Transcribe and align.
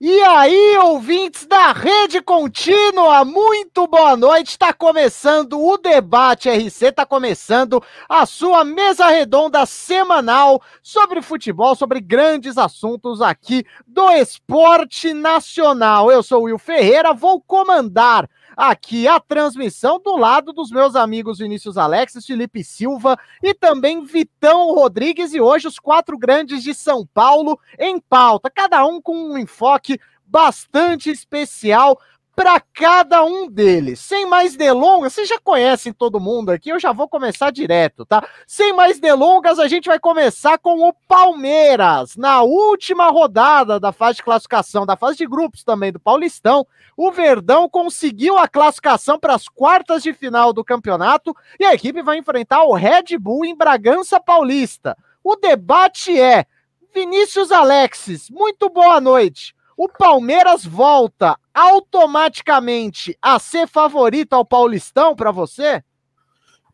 E 0.00 0.22
aí, 0.22 0.78
ouvintes 0.78 1.44
da 1.44 1.72
Rede 1.72 2.22
Contínua, 2.22 3.24
muito 3.24 3.84
boa 3.88 4.16
noite. 4.16 4.50
Está 4.50 4.72
começando 4.72 5.60
o 5.60 5.76
debate 5.76 6.48
RC, 6.48 6.86
está 6.86 7.04
começando 7.04 7.82
a 8.08 8.24
sua 8.24 8.64
mesa 8.64 9.08
redonda 9.08 9.66
semanal 9.66 10.62
sobre 10.84 11.20
futebol, 11.20 11.74
sobre 11.74 12.00
grandes 12.00 12.56
assuntos 12.56 13.20
aqui 13.20 13.66
do 13.88 14.08
esporte 14.12 15.12
nacional. 15.12 16.12
Eu 16.12 16.22
sou 16.22 16.42
o 16.42 16.44
Will 16.44 16.60
Ferreira, 16.60 17.12
vou 17.12 17.40
comandar 17.40 18.30
aqui 18.58 19.06
a 19.06 19.20
transmissão 19.20 20.00
do 20.02 20.16
lado 20.16 20.52
dos 20.52 20.72
meus 20.72 20.96
amigos 20.96 21.38
Vinícius 21.38 21.78
Alexis, 21.78 22.26
Felipe 22.26 22.64
Silva 22.64 23.16
e 23.40 23.54
também 23.54 24.04
Vitão 24.04 24.74
Rodrigues. 24.74 25.32
E 25.32 25.40
hoje 25.40 25.68
os 25.68 25.78
quatro 25.78 26.18
grandes 26.18 26.64
de 26.64 26.74
São 26.74 27.06
Paulo 27.06 27.56
em 27.78 28.00
pauta, 28.00 28.50
cada 28.50 28.84
um 28.84 29.00
com 29.00 29.16
um 29.16 29.38
enfoque 29.38 30.00
bastante 30.26 31.08
especial 31.08 31.96
para 32.38 32.60
cada 32.60 33.24
um 33.24 33.50
deles. 33.50 33.98
Sem 33.98 34.24
mais 34.24 34.54
delongas, 34.54 35.12
vocês 35.12 35.28
já 35.28 35.40
conhecem 35.40 35.92
todo 35.92 36.20
mundo 36.20 36.50
aqui, 36.50 36.68
eu 36.68 36.78
já 36.78 36.92
vou 36.92 37.08
começar 37.08 37.50
direto, 37.50 38.06
tá? 38.06 38.24
Sem 38.46 38.72
mais 38.72 39.00
delongas, 39.00 39.58
a 39.58 39.66
gente 39.66 39.86
vai 39.86 39.98
começar 39.98 40.56
com 40.56 40.88
o 40.88 40.92
Palmeiras. 40.92 42.16
Na 42.16 42.42
última 42.42 43.10
rodada 43.10 43.80
da 43.80 43.90
fase 43.90 44.18
de 44.18 44.22
classificação, 44.22 44.86
da 44.86 44.96
fase 44.96 45.18
de 45.18 45.26
grupos 45.26 45.64
também 45.64 45.90
do 45.90 45.98
Paulistão, 45.98 46.64
o 46.96 47.10
Verdão 47.10 47.68
conseguiu 47.68 48.38
a 48.38 48.46
classificação 48.46 49.18
para 49.18 49.34
as 49.34 49.48
quartas 49.48 50.04
de 50.04 50.12
final 50.12 50.52
do 50.52 50.64
campeonato 50.64 51.34
e 51.58 51.64
a 51.64 51.74
equipe 51.74 52.02
vai 52.02 52.18
enfrentar 52.18 52.62
o 52.62 52.72
Red 52.72 53.18
Bull 53.18 53.46
em 53.46 53.56
Bragança 53.56 54.20
Paulista. 54.20 54.96
O 55.24 55.34
debate 55.34 56.16
é 56.16 56.46
Vinícius 56.94 57.50
Alexis, 57.50 58.30
muito 58.30 58.70
boa 58.70 59.00
noite. 59.00 59.57
O 59.78 59.88
Palmeiras 59.88 60.64
volta 60.64 61.38
automaticamente 61.54 63.16
a 63.22 63.38
ser 63.38 63.68
favorito 63.68 64.32
ao 64.32 64.44
Paulistão 64.44 65.14
para 65.14 65.30
você? 65.30 65.84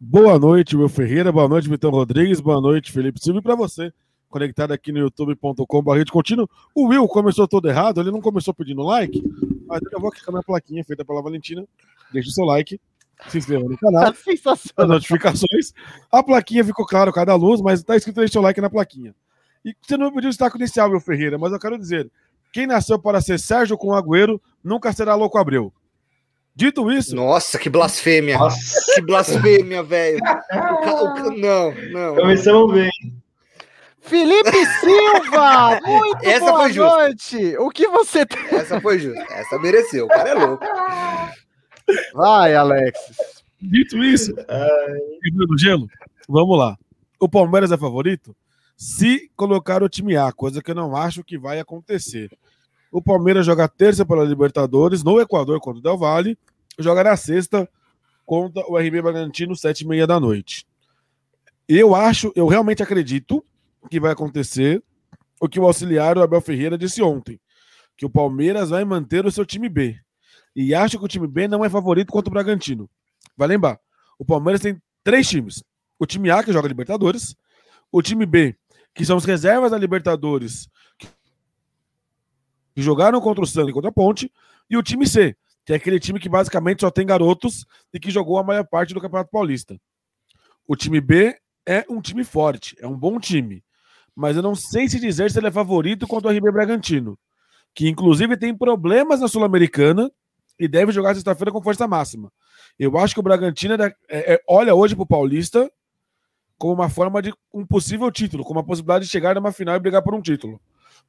Boa 0.01 0.39
noite, 0.39 0.75
Will 0.75 0.89
Ferreira. 0.89 1.31
Boa 1.31 1.47
noite, 1.47 1.69
Vitão 1.69 1.91
Rodrigues. 1.91 2.41
Boa 2.41 2.63
noite, 2.63 2.91
Felipe 2.91 3.21
Silva. 3.23 3.41
E 3.41 3.43
para 3.43 3.55
você, 3.55 3.93
conectado 4.31 4.73
aqui 4.73 4.91
no 4.91 5.01
youtube.com.br 5.01 6.11
contínuo. 6.11 6.49
O 6.75 6.87
Will 6.87 7.07
começou 7.07 7.47
todo 7.47 7.69
errado, 7.69 8.01
ele 8.01 8.11
não 8.11 8.23
começou 8.23 8.55
pedindo 8.55 8.81
like, 8.83 9.23
mas 9.67 9.83
eu 9.93 10.01
vou 10.01 10.11
clicar 10.11 10.35
na 10.35 10.43
plaquinha 10.43 10.83
feita 10.83 11.05
pela 11.05 11.21
Valentina. 11.21 11.63
Deixe 12.11 12.31
o 12.31 12.33
seu 12.33 12.47
like, 12.47 12.81
se 13.29 13.37
inscreva 13.37 13.69
no 13.69 13.77
canal, 13.77 14.15
as 14.79 14.89
notificações. 14.89 15.75
A 16.11 16.23
plaquinha 16.23 16.65
ficou 16.65 16.87
claro, 16.87 17.13
cada 17.13 17.35
luz, 17.35 17.61
mas 17.61 17.81
está 17.81 17.97
escrito 17.97 18.17
deixe 18.17 18.39
o 18.39 18.41
like 18.41 18.63
na 18.63 18.71
plaquinha. 18.71 19.15
E 19.63 19.77
você 19.83 19.99
não 19.99 20.11
pediu 20.11 20.29
o 20.29 20.31
destaque 20.31 20.57
inicial, 20.57 20.89
Will 20.89 21.01
Ferreira, 21.01 21.37
mas 21.37 21.53
eu 21.53 21.59
quero 21.59 21.79
dizer, 21.79 22.11
quem 22.55 22.69
nasceu 22.69 23.01
para 23.01 23.21
ser 23.21 23.41
Sérgio 23.41 23.77
com 23.77 23.93
Agüero 23.93 24.41
nunca 24.63 24.93
será 24.93 25.17
Louco 25.17 25.37
Abreu. 25.37 25.73
Dito 26.55 26.89
isso. 26.89 27.17
Nossa, 27.17 27.59
que 27.59 27.69
blasfêmia! 27.69 28.39
Nossa. 28.39 28.95
Que 28.95 29.03
blasfêmia, 29.03 29.83
velho! 29.83 30.21
Não, 31.37 31.75
não. 31.91 32.15
Começamos 32.15 32.73
bem. 32.73 32.91
Felipe 34.01 34.65
Silva! 34.79 35.81
Muito 35.85 36.25
Essa 36.25 36.53
boa 36.53 36.63
foi 36.63 36.73
noite! 36.75 37.57
O 37.59 37.71
que 37.71 37.89
você 37.89 38.25
tem? 38.25 38.57
Essa 38.57 38.81
foi 38.81 39.01
justa. 39.01 39.35
Essa 39.35 39.59
mereceu. 39.59 40.05
O 40.05 40.09
cara 40.09 40.31
é 40.31 40.35
louco. 40.35 40.65
Vai, 42.15 42.55
Alexis. 42.55 43.17
Dito 43.61 43.97
isso, 44.05 44.33
do 44.33 45.59
gelo, 45.59 45.89
vamos 46.29 46.57
lá. 46.57 46.77
O 47.19 47.29
Palmeiras 47.29 47.73
é 47.73 47.77
favorito? 47.77 48.37
Se 48.77 49.31
colocar 49.37 49.83
o 49.83 49.89
time 49.89 50.17
A, 50.17 50.33
coisa 50.33 50.63
que 50.63 50.71
eu 50.71 50.75
não 50.75 50.97
acho 50.97 51.23
que 51.23 51.39
vai 51.39 51.61
acontecer. 51.61 52.37
O 52.91 53.03
Palmeiras 53.03 53.47
joga 53.47 53.69
terça 53.69 54.05
pela 54.05 54.25
Libertadores 54.25 55.03
no 55.03 55.21
Equador 55.21 55.61
contra 55.61 55.79
o 55.79 55.83
Del 55.83 55.99
Valle, 55.99 56.39
joga 56.79 57.05
na 57.05 57.17
sexta 57.17 57.69
contra 58.25 58.65
o 58.69 58.79
RB 58.79 59.03
Bragantino, 59.03 59.55
sete 59.57 59.83
e 59.83 59.87
meia 59.87 60.07
da 60.07 60.19
noite. 60.19 60.67
Eu 61.69 61.95
acho, 61.95 62.33
eu 62.37 62.47
realmente 62.47 62.83
acredito 62.83 63.45
que 63.91 64.01
vai 64.01 64.13
acontecer 64.13 64.83
o 65.41 65.49
que 65.49 65.59
o 65.59 65.65
auxiliar 65.65 66.17
o 66.17 66.23
Abel 66.23 66.41
Ferreira 66.41 66.79
disse 66.79 67.03
ontem, 67.03 67.41
que 67.97 68.07
o 68.07 68.11
Palmeiras 68.11 68.71
vai 68.71 68.85
manter 68.85 69.25
o 69.27 69.31
seu 69.31 69.45
time 69.45 69.69
B. 69.69 69.99
E 70.55 70.75
acho 70.75 70.99
que 70.99 71.05
o 71.05 71.09
time 71.09 71.27
B 71.27 71.49
não 71.49 71.65
é 71.65 71.69
favorito 71.69 72.13
contra 72.13 72.31
o 72.31 72.33
Bragantino. 72.33 72.89
Vai 73.37 73.49
lembrar, 73.49 73.79
o 74.19 74.25
Palmeiras 74.25 74.61
tem 74.61 74.81
três 75.03 75.29
times. 75.29 75.63
O 75.99 76.07
time 76.07 76.31
A, 76.31 76.43
que 76.43 76.53
joga 76.53 76.69
Libertadores, 76.69 77.37
o 77.91 78.03
time 78.03 78.27
B, 78.27 78.57
que 78.95 79.05
são 79.05 79.17
as 79.17 79.25
reservas 79.25 79.71
da 79.71 79.79
Libertadores, 79.79 80.69
que 82.75 82.83
jogaram 82.83 83.21
contra 83.21 83.43
o 83.43 83.47
Santos 83.47 83.71
e 83.71 83.73
contra 83.73 83.91
a 83.91 83.93
Ponte, 83.93 84.33
e 84.71 84.77
o 84.77 84.83
time 84.83 85.07
C, 85.07 85.37
que 85.65 85.73
é 85.73 85.77
aquele 85.77 85.99
time 85.99 86.21
que 86.21 86.29
basicamente 86.29 86.81
só 86.81 86.91
tem 86.91 87.07
garotos 87.07 87.67
e 87.93 87.99
que 87.99 88.11
jogou 88.11 88.39
a 88.39 88.45
maior 88.45 88.65
parte 88.65 88.95
do 88.95 89.01
Campeonato 89.01 89.31
Paulista. 89.31 89.79
O 90.67 90.77
time 90.77 91.01
B 91.01 91.37
é 91.67 91.85
um 91.89 92.01
time 92.01 92.25
forte, 92.25 92.77
é 92.79 92.87
um 92.87 92.97
bom 92.97 93.19
time, 93.19 93.63
mas 94.15 94.37
eu 94.37 94.43
não 94.43 94.55
sei 94.55 94.89
se 94.89 95.01
dizer 95.01 95.31
se 95.31 95.39
ele 95.39 95.49
é 95.49 95.53
favorito 95.53 96.07
contra 96.07 96.31
o 96.31 96.37
RB 96.37 96.53
Bragantino, 96.53 97.19
que 97.75 97.89
inclusive 97.89 98.37
tem 98.37 98.57
problemas 98.57 99.21
na 99.21 99.29
Sul-Americana 99.29 100.11
e 100.59 100.69
deve 100.69 100.93
jogar 100.93 101.15
sexta-feira 101.15 101.51
com 101.51 101.63
força 101.63 101.89
máxima. 101.89 102.33
Eu 102.79 102.97
acho 102.99 103.15
que 103.15 103.21
o 103.21 103.23
Bragantino 103.25 103.75
é, 103.75 103.95
é, 104.09 104.43
olha 104.49 104.75
hoje 104.75 104.95
para 104.95 105.03
o 105.03 105.07
Paulista 105.07 105.71
como 106.59 106.75
uma 106.75 106.89
forma 106.89 107.21
de 107.21 107.33
um 107.53 107.67
possível 107.67 108.11
título, 108.11 108.45
como 108.45 108.61
a 108.61 108.65
possibilidade 108.65 109.05
de 109.05 109.11
chegar 109.11 109.35
numa 109.35 109.53
final 109.53 109.77
e 109.77 109.79
brigar 109.79 110.03
por 110.03 110.15
um 110.15 110.21
título. 110.21 110.61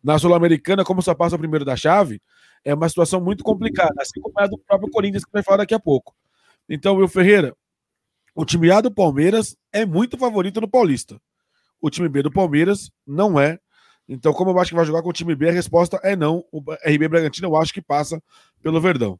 Na 0.03 0.19
Sul-Americana, 0.19 0.83
como 0.83 1.01
só 1.01 1.13
passa 1.15 1.35
o 1.35 1.39
primeiro 1.39 1.65
da 1.65 1.75
chave, 1.75 2.21
é 2.63 2.73
uma 2.73 2.89
situação 2.89 3.21
muito 3.21 3.43
complicada, 3.43 3.93
assim 3.99 4.19
como 4.19 4.39
é 4.39 4.43
a 4.43 4.47
do 4.47 4.57
próprio 4.57 4.89
Corinthians, 4.91 5.23
que 5.23 5.31
vai 5.31 5.43
falar 5.43 5.57
daqui 5.57 5.73
a 5.73 5.79
pouco. 5.79 6.15
Então, 6.67 6.95
Will 6.95 7.07
Ferreira, 7.07 7.55
o 8.33 8.43
time 8.43 8.69
A 8.71 8.81
do 8.81 8.91
Palmeiras 8.91 9.55
é 9.71 9.85
muito 9.85 10.17
favorito 10.17 10.59
no 10.59 10.67
Paulista. 10.67 11.21
O 11.79 11.89
time 11.89 12.09
B 12.09 12.23
do 12.23 12.31
Palmeiras 12.31 12.91
não 13.05 13.39
é. 13.39 13.59
Então, 14.07 14.33
como 14.33 14.51
eu 14.51 14.59
acho 14.59 14.71
que 14.71 14.75
vai 14.75 14.85
jogar 14.85 15.01
com 15.01 15.09
o 15.09 15.13
time 15.13 15.35
B, 15.35 15.49
a 15.49 15.51
resposta 15.51 15.99
é 16.03 16.15
não. 16.15 16.43
O 16.51 16.61
RB 16.85 17.07
Bragantino 17.07 17.47
eu 17.47 17.55
acho 17.55 17.73
que 17.73 17.81
passa 17.81 18.21
pelo 18.61 18.81
Verdão. 18.81 19.19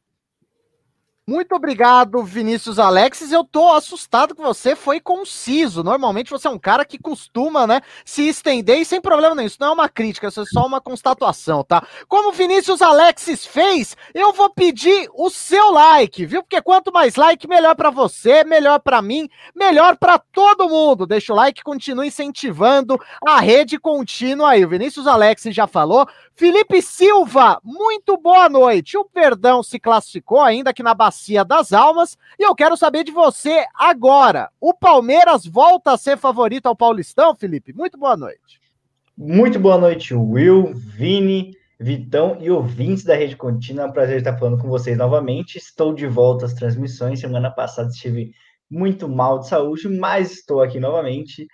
Muito 1.28 1.56
obrigado, 1.56 2.22
Vinícius 2.22 2.78
Alexis. 2.78 3.32
Eu 3.32 3.42
tô 3.42 3.72
assustado 3.72 4.32
que 4.32 4.40
você 4.40 4.76
foi 4.76 5.00
conciso. 5.00 5.82
Normalmente 5.82 6.30
você 6.30 6.46
é 6.46 6.50
um 6.50 6.58
cara 6.58 6.84
que 6.84 6.96
costuma, 6.96 7.66
né, 7.66 7.80
se 8.04 8.28
estender 8.28 8.78
e 8.78 8.84
sem 8.84 9.00
problema 9.00 9.34
nenhum. 9.34 9.48
Isso 9.48 9.56
não 9.58 9.70
é 9.70 9.72
uma 9.72 9.88
crítica, 9.88 10.28
isso 10.28 10.40
é 10.40 10.44
só 10.44 10.64
uma 10.64 10.80
constatação, 10.80 11.64
tá? 11.64 11.84
Como 12.06 12.30
Vinícius 12.30 12.80
Alexis 12.80 13.44
fez, 13.44 13.96
eu 14.14 14.32
vou 14.32 14.50
pedir 14.50 15.10
o 15.14 15.28
seu 15.28 15.72
like, 15.72 16.24
viu? 16.24 16.44
Porque 16.44 16.62
quanto 16.62 16.92
mais 16.92 17.16
like, 17.16 17.48
melhor 17.48 17.74
para 17.74 17.90
você, 17.90 18.44
melhor 18.44 18.78
para 18.78 19.02
mim, 19.02 19.28
melhor 19.52 19.96
para 19.96 20.20
todo 20.20 20.68
mundo. 20.68 21.08
Deixa 21.08 21.32
o 21.32 21.36
like, 21.36 21.64
continue 21.64 22.06
incentivando 22.06 22.96
a 23.26 23.40
rede 23.40 23.80
contínua 23.80 24.50
aí. 24.50 24.64
O 24.64 24.68
Vinícius 24.68 25.08
Alexis 25.08 25.52
já 25.52 25.66
falou. 25.66 26.06
Felipe 26.38 26.82
Silva, 26.82 27.58
muito 27.64 28.18
boa 28.18 28.46
noite. 28.46 28.98
O 28.98 29.06
Perdão 29.06 29.62
se 29.62 29.80
classificou 29.80 30.38
ainda 30.38 30.68
aqui 30.68 30.82
na 30.82 30.92
Bacia 30.92 31.42
das 31.42 31.72
Almas 31.72 32.18
e 32.38 32.42
eu 32.42 32.54
quero 32.54 32.76
saber 32.76 33.04
de 33.04 33.10
você 33.10 33.64
agora. 33.74 34.50
O 34.60 34.74
Palmeiras 34.74 35.46
volta 35.46 35.92
a 35.92 35.96
ser 35.96 36.18
favorito 36.18 36.66
ao 36.66 36.76
Paulistão, 36.76 37.34
Felipe? 37.34 37.72
Muito 37.72 37.96
boa 37.96 38.18
noite. 38.18 38.60
Muito 39.16 39.58
boa 39.58 39.78
noite, 39.78 40.14
Will, 40.14 40.74
Vini, 40.74 41.56
Vitão 41.80 42.36
e 42.38 42.50
ouvintes 42.50 43.02
da 43.02 43.16
Rede 43.16 43.34
Contínua. 43.34 43.84
É 43.84 43.86
um 43.86 43.92
prazer 43.92 44.18
estar 44.18 44.36
falando 44.36 44.60
com 44.60 44.68
vocês 44.68 44.98
novamente. 44.98 45.56
Estou 45.56 45.94
de 45.94 46.06
volta 46.06 46.44
às 46.44 46.52
transmissões. 46.52 47.18
Semana 47.18 47.50
passada 47.50 47.88
estive 47.88 48.32
muito 48.70 49.08
mal 49.08 49.38
de 49.38 49.48
saúde, 49.48 49.88
mas 49.88 50.32
estou 50.32 50.60
aqui 50.60 50.78
novamente. 50.78 51.46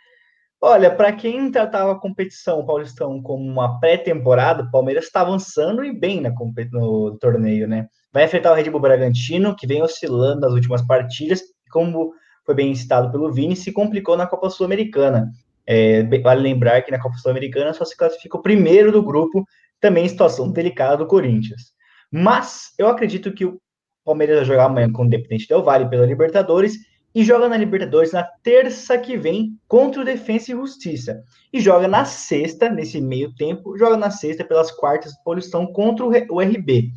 Olha, 0.65 0.95
para 0.95 1.13
quem 1.13 1.51
tratava 1.51 1.91
a 1.91 1.99
competição 1.99 2.65
Paulistão 2.65 3.21
como 3.21 3.45
uma 3.45 3.81
pré-temporada, 3.81 4.63
o 4.63 4.71
Palmeiras 4.71 5.07
está 5.07 5.23
avançando 5.23 5.85
e 5.85 5.93
bem 5.93 6.21
na, 6.21 6.33
no 6.71 7.19
torneio, 7.19 7.67
né? 7.67 7.89
Vai 8.13 8.27
enfrentar 8.27 8.53
o 8.53 8.55
Red 8.55 8.71
Bull 8.71 8.81
Bragantino, 8.81 9.57
que 9.57 9.67
vem 9.67 9.83
oscilando 9.83 10.43
nas 10.43 10.53
últimas 10.53 10.81
partidas, 10.81 11.43
como 11.69 12.13
foi 12.47 12.55
bem 12.55 12.73
citado 12.77 13.11
pelo 13.11 13.33
Vini, 13.33 13.57
se 13.57 13.73
complicou 13.73 14.17
na 14.17 14.25
Copa 14.25 14.49
Sul-Americana. 14.51 15.33
É, 15.67 16.05
vale 16.21 16.43
lembrar 16.43 16.81
que 16.83 16.93
na 16.93 17.01
Copa 17.01 17.17
Sul-Americana 17.17 17.73
só 17.73 17.85
se 17.85 17.97
classifica 17.97 18.37
o 18.37 18.43
primeiro 18.43 18.93
do 18.93 19.03
grupo, 19.03 19.45
também 19.81 20.09
situação 20.09 20.49
delicada 20.53 20.99
do 20.99 21.09
Corinthians. 21.09 21.73
Mas 22.09 22.73
eu 22.79 22.87
acredito 22.87 23.33
que 23.33 23.45
o 23.45 23.61
Palmeiras 24.05 24.37
vai 24.37 24.45
jogar 24.45 24.67
amanhã 24.67 24.93
com 24.93 25.03
o 25.03 25.07
Independente 25.07 25.49
Del 25.49 25.65
Vale 25.65 25.89
pela 25.89 26.07
Libertadores 26.07 26.77
e 27.15 27.25
joga 27.25 27.49
na 27.49 27.57
Libertadores 27.57 28.13
na 28.13 28.23
terça 28.43 28.97
que 28.99 29.17
vem 29.17 29.59
contra 29.69 30.01
o 30.01 30.05
Defensa 30.05 30.51
e 30.53 30.55
Justiça. 30.55 31.23
E 31.53 31.61
joga 31.61 31.87
na 31.87 32.05
sexta, 32.05 32.69
nesse 32.69 33.01
meio 33.01 33.35
tempo, 33.35 33.77
joga 33.77 33.97
na 33.97 34.11
sexta 34.11 34.45
pelas 34.45 34.71
quartas 34.71 35.13
do 35.13 35.23
Paulistão 35.23 35.67
contra 35.67 36.05
o 36.05 36.41
RB. 36.41 36.91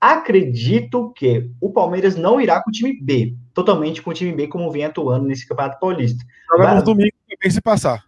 Acredito 0.00 1.12
que 1.12 1.50
o 1.60 1.70
Palmeiras 1.70 2.16
não 2.16 2.40
irá 2.40 2.62
com 2.62 2.70
o 2.70 2.72
time 2.72 2.98
B, 3.02 3.34
totalmente 3.52 4.00
com 4.00 4.10
o 4.10 4.14
time 4.14 4.32
B 4.32 4.48
como 4.48 4.70
vem 4.70 4.84
atuando 4.84 5.26
nesse 5.26 5.46
Campeonato 5.46 5.78
Paulista. 5.78 6.24
Joga 6.50 6.64
Mas... 6.64 6.76
no 6.76 6.82
domingo 6.82 7.12
também 7.28 7.50
se 7.50 7.60
passar. 7.60 8.04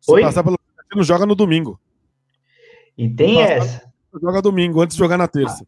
Se 0.00 0.12
Oi? 0.12 0.22
passar 0.22 0.44
pelo 0.44 0.56
não 0.94 1.02
joga 1.02 1.26
no 1.26 1.34
domingo. 1.34 1.80
E 2.96 3.08
tem 3.08 3.42
essa. 3.42 3.82
joga 4.22 4.40
domingo, 4.40 4.80
antes 4.80 4.96
de 4.96 5.02
jogar 5.02 5.18
na 5.18 5.26
terça. 5.26 5.66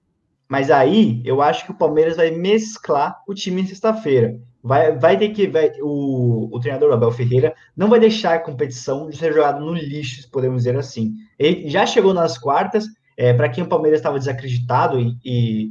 Mas 0.49 0.71
aí 0.71 1.21
eu 1.25 1.43
acho 1.43 1.65
que 1.65 1.73
o 1.73 1.77
Palmeiras 1.77 2.17
vai 2.17 2.31
mesclar 2.31 3.21
o 3.27 3.35
time 3.35 3.63
em 3.63 3.67
sexta-feira. 3.67 4.39
Vai, 4.67 4.99
vai 4.99 5.17
ter 5.17 5.29
que. 5.29 5.47
Vai, 5.47 5.71
o, 5.81 6.49
o 6.53 6.59
treinador 6.59 6.93
Abel 6.93 7.13
Ferreira 7.13 7.55
não 7.77 7.89
vai 7.89 8.01
deixar 8.01 8.35
a 8.35 8.41
competição 8.41 9.09
de 9.09 9.17
ser 9.17 9.33
jogada 9.33 9.61
no 9.61 9.73
lixo, 9.73 10.29
podemos 10.29 10.65
dizer 10.65 10.77
assim. 10.77 11.15
Ele 11.39 11.71
já 11.71 11.87
chegou 11.87 12.13
nas 12.13 12.37
quartas, 12.37 12.85
é, 13.17 13.33
para 13.33 13.49
quem 13.49 13.63
o 13.63 13.69
Palmeiras 13.69 14.01
estava 14.01 14.19
desacreditado 14.19 14.99
e, 14.99 15.17
e, 15.25 15.71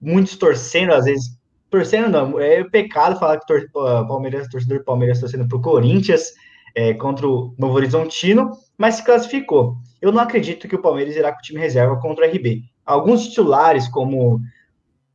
muitos 0.00 0.36
torcendo, 0.36 0.92
às 0.92 1.06
vezes. 1.06 1.36
Torcendo 1.68 2.08
não, 2.08 2.38
é 2.38 2.62
pecado 2.62 3.18
falar 3.18 3.40
que 3.40 3.46
tor, 3.48 3.68
Palmeiras, 4.06 4.46
torcedor 4.48 4.78
do 4.78 4.84
Palmeiras 4.84 5.18
torcendo 5.18 5.48
para 5.48 5.58
o 5.58 5.60
Corinthians 5.60 6.32
é, 6.76 6.94
contra 6.94 7.26
o 7.26 7.52
Novo 7.58 7.74
Horizontino, 7.74 8.52
mas 8.78 8.94
se 8.94 9.04
classificou. 9.04 9.74
Eu 10.00 10.12
não 10.12 10.20
acredito 10.20 10.68
que 10.68 10.76
o 10.76 10.80
Palmeiras 10.80 11.16
irá 11.16 11.32
com 11.32 11.40
o 11.40 11.42
time 11.42 11.58
reserva 11.58 12.00
contra 12.00 12.24
o 12.24 12.30
RB. 12.30 12.62
Alguns 12.84 13.26
titulares, 13.26 13.88
como 13.88 14.40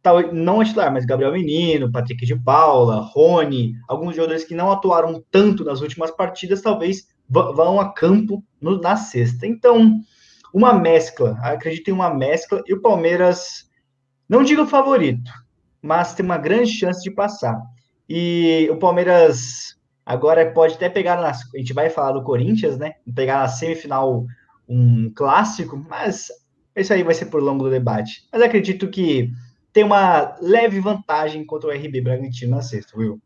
tal, 0.02 0.34
não 0.34 0.62
é 0.62 0.66
titular, 0.66 0.92
mas 0.92 1.06
Gabriel 1.06 1.32
Menino, 1.32 1.92
Patrick 1.92 2.26
de 2.26 2.36
Paula, 2.36 3.02
Rony, 3.02 3.74
alguns 3.88 4.16
jogadores 4.16 4.44
que 4.44 4.56
não 4.56 4.72
atuaram 4.72 5.24
tanto 5.32 5.64
nas 5.64 5.82
últimas 5.82 6.12
partidas, 6.12 6.62
talvez 6.62 7.08
vão 7.30 7.80
a 7.80 7.94
campo 7.94 8.44
no, 8.60 8.80
na 8.80 8.96
sexta. 8.96 9.46
Então, 9.46 10.00
uma 10.54 10.74
mescla, 10.74 11.38
acredito 11.42 11.90
em 11.90 11.94
uma 11.94 12.14
mescla, 12.14 12.62
e 12.68 12.74
o 12.74 12.82
Palmeiras, 12.82 13.70
não 14.28 14.44
digo 14.44 14.66
favorito, 14.66 15.32
mas 15.82 16.14
tem 16.14 16.26
uma 16.26 16.38
grande 16.38 16.72
chance 16.72 17.02
de 17.02 17.12
passar. 17.12 17.60
E 18.10 18.68
o 18.72 18.78
Palmeiras 18.78 19.78
agora 20.06 20.52
pode 20.52 20.76
até 20.76 20.90
pegar, 20.90 21.22
nas, 21.22 21.42
a 21.54 21.58
gente 21.58 21.74
vai 21.74 21.90
falar 21.90 22.12
do 22.12 22.24
Corinthians, 22.24 22.78
né? 22.78 22.96
Pegar 23.16 23.40
na 23.40 23.48
semifinal 23.48 24.26
um 24.68 25.12
clássico, 25.14 25.78
mas 25.90 26.28
isso 26.76 26.94
aí 26.94 27.04
vai 27.04 27.14
ser 27.14 27.28
por 27.28 27.42
longo 27.42 27.64
do 27.64 27.70
debate. 27.70 28.28
Mas 28.32 28.42
acredito 28.42 28.90
que 28.90 29.32
tem 29.74 29.84
uma 29.84 30.38
leve 30.42 30.80
vantagem 30.80 31.46
contra 31.46 31.70
o 31.70 31.74
RB 31.74 32.02
Bragantino 32.02 32.52
na 32.52 32.62
sexta, 32.62 32.98
viu? 32.98 33.22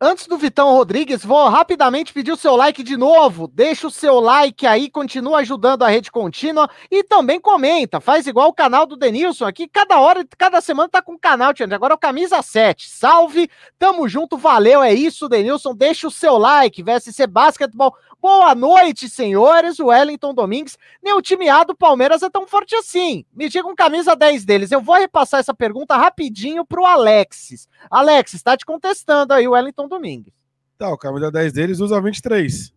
Antes 0.00 0.26
do 0.26 0.36
Vitão 0.36 0.72
Rodrigues, 0.72 1.24
vou 1.24 1.48
rapidamente 1.48 2.12
pedir 2.12 2.32
o 2.32 2.36
seu 2.36 2.56
like 2.56 2.82
de 2.82 2.96
novo. 2.96 3.46
Deixa 3.46 3.86
o 3.86 3.90
seu 3.90 4.18
like 4.18 4.66
aí, 4.66 4.90
continua 4.90 5.38
ajudando 5.38 5.84
a 5.84 5.88
rede 5.88 6.10
contínua 6.10 6.68
e 6.90 7.04
também 7.04 7.40
comenta. 7.40 8.00
Faz 8.00 8.26
igual 8.26 8.48
o 8.48 8.52
canal 8.52 8.86
do 8.86 8.96
Denilson 8.96 9.46
aqui. 9.46 9.68
Cada 9.68 10.00
hora, 10.00 10.26
cada 10.36 10.60
semana 10.60 10.88
tá 10.88 11.00
com 11.00 11.12
um 11.12 11.18
canal, 11.18 11.54
Tiago. 11.54 11.74
Agora 11.74 11.94
é 11.94 11.96
o 11.96 11.98
Camisa 11.98 12.42
7. 12.42 12.90
Salve, 12.90 13.48
tamo 13.78 14.08
junto, 14.08 14.36
valeu. 14.36 14.82
É 14.82 14.92
isso, 14.92 15.28
Denilson. 15.28 15.74
Deixa 15.74 16.08
o 16.08 16.10
seu 16.10 16.38
like. 16.38 16.82
VSC 16.82 17.26
Basketball 17.28 17.94
Boa 18.24 18.54
noite, 18.54 19.06
senhores. 19.06 19.78
Wellington 19.78 20.32
Domingues. 20.32 20.78
Nem 21.02 21.12
o 21.12 21.20
time 21.20 21.46
A 21.50 21.62
do 21.62 21.76
Palmeiras 21.76 22.22
é 22.22 22.30
tão 22.30 22.46
forte 22.46 22.74
assim. 22.74 23.22
Me 23.34 23.50
diga 23.50 23.68
um 23.68 23.74
camisa 23.74 24.16
10 24.16 24.46
deles. 24.46 24.72
Eu 24.72 24.80
vou 24.80 24.94
repassar 24.94 25.40
essa 25.40 25.52
pergunta 25.52 25.94
rapidinho 25.94 26.64
pro 26.64 26.86
Alexis. 26.86 27.68
Alexis, 27.90 28.36
está 28.36 28.56
te 28.56 28.64
contestando 28.64 29.34
aí 29.34 29.46
o 29.46 29.50
Wellington 29.50 29.83
Domingues. 29.88 30.32
Tá, 30.76 30.92
o 30.92 30.98
camisa 30.98 31.30
10 31.30 31.52
deles 31.52 31.80
usa 31.80 32.00
23, 32.00 32.72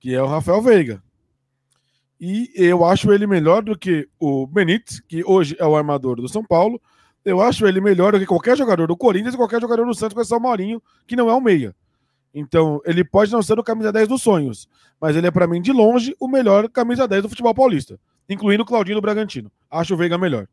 que 0.00 0.14
é 0.14 0.22
o 0.22 0.26
Rafael 0.26 0.60
Veiga. 0.60 1.02
E 2.20 2.50
eu 2.54 2.84
acho 2.84 3.12
ele 3.12 3.26
melhor 3.26 3.62
do 3.62 3.78
que 3.78 4.08
o 4.18 4.46
Benítez, 4.46 5.00
que 5.00 5.22
hoje 5.24 5.56
é 5.58 5.64
o 5.64 5.76
armador 5.76 6.16
do 6.16 6.28
São 6.28 6.44
Paulo. 6.44 6.80
Eu 7.24 7.40
acho 7.40 7.66
ele 7.66 7.80
melhor 7.80 8.12
do 8.12 8.18
que 8.18 8.26
qualquer 8.26 8.56
jogador 8.56 8.88
do 8.88 8.96
Corinthians 8.96 9.34
e 9.34 9.36
qualquer 9.36 9.60
jogador 9.60 9.86
do 9.86 9.94
Santos, 9.94 10.14
com 10.14 10.20
esse 10.20 10.38
Maurinho, 10.38 10.82
que 11.06 11.14
não 11.14 11.30
é 11.30 11.34
o 11.34 11.40
meia. 11.40 11.74
Então, 12.34 12.80
ele 12.84 13.04
pode 13.04 13.32
não 13.32 13.42
ser 13.42 13.58
o 13.58 13.62
camisa 13.62 13.92
10 13.92 14.08
dos 14.08 14.22
sonhos, 14.22 14.68
mas 15.00 15.16
ele 15.16 15.26
é, 15.26 15.30
para 15.30 15.46
mim, 15.46 15.60
de 15.60 15.72
longe, 15.72 16.14
o 16.20 16.28
melhor 16.28 16.68
camisa 16.68 17.06
10 17.06 17.22
do 17.22 17.28
futebol 17.28 17.54
paulista, 17.54 17.98
incluindo 18.28 18.62
o 18.62 18.66
Claudinho 18.66 18.96
do 18.96 19.02
Bragantino. 19.02 19.50
Acho 19.70 19.94
o 19.94 19.96
Veiga 19.96 20.18
melhor. 20.18 20.46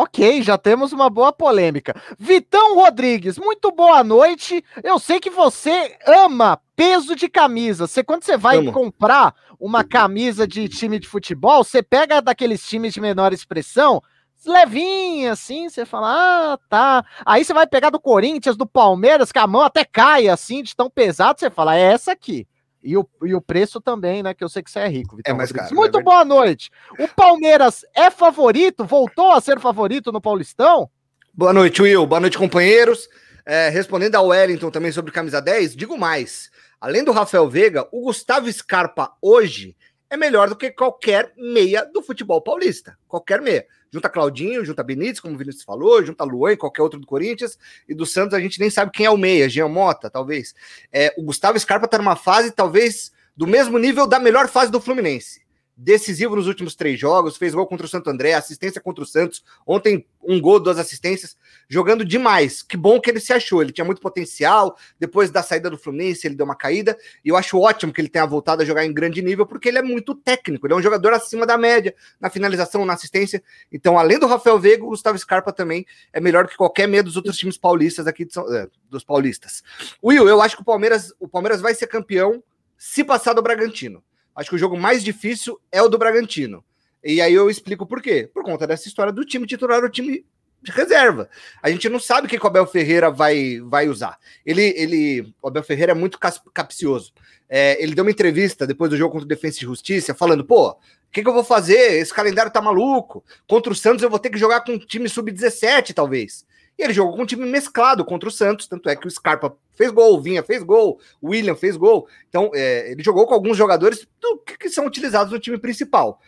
Ok, 0.00 0.42
já 0.42 0.56
temos 0.56 0.92
uma 0.92 1.10
boa 1.10 1.32
polêmica. 1.32 1.92
Vitão 2.16 2.76
Rodrigues, 2.76 3.36
muito 3.36 3.72
boa 3.72 4.04
noite. 4.04 4.64
Eu 4.84 4.96
sei 5.00 5.18
que 5.18 5.28
você 5.28 5.98
ama 6.06 6.60
peso 6.76 7.16
de 7.16 7.28
camisa. 7.28 7.88
Você, 7.88 8.04
quando 8.04 8.22
você 8.22 8.36
vai 8.36 8.58
Amo. 8.58 8.70
comprar 8.70 9.34
uma 9.58 9.82
camisa 9.82 10.46
de 10.46 10.68
time 10.68 11.00
de 11.00 11.08
futebol, 11.08 11.64
você 11.64 11.82
pega 11.82 12.22
daqueles 12.22 12.64
times 12.64 12.94
de 12.94 13.00
menor 13.00 13.32
expressão, 13.32 14.00
levinha, 14.46 15.32
assim, 15.32 15.68
você 15.68 15.84
fala, 15.84 16.52
ah, 16.52 16.58
tá. 16.68 17.04
Aí 17.26 17.44
você 17.44 17.52
vai 17.52 17.66
pegar 17.66 17.90
do 17.90 17.98
Corinthians, 17.98 18.56
do 18.56 18.68
Palmeiras, 18.68 19.32
que 19.32 19.38
a 19.40 19.48
mão 19.48 19.62
até 19.62 19.84
cai, 19.84 20.28
assim, 20.28 20.62
de 20.62 20.76
tão 20.76 20.88
pesado, 20.88 21.40
você 21.40 21.50
fala, 21.50 21.76
é 21.76 21.82
essa 21.82 22.12
aqui. 22.12 22.46
E 22.88 22.96
o, 22.96 23.06
e 23.22 23.34
o 23.34 23.40
preço 23.42 23.82
também, 23.82 24.22
né? 24.22 24.32
Que 24.32 24.42
eu 24.42 24.48
sei 24.48 24.62
que 24.62 24.70
você 24.70 24.78
é 24.78 24.88
rico, 24.88 25.14
Vitor. 25.14 25.30
É 25.30 25.36
mais 25.36 25.52
caro, 25.52 25.74
Muito 25.74 25.98
é 25.98 26.02
boa 26.02 26.24
noite. 26.24 26.70
O 26.98 27.06
Palmeiras 27.06 27.84
é 27.94 28.10
favorito? 28.10 28.82
Voltou 28.82 29.30
a 29.30 29.42
ser 29.42 29.60
favorito 29.60 30.10
no 30.10 30.22
Paulistão? 30.22 30.88
Boa 31.34 31.52
noite, 31.52 31.82
Will. 31.82 32.06
Boa 32.06 32.18
noite, 32.18 32.38
companheiros. 32.38 33.06
É, 33.44 33.68
respondendo 33.68 34.14
ao 34.14 34.28
Wellington 34.28 34.70
também 34.70 34.90
sobre 34.90 35.12
camisa 35.12 35.38
10, 35.38 35.76
digo 35.76 35.98
mais. 35.98 36.48
Além 36.80 37.04
do 37.04 37.12
Rafael 37.12 37.46
Veiga, 37.46 37.86
o 37.92 38.04
Gustavo 38.04 38.50
Scarpa 38.50 39.12
hoje 39.20 39.76
é 40.10 40.16
melhor 40.16 40.48
do 40.48 40.56
que 40.56 40.70
qualquer 40.70 41.32
meia 41.36 41.84
do 41.84 42.02
futebol 42.02 42.40
paulista. 42.40 42.96
Qualquer 43.06 43.40
meia. 43.40 43.66
Junta 43.90 44.08
Claudinho, 44.08 44.64
junta 44.64 44.82
Benítez, 44.82 45.20
como 45.20 45.34
o 45.34 45.38
Vinícius 45.38 45.64
falou, 45.64 46.04
junta 46.04 46.22
Luan, 46.24 46.56
qualquer 46.56 46.82
outro 46.82 47.00
do 47.00 47.06
Corinthians, 47.06 47.58
e 47.88 47.94
do 47.94 48.04
Santos 48.04 48.34
a 48.34 48.40
gente 48.40 48.60
nem 48.60 48.68
sabe 48.68 48.90
quem 48.92 49.06
é 49.06 49.10
o 49.10 49.16
meia, 49.16 49.48
Jean 49.48 49.68
Mota, 49.68 50.10
talvez. 50.10 50.54
É, 50.92 51.14
o 51.16 51.22
Gustavo 51.22 51.58
Scarpa 51.58 51.88
tá 51.88 51.96
numa 51.96 52.14
fase, 52.14 52.50
talvez, 52.50 53.10
do 53.34 53.46
mesmo 53.46 53.78
nível 53.78 54.06
da 54.06 54.18
melhor 54.18 54.46
fase 54.46 54.70
do 54.70 54.80
Fluminense 54.80 55.47
decisivo 55.80 56.34
nos 56.34 56.48
últimos 56.48 56.74
três 56.74 56.98
jogos, 56.98 57.36
fez 57.36 57.54
gol 57.54 57.64
contra 57.64 57.86
o 57.86 57.88
Santo 57.88 58.10
André, 58.10 58.34
assistência 58.34 58.80
contra 58.80 59.04
o 59.04 59.06
Santos, 59.06 59.44
ontem 59.64 60.04
um 60.20 60.40
gol, 60.40 60.58
duas 60.58 60.76
assistências, 60.76 61.36
jogando 61.68 62.04
demais. 62.04 62.62
Que 62.62 62.76
bom 62.76 63.00
que 63.00 63.08
ele 63.08 63.20
se 63.20 63.32
achou, 63.32 63.62
ele 63.62 63.70
tinha 63.70 63.84
muito 63.84 64.00
potencial, 64.00 64.76
depois 64.98 65.30
da 65.30 65.40
saída 65.40 65.70
do 65.70 65.78
Fluminense 65.78 66.26
ele 66.26 66.34
deu 66.34 66.44
uma 66.44 66.56
caída, 66.56 66.98
e 67.24 67.28
eu 67.28 67.36
acho 67.36 67.56
ótimo 67.56 67.92
que 67.92 68.00
ele 68.00 68.08
tenha 68.08 68.26
voltado 68.26 68.60
a 68.60 68.64
jogar 68.64 68.84
em 68.84 68.92
grande 68.92 69.22
nível, 69.22 69.46
porque 69.46 69.68
ele 69.68 69.78
é 69.78 69.82
muito 69.82 70.16
técnico, 70.16 70.66
ele 70.66 70.74
é 70.74 70.76
um 70.76 70.82
jogador 70.82 71.12
acima 71.12 71.46
da 71.46 71.56
média, 71.56 71.94
na 72.20 72.28
finalização, 72.28 72.84
na 72.84 72.94
assistência, 72.94 73.40
então 73.70 73.96
além 73.96 74.18
do 74.18 74.26
Rafael 74.26 74.58
Veiga, 74.58 74.82
o 74.84 74.88
Gustavo 74.88 75.16
Scarpa 75.16 75.52
também 75.52 75.86
é 76.12 76.20
melhor 76.20 76.48
que 76.48 76.56
qualquer 76.56 76.88
meia 76.88 77.04
dos 77.04 77.16
outros 77.16 77.36
times 77.36 77.56
paulistas 77.56 78.08
aqui, 78.08 78.26
São, 78.28 78.52
é, 78.52 78.66
dos 78.90 79.04
paulistas. 79.04 79.62
Will, 80.02 80.28
eu 80.28 80.42
acho 80.42 80.56
que 80.56 80.62
o 80.62 80.64
Palmeiras, 80.64 81.12
o 81.20 81.28
Palmeiras 81.28 81.60
vai 81.60 81.72
ser 81.72 81.86
campeão 81.86 82.42
se 82.76 83.04
passar 83.04 83.32
do 83.32 83.42
Bragantino. 83.42 84.02
Acho 84.38 84.50
que 84.50 84.54
o 84.54 84.58
jogo 84.58 84.78
mais 84.78 85.02
difícil 85.02 85.60
é 85.72 85.82
o 85.82 85.88
do 85.88 85.98
Bragantino. 85.98 86.64
E 87.02 87.20
aí 87.20 87.34
eu 87.34 87.50
explico 87.50 87.84
por 87.84 88.00
quê. 88.00 88.30
Por 88.32 88.44
conta 88.44 88.68
dessa 88.68 88.86
história 88.86 89.12
do 89.12 89.24
time 89.24 89.44
titular, 89.48 89.82
o 89.82 89.90
time 89.90 90.24
de 90.62 90.70
reserva. 90.70 91.28
A 91.60 91.68
gente 91.68 91.88
não 91.88 91.98
sabe 91.98 92.28
o 92.28 92.30
que 92.30 92.36
o 92.36 92.46
Abel 92.46 92.64
Ferreira 92.64 93.10
vai, 93.10 93.58
vai 93.64 93.88
usar. 93.88 94.16
Ele, 94.46 94.62
ele, 94.76 95.34
o 95.42 95.48
Abel 95.48 95.64
Ferreira 95.64 95.90
é 95.90 95.94
muito 95.94 96.20
capcioso. 96.54 97.12
É, 97.48 97.82
ele 97.82 97.96
deu 97.96 98.04
uma 98.04 98.12
entrevista 98.12 98.64
depois 98.64 98.88
do 98.88 98.96
jogo 98.96 99.10
contra 99.10 99.24
o 99.24 99.28
Defensa 99.28 99.58
e 99.58 99.66
Justiça, 99.66 100.14
falando: 100.14 100.44
pô, 100.44 100.70
o 100.70 100.76
que, 101.10 101.20
que, 101.20 101.28
eu 101.28 101.34
vou 101.34 101.42
fazer? 101.42 101.98
Esse 101.98 102.14
calendário 102.14 102.52
tá 102.52 102.62
maluco. 102.62 103.24
Contra 103.48 103.72
o 103.72 103.76
Santos 103.76 104.04
eu 104.04 104.10
vou 104.10 104.20
ter 104.20 104.30
que 104.30 104.38
jogar 104.38 104.60
com 104.60 104.70
um 104.70 104.78
time 104.78 105.08
sub-17, 105.08 105.92
talvez. 105.92 106.46
E 106.78 106.84
ele 106.84 106.92
jogou 106.92 107.16
com 107.16 107.22
um 107.22 107.26
time 107.26 107.44
mesclado 107.44 108.04
contra 108.04 108.28
o 108.28 108.32
Santos, 108.32 108.68
tanto 108.68 108.88
é 108.88 108.94
que 108.94 109.06
o 109.06 109.10
Scarpa 109.10 109.56
fez 109.74 109.90
gol, 109.90 110.16
o 110.16 110.20
Vinha 110.20 110.44
fez 110.44 110.62
gol, 110.62 111.00
o 111.20 111.30
William 111.30 111.56
fez 111.56 111.76
gol. 111.76 112.08
Então, 112.28 112.52
é, 112.54 112.92
ele 112.92 113.02
jogou 113.02 113.26
com 113.26 113.34
alguns 113.34 113.56
jogadores 113.56 114.06
do, 114.20 114.38
que, 114.38 114.70
são 114.70 114.86
utilizados 114.86 115.32
no 115.32 115.40
time 115.40 115.58
principal. 115.58 116.20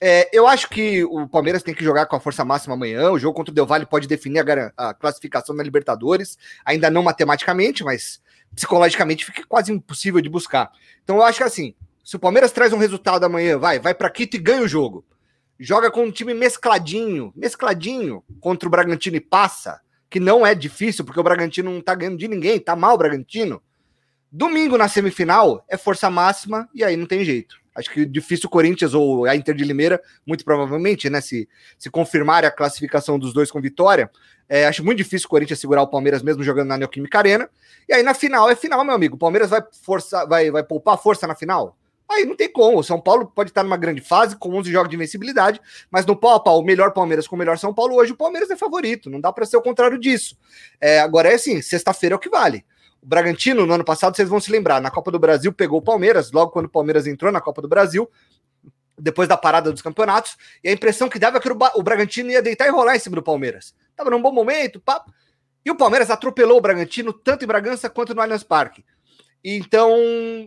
É, 0.00 0.30
eu 0.32 0.46
acho 0.46 0.70
que 0.70 1.04
o 1.04 1.28
Palmeiras 1.28 1.62
tem 1.62 1.74
que 1.74 1.84
jogar 1.84 2.06
com 2.06 2.16
a 2.16 2.20
força 2.20 2.42
máxima 2.42 2.74
amanhã. 2.74 3.10
O 3.10 3.18
jogo 3.18 3.36
contra 3.36 3.52
o 3.52 3.54
Del 3.54 3.66
Valle 3.66 3.84
pode 3.84 4.08
definir 4.08 4.38
a, 4.38 4.72
a 4.76 4.94
classificação 4.94 5.54
na 5.54 5.62
Libertadores, 5.62 6.38
ainda 6.64 6.88
não 6.88 7.02
matematicamente, 7.02 7.84
mas 7.84 8.22
psicologicamente 8.54 9.26
fica 9.26 9.44
quase 9.46 9.72
impossível 9.72 10.22
de 10.22 10.30
buscar. 10.30 10.72
Então, 11.04 11.16
eu 11.16 11.22
acho 11.22 11.38
que 11.38 11.44
assim, 11.44 11.74
se 12.02 12.16
o 12.16 12.18
Palmeiras 12.18 12.50
traz 12.50 12.72
um 12.72 12.78
resultado 12.78 13.24
amanhã, 13.24 13.58
vai, 13.58 13.78
vai 13.78 13.92
para 13.92 14.08
Quito 14.08 14.36
e 14.36 14.40
ganha 14.40 14.62
o 14.62 14.68
jogo. 14.68 15.04
Joga 15.60 15.90
com 15.90 16.04
um 16.04 16.10
time 16.10 16.32
mescladinho, 16.32 17.30
mescladinho 17.36 18.24
contra 18.40 18.66
o 18.66 18.70
Bragantino 18.70 19.16
e 19.16 19.20
passa 19.20 19.80
que 20.10 20.18
não 20.18 20.46
é 20.46 20.54
difícil, 20.54 21.04
porque 21.04 21.20
o 21.20 21.22
Bragantino 21.22 21.70
não 21.72 21.80
tá 21.80 21.94
ganhando 21.94 22.18
de 22.18 22.28
ninguém, 22.28 22.58
tá 22.58 22.74
mal 22.74 22.94
o 22.94 22.98
Bragantino. 22.98 23.62
Domingo 24.30 24.76
na 24.76 24.88
semifinal 24.88 25.64
é 25.68 25.76
força 25.76 26.10
máxima 26.10 26.68
e 26.74 26.84
aí 26.84 26.96
não 26.96 27.06
tem 27.06 27.24
jeito. 27.24 27.56
Acho 27.74 27.90
que 27.90 28.04
difícil 28.04 28.48
o 28.48 28.50
Corinthians 28.50 28.92
ou 28.92 29.24
a 29.24 29.36
Inter 29.36 29.54
de 29.54 29.62
Limeira, 29.62 30.02
muito 30.26 30.44
provavelmente, 30.44 31.08
né? 31.08 31.20
Se, 31.20 31.48
se 31.78 31.88
confirmar 31.88 32.44
a 32.44 32.50
classificação 32.50 33.18
dos 33.18 33.32
dois 33.32 33.52
com 33.52 33.60
vitória, 33.60 34.10
é, 34.48 34.66
acho 34.66 34.84
muito 34.84 34.98
difícil 34.98 35.26
o 35.26 35.30
Corinthians 35.30 35.60
segurar 35.60 35.82
o 35.82 35.86
Palmeiras 35.86 36.22
mesmo 36.22 36.42
jogando 36.42 36.68
na 36.68 36.78
Neoquímica 36.78 37.18
Arena. 37.18 37.48
E 37.88 37.94
aí 37.94 38.02
na 38.02 38.14
final 38.14 38.50
é 38.50 38.56
final, 38.56 38.84
meu 38.84 38.94
amigo. 38.94 39.14
O 39.14 39.18
Palmeiras 39.18 39.50
vai 39.50 39.62
força, 39.84 40.26
vai, 40.26 40.50
vai 40.50 40.64
poupar 40.64 40.98
força 40.98 41.26
na 41.26 41.36
final? 41.36 41.76
Aí 42.08 42.24
não 42.24 42.34
tem 42.34 42.50
como. 42.50 42.78
O 42.78 42.82
São 42.82 43.00
Paulo 43.00 43.26
pode 43.26 43.50
estar 43.50 43.62
numa 43.62 43.76
grande 43.76 44.00
fase, 44.00 44.34
com 44.34 44.54
11 44.54 44.72
jogos 44.72 44.88
de 44.88 44.96
invencibilidade, 44.96 45.60
mas 45.90 46.06
no 46.06 46.16
pau 46.16 46.34
a 46.34 46.40
pau, 46.40 46.58
o 46.58 46.64
melhor 46.64 46.92
Palmeiras 46.92 47.28
com 47.28 47.36
o 47.36 47.38
melhor 47.38 47.58
São 47.58 47.74
Paulo, 47.74 47.96
hoje 47.96 48.12
o 48.12 48.16
Palmeiras 48.16 48.50
é 48.50 48.56
favorito. 48.56 49.10
Não 49.10 49.20
dá 49.20 49.32
para 49.32 49.44
ser 49.44 49.56
o 49.58 49.62
contrário 49.62 49.98
disso. 49.98 50.36
É, 50.80 51.00
agora 51.00 51.30
é 51.30 51.34
assim: 51.34 51.60
sexta-feira 51.60 52.14
é 52.14 52.16
o 52.16 52.18
que 52.18 52.30
vale. 52.30 52.64
O 53.02 53.06
Bragantino, 53.06 53.66
no 53.66 53.74
ano 53.74 53.84
passado, 53.84 54.16
vocês 54.16 54.28
vão 54.28 54.40
se 54.40 54.50
lembrar, 54.50 54.80
na 54.80 54.90
Copa 54.90 55.10
do 55.10 55.18
Brasil 55.18 55.52
pegou 55.52 55.78
o 55.78 55.82
Palmeiras, 55.82 56.32
logo 56.32 56.50
quando 56.50 56.66
o 56.66 56.70
Palmeiras 56.70 57.06
entrou 57.06 57.30
na 57.30 57.40
Copa 57.40 57.60
do 57.60 57.68
Brasil. 57.68 58.10
depois 59.00 59.28
da 59.28 59.36
parada 59.36 59.70
dos 59.70 59.80
campeonatos, 59.80 60.36
e 60.64 60.68
a 60.68 60.72
impressão 60.72 61.08
que 61.08 61.20
dava 61.20 61.36
é 61.36 61.40
que 61.40 61.48
o, 61.48 61.82
Bragantino 61.82 62.30
ia 62.30 62.42
deitar 62.42 62.66
e 62.66 62.70
rolar 62.70 62.96
em 62.96 62.98
cima 62.98 63.14
do 63.14 63.22
Palmeiras. 63.22 63.72
Tava 63.94 64.10
num 64.10 64.20
bom 64.20 64.32
momento, 64.32 64.80
papo. 64.80 65.12
E 65.64 65.70
o 65.70 65.76
Palmeiras 65.76 66.10
atropelou 66.10 66.58
o 66.58 66.60
Bragantino 66.60 67.12
tanto 67.12 67.44
em 67.44 67.46
Bragança 67.46 67.88
quanto 67.88 68.14
no 68.14 68.20
Allianz 68.20 68.42
Parque. 68.42 68.84
Então, 69.56 69.96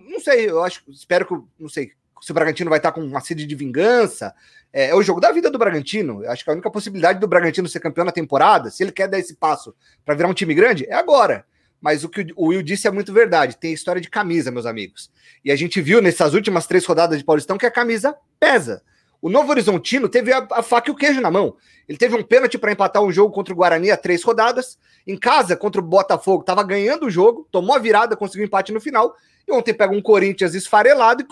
não 0.08 0.20
sei, 0.20 0.50
eu 0.50 0.64
acho, 0.64 0.84
espero 0.90 1.26
que, 1.26 1.34
não 1.60 1.70
sei, 1.70 1.92
se 2.22 2.32
o 2.32 2.34
Bragantino 2.34 2.70
vai 2.70 2.80
estar 2.80 2.92
com 2.92 3.02
uma 3.02 3.20
sede 3.20 3.46
de 3.46 3.56
vingança. 3.56 4.34
É, 4.72 4.90
é, 4.90 4.96
o 4.96 5.02
jogo 5.02 5.20
da 5.20 5.32
vida 5.32 5.50
do 5.50 5.58
Bragantino. 5.58 6.24
Eu 6.24 6.32
acho 6.32 6.44
que 6.44 6.50
a 6.50 6.54
única 6.54 6.70
possibilidade 6.70 7.20
do 7.20 7.28
Bragantino 7.28 7.68
ser 7.68 7.80
campeão 7.80 8.06
na 8.06 8.12
temporada, 8.12 8.70
se 8.70 8.84
ele 8.84 8.92
quer 8.92 9.08
dar 9.08 9.20
esse 9.20 9.36
passo 9.36 9.74
para 10.06 10.16
virar 10.16 10.30
um 10.30 10.34
time 10.34 10.54
grande, 10.54 10.86
é 10.88 10.94
agora. 10.94 11.46
Mas 11.82 12.04
o 12.04 12.10
que 12.10 12.28
o 12.36 12.50
Will 12.50 12.62
disse 12.62 12.88
é 12.88 12.92
muito 12.92 13.12
verdade. 13.12 13.58
Tem 13.58 13.74
história 13.74 14.00
de 14.00 14.10
camisa, 14.10 14.52
meus 14.52 14.68
amigos. 14.68 15.12
E 15.44 15.52
a 15.52 15.56
gente 15.56 15.82
viu 15.82 16.00
nessas 16.00 16.36
últimas 16.36 16.68
três 16.68 16.86
rodadas 16.86 17.18
de 17.18 17.26
Paulistão 17.26 17.58
que 17.58 17.66
a 17.66 17.72
camisa 17.72 18.16
pesa. 18.40 18.84
O 19.22 19.30
Novo 19.30 19.52
Horizontino 19.52 20.10
teve 20.10 20.34
a, 20.34 20.48
a 20.52 20.64
faca 20.64 20.90
e 20.90 20.92
o 20.92 20.96
queijo 20.96 21.22
na 21.22 21.30
mão. 21.30 21.56
Ele 21.88 21.98
teve 21.98 22.16
um 22.16 22.24
pênalti 22.24 22.58
para 22.58 22.72
empatar 22.72 23.04
um 23.04 23.12
jogo 23.12 23.34
contra 23.34 23.54
o 23.54 23.58
Guarani 23.58 23.92
a 23.92 23.98
três 23.98 24.24
rodadas. 24.24 24.80
Em 25.06 25.16
casa, 25.16 25.56
contra 25.56 25.80
o 25.80 25.84
Botafogo, 25.84 26.42
estava 26.42 26.64
ganhando 26.64 27.06
o 27.06 27.10
jogo, 27.10 27.48
tomou 27.52 27.76
a 27.76 27.80
virada, 27.80 28.16
conseguiu 28.16 28.46
empate 28.46 28.72
no 28.72 28.82
final. 28.82 29.16
E 29.48 29.52
ontem 29.52 29.74
pega 29.74 29.94
um 29.94 30.02
Corinthians 30.02 30.56
esfarelado 30.56 31.22
e 31.22 31.28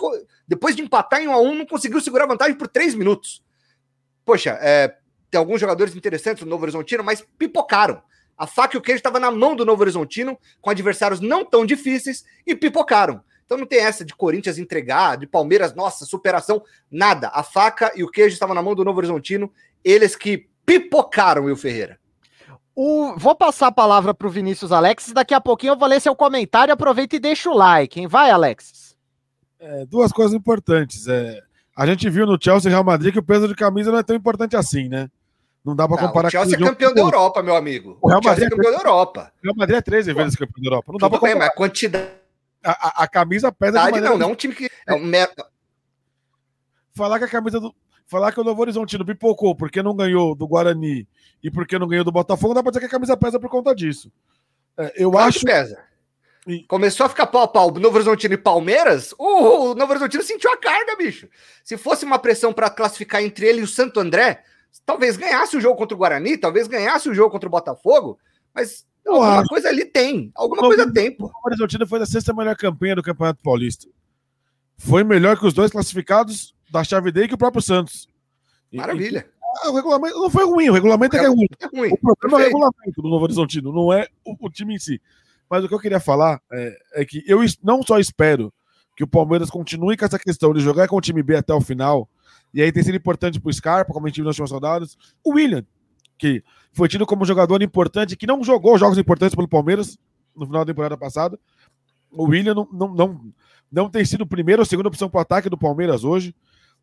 depois 0.46 0.76
de 0.76 0.82
empatar 0.82 1.20
em 1.20 1.28
1 1.28 1.32
a 1.32 1.40
1 1.40 1.54
não 1.56 1.66
conseguiu 1.66 2.00
segurar 2.00 2.24
a 2.24 2.28
vantagem 2.28 2.54
por 2.54 2.68
três 2.68 2.94
minutos. 2.94 3.42
Poxa, 4.24 4.56
é, 4.60 4.94
tem 5.30 5.38
alguns 5.38 5.60
jogadores 5.60 5.94
interessantes 5.96 6.44
no 6.44 6.50
Novo 6.50 6.62
Horizontino, 6.62 7.02
mas 7.02 7.24
pipocaram. 7.36 8.00
A 8.38 8.46
faca 8.46 8.76
e 8.76 8.78
o 8.78 8.80
queijo 8.80 8.98
estava 8.98 9.20
na 9.20 9.30
mão 9.30 9.54
do 9.54 9.66
Novo 9.66 9.82
Horizontino, 9.82 10.38
com 10.60 10.70
adversários 10.70 11.20
não 11.20 11.44
tão 11.44 11.66
difíceis, 11.66 12.24
e 12.46 12.54
pipocaram. 12.54 13.22
Então 13.50 13.58
não 13.58 13.66
tem 13.66 13.80
essa 13.80 14.04
de 14.04 14.14
Corinthians 14.14 14.58
entregar, 14.58 15.16
de 15.16 15.26
Palmeiras, 15.26 15.74
nossa, 15.74 16.06
superação, 16.06 16.62
nada. 16.88 17.32
A 17.34 17.42
faca 17.42 17.90
e 17.96 18.04
o 18.04 18.08
queijo 18.08 18.32
estavam 18.32 18.54
na 18.54 18.62
mão 18.62 18.76
do 18.76 18.84
Novo 18.84 18.98
Horizontino, 18.98 19.52
eles 19.82 20.14
que 20.14 20.46
pipocaram, 20.64 21.46
Will 21.46 21.56
Ferreira. 21.56 21.98
O... 22.76 23.16
Vou 23.16 23.34
passar 23.34 23.66
a 23.66 23.72
palavra 23.72 24.14
para 24.14 24.28
o 24.28 24.30
Vinícius 24.30 24.70
Alexis, 24.70 25.12
daqui 25.12 25.34
a 25.34 25.40
pouquinho 25.40 25.72
eu 25.72 25.76
vou 25.76 25.88
ler 25.88 26.00
seu 26.00 26.14
comentário, 26.14 26.72
aproveita 26.72 27.16
e 27.16 27.18
deixa 27.18 27.50
o 27.50 27.56
like, 27.56 27.98
hein? 27.98 28.06
Vai, 28.06 28.30
Alexis. 28.30 28.96
É, 29.58 29.84
duas 29.84 30.12
coisas 30.12 30.32
importantes. 30.32 31.08
É, 31.08 31.40
a 31.76 31.84
gente 31.86 32.08
viu 32.08 32.26
no 32.26 32.38
Chelsea 32.40 32.68
e 32.68 32.72
Real 32.72 32.84
Madrid 32.84 33.12
que 33.12 33.18
o 33.18 33.24
peso 33.24 33.48
de 33.48 33.56
camisa 33.56 33.90
não 33.90 33.98
é 33.98 34.04
tão 34.04 34.14
importante 34.14 34.56
assim, 34.56 34.88
né? 34.88 35.10
Não 35.64 35.74
dá 35.74 35.88
para 35.88 35.98
comparar 35.98 36.28
o 36.28 36.30
Chelsea 36.30 36.56
é 36.56 36.60
campeão 36.60 36.94
da 36.94 37.00
Europa, 37.00 37.42
meu 37.42 37.56
amigo. 37.56 37.98
O 38.00 38.06
Real 38.08 38.20
Madrid 38.22 38.46
é 38.46 38.50
campeão 38.50 38.70
da 38.70 38.78
Europa. 38.78 39.32
O 39.42 39.42
Real 39.42 39.56
Madrid 39.56 39.76
é 39.76 39.82
13 39.82 40.12
vezes 40.14 40.36
campeão 40.36 40.62
da 40.62 40.68
Europa. 40.68 40.92
Não 40.92 40.98
dá 40.98 41.10
para 41.10 41.18
comparar. 41.18 41.34
Bem, 41.34 41.40
mas 41.40 41.48
a 41.48 41.52
quantidade 41.52 42.19
a, 42.64 43.04
a, 43.04 43.08
camisa 43.08 43.50
pesa 43.50 43.78
de 43.78 43.90
maneira... 43.90 44.10
Não, 44.10 44.18
não 44.18 44.28
é 44.28 44.32
um 44.32 44.34
time 44.34 44.54
que... 44.54 44.70
É 44.86 44.94
um 44.94 45.04
mer... 45.04 45.30
Falar 46.94 47.18
que 47.18 47.24
a 47.24 47.28
camisa 47.28 47.60
do... 47.60 47.74
Falar 48.06 48.32
que 48.32 48.40
o 48.40 48.44
Novo 48.44 48.60
Horizontino 48.60 49.06
pipocou 49.06 49.54
porque 49.54 49.82
não 49.82 49.94
ganhou 49.94 50.34
do 50.34 50.46
Guarani 50.46 51.06
e 51.42 51.50
porque 51.50 51.78
não 51.78 51.86
ganhou 51.86 52.04
do 52.04 52.10
Botafogo, 52.10 52.52
dá 52.52 52.62
pra 52.62 52.70
dizer 52.70 52.80
que 52.80 52.86
a 52.86 52.90
camisa 52.90 53.16
pesa 53.16 53.38
por 53.38 53.48
conta 53.48 53.74
disso. 53.74 54.12
É, 54.76 54.92
eu 54.96 55.10
claro 55.10 55.28
acho... 55.28 55.44
pesa. 55.44 55.78
E... 56.46 56.64
Começou 56.64 57.06
a 57.06 57.08
ficar 57.08 57.26
pau 57.26 57.42
a 57.42 57.48
pau 57.48 57.70
Novo 57.70 57.94
Horizontino 57.94 58.34
e 58.34 58.38
Palmeiras, 58.38 59.14
o, 59.16 59.70
o 59.70 59.74
Novo 59.74 59.92
Horizontino 59.92 60.22
sentiu 60.22 60.50
a 60.50 60.56
carga, 60.56 60.96
bicho. 60.96 61.28
Se 61.62 61.76
fosse 61.76 62.04
uma 62.04 62.18
pressão 62.18 62.52
para 62.52 62.68
classificar 62.68 63.22
entre 63.22 63.46
ele 63.46 63.60
e 63.60 63.64
o 63.64 63.68
Santo 63.68 64.00
André, 64.00 64.42
talvez 64.84 65.16
ganhasse 65.16 65.56
o 65.56 65.60
jogo 65.60 65.76
contra 65.76 65.94
o 65.94 65.98
Guarani, 65.98 66.36
talvez 66.36 66.66
ganhasse 66.66 67.08
o 67.08 67.14
jogo 67.14 67.30
contra 67.30 67.48
o 67.48 67.50
Botafogo, 67.52 68.18
mas 68.52 68.84
alguma 69.14 69.44
coisa 69.46 69.68
ali 69.68 69.84
tem. 69.84 70.30
Alguma 70.34 70.62
coisa 70.62 70.92
tem, 70.92 71.14
pô. 71.14 71.26
O 71.26 71.46
Horizontino 71.46 71.86
foi 71.86 72.00
a 72.00 72.06
sexta 72.06 72.32
melhor 72.32 72.56
campanha 72.56 72.96
do 72.96 73.02
Campeonato 73.02 73.42
Paulista. 73.42 73.86
Foi 74.76 75.04
melhor 75.04 75.38
que 75.38 75.46
os 75.46 75.52
dois 75.52 75.70
classificados 75.70 76.54
da 76.70 76.82
chave 76.84 77.12
D 77.12 77.28
que 77.28 77.34
o 77.34 77.38
próprio 77.38 77.62
Santos. 77.62 78.08
Maravilha. 78.72 79.26
E, 79.28 79.68
o 79.68 79.74
regulamento 79.74 80.18
não 80.18 80.30
foi 80.30 80.44
ruim, 80.44 80.68
o 80.68 80.72
regulamento 80.72 81.16
é, 81.16 81.24
é, 81.24 81.28
ruim. 81.28 81.46
É 81.60 81.66
ruim. 81.66 81.90
O 81.92 81.98
problema 81.98 82.38
é 82.38 82.42
o 82.42 82.46
regulamento 82.46 83.02
do 83.02 83.08
Novo 83.08 83.24
Horizontino, 83.24 83.72
não 83.72 83.92
é 83.92 84.06
o, 84.24 84.36
o, 84.46 84.50
time 84.50 84.74
em 84.74 84.78
si. 84.78 85.00
Mas 85.48 85.64
o 85.64 85.68
que 85.68 85.74
eu 85.74 85.80
queria 85.80 86.00
falar 86.00 86.40
é, 86.52 86.78
é, 86.94 87.04
que 87.04 87.24
eu 87.26 87.40
não 87.62 87.82
só 87.82 87.98
espero 87.98 88.52
que 88.96 89.02
o 89.02 89.08
Palmeiras 89.08 89.50
continue 89.50 89.96
com 89.96 90.04
essa 90.04 90.18
questão 90.18 90.52
de 90.52 90.60
jogar 90.60 90.86
com 90.86 90.96
o 90.96 91.00
time 91.00 91.22
B 91.22 91.36
até 91.36 91.52
o 91.52 91.60
final, 91.60 92.08
e 92.54 92.62
aí 92.62 92.70
tem 92.70 92.82
sido 92.82 92.96
importante 92.96 93.40
pro 93.40 93.52
Scarpa, 93.52 93.92
como 93.92 94.06
a 94.06 94.08
gente 94.08 94.16
viu 94.16 94.24
nas 94.24 94.34
últimas 94.34 94.50
rodadas, 94.50 94.96
o 95.24 95.34
William, 95.34 95.64
que 96.18 96.44
foi 96.72 96.88
tido 96.88 97.06
como 97.06 97.24
jogador 97.24 97.62
importante, 97.62 98.16
que 98.16 98.26
não 98.26 98.42
jogou 98.44 98.78
jogos 98.78 98.98
importantes 98.98 99.34
pelo 99.34 99.48
Palmeiras 99.48 99.98
no 100.36 100.46
final 100.46 100.64
da 100.64 100.72
temporada 100.72 100.96
passada. 100.96 101.38
O 102.10 102.24
William 102.24 102.54
não, 102.54 102.68
não, 102.72 102.94
não, 102.94 103.32
não 103.70 103.90
tem 103.90 104.04
sido 104.04 104.26
primeira 104.26 104.62
ou 104.62 104.66
segunda 104.66 104.88
opção 104.88 105.08
para 105.08 105.18
o 105.18 105.22
ataque 105.22 105.48
do 105.48 105.58
Palmeiras 105.58 106.04
hoje. 106.04 106.34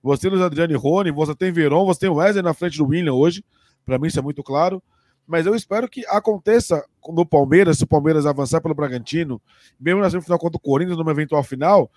Você 0.03 0.29
tem 0.29 0.41
Adriano 0.41 0.73
e 0.73 0.75
Rony, 0.75 1.11
você 1.11 1.35
tem 1.35 1.51
Verón, 1.51 1.85
você 1.85 2.01
tem 2.01 2.09
Wesley 2.09 2.43
na 2.43 2.53
frente 2.53 2.77
do 2.77 2.85
William 2.85 3.13
hoje. 3.13 3.43
Para 3.85 3.97
mim 3.97 4.07
isso 4.07 4.19
é 4.19 4.21
muito 4.21 4.43
claro. 4.43 4.81
Mas 5.25 5.45
eu 5.45 5.55
espero 5.55 5.89
que 5.89 6.05
aconteça 6.07 6.85
no 7.09 7.25
Palmeiras, 7.25 7.77
se 7.77 7.83
o 7.83 7.87
Palmeiras 7.87 8.25
avançar 8.25 8.61
pelo 8.61 8.73
Bragantino, 8.73 9.41
mesmo 9.77 10.01
na 10.01 10.09
final 10.09 10.39
contra 10.39 10.57
o 10.57 10.61
Corinthians, 10.61 10.97
numa 10.97 11.11
eventual 11.11 11.43
final, 11.43 11.91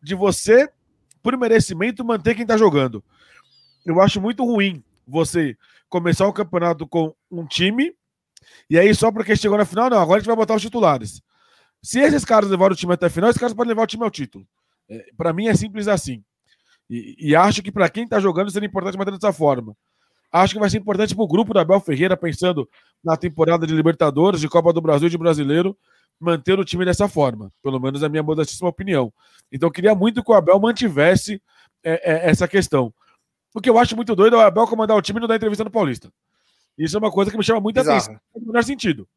de 0.00 0.14
você, 0.14 0.68
por 1.22 1.36
merecimento, 1.36 2.04
manter 2.04 2.34
quem 2.34 2.42
está 2.42 2.56
jogando. 2.56 3.02
Eu 3.84 4.00
acho 4.00 4.20
muito 4.20 4.44
ruim 4.44 4.84
você 5.06 5.56
começar 5.96 6.26
o 6.26 6.32
campeonato 6.32 6.86
com 6.86 7.14
um 7.30 7.46
time, 7.46 7.92
e 8.68 8.78
aí 8.78 8.94
só 8.94 9.10
porque 9.10 9.34
chegou 9.34 9.56
na 9.56 9.64
final, 9.64 9.88
não, 9.88 9.98
agora 9.98 10.16
a 10.16 10.20
gente 10.20 10.26
vai 10.26 10.36
botar 10.36 10.54
os 10.54 10.62
titulares. 10.62 11.22
Se 11.82 12.00
esses 12.00 12.24
caras 12.24 12.50
levaram 12.50 12.74
o 12.74 12.76
time 12.76 12.92
até 12.92 13.06
a 13.06 13.10
final, 13.10 13.30
esses 13.30 13.40
caras 13.40 13.54
podem 13.54 13.70
levar 13.70 13.82
o 13.82 13.86
time 13.86 14.04
ao 14.04 14.10
título. 14.10 14.46
É, 14.88 15.06
para 15.16 15.32
mim 15.32 15.48
é 15.48 15.54
simples 15.54 15.88
assim. 15.88 16.22
E, 16.88 17.30
e 17.30 17.36
acho 17.36 17.62
que 17.62 17.72
para 17.72 17.88
quem 17.88 18.04
está 18.04 18.20
jogando 18.20 18.50
seria 18.50 18.66
importante 18.66 18.98
manter 18.98 19.12
dessa 19.12 19.32
forma. 19.32 19.74
Acho 20.30 20.54
que 20.54 20.60
vai 20.60 20.68
ser 20.68 20.78
importante 20.78 21.14
para 21.14 21.24
o 21.24 21.28
grupo 21.28 21.54
da 21.54 21.62
Abel 21.62 21.80
Ferreira, 21.80 22.16
pensando 22.16 22.68
na 23.02 23.16
temporada 23.16 23.66
de 23.66 23.74
Libertadores, 23.74 24.40
de 24.40 24.48
Copa 24.48 24.72
do 24.72 24.80
Brasil 24.80 25.08
e 25.08 25.10
de 25.10 25.16
Brasileiro, 25.16 25.76
manter 26.20 26.58
o 26.58 26.64
time 26.64 26.84
dessa 26.84 27.08
forma. 27.08 27.50
Pelo 27.62 27.80
menos 27.80 28.02
é 28.02 28.06
a 28.06 28.08
minha 28.08 28.22
modestíssima 28.22 28.68
opinião. 28.68 29.12
Então, 29.50 29.70
queria 29.70 29.94
muito 29.94 30.22
que 30.22 30.30
o 30.30 30.34
Abel 30.34 30.58
mantivesse 30.60 31.40
é, 31.82 32.12
é, 32.12 32.30
essa 32.30 32.46
questão. 32.46 32.92
O 33.56 33.60
que 33.62 33.70
eu 33.70 33.78
acho 33.78 33.96
muito 33.96 34.14
doido 34.14 34.36
é 34.36 34.38
o 34.38 34.42
Abel 34.42 34.66
comandar 34.66 34.94
o 34.94 35.00
time 35.00 35.18
e 35.18 35.20
não 35.22 35.26
dar 35.26 35.36
entrevista 35.36 35.64
no 35.64 35.70
Paulista. 35.70 36.12
Isso 36.76 36.94
é 36.94 36.98
uma 36.98 37.10
coisa 37.10 37.30
que 37.30 37.38
me 37.38 37.42
chama 37.42 37.58
muita 37.58 37.80
atenção. 37.80 38.20
Não 38.34 38.42
menor 38.48 38.62
sentido. 38.62 39.08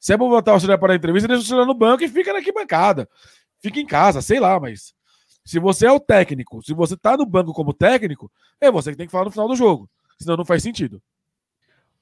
Se 0.00 0.14
é 0.14 0.16
pra 0.16 0.26
botar 0.26 0.52
o 0.52 0.54
auxiliar 0.54 0.78
para 0.78 0.94
a 0.94 0.96
entrevista, 0.96 1.28
deixa 1.28 1.40
o 1.40 1.42
auxiliar 1.42 1.66
no 1.66 1.74
banco 1.74 2.02
e 2.02 2.08
fica 2.08 2.32
na 2.32 2.40
bancada. 2.50 3.06
Fica 3.60 3.78
em 3.78 3.86
casa, 3.86 4.22
sei 4.22 4.40
lá, 4.40 4.58
mas. 4.58 4.94
Se 5.44 5.58
você 5.58 5.86
é 5.86 5.92
o 5.92 6.00
técnico, 6.00 6.62
se 6.62 6.72
você 6.72 6.96
tá 6.96 7.14
no 7.14 7.26
banco 7.26 7.52
como 7.52 7.74
técnico, 7.74 8.32
é 8.58 8.70
você 8.70 8.90
que 8.90 8.96
tem 8.96 9.04
que 9.04 9.12
falar 9.12 9.26
no 9.26 9.30
final 9.30 9.46
do 9.46 9.54
jogo. 9.54 9.86
Senão 10.18 10.38
não 10.38 10.46
faz 10.46 10.62
sentido. 10.62 11.02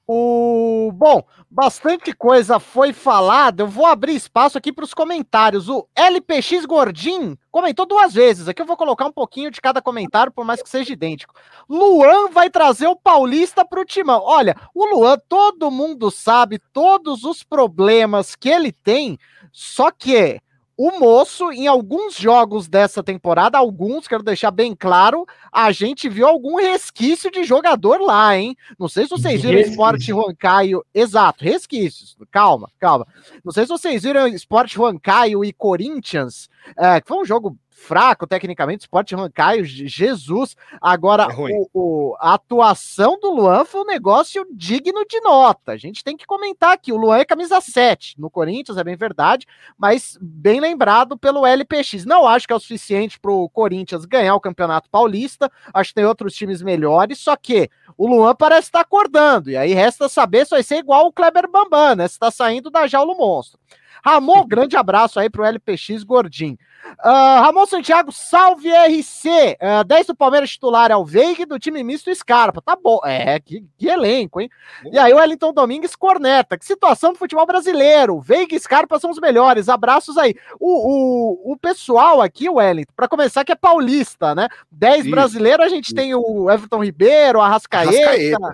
O 0.05 0.91
bom, 0.93 1.23
bastante 1.49 2.11
coisa 2.11 2.59
foi 2.59 2.91
falada. 2.91 3.63
Eu 3.63 3.67
vou 3.67 3.85
abrir 3.85 4.15
espaço 4.15 4.57
aqui 4.57 4.71
para 4.73 4.83
os 4.83 4.93
comentários. 4.93 5.69
O 5.69 5.87
LPX 5.95 6.65
Gordin 6.65 7.37
comentou 7.49 7.85
duas 7.85 8.13
vezes. 8.13 8.49
Aqui 8.49 8.61
eu 8.61 8.65
vou 8.65 8.75
colocar 8.75 9.05
um 9.05 9.13
pouquinho 9.13 9.49
de 9.49 9.61
cada 9.61 9.81
comentário, 9.81 10.31
por 10.31 10.43
mais 10.43 10.61
que 10.61 10.69
seja 10.69 10.91
idêntico. 10.91 11.33
Luan 11.69 12.29
vai 12.31 12.49
trazer 12.49 12.87
o 12.87 12.97
Paulista 12.97 13.63
para 13.63 13.79
o 13.79 13.85
timão. 13.85 14.21
Olha, 14.25 14.57
o 14.75 14.85
Luan, 14.85 15.17
todo 15.29 15.71
mundo 15.71 16.11
sabe 16.11 16.59
todos 16.73 17.23
os 17.23 17.41
problemas 17.41 18.35
que 18.35 18.49
ele 18.49 18.73
tem, 18.73 19.17
só 19.53 19.89
que 19.89 20.41
o 20.75 20.99
moço, 20.99 21.51
em 21.51 21.67
alguns 21.67 22.15
jogos 22.15 22.67
dessa 22.67 23.03
temporada, 23.03 23.57
alguns, 23.57 24.07
quero 24.07 24.23
deixar 24.23 24.49
bem 24.49 24.75
claro, 24.75 25.25
a 25.51 25.71
gente 25.71 26.09
viu 26.09 26.27
algum 26.27 26.55
resquício 26.55 27.29
de 27.29 27.43
jogador 27.43 28.01
lá, 28.01 28.35
hein? 28.35 28.57
Não 28.79 28.87
sei 28.87 29.03
se 29.03 29.11
vocês 29.11 29.41
viram 29.41 29.59
o 29.59 29.61
Sport 29.61 30.09
Huancaio. 30.09 30.83
Exato, 30.93 31.43
resquícios. 31.43 32.17
Calma, 32.31 32.69
calma. 32.79 33.05
Não 33.43 33.51
sei 33.51 33.63
se 33.63 33.69
vocês 33.69 34.01
viram 34.01 34.27
Sport 34.27 34.75
Huancaio 34.75 35.45
e 35.45 35.53
Corinthians, 35.53 36.49
é, 36.77 36.99
que 36.99 37.07
foi 37.07 37.19
um 37.19 37.25
jogo 37.25 37.55
fraco 37.73 38.25
tecnicamente, 38.25 38.81
Sport 38.81 39.11
Rancaio, 39.11 39.65
Jesus. 39.65 40.55
Agora, 40.81 41.23
é 41.23 41.35
o, 41.35 41.69
o, 41.73 42.15
a 42.19 42.35
atuação 42.35 43.19
do 43.19 43.31
Luan 43.31 43.65
foi 43.65 43.81
um 43.81 43.85
negócio 43.85 44.45
digno 44.51 45.05
de 45.05 45.19
nota. 45.21 45.73
A 45.73 45.77
gente 45.77 46.03
tem 46.03 46.15
que 46.15 46.25
comentar 46.25 46.73
aqui. 46.73 46.93
O 46.93 46.97
Luan 46.97 47.17
é 47.17 47.25
camisa 47.25 47.59
7 47.59 48.19
no 48.19 48.29
Corinthians, 48.29 48.77
é 48.77 48.83
bem 48.83 48.95
verdade, 48.95 49.45
mas 49.77 50.17
bem 50.21 50.59
lembrado 50.59 51.17
pelo 51.17 51.45
LPX. 51.45 52.05
Não 52.05 52.27
acho 52.27 52.47
que 52.47 52.53
é 52.53 52.55
o 52.55 52.59
suficiente 52.59 53.19
para 53.19 53.31
o 53.31 53.49
Corinthians 53.49 54.05
ganhar 54.05 54.35
o 54.35 54.41
Campeonato 54.41 54.89
Paulista. 54.89 55.51
Acho 55.73 55.89
que 55.89 55.95
tem 55.95 56.05
outros 56.05 56.33
times 56.33 56.61
melhores, 56.61 57.19
só 57.19 57.35
que 57.35 57.69
o 57.97 58.07
Luan 58.07 58.35
parece 58.35 58.67
estar 58.67 58.81
acordando. 58.81 59.49
E 59.49 59.57
aí 59.57 59.73
resta 59.73 60.07
saber 60.07 60.45
se 60.45 60.51
vai 60.51 60.63
ser 60.63 60.77
igual 60.77 61.07
o 61.07 61.13
Kleber 61.13 61.49
Bambam, 61.49 61.95
né? 61.95 62.07
Se 62.07 62.13
está 62.13 62.31
saindo 62.31 62.69
da 62.69 62.87
jaula 62.87 63.13
monstro. 63.15 63.59
Ramon, 64.03 64.45
grande 64.45 64.75
abraço 64.75 65.19
aí 65.19 65.29
pro 65.29 65.45
LPX 65.45 66.03
Gordinho. 66.03 66.57
Uh, 66.99 67.41
Ramon 67.41 67.65
Santiago, 67.65 68.11
salve 68.11 68.69
RC. 68.69 69.57
Uh, 69.61 69.83
10 69.85 70.07
do 70.07 70.15
Palmeiras 70.15 70.51
titular 70.51 70.91
é 70.91 70.95
o 70.95 71.05
Veig, 71.05 71.45
do 71.45 71.57
time 71.57 71.81
misto 71.83 72.13
Scarpa. 72.13 72.61
Tá 72.61 72.75
bom. 72.75 72.99
É, 73.05 73.39
que, 73.39 73.65
que 73.77 73.87
elenco, 73.87 74.41
hein? 74.41 74.49
E 74.91 74.99
aí 74.99 75.13
o 75.13 75.15
Wellington 75.15 75.53
Domingues 75.53 75.95
corneta. 75.95 76.57
Que 76.57 76.65
situação 76.65 77.13
do 77.13 77.19
futebol 77.19 77.45
brasileiro. 77.45 78.19
Veig 78.19 78.53
e 78.53 78.59
Scarpa 78.59 78.99
são 78.99 79.09
os 79.09 79.19
melhores. 79.19 79.69
Abraços 79.69 80.17
aí. 80.17 80.35
O, 80.59 81.49
o, 81.49 81.53
o 81.53 81.57
pessoal 81.57 82.21
aqui, 82.21 82.49
Wellington, 82.49 82.91
para 82.95 83.07
começar, 83.07 83.45
que 83.45 83.53
é 83.53 83.55
paulista, 83.55 84.35
né? 84.35 84.49
10 84.69 85.09
brasileiro, 85.09 85.63
a 85.63 85.69
gente 85.69 85.85
Isso. 85.85 85.95
tem 85.95 86.13
o 86.13 86.51
Everton 86.51 86.83
Ribeiro, 86.83 87.39
a 87.39 87.45
Arrascaeta. 87.45 87.89
Arrascaeta. 87.89 88.51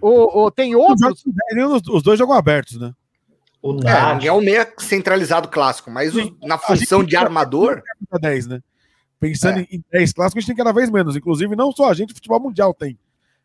O, 0.00 0.44
o, 0.44 0.50
tem 0.50 0.74
outros. 0.74 1.22
Os 1.88 2.02
dois 2.02 2.18
jogam 2.18 2.36
abertos, 2.36 2.80
né? 2.80 2.92
O 3.62 3.78
é, 3.86 4.26
é 4.26 4.32
o 4.32 4.40
meia 4.40 4.70
centralizado 4.76 5.48
clássico, 5.48 5.88
mas 5.88 6.16
o, 6.16 6.36
na 6.42 6.58
função 6.58 7.04
de 7.04 7.16
armador. 7.16 7.80
10, 8.20 8.48
né? 8.48 8.60
Pensando 9.20 9.60
é. 9.60 9.66
em 9.70 9.84
10 9.92 10.12
clássicos, 10.14 10.38
a 10.38 10.40
gente 10.40 10.48
tem 10.48 10.56
cada 10.56 10.72
vez 10.72 10.90
menos. 10.90 11.14
Inclusive, 11.14 11.54
não 11.54 11.70
só 11.70 11.88
a 11.88 11.94
gente, 11.94 12.10
o 12.10 12.14
futebol 12.16 12.40
mundial 12.40 12.74
tem 12.74 12.98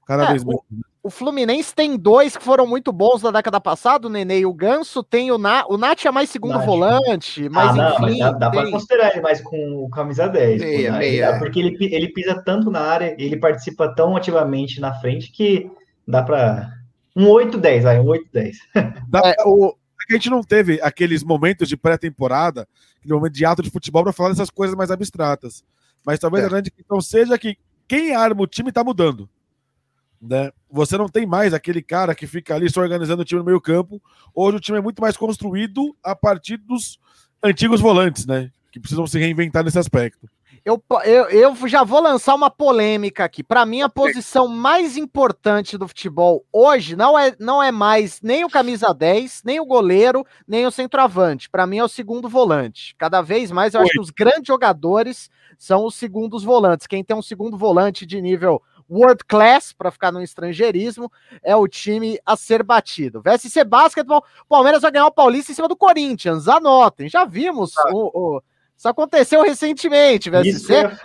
cada 0.08 0.24
é, 0.24 0.28
vez 0.30 0.44
menos. 0.44 0.60
O, 1.04 1.08
o, 1.08 1.10
Fluminense 1.12 1.76
tem 1.76 1.96
dois 1.96 2.36
que 2.36 2.44
foram 2.44 2.66
muito 2.66 2.92
bons 2.92 3.22
na 3.22 3.30
década 3.30 3.62
passada, 3.62 4.08
o 4.08 4.10
Nenê 4.10 4.40
e 4.40 4.46
o 4.48 4.54
Ganso. 4.54 5.04
Tem 5.04 5.32
o 5.32 5.38
Nath. 5.38 5.68
O 5.70 5.78
Nath 5.78 6.04
é 6.04 6.12
mais 6.12 6.32
segundo 6.32 6.56
Nath. 6.56 6.66
volante, 6.66 7.48
mas 7.48 7.70
ah, 7.70 7.74
não, 7.74 7.92
enfim. 7.92 8.02
Mas 8.02 8.18
dá, 8.18 8.32
dá 8.32 8.50
tem... 8.50 8.62
pra 8.62 8.72
considerar 8.72 9.12
ele 9.12 9.22
mais 9.22 9.40
com 9.40 9.86
o 9.86 9.88
camisa 9.92 10.28
10. 10.28 10.62
Meia, 10.62 10.92
pô, 10.94 10.98
meia. 10.98 11.38
Porque 11.38 11.60
ele, 11.60 11.78
ele 11.80 12.08
pisa 12.12 12.42
tanto 12.44 12.72
na 12.72 12.82
área, 12.82 13.16
ele 13.20 13.38
participa 13.38 13.88
tão 13.94 14.18
ativamente 14.18 14.82
na 14.82 14.96
frente 14.96 15.32
que 15.32 15.70
dá 16.08 16.24
pra. 16.24 16.74
Um 17.16 17.26
8-10, 17.26 17.82
vai, 17.82 18.00
um 18.00 18.06
8-10. 18.06 18.56
Dá, 19.10 19.22
é, 19.26 19.36
o, 19.44 19.76
que 20.08 20.14
a 20.14 20.18
gente 20.18 20.30
não 20.30 20.42
teve 20.42 20.80
aqueles 20.82 21.24
momentos 21.24 21.68
de 21.68 21.76
pré-temporada, 21.78 22.68
aquele 22.98 23.14
momento 23.14 23.34
de 23.34 23.46
ato 23.46 23.62
de 23.62 23.70
futebol 23.70 24.04
para 24.04 24.14
falar 24.14 24.30
dessas 24.30 24.50
coisas 24.50 24.76
mais 24.76 24.90
abstratas. 24.90 25.64
Mas 26.06 26.20
talvez 26.20 26.44
é. 26.44 26.48
a 26.48 26.50
grande 26.50 26.72
questão 26.72 27.02
seja 27.02 27.38
que 27.38 27.58
quem 27.88 28.16
arma 28.16 28.42
o 28.42 28.48
time 28.48 28.70
está 28.70 28.84
mudando. 28.84 29.30
Né? 30.22 30.52
Você 30.72 30.98
não 30.98 31.08
tem 31.08 31.26
mais 31.26 31.54
aquele 31.54 31.82
cara 31.82 32.16
que 32.16 32.26
fica 32.26 32.56
ali 32.56 32.70
só 32.70 32.82
organizando 32.82 33.22
o 33.22 33.26
time 33.26 33.40
no 33.40 33.46
meio 33.46 33.62
campo. 33.62 34.02
Hoje 34.34 34.58
o 34.58 34.60
time 34.60 34.78
é 34.78 34.82
muito 34.82 35.02
mais 35.02 35.16
construído 35.16 35.96
a 36.04 36.16
partir 36.16 36.58
dos 36.58 37.00
antigos 37.44 37.80
volantes, 37.80 38.26
né? 38.26 38.52
Que 38.72 38.80
precisam 38.80 39.06
se 39.06 39.20
reinventar 39.20 39.64
nesse 39.64 39.78
aspecto. 39.78 40.28
Eu, 40.68 40.84
eu, 41.06 41.30
eu 41.30 41.56
já 41.66 41.86
vou 41.86 42.02
lançar 42.02 42.36
uma 42.36 42.50
polêmica 42.50 43.24
aqui. 43.24 43.42
Para 43.42 43.66
mim, 43.66 43.84
a 43.84 43.88
posição 43.88 44.50
mais 44.50 44.98
importante 44.98 45.78
do 45.78 45.88
futebol 45.88 46.46
hoje 46.52 46.94
não 46.94 47.18
é, 47.18 47.34
não 47.40 47.64
é 47.64 47.72
mais 47.72 48.20
nem 48.22 48.44
o 48.44 48.50
camisa 48.50 48.94
10, 48.94 49.44
nem 49.46 49.62
o 49.62 49.66
goleiro, 49.66 50.26
nem 50.46 50.68
o 50.68 50.72
centroavante. 50.72 51.50
Para 51.50 51.66
mim, 51.66 51.78
é 51.78 51.84
o 51.86 51.88
segundo 51.88 52.28
volante. 52.28 52.94
Cada 52.98 53.22
vez 53.22 53.50
mais, 53.50 53.74
eu 53.74 53.80
Oi. 53.80 53.86
acho 53.86 53.94
que 53.94 54.02
os 54.02 54.10
grandes 54.10 54.48
jogadores 54.48 55.30
são 55.58 55.86
os 55.86 55.96
segundos 55.96 56.44
volantes. 56.44 56.86
Quem 56.86 57.02
tem 57.02 57.16
um 57.16 57.22
segundo 57.22 57.58
volante 57.58 58.06
de 58.06 58.22
nível 58.22 58.62
world 58.90 59.24
class, 59.26 59.72
para 59.72 59.90
ficar 59.90 60.12
no 60.12 60.22
estrangeirismo, 60.22 61.10
é 61.42 61.56
o 61.56 61.66
time 61.66 62.20
a 62.26 62.36
ser 62.36 62.62
batido. 62.62 63.22
VSC 63.22 63.64
Basketball, 63.64 64.22
Palmeiras 64.50 64.82
vai 64.82 64.92
ganhar 64.92 65.08
o 65.08 65.14
Paulista 65.14 65.54
em 65.54 65.56
cima 65.56 65.70
do 65.70 65.78
Corinthians. 65.78 66.50
Anotem, 66.50 67.08
já 67.08 67.24
vimos 67.24 67.72
ah. 67.78 67.90
o, 67.94 68.36
o 68.36 68.42
isso 68.78 68.88
aconteceu 68.88 69.42
recentemente, 69.42 70.30
velho. 70.30 70.48
Isso 70.48 70.72
é 70.72 70.96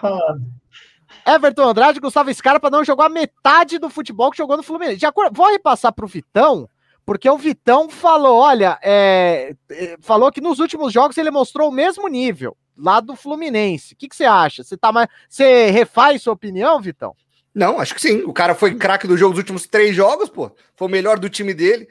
Everton 1.26 1.68
Andrade 1.68 2.00
Gustavo 2.00 2.32
Scarpa 2.34 2.68
não 2.68 2.84
jogou 2.84 3.04
a 3.04 3.08
metade 3.08 3.78
do 3.78 3.88
futebol 3.88 4.30
que 4.30 4.38
jogou 4.38 4.56
no 4.56 4.62
Fluminense. 4.62 4.98
Já 4.98 5.12
vou 5.32 5.50
repassar 5.50 5.92
para 5.92 6.04
o 6.04 6.08
Vitão, 6.08 6.68
porque 7.06 7.28
o 7.30 7.38
Vitão 7.38 7.88
falou: 7.88 8.40
olha, 8.40 8.78
é, 8.82 9.54
é, 9.70 9.96
falou 10.00 10.30
que 10.30 10.40
nos 10.40 10.58
últimos 10.58 10.92
jogos 10.92 11.16
ele 11.16 11.30
mostrou 11.30 11.68
o 11.68 11.72
mesmo 11.72 12.08
nível 12.08 12.56
lá 12.76 13.00
do 13.00 13.14
Fluminense. 13.14 13.94
O 13.94 13.96
que, 13.96 14.08
que 14.08 14.16
você 14.16 14.24
acha? 14.24 14.64
Você, 14.64 14.76
tá 14.76 14.92
mais... 14.92 15.08
você 15.28 15.70
refaz 15.70 16.22
sua 16.22 16.32
opinião, 16.32 16.80
Vitão? 16.80 17.14
Não, 17.54 17.78
acho 17.78 17.94
que 17.94 18.00
sim. 18.00 18.22
O 18.22 18.32
cara 18.32 18.54
foi 18.54 18.74
craque 18.74 19.06
do 19.06 19.16
jogo 19.16 19.32
dos 19.32 19.40
últimos 19.40 19.66
três 19.66 19.94
jogos, 19.94 20.30
pô. 20.30 20.50
Foi 20.74 20.88
o 20.88 20.90
melhor 20.90 21.18
do 21.18 21.28
time 21.28 21.52
dele. 21.52 21.86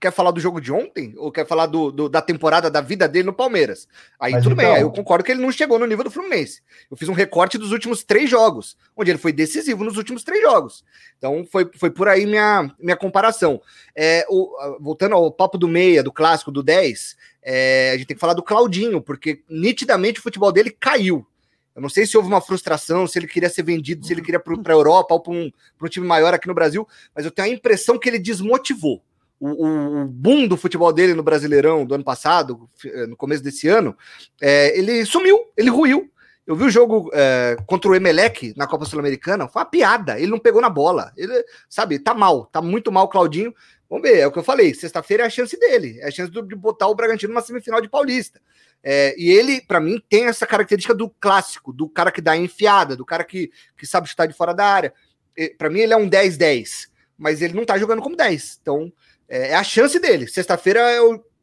Quer 0.00 0.12
falar 0.12 0.32
do 0.32 0.40
jogo 0.40 0.60
de 0.60 0.72
ontem? 0.72 1.14
Ou 1.16 1.30
quer 1.30 1.46
falar 1.46 1.66
do, 1.66 1.92
do 1.92 2.08
da 2.08 2.20
temporada 2.20 2.68
da 2.68 2.80
vida 2.80 3.08
dele 3.08 3.26
no 3.26 3.32
Palmeiras? 3.32 3.86
Aí 4.18 4.32
Mas 4.32 4.42
tudo 4.42 4.54
então... 4.54 4.64
bem, 4.64 4.74
aí 4.74 4.82
eu 4.82 4.90
concordo 4.90 5.24
que 5.24 5.30
ele 5.30 5.40
não 5.40 5.52
chegou 5.52 5.78
no 5.78 5.86
nível 5.86 6.02
do 6.02 6.10
Fluminense. 6.10 6.62
Eu 6.90 6.96
fiz 6.96 7.08
um 7.08 7.12
recorte 7.12 7.58
dos 7.58 7.70
últimos 7.70 8.02
três 8.02 8.28
jogos, 8.28 8.76
onde 8.96 9.12
ele 9.12 9.18
foi 9.18 9.32
decisivo 9.32 9.84
nos 9.84 9.96
últimos 9.96 10.24
três 10.24 10.42
jogos. 10.42 10.84
Então 11.16 11.46
foi, 11.50 11.70
foi 11.76 11.90
por 11.90 12.08
aí 12.08 12.26
minha, 12.26 12.68
minha 12.78 12.96
comparação. 12.96 13.62
É, 13.94 14.26
o, 14.28 14.50
voltando 14.80 15.14
ao 15.14 15.30
papo 15.30 15.56
do 15.56 15.68
meia, 15.68 16.02
do 16.02 16.12
clássico, 16.12 16.50
do 16.50 16.62
10, 16.62 17.16
é, 17.40 17.92
a 17.94 17.96
gente 17.96 18.06
tem 18.06 18.16
que 18.16 18.20
falar 18.20 18.34
do 18.34 18.42
Claudinho, 18.42 19.00
porque 19.00 19.42
nitidamente 19.48 20.18
o 20.18 20.22
futebol 20.22 20.50
dele 20.50 20.70
caiu. 20.70 21.24
Eu 21.74 21.82
não 21.82 21.88
sei 21.88 22.06
se 22.06 22.16
houve 22.16 22.28
uma 22.28 22.40
frustração, 22.40 23.06
se 23.06 23.18
ele 23.18 23.26
queria 23.26 23.48
ser 23.48 23.62
vendido, 23.62 24.06
se 24.06 24.12
ele 24.12 24.22
queria 24.22 24.40
para 24.40 24.54
a 24.54 24.76
Europa 24.76 25.14
ou 25.14 25.20
para 25.20 25.32
um, 25.32 25.50
um 25.80 25.88
time 25.88 26.06
maior 26.06 26.34
aqui 26.34 26.46
no 26.46 26.54
Brasil, 26.54 26.86
mas 27.14 27.24
eu 27.24 27.30
tenho 27.30 27.48
a 27.48 27.50
impressão 27.50 27.98
que 27.98 28.08
ele 28.08 28.18
desmotivou. 28.18 29.02
O, 29.40 30.02
o, 30.02 30.04
boom 30.06 30.46
do 30.46 30.56
futebol 30.56 30.92
dele 30.92 31.14
no 31.14 31.22
Brasileirão 31.22 31.84
do 31.84 31.96
ano 31.96 32.04
passado, 32.04 32.70
eh, 32.84 33.06
no 33.08 33.16
começo 33.16 33.42
desse 33.42 33.66
ano, 33.66 33.96
é, 34.40 34.78
ele 34.78 35.04
sumiu, 35.04 35.36
ele 35.56 35.68
ruiu. 35.68 36.08
Eu 36.46 36.54
vi 36.54 36.64
o 36.64 36.70
jogo 36.70 37.10
é, 37.12 37.56
contra 37.66 37.90
o 37.90 37.94
Emelec 37.94 38.52
na 38.56 38.68
Copa 38.68 38.84
Sul-Americana, 38.84 39.48
foi 39.48 39.60
uma 39.60 39.66
piada. 39.66 40.18
Ele 40.18 40.30
não 40.30 40.38
pegou 40.38 40.60
na 40.60 40.68
bola. 40.68 41.12
Ele, 41.16 41.44
sabe, 41.68 41.98
tá 41.98 42.14
mal, 42.14 42.46
tá 42.46 42.62
muito 42.62 42.92
mal, 42.92 43.08
Claudinho. 43.08 43.52
Vamos 43.88 44.08
ver, 44.08 44.18
é 44.18 44.26
o 44.26 44.32
que 44.32 44.38
eu 44.38 44.44
falei. 44.44 44.72
Sexta-feira 44.74 45.24
é 45.24 45.26
a 45.26 45.30
chance 45.30 45.58
dele, 45.58 45.98
é 46.00 46.08
a 46.08 46.10
chance 46.10 46.30
de 46.30 46.56
botar 46.56 46.86
o 46.86 46.94
Bragantino 46.94 47.32
numa 47.32 47.42
semifinal 47.42 47.80
de 47.80 47.88
Paulista. 47.88 48.40
É, 48.84 49.14
e 49.16 49.30
ele, 49.30 49.60
para 49.60 49.80
mim, 49.80 50.02
tem 50.08 50.24
essa 50.24 50.46
característica 50.46 50.94
do 50.94 51.08
clássico, 51.08 51.72
do 51.72 51.88
cara 51.88 52.10
que 52.10 52.20
dá 52.20 52.36
enfiada, 52.36 52.96
do 52.96 53.04
cara 53.04 53.24
que, 53.24 53.50
que 53.76 53.86
sabe 53.86 54.08
chutar 54.08 54.26
de 54.26 54.34
fora 54.34 54.52
da 54.52 54.66
área. 54.66 54.92
Para 55.56 55.70
mim, 55.70 55.80
ele 55.80 55.92
é 55.92 55.96
um 55.96 56.08
10-10, 56.08 56.88
mas 57.16 57.40
ele 57.40 57.54
não 57.54 57.64
tá 57.64 57.78
jogando 57.78 58.02
como 58.02 58.16
10. 58.16 58.58
Então, 58.60 58.92
é, 59.28 59.48
é 59.48 59.54
a 59.54 59.64
chance 59.64 59.98
dele. 59.98 60.26
Sexta-feira 60.26 60.82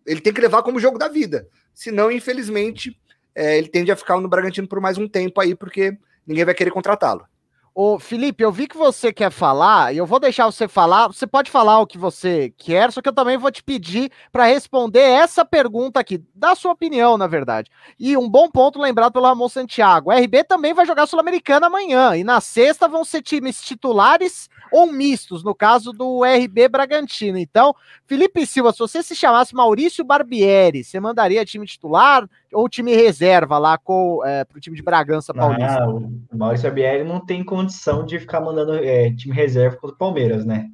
ele 0.06 0.22
tem 0.22 0.34
que 0.34 0.42
levar 0.42 0.64
como 0.64 0.80
jogo 0.80 0.98
da 0.98 1.08
vida. 1.08 1.48
Senão, 1.74 2.12
infelizmente, 2.12 3.00
é, 3.34 3.58
ele 3.58 3.70
tende 3.70 3.92
a 3.92 3.96
ficar 3.96 4.20
no 4.20 4.28
Bragantino 4.28 4.68
por 4.68 4.82
mais 4.82 4.98
um 4.98 5.08
tempo 5.08 5.40
aí, 5.40 5.56
porque 5.56 5.98
ninguém 6.26 6.46
vai 6.46 6.54
querer 6.54 6.72
contratá-lo. 6.72 7.26
Ô, 7.74 8.00
Felipe, 8.00 8.44
eu 8.44 8.52
vi 8.52 8.68
que 8.68 8.76
você 8.76 9.14
quer 9.14 9.32
falar, 9.32 9.94
e 9.94 9.98
eu 9.98 10.06
vou 10.06 10.20
deixar 10.20 10.46
você 10.46 10.68
falar. 10.68 11.08
Você 11.08 11.26
pode 11.28 11.50
falar 11.52 11.80
o 11.80 11.88
que 11.88 11.98
você 11.98 12.54
quer, 12.58 12.92
só 12.92 13.02
que 13.02 13.08
eu 13.08 13.14
também 13.14 13.38
vou 13.38 13.52
te 13.52 13.64
pedir 13.64 14.12
para 14.32 14.46
responder 14.46 15.00
essa 15.00 15.46
pergunta 15.46 16.00
aqui, 16.00 16.22
da 16.34 16.56
sua 16.56 16.72
opinião, 16.72 17.18
na 17.18 17.28
verdade. 17.28 17.70
E 18.00 18.18
um 18.18 18.28
bom 18.30 18.50
ponto 18.50 18.80
lembrado 18.82 19.14
pelo 19.14 19.26
Ramon 19.26 19.48
Santiago: 19.48 20.12
a 20.12 20.16
RB 20.16 20.44
também 20.44 20.74
vai 20.74 20.86
jogar 20.86 21.08
Sul-Americana 21.08 21.68
amanhã, 21.68 22.16
e 22.18 22.24
na 22.24 22.42
sexta 22.42 22.88
vão 22.88 23.06
ser 23.06 23.22
times 23.22 23.62
titulares 23.62 24.50
ou 24.72 24.92
mistos, 24.92 25.44
no 25.44 25.56
caso 25.56 25.92
do 25.92 26.24
RB 26.24 26.68
Bragantino. 26.68 27.38
Então, 27.38 27.76
Felipe 28.06 28.46
Silva, 28.46 28.72
se 28.72 28.80
você 28.80 29.04
se 29.04 29.16
chamasse 29.16 29.56
Maurício 29.56 30.04
Barbieri, 30.04 30.84
você 30.84 31.00
mandaria 31.00 31.46
time 31.46 31.66
titular 31.66 32.28
ou 32.54 32.70
time 32.70 32.96
reserva 32.96 33.58
lá 33.58 33.78
com, 33.78 34.22
é, 34.26 34.44
para 34.44 34.58
o 34.58 34.62
time 34.62 34.76
de 34.76 34.84
Bragança 34.84 35.34
Paulista? 35.34 35.84
Ah, 35.84 35.90
o 35.90 36.38
Maurício 36.38 36.68
Barbieri 36.68 37.04
não 37.04 37.26
tem 37.26 37.44
condição 37.44 38.06
de 38.06 38.20
ficar 38.20 38.42
mandando 38.42 38.76
é, 38.76 39.14
time 39.14 39.36
reserva 39.36 39.78
contra 39.78 39.96
o 39.96 40.00
Palmeiras, 40.00 40.46
né? 40.46 40.70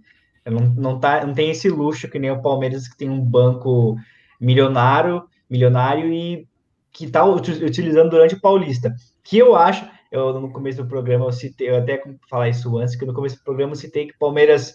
Não, 0.46 0.60
não, 0.60 1.00
tá, 1.00 1.26
não 1.26 1.34
tem 1.34 1.50
esse 1.50 1.68
luxo 1.70 2.08
que 2.08 2.20
nem 2.20 2.30
o 2.30 2.42
Palmeiras, 2.42 2.88
que 2.88 2.96
tem 2.96 3.10
um 3.10 3.20
banco 3.20 3.98
milionário, 4.40 5.24
milionário 5.50 6.14
e 6.14 6.48
que 6.92 7.06
está 7.06 7.26
utilizando 7.26 8.12
durante 8.12 8.36
o 8.36 8.40
Paulista. 8.40 8.96
Que 9.24 9.38
eu 9.38 9.56
acho, 9.56 9.86
eu 10.12 10.40
no 10.40 10.52
começo 10.52 10.82
do 10.82 10.88
programa 10.88 11.26
eu 11.26 11.32
citei, 11.32 11.70
eu 11.70 11.78
até 11.78 12.02
falar 12.30 12.50
isso 12.50 12.78
antes, 12.78 12.96
que 12.96 13.06
no 13.06 13.14
começo 13.14 13.38
do 13.38 13.44
programa 13.44 13.74
eu 13.74 13.78
citei 13.78 14.08
que 14.08 14.18
Palmeiras 14.18 14.74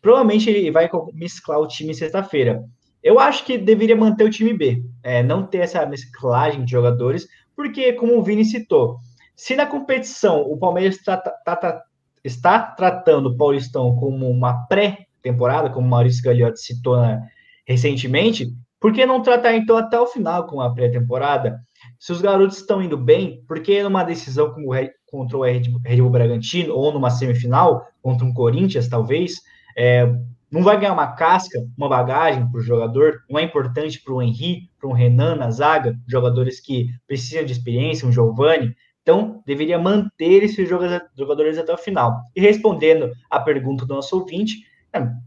provavelmente 0.00 0.48
ele 0.48 0.70
vai 0.70 0.88
mesclar 1.12 1.58
o 1.58 1.66
time 1.66 1.94
sexta-feira. 1.94 2.64
Eu 3.02 3.18
acho 3.18 3.44
que 3.44 3.56
deveria 3.56 3.96
manter 3.96 4.24
o 4.24 4.30
time 4.30 4.52
B, 4.52 4.82
é, 5.02 5.22
não 5.22 5.46
ter 5.46 5.58
essa 5.58 5.84
mesclagem 5.86 6.64
de 6.64 6.70
jogadores, 6.70 7.26
porque, 7.54 7.92
como 7.92 8.16
o 8.18 8.22
Vini 8.22 8.44
citou, 8.44 8.98
se 9.36 9.54
na 9.54 9.66
competição 9.66 10.42
o 10.42 10.56
Palmeiras 10.56 10.98
trata, 10.98 11.32
trata, 11.44 11.82
está 12.24 12.60
tratando 12.60 13.28
o 13.28 13.36
Paulistão 13.36 13.94
como 13.96 14.28
uma 14.28 14.66
pré-temporada, 14.66 15.70
como 15.70 15.86
o 15.86 15.90
Maurício 15.90 16.22
Gagliotti 16.22 16.60
citou 16.60 16.96
na, 16.96 17.22
recentemente, 17.66 18.52
por 18.80 18.92
que 18.92 19.04
não 19.04 19.22
tratar 19.22 19.54
então 19.54 19.76
até 19.76 19.98
o 19.98 20.06
final 20.06 20.46
com 20.46 20.60
a 20.60 20.72
pré-temporada? 20.72 21.58
Se 21.98 22.12
os 22.12 22.20
garotos 22.20 22.58
estão 22.58 22.82
indo 22.82 22.96
bem, 22.96 23.42
por 23.46 23.60
que 23.60 23.82
numa 23.82 24.04
decisão 24.04 24.52
como 24.52 24.68
contra 25.06 25.36
o 25.36 25.42
Red 25.42 25.62
Bull 25.96 26.10
Bragantino, 26.10 26.74
ou 26.74 26.92
numa 26.92 27.10
semifinal, 27.10 27.86
contra 28.02 28.26
um 28.26 28.32
Corinthians, 28.32 28.88
talvez, 28.88 29.40
é, 29.76 30.06
não 30.50 30.62
vai 30.62 30.78
ganhar 30.78 30.92
uma 30.92 31.12
casca, 31.12 31.58
uma 31.76 31.88
bagagem 31.88 32.48
para 32.50 32.58
o 32.58 32.62
jogador, 32.62 33.22
não 33.28 33.38
é 33.38 33.42
importante 33.42 34.02
para 34.02 34.14
o 34.14 34.22
Henry, 34.22 34.70
para 34.78 34.88
o 34.88 34.92
Renan 34.92 35.36
na 35.36 35.50
zaga, 35.50 35.96
jogadores 36.06 36.60
que 36.60 36.88
precisam 37.06 37.44
de 37.44 37.52
experiência, 37.52 38.06
um 38.06 38.12
Giovani, 38.12 38.74
então 39.02 39.42
deveria 39.46 39.78
manter 39.78 40.42
esses 40.42 40.68
jogadores 40.68 41.58
até 41.58 41.72
o 41.72 41.78
final. 41.78 42.20
E 42.36 42.40
respondendo 42.40 43.10
à 43.30 43.40
pergunta 43.40 43.86
do 43.86 43.94
nosso 43.94 44.18
ouvinte, 44.18 44.56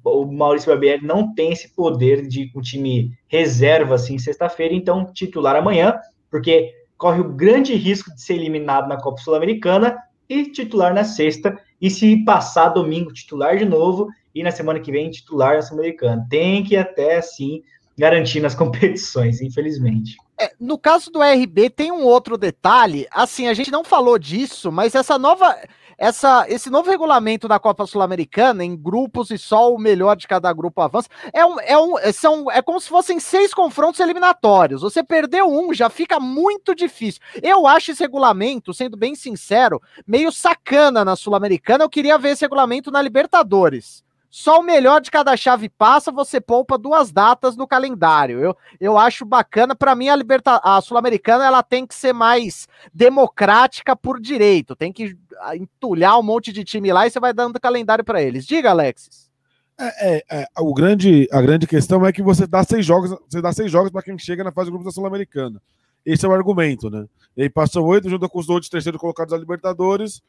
o 0.04 0.26
Maurício 0.26 0.70
Barbieri 0.70 1.06
não 1.06 1.34
tem 1.34 1.52
esse 1.52 1.70
poder 1.76 2.28
de 2.28 2.52
um 2.56 2.62
time 2.62 3.12
reserva 3.28 3.96
assim 3.96 4.18
sexta-feira, 4.18 4.74
então 4.74 5.12
titular 5.14 5.56
amanhã, 5.56 6.00
porque 6.30 6.74
corre 6.98 7.20
o 7.20 7.34
grande 7.34 7.74
risco 7.74 8.14
de 8.14 8.22
ser 8.22 8.36
eliminado 8.36 8.88
na 8.88 8.98
Copa 8.98 9.22
Sul-Americana 9.22 9.98
e 10.30 10.46
titular 10.46 10.94
na 10.94 11.04
sexta, 11.04 11.60
e 11.82 11.90
se 11.90 12.24
passar 12.24 12.70
domingo 12.70 13.12
titular 13.12 13.58
de 13.58 13.66
novo, 13.66 14.08
e 14.34 14.44
na 14.44 14.52
semana 14.52 14.80
que 14.80 14.92
vem 14.92 15.10
titular 15.10 15.56
na 15.56 15.62
Sul-Americana. 15.62 16.26
Tem 16.30 16.64
que 16.64 16.78
até 16.78 17.18
assim 17.18 17.64
garantir 17.98 18.40
nas 18.40 18.54
competições, 18.56 19.42
infelizmente. 19.42 20.16
É, 20.42 20.54
no 20.60 20.78
caso 20.78 21.12
do 21.12 21.22
RB 21.22 21.70
tem 21.70 21.92
um 21.92 22.04
outro 22.04 22.36
detalhe, 22.36 23.08
assim, 23.12 23.48
a 23.48 23.54
gente 23.54 23.70
não 23.70 23.84
falou 23.84 24.18
disso, 24.18 24.72
mas 24.72 24.96
essa 24.96 25.20
nova 25.20 25.56
essa, 26.02 26.48
esse 26.50 26.68
novo 26.68 26.90
regulamento 26.90 27.48
da 27.48 27.60
Copa 27.60 27.86
Sul-Americana, 27.86 28.66
em 28.66 28.76
grupos 28.76 29.30
e 29.30 29.38
só 29.38 29.72
o 29.72 29.78
melhor 29.78 30.16
de 30.18 30.28
cada 30.28 30.52
grupo 30.52 30.82
avança, 30.82 31.08
é, 31.32 31.46
um, 31.46 31.60
é, 31.60 31.78
um, 31.78 31.94
são, 32.12 32.50
é 32.50 32.60
como 32.60 32.82
se 32.82 32.90
fossem 32.90 33.20
seis 33.20 33.54
confrontos 33.54 34.00
eliminatórios. 34.00 34.82
Você 34.82 35.04
perdeu 35.04 35.46
um, 35.46 35.72
já 35.76 35.92
fica 35.92 36.20
muito 36.20 36.74
difícil. 36.74 37.22
Eu 37.40 37.68
acho 37.68 37.92
esse 37.92 38.02
regulamento, 38.02 38.74
sendo 38.74 38.98
bem 38.98 39.14
sincero, 39.14 39.80
meio 40.08 40.32
sacana 40.32 41.06
na 41.06 41.16
Sul-Americana. 41.16 41.84
Eu 41.84 41.90
queria 41.90 42.18
ver 42.18 42.30
esse 42.30 42.44
regulamento 42.44 42.90
na 42.90 43.00
Libertadores. 43.00 44.04
Só 44.32 44.62
o 44.62 44.64
melhor 44.64 45.02
de 45.02 45.12
cada 45.12 45.36
chave 45.36 45.68
passa, 45.68 46.10
você 46.10 46.40
poupa 46.40 46.78
duas 46.78 47.12
datas 47.12 47.58
no 47.58 47.68
calendário. 47.68 48.40
Eu, 48.40 48.58
eu 48.80 48.98
acho 48.98 49.26
bacana. 49.26 49.76
Para 49.76 49.94
mim, 49.94 50.08
a, 50.08 50.16
Liberta 50.16 50.62
a 50.64 50.80
Sul-Americana 50.80 51.46
ela 51.46 51.62
tem 51.62 51.86
que 51.86 51.94
ser 51.94 52.14
mais 52.14 52.66
democrática 52.94 53.94
por 53.94 54.22
direito. 54.22 54.74
Tem 54.74 54.94
que 54.94 55.18
ah, 55.42 55.58
entulhar 55.58 56.18
um 56.18 56.24
monte 56.24 56.54
de 56.54 56.64
time 56.64 56.94
lá 56.94 57.06
e 57.06 57.12
você 57.12 57.20
vai 57.20 57.34
dando 57.34 57.60
calendário 57.60 58.06
para 58.06 58.22
eles. 58.22 58.46
Diga, 58.46 58.70
Alexis. 58.70 59.30
É, 59.78 60.16
é, 60.16 60.24
é, 60.30 60.48
o 60.60 60.74
grande, 60.74 61.28
a 61.30 61.42
grande 61.42 61.68
questão 61.68 62.06
é 62.06 62.14
que 62.14 62.22
você 62.22 62.48
dá 62.48 62.64
seis 62.64 62.86
jogos, 62.86 63.14
você 63.30 63.42
dá 63.42 63.52
seis 63.52 63.70
jogos 63.70 63.92
para 63.92 64.02
quem 64.02 64.18
chega 64.18 64.46
na 64.46 64.52
fase 64.54 64.68
de 64.68 64.72
grupos 64.72 64.86
da 64.86 64.96
Sul-Americana. 64.96 65.62
Esse 66.06 66.26
é 66.26 66.30
o 66.30 66.34
argumento, 66.34 66.90
né? 66.90 67.06
E 67.36 67.44
aí 67.44 67.52
oito, 67.84 68.10
junto 68.10 68.30
com 68.30 68.40
os 68.40 68.48
outros 68.48 68.70
terceiros 68.70 69.00
colocados 69.00 69.32
da 69.32 69.38
Libertadores 69.38 70.22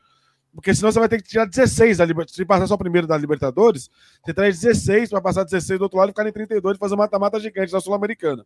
porque 0.54 0.74
senão 0.74 0.92
você 0.92 0.98
vai 0.98 1.08
ter 1.08 1.22
que 1.22 1.28
tirar 1.28 1.46
16 1.46 1.98
da 1.98 2.04
Libertadores. 2.04 2.36
Se 2.36 2.44
passar 2.44 2.66
só 2.66 2.74
o 2.74 2.78
primeiro 2.78 3.06
da 3.06 3.16
Libertadores, 3.16 3.88
você 4.22 4.34
traz 4.34 4.60
16 4.60 5.10
para 5.10 5.20
passar 5.20 5.44
16 5.44 5.78
do 5.78 5.82
outro 5.84 5.98
lado 5.98 6.10
e 6.10 6.12
ficar 6.12 6.26
em 6.26 6.32
32 6.32 6.76
e 6.76 6.78
fazer 6.78 6.94
uma 6.94 7.04
mata-mata 7.04 7.40
gigante 7.40 7.72
da 7.72 7.80
Sul-Americana. 7.80 8.44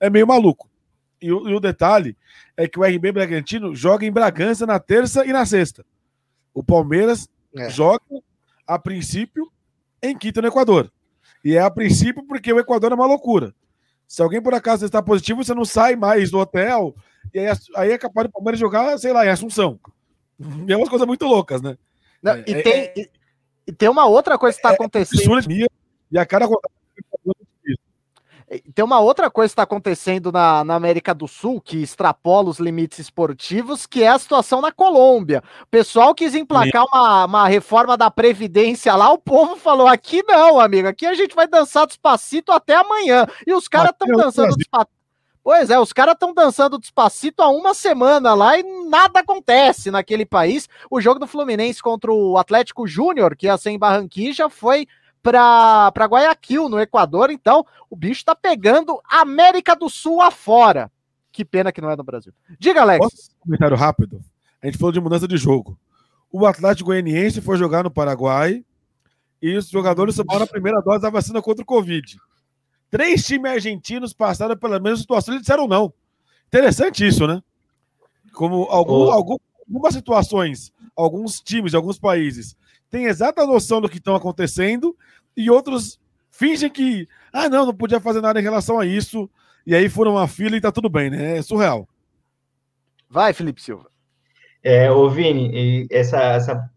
É 0.00 0.08
meio 0.08 0.26
maluco. 0.26 0.68
E 1.20 1.30
o, 1.30 1.48
e 1.48 1.54
o, 1.54 1.60
detalhe 1.60 2.16
é 2.56 2.66
que 2.66 2.80
o 2.80 2.84
RB 2.84 3.12
Bragantino 3.12 3.76
joga 3.76 4.04
em 4.04 4.10
Bragança 4.10 4.66
na 4.66 4.80
terça 4.80 5.24
e 5.26 5.32
na 5.32 5.44
sexta. 5.46 5.84
O 6.54 6.64
Palmeiras 6.64 7.28
é. 7.54 7.70
joga, 7.70 8.02
a 8.66 8.78
princípio, 8.78 9.50
em 10.02 10.16
Quito, 10.16 10.40
no 10.42 10.48
Equador. 10.48 10.90
E 11.44 11.54
é 11.54 11.60
a 11.60 11.70
princípio 11.70 12.24
porque 12.26 12.52
o 12.52 12.58
Equador 12.58 12.92
é 12.92 12.94
uma 12.94 13.06
loucura. 13.06 13.54
Se 14.08 14.20
alguém 14.20 14.42
por 14.42 14.54
acaso 14.54 14.84
está 14.84 15.02
positivo, 15.02 15.44
você 15.44 15.54
não 15.54 15.64
sai 15.64 15.96
mais 15.96 16.30
do 16.30 16.38
hotel. 16.38 16.94
E 17.32 17.38
aí, 17.38 17.56
aí 17.76 17.90
é 17.92 17.98
capaz 17.98 18.26
do 18.26 18.32
Palmeiras 18.32 18.58
jogar, 18.58 18.98
sei 18.98 19.12
lá, 19.12 19.24
em 19.24 19.28
Assunção. 19.28 19.78
É 20.68 20.76
umas 20.76 20.88
coisas 20.88 21.06
muito 21.06 21.26
loucas, 21.26 21.62
né? 21.62 21.76
Não, 22.22 22.36
e, 22.38 22.52
é, 22.52 22.62
tem, 22.62 22.72
é, 22.72 22.94
e, 22.96 23.10
e, 23.66 23.72
tem 23.72 23.88
uma 23.88 24.06
outra 24.06 24.38
coisa 24.38 24.56
que 24.56 24.60
está 24.60 24.70
é, 24.70 24.74
acontecendo. 24.74 25.68
E 26.10 26.18
a 26.18 26.26
cara 26.26 26.46
tem 28.74 28.84
uma 28.84 29.00
outra 29.00 29.30
coisa 29.30 29.48
que 29.48 29.52
está 29.52 29.62
acontecendo 29.62 30.30
na, 30.30 30.62
na, 30.62 30.74
América 30.74 31.14
do 31.14 31.26
Sul, 31.26 31.60
que 31.60 31.82
extrapola 31.82 32.50
os 32.50 32.58
limites 32.58 32.98
esportivos, 32.98 33.86
que 33.86 34.02
é 34.02 34.08
a 34.08 34.18
situação 34.18 34.60
na 34.60 34.70
Colômbia. 34.70 35.42
O 35.62 35.66
pessoal 35.66 36.14
quis 36.14 36.34
emplacar 36.34 36.84
uma, 36.84 37.24
uma 37.24 37.48
reforma 37.48 37.96
da 37.96 38.10
Previdência 38.10 38.94
lá, 38.94 39.10
o 39.10 39.18
povo 39.18 39.56
falou: 39.56 39.86
aqui 39.86 40.22
não, 40.24 40.60
amigo, 40.60 40.88
aqui 40.88 41.06
a 41.06 41.14
gente 41.14 41.34
vai 41.34 41.48
dançar 41.48 41.86
despacito 41.86 42.52
até 42.52 42.74
amanhã. 42.74 43.26
E 43.46 43.54
os 43.54 43.68
caras 43.68 43.92
estão 43.92 44.08
dançando 44.08 44.54
despacito 44.54 45.01
Pois 45.44 45.70
é, 45.70 45.78
os 45.78 45.92
caras 45.92 46.14
estão 46.14 46.32
dançando 46.32 46.78
despacito 46.78 47.42
há 47.42 47.48
uma 47.48 47.74
semana 47.74 48.32
lá 48.32 48.56
e 48.56 48.62
nada 48.88 49.20
acontece 49.20 49.90
naquele 49.90 50.24
país. 50.24 50.68
O 50.88 51.00
jogo 51.00 51.18
do 51.18 51.26
Fluminense 51.26 51.82
contra 51.82 52.12
o 52.12 52.38
Atlético 52.38 52.86
Júnior, 52.86 53.34
que 53.34 53.46
ia 53.46 53.58
ser 53.58 53.70
em 53.70 53.78
Barranquilla, 53.78 54.48
foi 54.48 54.86
para 55.20 55.92
Guayaquil, 55.96 56.68
no 56.68 56.80
Equador. 56.80 57.30
Então, 57.30 57.66
o 57.90 57.96
bicho 57.96 58.24
tá 58.24 58.34
pegando 58.36 59.00
América 59.08 59.74
do 59.74 59.88
Sul 59.88 60.20
afora. 60.20 60.90
Que 61.32 61.44
pena 61.44 61.72
que 61.72 61.80
não 61.80 61.90
é 61.90 61.96
no 61.96 62.04
Brasil. 62.04 62.32
Diga, 62.58 62.82
Alex. 62.82 62.98
Posso 62.98 63.30
um 63.40 63.44
comentário 63.44 63.76
rápido? 63.76 64.20
A 64.62 64.66
gente 64.66 64.78
falou 64.78 64.92
de 64.92 65.00
mudança 65.00 65.26
de 65.26 65.36
jogo. 65.36 65.78
O 66.30 66.46
Atlético 66.46 66.88
Goianiense 66.88 67.40
foi 67.40 67.56
jogar 67.56 67.82
no 67.82 67.90
Paraguai 67.90 68.64
e 69.40 69.56
os 69.56 69.68
jogadores 69.68 70.14
tomaram 70.14 70.44
a 70.44 70.46
primeira 70.46 70.80
dose 70.80 71.02
da 71.02 71.10
vacina 71.10 71.42
contra 71.42 71.62
o 71.62 71.66
Covid. 71.66 72.16
Três 72.92 73.24
times 73.24 73.50
argentinos 73.50 74.12
passaram 74.12 74.54
pela 74.54 74.78
mesma 74.78 74.98
situação 74.98 75.34
e 75.34 75.40
disseram 75.40 75.66
não. 75.66 75.90
Interessante 76.46 77.06
isso, 77.06 77.26
né? 77.26 77.42
Como 78.34 78.64
algum, 78.64 79.06
oh. 79.06 79.10
algum, 79.10 79.36
algumas 79.66 79.94
situações, 79.94 80.70
alguns 80.94 81.40
times, 81.40 81.72
alguns 81.72 81.98
países 81.98 82.54
têm 82.90 83.06
exata 83.06 83.46
noção 83.46 83.80
do 83.80 83.88
que 83.88 83.96
estão 83.96 84.14
acontecendo 84.14 84.94
e 85.34 85.50
outros 85.50 85.98
fingem 86.30 86.68
que, 86.68 87.08
ah, 87.32 87.48
não, 87.48 87.64
não 87.64 87.74
podia 87.74 87.98
fazer 87.98 88.20
nada 88.20 88.38
em 88.38 88.42
relação 88.42 88.78
a 88.78 88.84
isso. 88.84 89.28
E 89.66 89.74
aí 89.74 89.88
foram 89.88 90.12
uma 90.12 90.28
fila 90.28 90.54
e 90.54 90.60
tá 90.60 90.70
tudo 90.70 90.90
bem, 90.90 91.08
né? 91.08 91.38
É 91.38 91.42
surreal. 91.42 91.88
Vai, 93.08 93.32
Felipe 93.32 93.62
Silva. 93.62 93.90
É, 94.62 94.90
ô 94.92 95.08
Vini, 95.08 95.86
essa, 95.90 96.18
essa 96.20 96.70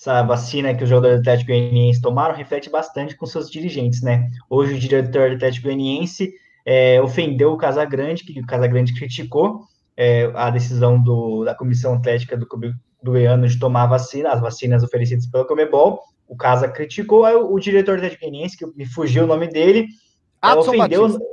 essa 0.00 0.22
vacina 0.22 0.74
que 0.74 0.82
os 0.82 0.88
jogadores 0.88 1.18
do 1.18 1.20
Atlético 1.20 1.48
Goianiense 1.48 2.00
tomaram 2.00 2.34
reflete 2.34 2.70
bastante 2.70 3.14
com 3.14 3.26
seus 3.26 3.50
dirigentes, 3.50 4.00
né? 4.00 4.30
Hoje 4.48 4.72
o 4.72 4.78
diretor 4.78 5.28
do 5.28 5.36
Atlético 5.36 5.66
Goianiense 5.66 6.32
é, 6.64 7.00
ofendeu 7.02 7.52
o 7.52 7.58
Casagrande, 7.58 8.24
que 8.24 8.40
o 8.40 8.46
Casagrande 8.46 8.94
criticou 8.94 9.60
é, 9.94 10.30
a 10.34 10.48
decisão 10.48 11.00
do, 11.02 11.44
da 11.44 11.54
Comissão 11.54 11.94
Atlética 11.94 12.34
do 12.34 12.46
Clube 12.46 12.72
do 13.02 13.10
Goiano 13.10 13.46
de 13.46 13.58
tomar 13.58 13.82
a 13.82 13.88
vacina, 13.88 14.30
as 14.30 14.40
vacinas 14.40 14.82
oferecidas 14.82 15.26
pela 15.26 15.46
Comebol. 15.46 16.00
O 16.26 16.34
Casa 16.34 16.66
criticou, 16.66 17.26
aí 17.26 17.34
o, 17.34 17.52
o 17.52 17.60
diretor 17.60 17.98
do 17.98 17.98
Atlético 17.98 18.22
Goianiense, 18.22 18.56
que 18.56 18.66
me 18.74 18.86
fugiu 18.86 19.24
o 19.24 19.26
nome 19.26 19.48
dele, 19.48 19.86
Adson 20.40 20.70
ofendeu 20.70 21.02
Batista. 21.02 21.24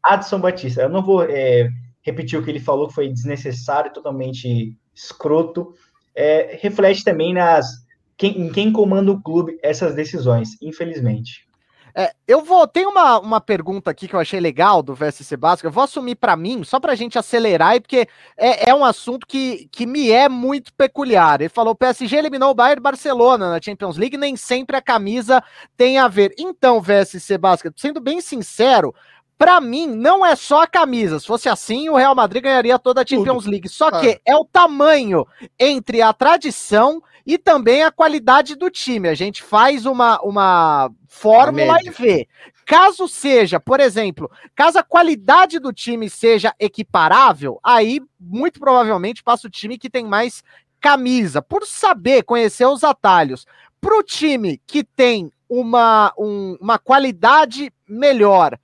Adson 0.00 0.40
Batista. 0.40 0.82
Eu 0.82 0.88
não 0.88 1.02
vou 1.02 1.24
é, 1.24 1.68
repetir 2.02 2.38
o 2.38 2.44
que 2.44 2.50
ele 2.50 2.60
falou, 2.60 2.86
que 2.86 2.94
foi 2.94 3.08
desnecessário, 3.08 3.92
totalmente 3.92 4.76
escroto. 4.94 5.74
É, 6.14 6.56
reflete 6.60 7.02
também 7.02 7.34
nas 7.34 7.81
quem, 8.16 8.40
em 8.40 8.52
quem 8.52 8.72
comanda 8.72 9.10
o 9.10 9.20
clube 9.20 9.58
essas 9.62 9.94
decisões, 9.94 10.56
infelizmente. 10.60 11.46
É, 11.94 12.14
eu 12.26 12.42
vou. 12.42 12.66
Tem 12.66 12.86
uma, 12.86 13.18
uma 13.18 13.40
pergunta 13.40 13.90
aqui 13.90 14.08
que 14.08 14.14
eu 14.14 14.20
achei 14.20 14.40
legal 14.40 14.82
do 14.82 14.94
VSC 14.94 15.36
Básico. 15.36 15.66
Eu 15.66 15.72
vou 15.72 15.84
assumir 15.84 16.14
para 16.14 16.34
mim, 16.34 16.64
só 16.64 16.80
para 16.80 16.92
a 16.92 16.94
gente 16.94 17.18
acelerar, 17.18 17.78
porque 17.80 18.08
é, 18.36 18.70
é 18.70 18.74
um 18.74 18.84
assunto 18.84 19.26
que, 19.26 19.68
que 19.70 19.84
me 19.84 20.10
é 20.10 20.28
muito 20.28 20.72
peculiar. 20.72 21.40
Ele 21.40 21.50
falou: 21.50 21.72
o 21.72 21.76
PSG 21.76 22.16
eliminou 22.16 22.50
o 22.50 22.54
Bayern 22.54 22.80
Barcelona 22.80 23.50
na 23.50 23.60
Champions 23.60 23.98
League, 23.98 24.16
nem 24.16 24.36
sempre 24.36 24.76
a 24.76 24.82
camisa 24.82 25.42
tem 25.76 25.98
a 25.98 26.08
ver. 26.08 26.34
Então, 26.38 26.80
VSC 26.80 27.36
Básico, 27.36 27.70
sendo 27.76 28.00
bem 28.00 28.22
sincero, 28.22 28.94
para 29.42 29.60
mim, 29.60 29.88
não 29.88 30.24
é 30.24 30.36
só 30.36 30.62
a 30.62 30.68
camisa. 30.68 31.18
Se 31.18 31.26
fosse 31.26 31.48
assim, 31.48 31.88
o 31.88 31.96
Real 31.96 32.14
Madrid 32.14 32.44
ganharia 32.44 32.78
toda 32.78 33.02
a 33.02 33.04
Champions 33.04 33.44
League. 33.44 33.68
Só 33.68 33.90
que 33.90 34.20
é 34.24 34.36
o 34.36 34.44
tamanho 34.44 35.26
entre 35.58 36.00
a 36.00 36.12
tradição 36.12 37.02
e 37.26 37.36
também 37.36 37.82
a 37.82 37.90
qualidade 37.90 38.54
do 38.54 38.70
time. 38.70 39.08
A 39.08 39.14
gente 39.14 39.42
faz 39.42 39.84
uma, 39.84 40.20
uma 40.20 40.92
fórmula 41.08 41.78
e 41.82 41.90
vê. 41.90 42.28
Caso 42.64 43.08
seja, 43.08 43.58
por 43.58 43.80
exemplo, 43.80 44.30
caso 44.54 44.78
a 44.78 44.82
qualidade 44.84 45.58
do 45.58 45.72
time 45.72 46.08
seja 46.08 46.54
equiparável, 46.56 47.58
aí 47.64 48.00
muito 48.20 48.60
provavelmente 48.60 49.24
passa 49.24 49.48
o 49.48 49.50
time 49.50 49.76
que 49.76 49.90
tem 49.90 50.04
mais 50.04 50.44
camisa, 50.80 51.42
por 51.42 51.66
saber 51.66 52.22
conhecer 52.22 52.66
os 52.66 52.84
atalhos. 52.84 53.44
Para 53.80 53.98
o 53.98 54.04
time 54.04 54.62
que 54.68 54.84
tem 54.84 55.32
uma, 55.48 56.14
um, 56.16 56.56
uma 56.60 56.78
qualidade 56.78 57.72
melhor, 57.88 58.56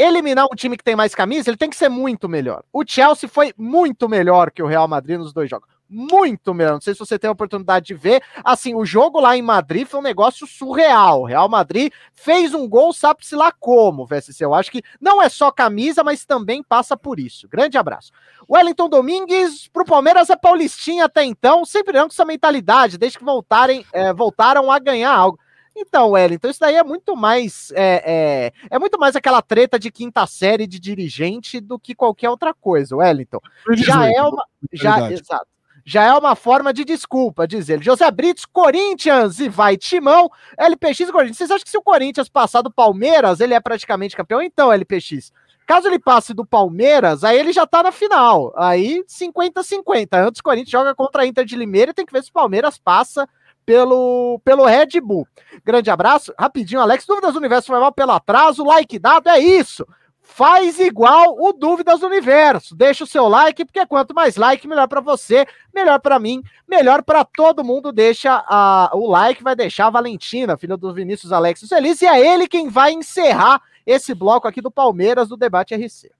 eliminar 0.00 0.46
um 0.46 0.54
time 0.54 0.76
que 0.76 0.84
tem 0.84 0.96
mais 0.96 1.14
camisa, 1.14 1.50
ele 1.50 1.56
tem 1.56 1.70
que 1.70 1.76
ser 1.76 1.88
muito 1.88 2.28
melhor. 2.28 2.62
O 2.72 2.84
Chelsea 2.86 3.28
foi 3.28 3.52
muito 3.56 4.08
melhor 4.08 4.50
que 4.50 4.62
o 4.62 4.66
Real 4.66 4.88
Madrid 4.88 5.18
nos 5.18 5.32
dois 5.32 5.50
jogos 5.50 5.68
muito 5.90 6.54
melhor. 6.54 6.74
Não 6.74 6.80
sei 6.80 6.94
se 6.94 7.00
você 7.00 7.18
tem 7.18 7.28
a 7.28 7.32
oportunidade 7.32 7.86
de 7.86 7.94
ver. 7.94 8.22
Assim, 8.44 8.74
o 8.74 8.84
jogo 8.84 9.18
lá 9.18 9.36
em 9.36 9.42
Madrid 9.42 9.86
foi 9.86 9.98
um 9.98 10.04
negócio 10.04 10.46
surreal. 10.46 11.24
Real 11.24 11.48
Madrid 11.48 11.92
fez 12.14 12.54
um 12.54 12.68
gol, 12.68 12.92
sabe-se 12.92 13.34
lá 13.34 13.50
como, 13.50 14.06
VSC. 14.06 14.44
Eu 14.44 14.54
acho 14.54 14.70
que 14.70 14.82
não 15.00 15.20
é 15.20 15.28
só 15.28 15.50
camisa, 15.50 16.04
mas 16.04 16.24
também 16.24 16.62
passa 16.62 16.96
por 16.96 17.18
isso. 17.18 17.48
Grande 17.48 17.76
abraço. 17.76 18.12
Wellington 18.48 18.88
Domingues, 18.88 19.68
pro 19.68 19.84
Palmeiras 19.84 20.30
é 20.30 20.36
Paulistinha 20.36 21.06
até 21.06 21.24
então, 21.24 21.64
sempre 21.64 21.92
não 21.92 22.06
com 22.06 22.12
essa 22.12 22.24
mentalidade, 22.24 22.98
desde 22.98 23.18
que 23.18 23.24
voltarem, 23.24 23.84
é, 23.92 24.12
voltaram 24.12 24.70
a 24.70 24.78
ganhar 24.78 25.12
algo. 25.12 25.38
Então, 25.74 26.10
Wellington, 26.10 26.48
isso 26.48 26.60
daí 26.60 26.74
é 26.74 26.82
muito 26.82 27.16
mais 27.16 27.72
é, 27.74 28.02
é, 28.04 28.52
é, 28.70 28.78
muito 28.78 28.98
mais 28.98 29.16
aquela 29.16 29.40
treta 29.40 29.78
de 29.78 29.90
quinta 29.90 30.26
série 30.26 30.66
de 30.66 30.78
dirigente 30.78 31.60
do 31.60 31.78
que 31.78 31.94
qualquer 31.94 32.28
outra 32.28 32.52
coisa, 32.52 32.96
Wellington. 32.96 33.40
Já 33.76 34.12
é 34.12 34.22
uma. 34.22 34.44
Já, 34.72 35.10
exato 35.10 35.46
já 35.84 36.04
é 36.04 36.12
uma 36.12 36.36
forma 36.36 36.72
de 36.72 36.84
desculpa, 36.84 37.48
diz 37.48 37.68
ele. 37.68 37.82
José 37.82 38.08
Brits, 38.10 38.44
Corinthians 38.44 39.40
e 39.40 39.48
vai 39.48 39.76
Timão, 39.76 40.30
LPX 40.56 41.00
e 41.00 41.12
Corinthians. 41.12 41.38
Vocês 41.38 41.50
acham 41.50 41.64
que 41.64 41.70
se 41.70 41.78
o 41.78 41.82
Corinthians 41.82 42.28
passar 42.28 42.62
do 42.62 42.70
Palmeiras, 42.70 43.40
ele 43.40 43.54
é 43.54 43.60
praticamente 43.60 44.16
campeão? 44.16 44.40
Então, 44.40 44.72
LPX. 44.72 45.32
Caso 45.66 45.86
ele 45.86 45.98
passe 45.98 46.34
do 46.34 46.44
Palmeiras, 46.44 47.22
aí 47.22 47.38
ele 47.38 47.52
já 47.52 47.66
tá 47.66 47.82
na 47.82 47.92
final. 47.92 48.52
Aí 48.56 49.04
50-50. 49.08 50.08
Antes 50.14 50.40
o 50.40 50.42
Corinthians 50.42 50.70
joga 50.70 50.94
contra 50.94 51.22
a 51.22 51.26
Inter 51.26 51.44
de 51.44 51.56
Limeira 51.56 51.92
e 51.92 51.94
tem 51.94 52.04
que 52.04 52.12
ver 52.12 52.24
se 52.24 52.30
o 52.30 52.32
Palmeiras 52.32 52.76
passa 52.76 53.28
pelo, 53.64 54.40
pelo 54.44 54.64
Red 54.64 55.00
Bull. 55.02 55.26
Grande 55.64 55.90
abraço. 55.90 56.32
Rapidinho, 56.38 56.80
Alex. 56.80 57.04
Dúvidas 57.06 57.32
do 57.32 57.38
Universo 57.38 57.68
foi 57.68 57.78
mal 57.78 57.92
pelo 57.92 58.12
atraso. 58.12 58.64
Like 58.64 58.98
dado, 58.98 59.28
é 59.28 59.38
isso. 59.38 59.86
Faz 60.22 60.78
igual 60.78 61.36
o 61.38 61.52
Dúvidas 61.52 62.00
do 62.00 62.06
Universo. 62.06 62.74
Deixa 62.76 63.04
o 63.04 63.06
seu 63.06 63.26
like, 63.28 63.64
porque 63.64 63.84
quanto 63.86 64.14
mais 64.14 64.36
like, 64.36 64.66
melhor 64.66 64.86
para 64.86 65.00
você, 65.00 65.44
melhor 65.74 65.98
para 65.98 66.18
mim, 66.18 66.42
melhor 66.68 67.02
para 67.02 67.24
todo 67.24 67.64
mundo. 67.64 67.90
Deixa 67.90 68.44
a, 68.46 68.90
o 68.94 69.08
like, 69.08 69.42
vai 69.42 69.56
deixar 69.56 69.88
a 69.88 69.90
Valentina, 69.90 70.56
filha 70.56 70.76
do 70.76 70.94
Vinícius 70.94 71.32
Alex 71.32 71.62
feliz, 71.68 72.00
e 72.00 72.06
é 72.06 72.34
ele 72.34 72.46
quem 72.46 72.68
vai 72.68 72.92
encerrar 72.92 73.60
esse 73.84 74.14
bloco 74.14 74.46
aqui 74.46 74.60
do 74.60 74.70
Palmeiras 74.70 75.28
do 75.28 75.36
debate 75.36 75.74
RC. 75.74 76.10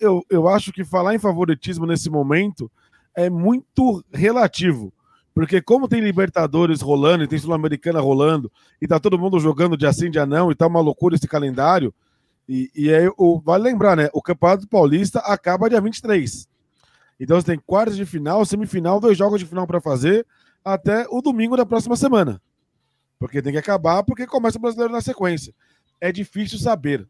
Eu, 0.00 0.24
eu 0.28 0.48
acho 0.48 0.72
que 0.72 0.84
falar 0.84 1.14
em 1.14 1.20
favoritismo 1.20 1.86
nesse 1.86 2.10
momento 2.10 2.70
é 3.14 3.30
muito 3.30 4.04
relativo. 4.12 4.92
Porque 5.34 5.62
como 5.62 5.88
tem 5.88 6.00
Libertadores 6.00 6.80
rolando 6.80 7.24
e 7.24 7.28
tem 7.28 7.38
Sul-Americana 7.38 8.00
rolando, 8.00 8.50
e 8.80 8.86
tá 8.86 9.00
todo 9.00 9.18
mundo 9.18 9.38
jogando 9.40 9.76
de 9.76 9.86
assim, 9.86 10.10
de 10.10 10.24
não, 10.26 10.50
e 10.50 10.54
tá 10.54 10.66
uma 10.66 10.80
loucura 10.80 11.14
esse 11.14 11.26
calendário, 11.26 11.94
e, 12.48 12.70
e 12.74 12.92
aí 12.92 13.10
o, 13.16 13.40
vale 13.40 13.64
lembrar, 13.64 13.96
né? 13.96 14.08
O 14.12 14.20
Campeonato 14.20 14.68
Paulista 14.68 15.20
acaba 15.20 15.70
dia 15.70 15.80
23. 15.80 16.48
Então 17.18 17.40
você 17.40 17.46
tem 17.46 17.58
quartos 17.58 17.96
de 17.96 18.04
final, 18.04 18.44
semifinal, 18.44 19.00
dois 19.00 19.16
jogos 19.16 19.40
de 19.40 19.46
final 19.46 19.66
para 19.66 19.80
fazer 19.80 20.26
até 20.64 21.06
o 21.08 21.22
domingo 21.22 21.56
da 21.56 21.64
próxima 21.64 21.96
semana. 21.96 22.40
Porque 23.18 23.40
tem 23.40 23.52
que 23.52 23.58
acabar, 23.58 24.02
porque 24.02 24.26
começa 24.26 24.58
o 24.58 24.60
brasileiro 24.60 24.92
na 24.92 25.00
sequência 25.00 25.54
é 26.02 26.10
difícil 26.10 26.58
saber. 26.58 27.08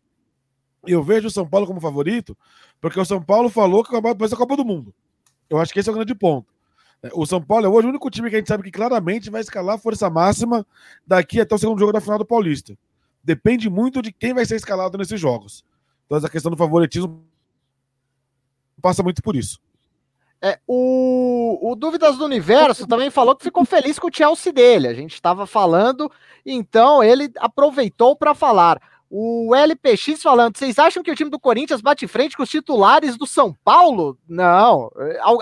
Eu 0.86 1.02
vejo 1.02 1.28
o 1.28 1.30
São 1.30 1.48
Paulo 1.48 1.66
como 1.66 1.80
favorito, 1.80 2.36
porque 2.78 3.00
o 3.00 3.04
São 3.06 3.22
Paulo 3.22 3.48
falou 3.48 3.82
que 3.82 3.90
vai 3.90 4.28
ser 4.28 4.34
a 4.34 4.36
Copa 4.36 4.54
do 4.54 4.66
Mundo. 4.66 4.94
Eu 5.48 5.58
acho 5.58 5.72
que 5.72 5.80
esse 5.80 5.88
é 5.88 5.92
o 5.92 5.94
grande 5.94 6.14
ponto. 6.14 6.51
É, 7.02 7.10
o 7.12 7.26
São 7.26 7.42
Paulo 7.42 7.66
é 7.66 7.68
hoje 7.68 7.86
o 7.86 7.90
único 7.90 8.08
time 8.10 8.30
que 8.30 8.36
a 8.36 8.38
gente 8.38 8.48
sabe 8.48 8.62
que 8.62 8.70
claramente 8.70 9.30
vai 9.30 9.40
escalar 9.40 9.78
força 9.78 10.08
máxima 10.08 10.66
daqui 11.06 11.40
até 11.40 11.54
o 11.54 11.58
segundo 11.58 11.78
jogo 11.78 11.92
da 11.92 12.00
final 12.00 12.18
do 12.18 12.24
Paulista. 12.24 12.76
Depende 13.24 13.68
muito 13.68 14.00
de 14.00 14.12
quem 14.12 14.32
vai 14.32 14.44
ser 14.44 14.56
escalado 14.56 14.96
nesses 14.96 15.20
jogos. 15.20 15.64
Então, 16.06 16.18
essa 16.18 16.28
questão 16.28 16.50
do 16.50 16.56
favoritismo 16.56 17.24
passa 18.80 19.02
muito 19.02 19.22
por 19.22 19.36
isso. 19.36 19.60
É, 20.44 20.58
o, 20.66 21.70
o, 21.70 21.76
Dúvidas 21.76 22.18
do 22.18 22.24
Universo 22.24 22.84
também 22.84 23.10
falou 23.10 23.36
que 23.36 23.44
ficou 23.44 23.64
feliz 23.64 23.96
com 23.96 24.08
o 24.08 24.12
Chelsea 24.12 24.52
dele. 24.52 24.88
A 24.88 24.94
gente 24.94 25.14
estava 25.14 25.46
falando, 25.46 26.10
então 26.44 27.02
ele 27.02 27.30
aproveitou 27.36 28.16
para 28.16 28.34
falar. 28.34 28.82
O 29.14 29.54
LPX 29.54 30.22
falando, 30.22 30.56
vocês 30.56 30.78
acham 30.78 31.02
que 31.02 31.10
o 31.10 31.14
time 31.14 31.30
do 31.30 31.38
Corinthians 31.38 31.82
bate 31.82 32.08
frente 32.08 32.34
com 32.34 32.44
os 32.44 32.48
titulares 32.48 33.14
do 33.14 33.26
São 33.26 33.54
Paulo? 33.62 34.16
Não. 34.26 34.90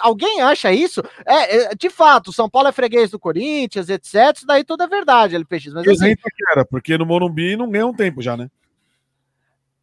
alguém 0.00 0.40
acha 0.40 0.72
isso? 0.72 1.00
É, 1.24 1.56
é, 1.56 1.74
de 1.76 1.88
fato, 1.88 2.30
o 2.30 2.32
São 2.32 2.50
Paulo 2.50 2.66
é 2.66 2.72
freguês 2.72 3.12
do 3.12 3.18
Corinthians, 3.18 3.88
etc. 3.88 4.34
Isso 4.34 4.44
daí 4.44 4.64
tudo 4.64 4.82
é 4.82 4.88
verdade, 4.88 5.36
LPX. 5.36 5.72
Mas 5.72 5.86
assim, 5.86 6.16
era, 6.50 6.64
porque 6.64 6.98
no 6.98 7.06
Morumbi 7.06 7.56
não 7.56 7.70
ganha 7.70 7.86
um 7.86 7.94
tempo 7.94 8.20
já, 8.20 8.36
né? 8.36 8.50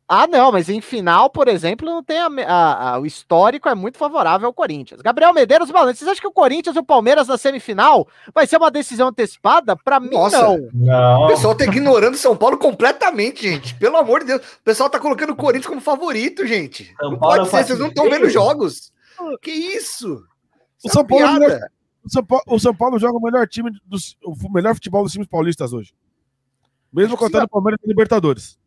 Ah, 0.09 0.25
não, 0.25 0.53
mas 0.53 0.69
em 0.69 0.79
final, 0.79 1.29
por 1.29 1.49
exemplo, 1.49 1.85
não 1.85 2.01
tem 2.01 2.17
a, 2.17 2.27
a, 2.27 2.89
a, 2.91 2.99
o 2.99 3.05
histórico 3.05 3.67
é 3.67 3.75
muito 3.75 3.97
favorável 3.97 4.47
ao 4.47 4.53
Corinthians. 4.53 5.01
Gabriel 5.01 5.33
Medeiros, 5.33 5.69
Balanço, 5.69 5.99
vocês 5.99 6.09
acham 6.09 6.21
que 6.21 6.27
o 6.27 6.31
Corinthians 6.31 6.77
e 6.77 6.79
o 6.79 6.83
Palmeiras 6.83 7.27
na 7.27 7.37
semifinal 7.37 8.07
vai 8.33 8.47
ser 8.47 8.55
uma 8.55 8.71
decisão 8.71 9.09
antecipada? 9.09 9.75
Para 9.75 9.99
mim, 9.99 10.11
Nossa, 10.11 10.41
não. 10.41 10.69
não. 10.73 11.23
O 11.25 11.27
pessoal 11.27 11.53
tá 11.53 11.65
ignorando 11.65 12.15
São 12.15 12.37
Paulo 12.37 12.57
completamente, 12.57 13.49
gente. 13.49 13.75
Pelo 13.75 13.97
amor 13.97 14.21
de 14.21 14.27
Deus. 14.27 14.41
O 14.41 14.63
pessoal 14.63 14.89
tá 14.89 14.97
colocando 14.97 15.31
o 15.31 15.35
Corinthians 15.35 15.67
como 15.67 15.81
favorito, 15.81 16.47
gente. 16.47 16.93
São 16.97 17.11
não 17.11 17.19
Paulo 17.19 17.39
pode 17.39 17.49
ser, 17.49 17.65
vocês 17.65 17.79
não 17.79 17.87
estão 17.87 18.09
vendo 18.09 18.29
jogos. 18.29 18.93
Que 19.41 19.51
isso? 19.51 20.23
O 20.85 20.89
São, 20.89 21.05
Paulo, 21.05 21.43
é 21.43 21.59
o 22.05 22.09
São, 22.09 22.23
Paulo, 22.23 22.43
o 22.47 22.59
São 22.59 22.73
Paulo 22.73 22.97
joga 22.97 23.17
o 23.17 23.21
melhor 23.21 23.45
time 23.45 23.71
dos, 23.85 24.15
o 24.23 24.53
melhor 24.53 24.73
futebol 24.73 25.03
dos 25.03 25.11
times 25.11 25.27
paulistas 25.27 25.73
hoje. 25.73 25.93
Mesmo 26.93 27.17
contando 27.17 27.43
o 27.43 27.49
Palmeiras 27.49 27.81
e 27.83 27.87
Libertadores. 27.89 28.57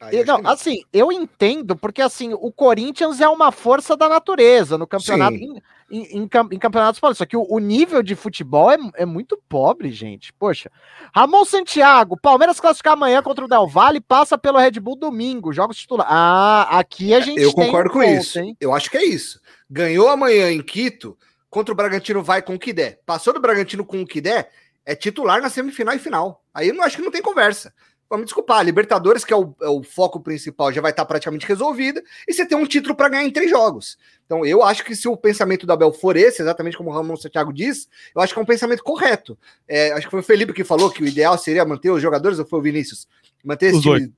Aí, 0.00 0.24
não, 0.24 0.40
assim, 0.46 0.82
eu 0.94 1.12
entendo, 1.12 1.76
porque 1.76 2.00
assim, 2.00 2.32
o 2.32 2.50
Corinthians 2.50 3.20
é 3.20 3.28
uma 3.28 3.52
força 3.52 3.94
da 3.94 4.08
natureza 4.08 4.78
no 4.78 4.86
campeonato, 4.86 5.34
em, 5.34 5.62
em, 5.90 6.02
em, 6.04 6.22
em, 6.22 6.58
campeonatos 6.58 6.98
paulistas. 6.98 7.18
Só 7.18 7.26
que 7.26 7.36
o, 7.36 7.46
o, 7.46 7.58
nível 7.58 8.02
de 8.02 8.14
futebol 8.14 8.70
é, 8.70 8.78
é, 8.94 9.04
muito 9.04 9.38
pobre, 9.46 9.92
gente. 9.92 10.32
Poxa. 10.32 10.72
Ramon 11.14 11.44
Santiago, 11.44 12.18
Palmeiras 12.18 12.58
classificar 12.58 12.94
amanhã 12.94 13.22
contra 13.22 13.44
o 13.44 13.48
Del 13.48 13.66
Valle, 13.66 14.00
passa 14.00 14.38
pelo 14.38 14.56
Red 14.56 14.80
Bull 14.80 14.96
domingo, 14.96 15.52
jogos 15.52 15.76
titulares. 15.76 16.10
Ah, 16.10 16.78
aqui 16.78 17.12
a 17.12 17.18
é, 17.18 17.22
gente 17.22 17.42
Eu 17.42 17.52
concordo 17.52 17.90
com 17.90 18.02
isso. 18.02 18.40
Hein? 18.40 18.56
Eu 18.58 18.72
acho 18.72 18.90
que 18.90 18.96
é 18.96 19.04
isso. 19.04 19.38
Ganhou 19.68 20.08
amanhã 20.08 20.50
em 20.50 20.62
Quito, 20.62 21.14
contra 21.50 21.74
o 21.74 21.76
Bragantino 21.76 22.22
vai 22.22 22.40
com 22.40 22.54
o 22.54 22.58
que 22.58 22.72
der. 22.72 23.00
Passou 23.04 23.34
do 23.34 23.40
Bragantino 23.40 23.84
com 23.84 24.00
o 24.00 24.06
que 24.06 24.22
der, 24.22 24.50
é 24.86 24.94
titular 24.94 25.42
na 25.42 25.50
semifinal 25.50 25.94
e 25.94 25.98
final. 25.98 26.42
Aí 26.54 26.68
eu 26.68 26.74
não 26.74 26.84
acho 26.84 26.96
que 26.96 27.02
não 27.02 27.10
tem 27.10 27.20
conversa 27.20 27.70
vamos 28.10 28.26
desculpar, 28.26 28.58
a 28.58 28.62
Libertadores, 28.64 29.24
que 29.24 29.32
é 29.32 29.36
o, 29.36 29.54
é 29.62 29.68
o, 29.68 29.84
foco 29.84 30.18
principal, 30.20 30.72
já 30.72 30.80
vai 30.80 30.90
estar 30.90 31.04
praticamente 31.04 31.46
resolvida, 31.46 32.02
e 32.26 32.34
você 32.34 32.44
tem 32.44 32.58
um 32.58 32.66
título 32.66 32.96
para 32.96 33.08
ganhar 33.08 33.24
em 33.24 33.30
três 33.30 33.48
jogos. 33.48 33.96
Então, 34.26 34.44
eu 34.44 34.64
acho 34.64 34.84
que 34.84 34.96
se 34.96 35.06
o 35.06 35.16
pensamento 35.16 35.64
do 35.64 35.72
Abel 35.72 35.92
for 35.92 36.16
esse, 36.16 36.42
exatamente 36.42 36.76
como 36.76 36.90
o 36.90 36.92
Ramon 36.92 37.16
Santiago 37.16 37.52
diz, 37.52 37.88
eu 38.12 38.20
acho 38.20 38.34
que 38.34 38.40
é 38.40 38.42
um 38.42 38.46
pensamento 38.46 38.82
correto. 38.82 39.38
É, 39.68 39.92
acho 39.92 40.06
que 40.06 40.10
foi 40.10 40.20
o 40.20 40.24
Felipe 40.24 40.52
que 40.52 40.64
falou 40.64 40.90
que 40.90 41.02
o 41.02 41.06
ideal 41.06 41.38
seria 41.38 41.64
manter 41.64 41.90
os 41.90 42.02
jogadores, 42.02 42.40
ou 42.40 42.44
foi 42.44 42.58
o 42.58 42.62
Vinícius? 42.62 43.06
Manter 43.44 43.66
esse 43.66 43.76
os 43.76 43.82
time. 43.82 43.98
Dois. 44.00 44.10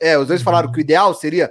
É, 0.00 0.16
os 0.16 0.28
dois 0.28 0.42
falaram 0.42 0.70
que 0.70 0.78
o 0.78 0.80
ideal 0.80 1.12
seria 1.12 1.50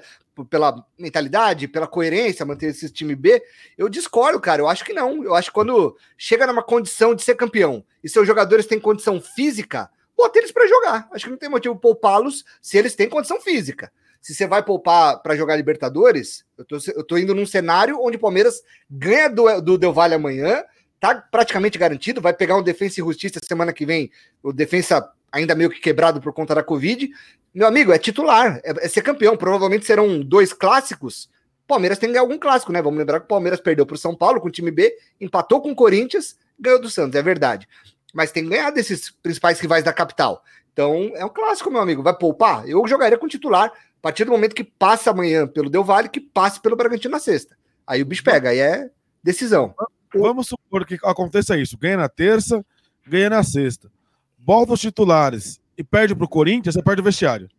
pela 0.49 0.85
mentalidade, 0.97 1.67
pela 1.67 1.87
coerência, 1.87 2.45
manter 2.45 2.67
esse 2.67 2.89
time 2.89 3.15
B. 3.15 3.41
Eu 3.77 3.89
discordo, 3.89 4.39
cara. 4.39 4.61
Eu 4.61 4.67
acho 4.67 4.83
que 4.83 4.93
não. 4.93 5.23
Eu 5.23 5.35
acho 5.35 5.49
que 5.49 5.53
quando 5.53 5.95
chega 6.17 6.47
numa 6.47 6.63
condição 6.63 7.13
de 7.13 7.21
ser 7.21 7.35
campeão 7.35 7.83
e 8.03 8.09
seus 8.09 8.25
jogadores 8.25 8.65
têm 8.65 8.79
condição 8.79 9.21
física, 9.21 9.89
bota 10.21 10.37
eles 10.37 10.51
para 10.51 10.67
jogar. 10.67 11.07
Acho 11.11 11.25
que 11.25 11.31
não 11.31 11.37
tem 11.37 11.49
motivo 11.49 11.75
poupá-los 11.75 12.45
se 12.61 12.77
eles 12.77 12.93
têm 12.95 13.09
condição 13.09 13.41
física. 13.41 13.91
Se 14.21 14.35
você 14.35 14.45
vai 14.45 14.63
poupar 14.63 15.19
para 15.23 15.35
jogar 15.35 15.55
Libertadores, 15.55 16.45
eu 16.55 16.63
tô, 16.63 16.77
eu 16.95 17.03
tô 17.03 17.17
indo 17.17 17.33
num 17.33 17.45
cenário 17.45 17.99
onde 17.99 18.17
o 18.17 18.19
Palmeiras 18.19 18.61
ganha 18.87 19.27
do, 19.27 19.61
do 19.61 19.77
Del 19.79 19.91
Valle 19.91 20.13
amanhã, 20.13 20.63
tá 20.99 21.15
praticamente 21.15 21.79
garantido, 21.79 22.21
vai 22.21 22.33
pegar 22.33 22.55
um 22.55 22.61
Defensa 22.61 22.99
e 22.99 23.03
Justiça 23.03 23.39
semana 23.43 23.73
que 23.73 23.83
vem, 23.83 24.11
o 24.43 24.53
Defensa 24.53 25.11
ainda 25.31 25.55
meio 25.55 25.71
que 25.71 25.79
quebrado 25.79 26.21
por 26.21 26.31
conta 26.33 26.53
da 26.53 26.61
Covid. 26.61 27.09
Meu 27.51 27.67
amigo, 27.67 27.91
é 27.91 27.97
titular, 27.97 28.61
é, 28.63 28.85
é 28.85 28.87
ser 28.87 29.01
campeão. 29.01 29.35
Provavelmente 29.35 29.85
serão 29.85 30.19
dois 30.19 30.53
clássicos. 30.53 31.27
Palmeiras 31.65 31.97
tem 31.97 32.09
que 32.09 32.13
ganhar 32.13 32.21
algum 32.21 32.37
clássico, 32.37 32.71
né? 32.71 32.81
Vamos 32.81 32.99
lembrar 32.99 33.19
que 33.21 33.25
o 33.25 33.29
Palmeiras 33.29 33.59
perdeu 33.59 33.85
para 33.85 33.95
o 33.95 33.97
São 33.97 34.15
Paulo 34.15 34.39
com 34.39 34.49
o 34.49 34.51
time 34.51 34.69
B, 34.69 34.93
empatou 35.19 35.61
com 35.61 35.71
o 35.71 35.75
Corinthians, 35.75 36.35
ganhou 36.59 36.79
do 36.79 36.89
Santos, 36.89 37.15
é 37.15 37.23
verdade 37.23 37.67
mas 38.13 38.31
tem 38.31 38.43
que 38.43 38.49
ganhar 38.49 38.71
desses 38.71 39.09
principais 39.09 39.59
rivais 39.59 39.83
da 39.83 39.93
capital. 39.93 40.43
Então 40.73 41.11
é 41.15 41.25
um 41.25 41.29
clássico, 41.29 41.69
meu 41.69 41.81
amigo. 41.81 42.03
Vai 42.03 42.17
poupar? 42.17 42.67
Eu 42.67 42.85
jogaria 42.87 43.17
com 43.17 43.27
titular 43.27 43.67
a 43.67 44.01
partir 44.01 44.25
do 44.25 44.31
momento 44.31 44.55
que 44.55 44.63
passa 44.63 45.11
amanhã 45.11 45.47
pelo 45.47 45.69
Del 45.69 45.83
Valle, 45.83 46.09
que 46.09 46.19
passe 46.19 46.59
pelo 46.59 46.75
Bragantino 46.75 47.11
na 47.11 47.19
sexta. 47.19 47.57
Aí 47.85 48.01
o 48.01 48.05
bicho 48.05 48.23
pega, 48.23 48.49
aí 48.49 48.59
é 48.59 48.89
decisão. 49.23 49.75
Vamos 50.13 50.47
supor 50.47 50.85
que 50.85 50.97
aconteça 51.03 51.57
isso: 51.57 51.77
ganha 51.77 51.97
na 51.97 52.09
terça, 52.09 52.65
ganha 53.05 53.29
na 53.29 53.43
sexta. 53.43 53.91
Volta 54.39 54.73
os 54.73 54.81
titulares 54.81 55.61
e 55.77 55.83
perde 55.83 56.15
para 56.15 56.25
o 56.25 56.29
Corinthians, 56.29 56.75
você 56.75 56.81
perde 56.81 57.01
o 57.01 57.05
vestiário. 57.05 57.49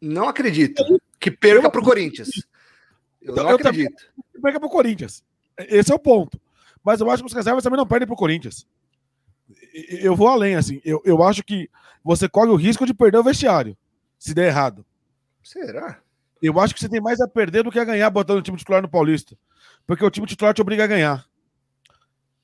Não 0.00 0.28
acredito 0.28 0.82
que 1.18 1.30
perca 1.30 1.68
para 1.68 1.80
o 1.80 1.84
Corinthians. 1.84 2.28
Eu 3.20 3.34
não 3.34 3.50
eu 3.50 3.56
acredito. 3.56 4.04
Perca 4.40 4.60
para 4.60 4.68
o 4.68 4.70
Corinthians. 4.70 5.24
Esse 5.58 5.90
é 5.90 5.94
o 5.94 5.98
ponto. 5.98 6.40
Mas 6.84 7.00
eu 7.00 7.10
acho 7.10 7.24
que 7.24 7.26
os 7.26 7.32
reservas 7.32 7.64
também 7.64 7.76
não 7.76 7.86
perdem 7.86 8.06
para 8.06 8.14
o 8.14 8.16
Corinthians 8.16 8.64
eu 9.88 10.16
vou 10.16 10.28
além, 10.28 10.56
assim. 10.56 10.80
Eu, 10.84 11.00
eu 11.04 11.22
acho 11.22 11.42
que 11.42 11.70
você 12.02 12.28
corre 12.28 12.50
o 12.50 12.56
risco 12.56 12.86
de 12.86 12.94
perder 12.94 13.18
o 13.18 13.24
vestiário, 13.24 13.76
se 14.18 14.34
der 14.34 14.48
errado. 14.48 14.84
Será? 15.42 16.00
Eu 16.42 16.58
acho 16.60 16.74
que 16.74 16.80
você 16.80 16.88
tem 16.88 17.00
mais 17.00 17.20
a 17.20 17.28
perder 17.28 17.64
do 17.64 17.70
que 17.70 17.78
a 17.78 17.84
ganhar 17.84 18.10
botando 18.10 18.38
o 18.38 18.42
time 18.42 18.56
titular 18.56 18.80
no 18.80 18.88
Paulista. 18.88 19.36
Porque 19.86 20.04
o 20.04 20.10
time 20.10 20.26
titular 20.26 20.54
te 20.54 20.60
obriga 20.60 20.84
a 20.84 20.86
ganhar. 20.86 21.24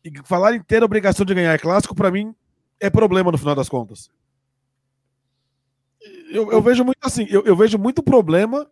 E 0.05 0.13
falar 0.25 0.55
em 0.55 0.63
ter 0.63 0.83
a 0.83 0.85
obrigação 0.85 1.25
de 1.25 1.35
ganhar 1.35 1.53
é 1.53 1.59
clássico, 1.59 1.95
para 1.95 2.11
mim, 2.11 2.35
é 2.81 2.91
problema 2.91 3.31
no 3.31 3.39
final 3.39 3.55
das 3.55 3.69
contas. 3.69 4.11
Eu, 6.31 6.51
eu 6.53 6.61
vejo 6.61 6.85
muito 6.85 6.99
assim, 7.03 7.27
eu, 7.31 7.45
eu, 7.45 7.57
vejo 7.57 7.79
muito 7.79 8.03
problema 8.03 8.69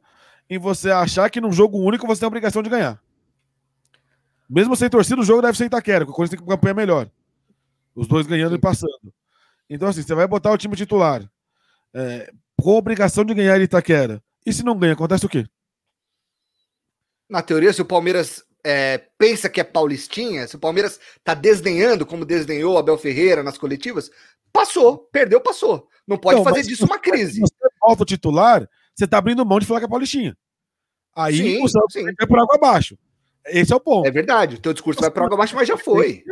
em 0.50 0.58
você 0.58 0.90
achar 0.90 1.30
que 1.30 1.40
num 1.40 1.52
jogo 1.52 1.78
único 1.78 2.06
você 2.06 2.20
tem 2.20 2.26
a 2.26 2.28
obrigação 2.28 2.62
de 2.62 2.68
ganhar. 2.68 3.00
Mesmo 4.48 4.76
sem 4.76 4.90
torcida, 4.90 5.20
o 5.20 5.24
jogo 5.24 5.40
deve 5.40 5.56
ser 5.56 5.66
Itaquera, 5.66 6.00
porque 6.00 6.12
o 6.12 6.14
Corinthians 6.14 6.38
tem 6.38 6.46
que 6.46 6.54
campanha 6.54 6.74
melhor. 6.74 7.08
Os 7.94 8.06
dois 8.06 8.26
ganhando 8.26 8.54
e 8.54 8.60
passando. 8.60 9.12
Então, 9.68 9.88
assim, 9.88 10.02
você 10.02 10.14
vai 10.14 10.26
botar 10.26 10.50
o 10.50 10.58
time 10.58 10.76
titular 10.76 11.28
é, 11.94 12.32
com 12.60 12.76
obrigação 12.76 13.24
de 13.24 13.34
ganhar 13.34 13.60
Itaquera. 13.60 14.22
E 14.44 14.52
se 14.52 14.64
não 14.64 14.78
ganha, 14.78 14.94
acontece 14.94 15.26
o 15.26 15.28
quê? 15.28 15.46
Na 17.28 17.42
teoria, 17.42 17.72
se 17.72 17.80
o 17.80 17.86
Palmeiras 17.86 18.44
é, 18.64 18.98
pensa 19.18 19.48
que 19.48 19.60
é 19.60 19.64
paulistinha, 19.64 20.46
se 20.46 20.56
o 20.56 20.58
Palmeiras 20.58 20.98
tá 21.24 21.34
desdenhando, 21.34 22.06
como 22.06 22.24
desdenhou 22.24 22.78
Abel 22.78 22.98
Ferreira 22.98 23.42
nas 23.42 23.58
coletivas, 23.58 24.10
passou, 24.52 24.98
perdeu, 25.10 25.40
passou. 25.40 25.88
Não 26.06 26.18
pode 26.18 26.38
Não, 26.38 26.44
fazer 26.44 26.62
disso 26.62 26.84
uma 26.84 26.98
crise. 26.98 27.34
Se 27.34 27.40
você 27.40 27.68
volta 27.80 28.02
o 28.02 28.06
titular, 28.06 28.68
você 28.94 29.06
tá 29.06 29.18
abrindo 29.18 29.46
mão 29.46 29.58
de 29.58 29.66
falar 29.66 29.80
que 29.80 29.86
é 29.86 29.88
paulistinha. 29.88 30.36
Aí 31.14 31.36
Sim, 31.36 31.62
o 31.62 31.68
Santos 31.68 31.92
sim. 31.92 32.04
vai 32.04 32.26
por 32.26 32.38
água 32.38 32.56
abaixo. 32.56 32.98
Esse 33.46 33.72
é 33.72 33.76
o 33.76 33.80
ponto. 33.80 34.06
É 34.06 34.10
verdade, 34.10 34.56
o 34.56 34.60
teu 34.60 34.72
discurso 34.72 35.00
vai 35.00 35.10
para 35.10 35.24
água 35.24 35.36
abaixo, 35.36 35.54
mas 35.54 35.68
já 35.68 35.76
foi. 35.76 36.24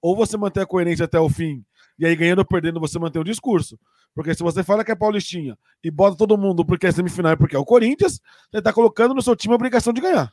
Ou 0.00 0.16
você 0.16 0.36
mantém 0.36 0.62
a 0.62 0.66
coerência 0.66 1.04
até 1.04 1.18
o 1.18 1.28
fim, 1.28 1.64
e 1.98 2.06
aí 2.06 2.14
ganhando 2.14 2.40
ou 2.40 2.44
perdendo 2.44 2.80
você 2.80 2.98
mantém 2.98 3.20
o 3.20 3.24
discurso. 3.24 3.78
Porque 4.14 4.34
se 4.34 4.42
você 4.42 4.62
fala 4.62 4.84
que 4.84 4.90
é 4.90 4.96
paulistinha 4.96 5.56
e 5.82 5.90
bota 5.90 6.16
todo 6.16 6.36
mundo 6.36 6.64
porque 6.64 6.86
é 6.86 6.92
semifinal 6.92 7.32
e 7.32 7.36
porque 7.36 7.54
é 7.54 7.58
o 7.58 7.64
Corinthians, 7.64 8.20
você 8.50 8.62
tá 8.62 8.72
colocando 8.72 9.14
no 9.14 9.22
seu 9.22 9.36
time 9.36 9.52
a 9.52 9.56
obrigação 9.56 9.92
de 9.92 10.00
ganhar. 10.00 10.32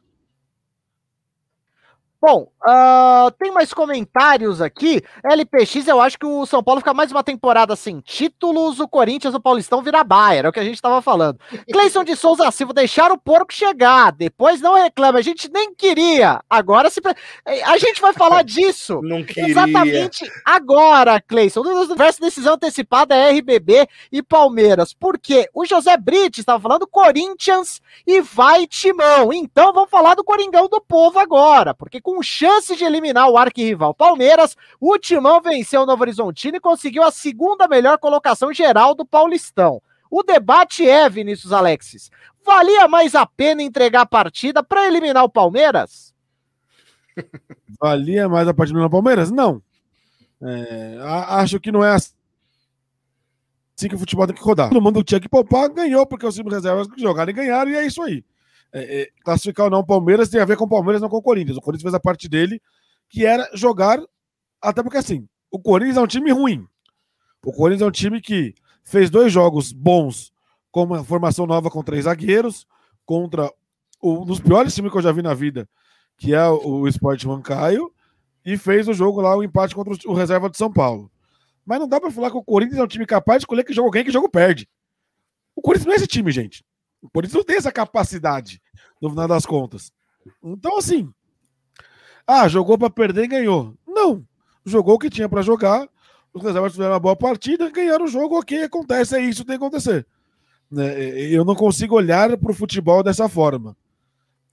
Bom, 2.25 2.47
ah, 2.65 3.31
tem 3.37 3.51
mais 3.51 3.71
comentários 3.71 4.59
aqui. 4.59 4.99
LPX, 5.23 5.87
eu 5.87 6.01
acho 6.01 6.17
que 6.17 6.25
o 6.25 6.43
São 6.47 6.63
Paulo 6.63 6.81
fica 6.81 6.91
mais 6.91 7.11
uma 7.11 7.23
temporada 7.23 7.75
sem 7.75 7.99
títulos, 7.99 8.79
o 8.79 8.87
Corinthians, 8.87 9.35
o 9.35 9.39
Paulistão 9.39 9.79
vira 9.83 10.03
Bayern, 10.03 10.47
é 10.47 10.49
o 10.49 10.51
que 10.51 10.59
a 10.59 10.63
gente 10.63 10.81
tava 10.81 11.03
falando. 11.03 11.39
Cleison 11.71 12.03
de 12.03 12.15
Souza 12.15 12.49
Silva, 12.49 12.73
deixar 12.73 13.11
o 13.11 13.17
porco 13.19 13.53
chegar, 13.53 14.11
depois 14.11 14.59
não 14.59 14.73
reclama, 14.73 15.19
a 15.19 15.21
gente 15.21 15.47
nem 15.53 15.75
queria, 15.75 16.41
agora 16.49 16.89
se... 16.89 16.99
pre- 16.99 17.13
A 17.63 17.77
gente 17.77 18.01
vai 18.01 18.11
falar 18.13 18.41
disso. 18.43 19.01
Não 19.03 19.23
queria. 19.23 19.47
Exatamente 19.51 20.27
agora, 20.43 21.21
Cleison. 21.21 21.61
Verso 21.95 22.19
decisão 22.21 22.55
antecipada 22.55 23.13
é 23.15 23.29
RBB 23.33 23.87
e 24.11 24.23
Palmeiras. 24.23 24.95
Por 24.95 25.19
quê? 25.19 25.47
O 25.53 25.63
José 25.63 25.95
Brite 25.95 26.39
estava 26.39 26.59
falando 26.59 26.87
Corinthians 26.87 27.79
e 28.07 28.19
vai 28.19 28.65
Timão. 28.65 29.31
Então 29.31 29.71
vamos 29.71 29.91
falar 29.91 30.15
do 30.15 30.23
Coringão 30.23 30.67
do 30.67 30.81
Povo 30.81 31.19
agora, 31.19 31.75
porque 31.75 32.01
com 32.01 32.14
chance 32.23 32.75
de 32.75 32.83
eliminar 32.83 33.29
o 33.29 33.37
arquirrival 33.37 33.93
Palmeiras, 33.93 34.55
o 34.79 34.97
Timão 34.97 35.41
venceu 35.41 35.81
o 35.81 35.85
Novo 35.85 36.01
Horizontino 36.01 36.57
e 36.57 36.59
conseguiu 36.59 37.03
a 37.03 37.11
segunda 37.11 37.67
melhor 37.67 37.97
colocação 37.97 38.53
geral 38.53 38.93
do 38.93 39.05
Paulistão. 39.05 39.81
O 40.09 40.23
debate 40.23 40.87
é, 40.87 41.09
Vinícius 41.09 41.51
Alexis, 41.51 42.09
valia 42.43 42.87
mais 42.87 43.15
a 43.15 43.25
pena 43.25 43.61
entregar 43.61 44.01
a 44.01 44.05
partida 44.05 44.63
para 44.63 44.87
eliminar 44.87 45.23
o 45.23 45.29
Palmeiras? 45.29 46.13
Valia 47.79 48.27
mais 48.27 48.47
a 48.47 48.53
partida 48.53 48.79
do 48.79 48.89
Palmeiras? 48.89 49.31
Não. 49.31 49.61
É, 50.41 50.97
acho 51.29 51.59
que 51.59 51.71
não 51.71 51.83
é 51.83 51.91
assim 51.91 52.13
que 53.89 53.95
o 53.95 53.99
futebol 53.99 54.27
tem 54.27 54.35
que 54.35 54.43
rodar. 54.43 54.69
Todo 54.69 54.81
mundo 54.81 55.03
tinha 55.03 55.19
que 55.19 55.29
poupar, 55.29 55.69
ganhou, 55.69 56.05
porque 56.05 56.25
os 56.25 56.35
times 56.35 56.53
reservas 56.53 56.87
jogaram 56.97 57.29
e 57.29 57.33
ganharam, 57.33 57.71
e 57.71 57.75
é 57.75 57.85
isso 57.85 58.01
aí. 58.01 58.23
É, 58.77 59.03
é, 59.03 59.09
classificar 59.23 59.67
ou 59.67 59.71
não 59.71 59.79
o 59.79 59.85
Palmeiras 59.85 60.27
tem 60.27 60.41
a 60.41 60.45
ver 60.45 60.57
com 60.57 60.65
o 60.65 60.69
Palmeiras, 60.69 61.01
não 61.01 61.07
com 61.07 61.15
o 61.15 61.21
Corinthians. 61.21 61.55
O 61.55 61.61
Corinthians 61.61 61.83
fez 61.83 61.93
a 61.93 61.99
parte 61.99 62.27
dele, 62.27 62.61
que 63.07 63.25
era 63.25 63.49
jogar, 63.53 64.01
até 64.61 64.83
porque 64.83 64.97
assim, 64.97 65.29
o 65.49 65.57
Corinthians 65.57 65.95
é 65.95 66.01
um 66.01 66.07
time 66.07 66.29
ruim. 66.29 66.67
O 67.41 67.53
Corinthians 67.53 67.83
é 67.83 67.85
um 67.85 67.91
time 67.91 68.19
que 68.19 68.53
fez 68.83 69.09
dois 69.09 69.31
jogos 69.31 69.71
bons 69.71 70.33
com 70.71 70.83
uma 70.83 71.05
formação 71.05 71.45
nova 71.45 71.71
com 71.71 71.81
três 71.81 72.03
zagueiros, 72.03 72.67
contra 73.05 73.49
um 74.03 74.25
dos 74.25 74.41
piores 74.41 74.75
times 74.75 74.91
que 74.91 74.97
eu 74.97 75.01
já 75.01 75.13
vi 75.13 75.21
na 75.21 75.33
vida, 75.33 75.69
que 76.17 76.33
é 76.33 76.45
o, 76.45 76.85
Sport 76.89 77.23
Mancaio, 77.23 77.89
e 78.45 78.57
fez 78.57 78.89
o 78.89 78.93
jogo 78.93 79.21
lá, 79.21 79.37
o 79.37 79.43
empate 79.43 79.73
contra 79.73 79.93
o, 80.05 80.13
reserva 80.13 80.49
de 80.49 80.57
São 80.57 80.69
Paulo. 80.69 81.09
Mas 81.65 81.79
não 81.79 81.87
dá 81.87 82.01
pra 82.01 82.11
falar 82.11 82.29
que 82.29 82.37
o 82.37 82.43
Corinthians 82.43 82.79
é 82.79 82.83
um 82.83 82.87
time 82.87 83.05
capaz 83.05 83.39
de 83.39 83.43
escolher 83.43 83.63
que 83.63 83.73
jogo 83.73 83.89
ganha 83.89 84.03
que 84.03 84.11
jogo 84.11 84.27
perde. 84.27 84.67
O 85.55 85.61
Corinthians 85.61 85.85
não 85.85 85.93
é 85.93 85.95
esse 85.95 86.07
time, 86.07 86.29
gente. 86.29 86.61
O 87.05 87.09
Corinthians 87.09 87.37
não 87.37 87.43
tem 87.43 87.57
essa 87.57 87.71
capacidade, 87.71 88.61
no 89.01 89.09
final 89.09 89.27
das 89.27 89.45
contas. 89.45 89.91
Então, 90.43 90.77
assim. 90.77 91.09
Ah, 92.27 92.47
jogou 92.47 92.77
pra 92.77 92.89
perder 92.89 93.25
e 93.25 93.27
ganhou. 93.27 93.75
Não. 93.87 94.25
Jogou 94.65 94.95
o 94.95 94.99
que 94.99 95.09
tinha 95.09 95.29
pra 95.29 95.41
jogar. 95.41 95.87
Os 96.33 96.43
reservas 96.43 96.73
fizeram 96.73 96.91
uma 96.91 96.99
boa 96.99 97.15
partida, 97.15 97.69
ganharam 97.69 98.05
o 98.05 98.09
jogo, 98.09 98.37
ok, 98.37 98.63
acontece, 98.63 99.15
é 99.15 99.21
isso 99.21 99.45
tem 99.45 99.57
que 99.57 99.63
acontecer. 99.63 100.05
Né, 100.69 100.99
Eu 101.31 101.45
não 101.45 101.55
consigo 101.55 101.95
olhar 101.95 102.35
pro 102.37 102.53
futebol 102.53 103.01
dessa 103.01 103.29
forma. 103.29 103.77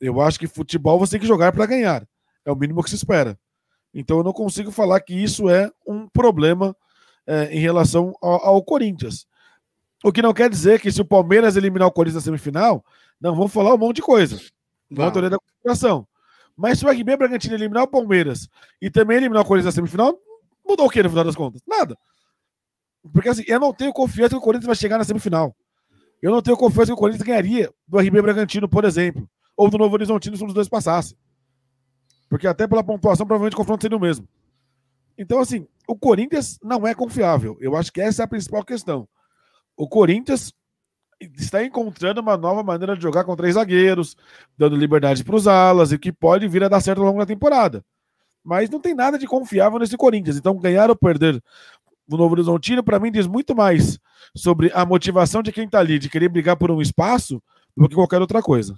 Eu 0.00 0.20
acho 0.20 0.38
que 0.38 0.46
futebol 0.46 0.98
você 0.98 1.12
tem 1.12 1.20
que 1.20 1.26
jogar 1.26 1.50
para 1.50 1.66
ganhar. 1.66 2.06
É 2.44 2.52
o 2.52 2.56
mínimo 2.56 2.82
que 2.84 2.90
se 2.90 2.96
espera. 2.96 3.38
Então 3.92 4.18
eu 4.18 4.24
não 4.24 4.32
consigo 4.32 4.70
falar 4.70 5.00
que 5.00 5.14
isso 5.14 5.48
é 5.48 5.70
um 5.86 6.08
problema 6.08 6.76
é, 7.26 7.46
em 7.52 7.58
relação 7.58 8.14
ao, 8.22 8.46
ao 8.46 8.62
Corinthians. 8.62 9.26
O 10.02 10.12
que 10.12 10.22
não 10.22 10.34
quer 10.34 10.50
dizer 10.50 10.80
que 10.80 10.90
se 10.90 11.00
o 11.00 11.04
Palmeiras 11.04 11.56
eliminar 11.56 11.86
o 11.86 11.92
Corinthians 11.92 12.24
na 12.24 12.24
semifinal, 12.24 12.84
não 13.20 13.34
vamos 13.34 13.52
falar 13.52 13.74
um 13.74 13.78
monte 13.78 13.96
de 13.96 14.02
coisa. 14.02 14.40
Vamos. 14.90 15.12
teoria 15.12 15.30
da 15.30 15.38
conspiração. 15.38 16.06
Mas 16.56 16.78
se 16.78 16.84
o 16.84 16.90
RB 16.90 17.16
Bragantino 17.16 17.54
eliminar 17.54 17.84
o 17.84 17.88
Palmeiras 17.88 18.48
e 18.80 18.90
também 18.90 19.16
eliminar 19.16 19.42
o 19.42 19.46
Corinthians 19.46 19.74
na 19.74 19.76
semifinal, 19.76 20.18
mudou 20.66 20.86
o 20.86 20.90
que 20.90 21.02
no 21.02 21.08
final 21.08 21.24
das 21.24 21.36
contas? 21.36 21.62
Nada. 21.66 21.96
Porque 23.12 23.28
assim, 23.28 23.44
eu 23.46 23.58
não 23.58 23.72
tenho 23.72 23.92
confiança 23.92 24.30
que 24.30 24.36
o 24.36 24.40
Corinthians 24.40 24.66
vai 24.66 24.76
chegar 24.76 24.98
na 24.98 25.04
semifinal. 25.04 25.56
Eu 26.20 26.30
não 26.30 26.42
tenho 26.42 26.56
confiança 26.56 26.88
que 26.88 26.92
o 26.92 26.96
Corinthians 26.96 27.26
ganharia 27.26 27.72
do 27.86 27.98
RB 27.98 28.22
Bragantino, 28.22 28.68
por 28.68 28.84
exemplo, 28.84 29.28
ou 29.56 29.70
do 29.70 29.78
Novo 29.78 29.94
Horizontino 29.94 30.36
se 30.36 30.42
um 30.42 30.46
dos 30.46 30.54
dois 30.54 30.68
passasse. 30.68 31.16
Porque 32.28 32.46
até 32.46 32.66
pela 32.66 32.84
pontuação, 32.84 33.26
provavelmente 33.26 33.54
o 33.54 33.56
confronto 33.56 33.82
seria 33.82 33.96
o 33.96 34.00
mesmo. 34.00 34.28
Então, 35.18 35.40
assim, 35.40 35.66
o 35.86 35.96
Corinthians 35.96 36.58
não 36.62 36.86
é 36.86 36.94
confiável. 36.94 37.56
Eu 37.60 37.76
acho 37.76 37.92
que 37.92 38.00
essa 38.00 38.22
é 38.22 38.24
a 38.24 38.28
principal 38.28 38.64
questão. 38.64 39.08
O 39.76 39.88
Corinthians 39.88 40.52
está 41.36 41.64
encontrando 41.64 42.20
uma 42.20 42.36
nova 42.36 42.62
maneira 42.62 42.96
de 42.96 43.02
jogar 43.02 43.24
com 43.24 43.36
três 43.36 43.54
zagueiros, 43.54 44.16
dando 44.56 44.76
liberdade 44.76 45.22
para 45.22 45.36
os 45.36 45.46
alas 45.46 45.92
e 45.92 45.98
que 45.98 46.12
pode 46.12 46.48
vir 46.48 46.64
a 46.64 46.68
dar 46.68 46.80
certo 46.80 46.98
ao 46.98 47.06
longo 47.06 47.18
da 47.18 47.26
temporada. 47.26 47.84
Mas 48.44 48.68
não 48.68 48.80
tem 48.80 48.94
nada 48.94 49.18
de 49.18 49.26
confiável 49.26 49.78
nesse 49.78 49.96
Corinthians. 49.96 50.36
Então, 50.36 50.58
ganhar 50.58 50.90
ou 50.90 50.96
perder 50.96 51.42
no 52.08 52.16
Novo 52.16 52.34
Horizontino, 52.34 52.82
para 52.82 52.98
mim, 52.98 53.12
diz 53.12 53.26
muito 53.26 53.54
mais 53.54 53.98
sobre 54.34 54.70
a 54.74 54.84
motivação 54.84 55.42
de 55.42 55.52
quem 55.52 55.64
está 55.64 55.78
ali, 55.78 55.98
de 55.98 56.08
querer 56.08 56.28
brigar 56.28 56.56
por 56.56 56.70
um 56.70 56.82
espaço, 56.82 57.40
do 57.76 57.88
que 57.88 57.94
qualquer 57.94 58.20
outra 58.20 58.42
coisa. 58.42 58.74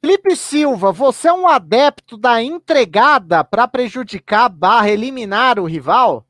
Felipe 0.00 0.34
Silva, 0.34 0.90
você 0.90 1.28
é 1.28 1.32
um 1.32 1.46
adepto 1.46 2.16
da 2.16 2.42
entregada 2.42 3.44
para 3.44 3.68
prejudicar 3.68 4.48
barra 4.48 4.90
eliminar 4.90 5.60
o 5.60 5.64
rival? 5.64 6.26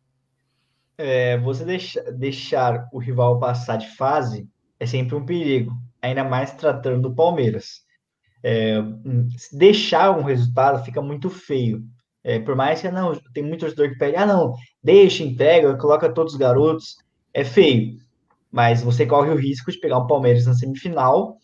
É, 1.05 1.37
você 1.38 1.65
deixa- 1.65 2.03
deixar 2.12 2.88
o 2.93 2.99
rival 2.99 3.41
passar 3.41 3.77
de 3.77 3.88
fase 3.97 4.49
é 4.79 4.87
sempre 4.87 5.17
um 5.17 5.25
perigo, 5.27 5.73
ainda 6.01 6.23
mais 6.23 6.53
tratando 6.53 7.03
do 7.09 7.15
Palmeiras. 7.15 7.81
É, 8.45 8.77
deixar 9.53 10.11
um 10.19 10.23
resultado 10.23 10.85
fica 10.85 11.03
muito 11.03 11.31
feio. 11.31 11.83
É, 12.25 12.38
por 12.41 12.57
mais 12.57 12.81
que 12.81 12.91
não, 12.91 13.19
tem 13.35 13.43
muito 13.45 13.61
torcedor 13.61 13.91
que 13.91 13.99
pede, 13.99 14.17
ah, 14.17 14.27
não, 14.27 14.55
deixa, 14.83 15.25
entrega, 15.25 15.77
coloca 15.77 16.12
todos 16.12 16.35
os 16.35 16.38
garotos, 16.38 16.97
é 17.35 17.45
feio. 17.45 17.97
Mas 18.51 18.83
você 18.83 19.07
corre 19.07 19.31
o 19.31 19.37
risco 19.37 19.73
de 19.73 19.79
pegar 19.81 19.99
o 19.99 20.07
Palmeiras 20.07 20.47
na 20.47 20.55
semifinal 20.55 21.38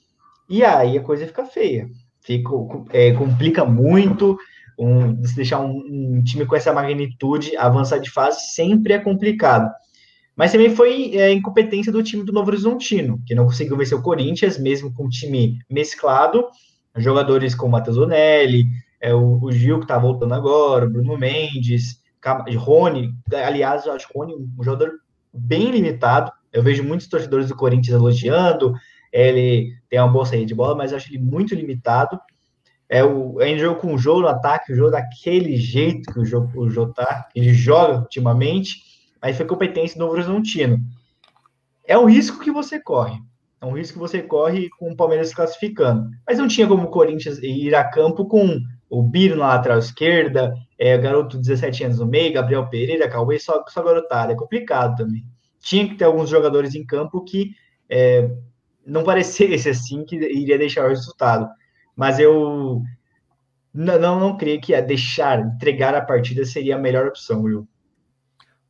e 0.48 0.64
aí 0.64 0.98
a 0.98 1.02
coisa 1.02 1.26
fica 1.26 1.44
feia. 1.46 1.88
Fica, 2.22 2.50
é, 2.92 3.12
complica 3.14 3.64
muito. 3.64 4.38
Um, 4.78 5.24
se 5.24 5.34
deixar 5.34 5.60
um, 5.60 5.82
um 5.88 6.22
time 6.22 6.46
com 6.46 6.54
essa 6.54 6.72
magnitude 6.72 7.56
avançar 7.56 7.98
de 7.98 8.10
fase 8.10 8.52
sempre 8.52 8.92
é 8.92 8.98
complicado. 8.98 9.68
Mas 10.36 10.52
também 10.52 10.70
foi 10.70 11.16
é, 11.16 11.32
incompetência 11.32 11.90
do 11.90 12.00
time 12.00 12.22
do 12.22 12.32
Novo 12.32 12.50
Horizontino, 12.50 13.20
que 13.26 13.34
não 13.34 13.44
conseguiu 13.44 13.76
vencer 13.76 13.98
o 13.98 14.02
Corinthians, 14.02 14.56
mesmo 14.56 14.94
com 14.94 15.06
o 15.06 15.08
time 15.08 15.58
mesclado. 15.68 16.44
Jogadores 16.96 17.56
como 17.56 17.72
Matheus 17.72 17.96
Onelli, 17.96 18.64
é, 19.00 19.12
o, 19.12 19.42
o 19.42 19.50
Gil, 19.50 19.78
que 19.78 19.84
está 19.84 19.98
voltando 19.98 20.34
agora, 20.34 20.88
Bruno 20.88 21.18
Mendes, 21.18 22.00
Rony. 22.56 23.12
Aliás, 23.32 23.86
eu 23.86 23.92
acho 23.92 24.06
Rony 24.14 24.34
um 24.34 24.62
jogador 24.62 24.92
bem 25.32 25.70
limitado. 25.70 26.30
Eu 26.52 26.62
vejo 26.62 26.84
muitos 26.84 27.08
torcedores 27.08 27.48
do 27.48 27.56
Corinthians 27.56 27.96
elogiando. 27.96 28.74
Ele 29.12 29.72
tem 29.88 29.98
uma 29.98 30.08
boa 30.08 30.24
saída 30.24 30.46
de 30.46 30.54
bola, 30.54 30.74
mas 30.74 30.92
acho 30.92 31.10
ele 31.10 31.22
muito 31.22 31.54
limitado. 31.54 32.18
É 32.88 33.04
o 33.04 33.38
ainda 33.40 33.60
jogo 33.60 33.80
com 33.80 33.94
o 33.94 33.98
jogo 33.98 34.22
no 34.22 34.28
ataque, 34.28 34.72
o 34.72 34.76
jogo 34.76 34.90
daquele 34.90 35.56
jeito 35.56 36.12
que 36.12 36.18
o 36.20 36.24
jogo 36.24 36.92
tá, 36.94 37.28
ele 37.34 37.52
joga 37.52 37.98
ultimamente, 37.98 38.76
mas 39.20 39.36
foi 39.36 39.44
competência 39.44 39.98
do 39.98 40.00
Novo 40.00 40.14
Horizontino. 40.14 40.78
É 41.86 41.98
um 41.98 42.06
risco 42.06 42.40
que 42.40 42.50
você 42.50 42.80
corre. 42.80 43.18
É 43.60 43.66
um 43.66 43.72
risco 43.72 43.94
que 43.94 43.98
você 43.98 44.22
corre 44.22 44.68
com 44.78 44.92
o 44.92 44.96
Palmeiras 44.96 45.28
se 45.28 45.34
classificando. 45.34 46.08
Mas 46.26 46.38
não 46.38 46.46
tinha 46.46 46.66
como 46.66 46.84
o 46.84 46.90
Corinthians 46.90 47.38
ir 47.42 47.74
a 47.74 47.84
campo 47.84 48.24
com 48.26 48.60
o 48.88 49.02
Biro 49.02 49.36
na 49.36 49.48
lateral 49.48 49.78
esquerda, 49.78 50.54
é, 50.78 50.96
garoto 50.96 51.36
de 51.36 51.48
17 51.48 51.84
anos 51.84 51.98
no 51.98 52.06
meio, 52.06 52.32
Gabriel 52.32 52.68
Pereira, 52.68 53.08
Cauê, 53.08 53.38
só, 53.38 53.64
só 53.68 53.82
garotada. 53.82 54.32
É 54.32 54.36
complicado 54.36 54.96
também. 54.96 55.24
Tinha 55.60 55.88
que 55.88 55.96
ter 55.96 56.04
alguns 56.04 56.30
jogadores 56.30 56.74
em 56.74 56.86
campo 56.86 57.24
que 57.24 57.50
é, 57.90 58.30
não 58.86 59.02
parecesse 59.02 59.68
assim 59.68 60.04
que 60.04 60.16
iria 60.16 60.56
deixar 60.56 60.86
o 60.86 60.88
resultado. 60.88 61.48
Mas 61.98 62.20
eu 62.20 62.80
não, 63.74 63.98
não, 63.98 64.20
não 64.20 64.36
creio 64.36 64.60
que 64.60 64.80
deixar, 64.80 65.40
entregar 65.40 65.96
a 65.96 66.00
partida 66.00 66.44
seria 66.44 66.76
a 66.76 66.78
melhor 66.78 67.08
opção, 67.08 67.42
Will. 67.42 67.66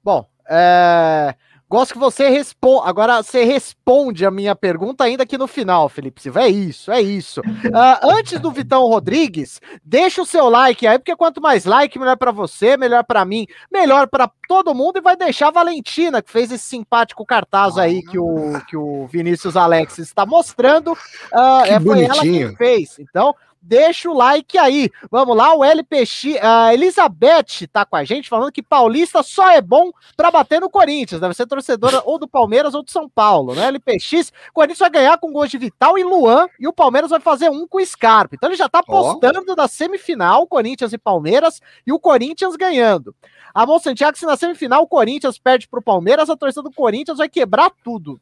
Bom, 0.03 0.27
é, 0.49 1.35
Gosto 1.69 1.93
que 1.93 1.99
você 1.99 2.29
responda. 2.31 2.89
Agora 2.89 3.23
você 3.23 3.45
responde 3.45 4.25
a 4.25 4.31
minha 4.31 4.57
pergunta 4.57 5.05
ainda 5.05 5.25
aqui 5.25 5.37
no 5.37 5.47
final, 5.47 5.89
Felipe 5.89 6.23
Silva. 6.23 6.43
É 6.43 6.49
isso, 6.49 6.91
é 6.91 7.01
isso. 7.01 7.41
Uh, 7.41 8.11
antes 8.11 8.41
do 8.41 8.51
Vitão 8.51 8.87
Rodrigues, 8.87 9.61
deixa 9.85 10.23
o 10.23 10.27
seu 10.27 10.49
like 10.49 10.87
aí, 10.87 10.99
porque 10.99 11.15
quanto 11.15 11.43
mais 11.43 11.67
like, 11.67 11.99
melhor 11.99 12.17
para 12.17 12.33
você, 12.33 12.77
melhor 12.77 13.05
para 13.05 13.25
mim, 13.25 13.47
melhor 13.71 14.09
para 14.09 14.31
todo 14.49 14.75
mundo 14.75 14.99
e 14.99 15.03
vai 15.03 15.15
deixar 15.15 15.49
a 15.49 15.53
Valentina, 15.53 16.23
que 16.23 16.31
fez 16.31 16.51
esse 16.51 16.65
simpático 16.65 17.27
cartaz 17.27 17.77
aí 17.77 18.03
que 18.03 18.19
o, 18.19 18.59
que 18.67 18.77
o 18.77 19.07
Vinícius 19.07 19.55
Alex 19.55 19.99
está 19.99 20.25
mostrando. 20.25 20.93
Uh, 20.93 21.65
é, 21.67 21.79
foi 21.79 22.05
ela 22.05 22.23
que 22.23 22.57
fez. 22.57 22.99
Então, 22.99 23.35
deixa 23.61 24.11
o 24.11 24.15
like 24.15 24.57
aí. 24.59 24.91
Vamos 25.11 25.37
lá, 25.37 25.55
o 25.55 25.65
LPX, 25.65 26.37
a 26.41 26.73
Elizabeth 26.73 27.67
tá 27.73 27.85
com 27.85 27.97
a 27.97 28.05
gente 28.05 28.29
falando 28.29 28.53
que 28.53 28.63
Paulista 28.63 29.23
só 29.23 29.51
é 29.51 29.61
bom 29.61 29.91
para 30.17 30.31
bater 30.31 30.61
no 30.61 30.71
Corinthians. 30.71 31.21
Deve 31.21 31.35
ser 31.35 31.47
torcedora 31.47 32.03
ou 32.05 32.19
do 32.19 32.29
Palmeiras 32.29 32.75
ou 32.75 32.83
do 32.83 32.91
São 32.91 33.09
Paulo, 33.09 33.55
né? 33.55 33.69
LPX, 33.69 34.33
o 34.51 34.53
Corinthians 34.53 34.79
vai 34.79 34.91
ganhar 34.91 35.19
com 35.19 35.33
gols 35.33 35.51
de 35.51 35.59
Vital 35.59 35.99
e 35.99 36.05
Luan 36.05 36.47
e 36.59 36.67
o 36.67 36.73
Palmeiras 36.73 37.11
vai 37.11 37.21
fazer 37.21 37.51
um 37.51 37.67
com 37.67 37.79
o 37.79 37.85
Scarpa. 37.85 38.35
Então 38.35 38.49
ele 38.49 38.57
já 38.57 38.69
tá 38.69 38.83
postando 38.83 39.45
oh. 39.49 39.55
da 39.55 39.69
semifinal, 39.69 40.47
Corinthians 40.47 40.93
e 40.93 40.99
Palmeiras, 40.99 41.61
e 41.87 41.93
o 41.93 41.99
Corinthians 41.99 42.57
ganhando. 42.57 43.15
Amon 43.55 43.79
Santiago, 43.79 44.17
se 44.17 44.27
na 44.27 44.37
semifinal 44.37 44.83
o 44.83 44.87
Corinthians 44.87 45.39
perde 45.39 45.69
pro 45.69 45.83
Palmeiras, 45.83 46.31
a 46.31 46.37
torcida 46.37 46.63
do 46.63 46.73
Corinthians 46.73 47.19
vai 47.19 47.29
quebrar 47.29 47.71
tudo. 47.83 48.21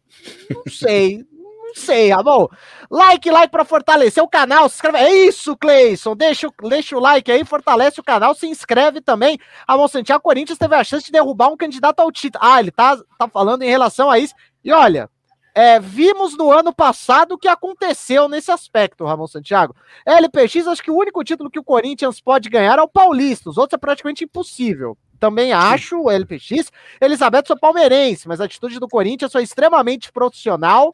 Não 0.51 0.73
sei, 0.73 1.25
sei, 1.77 2.13
amor. 2.13 2.51
Like, 2.91 3.31
like 3.31 3.51
para 3.51 3.65
fortalecer 3.65 4.23
o 4.23 4.29
canal. 4.29 4.69
Se 4.69 4.77
inscreve. 4.77 4.99
É 4.99 5.27
isso, 5.27 5.57
Cleison. 5.57 6.17
Deixa, 6.17 6.49
deixa 6.63 6.97
o 6.97 7.01
like 7.01 7.31
aí, 7.31 7.45
fortalece 7.45 8.01
o 8.01 8.05
canal. 8.05 8.35
Se 8.35 8.47
inscreve 8.47 9.01
também. 9.01 9.39
Amor 9.67 9.89
Santiago 9.89 10.23
Corinthians 10.23 10.59
teve 10.59 10.75
a 10.75 10.85
chance 10.85 11.07
de 11.07 11.13
derrubar 11.13 11.49
um 11.49 11.57
candidato 11.57 12.01
ao 12.01 12.11
título. 12.11 12.45
Ah, 12.45 12.61
ele 12.61 12.71
tá, 12.71 12.97
tá 13.19 13.29
falando 13.29 13.63
em 13.63 13.71
relação 13.71 14.11
a 14.11 14.19
isso. 14.19 14.35
E 14.65 14.73
olha, 14.73 15.09
é, 15.55 15.81
vimos 15.81 16.37
no 16.37 16.53
ano 16.53 16.75
passado 16.75 17.33
o 17.33 17.39
que 17.39 17.49
aconteceu 17.49 18.29
nesse 18.29 18.51
aspecto, 18.51 19.05
Ramon 19.05 19.27
Santiago. 19.27 19.75
LPX, 20.05 20.67
acho 20.67 20.83
que 20.83 20.91
o 20.91 20.97
único 20.99 21.25
título 21.25 21.51
que 21.51 21.59
o 21.59 21.65
Corinthians 21.65 22.21
pode 22.21 22.49
ganhar 22.51 22.79
é 22.79 22.83
o 22.83 22.89
Paulista. 22.89 23.49
Os 23.49 23.57
outros 23.57 23.77
é 23.77 23.81
praticamente 23.81 24.25
impossível. 24.25 24.99
Também 25.19 25.53
acho 25.53 25.99
o 25.99 26.11
LPX. 26.11 26.71
Elizabeth, 27.01 27.45
sou 27.47 27.59
palmeirense, 27.59 28.29
mas 28.29 28.41
a 28.41 28.45
atitude 28.45 28.79
do 28.79 28.87
Corinthians 28.87 29.33
foi 29.33 29.43
extremamente 29.43 30.13
profissional 30.13 30.93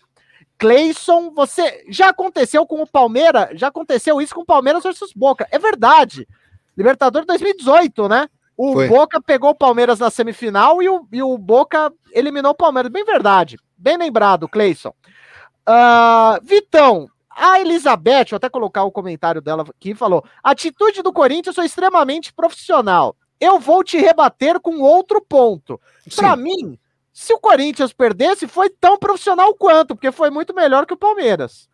Cleison, 0.62 1.32
você 1.34 1.84
já 1.88 2.10
aconteceu 2.10 2.64
com 2.64 2.80
o 2.80 2.86
Palmeiras? 2.86 3.58
Já 3.58 3.66
aconteceu 3.66 4.20
isso 4.20 4.32
com 4.32 4.42
o 4.42 4.46
Palmeiras 4.46 4.84
versus 4.84 5.12
Boca. 5.12 5.44
É 5.50 5.58
verdade. 5.58 6.28
Libertadores 6.76 7.26
2018, 7.26 8.08
né? 8.08 8.28
O 8.56 8.74
Foi. 8.74 8.86
Boca 8.86 9.20
pegou 9.20 9.50
o 9.50 9.56
Palmeiras 9.56 9.98
na 9.98 10.08
semifinal 10.08 10.80
e 10.80 10.88
o, 10.88 11.04
e 11.12 11.20
o 11.20 11.36
Boca 11.36 11.92
eliminou 12.12 12.52
o 12.52 12.56
Palmeiras. 12.56 12.92
Bem 12.92 13.04
verdade. 13.04 13.58
Bem 13.76 13.96
lembrado, 13.96 14.48
Cleison. 14.48 14.94
Uh, 15.68 16.38
Vitão, 16.44 17.08
a 17.28 17.58
Elizabeth, 17.58 18.26
vou 18.30 18.36
até 18.36 18.48
colocar 18.48 18.84
o 18.84 18.92
comentário 18.92 19.40
dela 19.40 19.64
aqui, 19.68 19.96
falou: 19.96 20.24
atitude 20.44 21.02
do 21.02 21.12
Corinthians 21.12 21.56
foi 21.56 21.66
extremamente 21.66 22.32
profissional. 22.32 23.16
Eu 23.40 23.58
vou 23.58 23.82
te 23.82 23.98
rebater 23.98 24.60
com 24.60 24.78
outro 24.78 25.20
ponto. 25.20 25.80
Para 26.14 26.36
mim, 26.36 26.78
se 27.12 27.32
o 27.32 27.38
Corinthians 27.38 27.92
perdesse, 27.92 28.48
foi 28.48 28.70
tão 28.70 28.98
profissional 28.98 29.54
quanto, 29.54 29.94
porque 29.94 30.10
foi 30.10 30.30
muito 30.30 30.54
melhor 30.54 30.86
que 30.86 30.94
o 30.94 30.96
Palmeiras. 30.96 31.68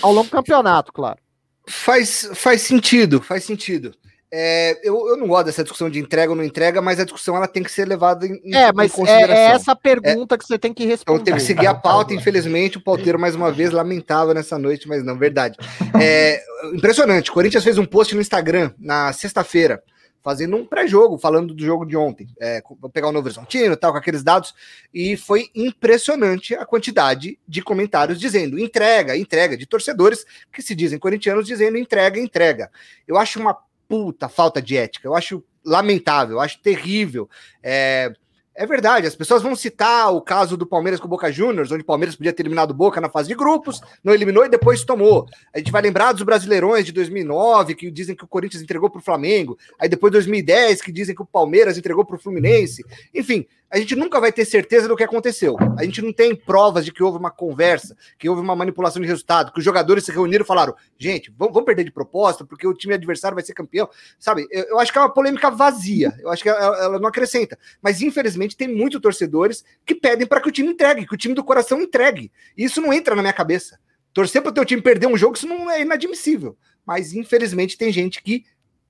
Ao 0.00 0.12
longo 0.12 0.28
do 0.28 0.32
campeonato, 0.32 0.92
claro. 0.92 1.18
Faz, 1.66 2.30
faz 2.34 2.62
sentido, 2.62 3.20
faz 3.20 3.44
sentido. 3.44 3.94
É, 4.30 4.78
eu, 4.82 5.08
eu 5.08 5.16
não 5.16 5.26
gosto 5.26 5.46
dessa 5.46 5.62
discussão 5.62 5.88
de 5.88 5.98
entrega 5.98 6.30
ou 6.30 6.36
não 6.36 6.44
entrega, 6.44 6.82
mas 6.82 7.00
a 7.00 7.04
discussão 7.04 7.34
ela 7.34 7.48
tem 7.48 7.62
que 7.62 7.72
ser 7.72 7.88
levada 7.88 8.26
em, 8.26 8.54
é, 8.54 8.70
mas 8.72 8.92
em 8.92 8.96
consideração. 8.96 9.34
É, 9.34 9.46
é 9.46 9.52
essa 9.52 9.74
pergunta 9.74 10.34
é, 10.34 10.38
que 10.38 10.46
você 10.46 10.58
tem 10.58 10.72
que 10.72 10.84
responder. 10.84 11.20
Então 11.20 11.24
tem 11.24 11.34
que 11.34 11.40
seguir 11.40 11.66
a 11.66 11.74
pauta, 11.74 12.12
infelizmente, 12.12 12.76
o 12.76 12.80
Palteiro 12.80 13.18
mais 13.18 13.34
uma 13.34 13.50
vez 13.50 13.70
lamentava 13.70 14.34
nessa 14.34 14.58
noite, 14.58 14.86
mas 14.86 15.02
não, 15.02 15.16
verdade. 15.16 15.56
É, 15.98 16.42
impressionante, 16.74 17.30
o 17.30 17.34
Corinthians 17.34 17.64
fez 17.64 17.78
um 17.78 17.86
post 17.86 18.14
no 18.14 18.20
Instagram 18.20 18.70
na 18.78 19.12
sexta-feira, 19.14 19.82
fazendo 20.22 20.56
um 20.56 20.64
pré-jogo, 20.64 21.18
falando 21.18 21.54
do 21.54 21.64
jogo 21.64 21.84
de 21.84 21.96
ontem. 21.96 22.28
É, 22.40 22.62
vou 22.80 22.90
pegar 22.90 23.08
o 23.08 23.12
Novo 23.12 23.26
Horizontino 23.26 23.76
tal, 23.76 23.92
com 23.92 23.98
aqueles 23.98 24.22
dados. 24.22 24.54
E 24.92 25.16
foi 25.16 25.48
impressionante 25.54 26.54
a 26.54 26.66
quantidade 26.66 27.38
de 27.46 27.62
comentários 27.62 28.18
dizendo 28.18 28.58
entrega, 28.58 29.16
entrega, 29.16 29.56
de 29.56 29.66
torcedores 29.66 30.24
que 30.52 30.62
se 30.62 30.74
dizem 30.74 30.98
corintianos 30.98 31.46
dizendo 31.46 31.78
entrega, 31.78 32.20
entrega. 32.20 32.70
Eu 33.06 33.16
acho 33.16 33.40
uma 33.40 33.56
puta 33.88 34.28
falta 34.28 34.60
de 34.60 34.76
ética, 34.76 35.08
eu 35.08 35.14
acho 35.14 35.42
lamentável, 35.64 36.36
eu 36.36 36.40
acho 36.40 36.60
terrível. 36.60 37.28
É, 37.62 38.12
é 38.58 38.66
verdade, 38.66 39.06
as 39.06 39.14
pessoas 39.14 39.40
vão 39.40 39.54
citar 39.54 40.12
o 40.12 40.20
caso 40.20 40.56
do 40.56 40.66
Palmeiras 40.66 40.98
com 40.98 41.06
o 41.06 41.08
Boca 41.08 41.30
Juniors, 41.30 41.70
onde 41.70 41.82
o 41.82 41.86
Palmeiras 41.86 42.16
podia 42.16 42.32
ter 42.32 42.42
eliminado 42.42 42.72
o 42.72 42.74
Boca 42.74 43.00
na 43.00 43.08
fase 43.08 43.28
de 43.28 43.36
grupos, 43.36 43.80
não 44.02 44.12
eliminou 44.12 44.44
e 44.44 44.48
depois 44.48 44.82
tomou. 44.82 45.28
A 45.54 45.58
gente 45.58 45.70
vai 45.70 45.80
lembrar 45.80 46.10
dos 46.10 46.24
Brasileirões 46.24 46.84
de 46.84 46.90
2009, 46.90 47.76
que 47.76 47.88
dizem 47.88 48.16
que 48.16 48.24
o 48.24 48.26
Corinthians 48.26 48.60
entregou 48.60 48.90
para 48.90 48.98
o 48.98 49.02
Flamengo, 49.02 49.56
aí 49.78 49.88
depois 49.88 50.12
2010, 50.12 50.82
que 50.82 50.90
dizem 50.90 51.14
que 51.14 51.22
o 51.22 51.24
Palmeiras 51.24 51.78
entregou 51.78 52.04
para 52.04 52.16
o 52.16 52.18
Fluminense. 52.18 52.84
Enfim, 53.14 53.46
a 53.70 53.78
gente 53.78 53.94
nunca 53.94 54.18
vai 54.18 54.32
ter 54.32 54.44
certeza 54.44 54.88
do 54.88 54.96
que 54.96 55.04
aconteceu. 55.04 55.56
A 55.76 55.84
gente 55.84 56.00
não 56.00 56.12
tem 56.12 56.34
provas 56.34 56.84
de 56.84 56.92
que 56.92 57.02
houve 57.02 57.18
uma 57.18 57.30
conversa, 57.30 57.96
que 58.18 58.28
houve 58.28 58.40
uma 58.40 58.56
manipulação 58.56 59.00
de 59.00 59.06
resultado, 59.06 59.52
que 59.52 59.58
os 59.58 59.64
jogadores 59.64 60.04
se 60.04 60.12
reuniram 60.12 60.42
e 60.42 60.46
falaram: 60.46 60.74
gente, 60.96 61.32
vamos, 61.36 61.62
perder 61.64 61.84
de 61.84 61.90
proposta, 61.90 62.44
porque 62.44 62.66
o 62.66 62.72
time 62.72 62.94
adversário 62.94 63.34
vai 63.34 63.44
ser 63.44 63.52
campeão. 63.52 63.88
Sabe, 64.18 64.46
eu, 64.50 64.64
eu 64.64 64.78
acho 64.80 64.90
que 64.90 64.98
é 64.98 65.02
uma 65.02 65.12
polêmica 65.12 65.50
vazia, 65.50 66.14
eu 66.20 66.30
acho 66.30 66.42
que 66.42 66.48
ela, 66.48 66.78
ela 66.78 66.98
não 66.98 67.08
acrescenta. 67.08 67.58
Mas 67.82 68.00
infelizmente 68.00 68.47
tem 68.56 68.68
muitos 68.68 69.00
torcedores 69.00 69.64
que 69.84 69.94
pedem 69.94 70.26
para 70.26 70.40
que 70.40 70.48
o 70.48 70.52
time 70.52 70.70
entregue, 70.70 71.06
que 71.06 71.14
o 71.14 71.18
time 71.18 71.34
do 71.34 71.44
coração 71.44 71.80
entregue. 71.80 72.30
Isso 72.56 72.80
não 72.80 72.92
entra 72.92 73.14
na 73.14 73.22
minha 73.22 73.32
cabeça. 73.32 73.78
Torcer 74.12 74.42
para 74.42 74.50
o 74.50 74.54
teu 74.54 74.64
time 74.64 74.82
perder 74.82 75.06
um 75.06 75.16
jogo, 75.16 75.36
isso 75.36 75.46
não 75.46 75.70
é 75.70 75.82
inadmissível. 75.82 76.56
Mas 76.86 77.12
infelizmente 77.12 77.76
tem 77.76 77.92
gente 77.92 78.22
que 78.22 78.44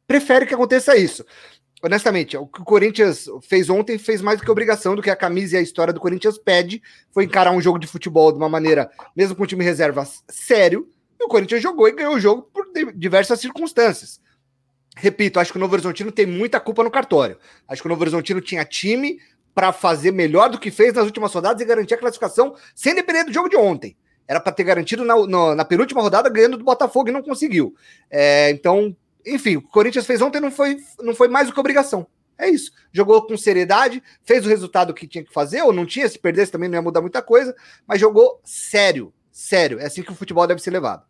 prefere 0.06 0.46
que 0.46 0.54
aconteça 0.54 0.96
isso 0.96 1.24
honestamente, 1.82 2.36
o 2.36 2.46
que 2.46 2.60
o 2.60 2.64
Corinthians 2.64 3.28
fez 3.42 3.70
ontem 3.70 3.98
fez 3.98 4.20
mais 4.20 4.38
do 4.38 4.44
que 4.44 4.50
obrigação 4.50 4.94
do 4.94 5.02
que 5.02 5.10
a 5.10 5.16
camisa 5.16 5.56
e 5.56 5.58
a 5.58 5.62
história 5.62 5.92
do 5.92 6.00
Corinthians 6.00 6.38
pede, 6.38 6.82
foi 7.12 7.24
encarar 7.24 7.52
um 7.52 7.60
jogo 7.60 7.78
de 7.78 7.86
futebol 7.86 8.32
de 8.32 8.38
uma 8.38 8.48
maneira, 8.48 8.90
mesmo 9.16 9.36
com 9.36 9.42
o 9.42 9.46
time 9.46 9.64
reserva, 9.64 10.06
sério, 10.28 10.88
e 11.18 11.24
o 11.24 11.28
Corinthians 11.28 11.62
jogou 11.62 11.88
e 11.88 11.92
ganhou 11.92 12.14
o 12.14 12.20
jogo 12.20 12.42
por 12.42 12.66
diversas 12.94 13.40
circunstâncias. 13.40 14.20
Repito, 14.96 15.38
acho 15.38 15.52
que 15.52 15.58
o 15.58 15.60
Novo 15.60 15.74
Horizontino 15.74 16.10
tem 16.10 16.26
muita 16.26 16.58
culpa 16.58 16.82
no 16.82 16.90
cartório. 16.90 17.38
Acho 17.68 17.82
que 17.82 17.86
o 17.86 17.90
Novo 17.90 18.02
Horizontino 18.02 18.40
tinha 18.40 18.64
time 18.64 19.20
para 19.58 19.72
fazer 19.72 20.12
melhor 20.12 20.48
do 20.48 20.56
que 20.56 20.70
fez 20.70 20.94
nas 20.94 21.04
últimas 21.04 21.34
rodadas 21.34 21.60
e 21.60 21.64
garantir 21.64 21.94
a 21.94 21.98
classificação 21.98 22.54
sem 22.76 22.94
depender 22.94 23.24
do 23.24 23.32
jogo 23.32 23.48
de 23.48 23.56
ontem. 23.56 23.96
Era 24.28 24.38
para 24.38 24.52
ter 24.52 24.62
garantido 24.62 25.04
na, 25.04 25.26
na, 25.26 25.54
na, 25.56 25.64
penúltima 25.64 26.00
rodada 26.00 26.30
ganhando 26.30 26.56
do 26.56 26.62
Botafogo 26.62 27.08
e 27.08 27.12
não 27.12 27.20
conseguiu. 27.20 27.74
É, 28.08 28.50
então, 28.50 28.96
enfim, 29.26 29.56
o 29.56 29.62
Corinthians 29.62 30.06
fez 30.06 30.22
ontem 30.22 30.38
não 30.38 30.52
foi, 30.52 30.76
não 31.00 31.12
foi 31.12 31.26
mais 31.26 31.48
do 31.48 31.52
que 31.52 31.58
obrigação. 31.58 32.06
É 32.38 32.48
isso. 32.48 32.70
Jogou 32.92 33.26
com 33.26 33.36
seriedade, 33.36 34.00
fez 34.22 34.46
o 34.46 34.48
resultado 34.48 34.94
que 34.94 35.08
tinha 35.08 35.24
que 35.24 35.32
fazer, 35.32 35.60
ou 35.62 35.72
não 35.72 35.84
tinha, 35.84 36.08
se 36.08 36.20
perdesse 36.20 36.52
também 36.52 36.68
não 36.68 36.76
ia 36.76 36.82
mudar 36.82 37.00
muita 37.00 37.20
coisa, 37.20 37.52
mas 37.84 38.00
jogou 38.00 38.40
sério. 38.44 39.12
Sério. 39.32 39.80
É 39.80 39.86
assim 39.86 40.04
que 40.04 40.12
o 40.12 40.14
futebol 40.14 40.46
deve 40.46 40.62
ser 40.62 40.70
levado. 40.70 41.02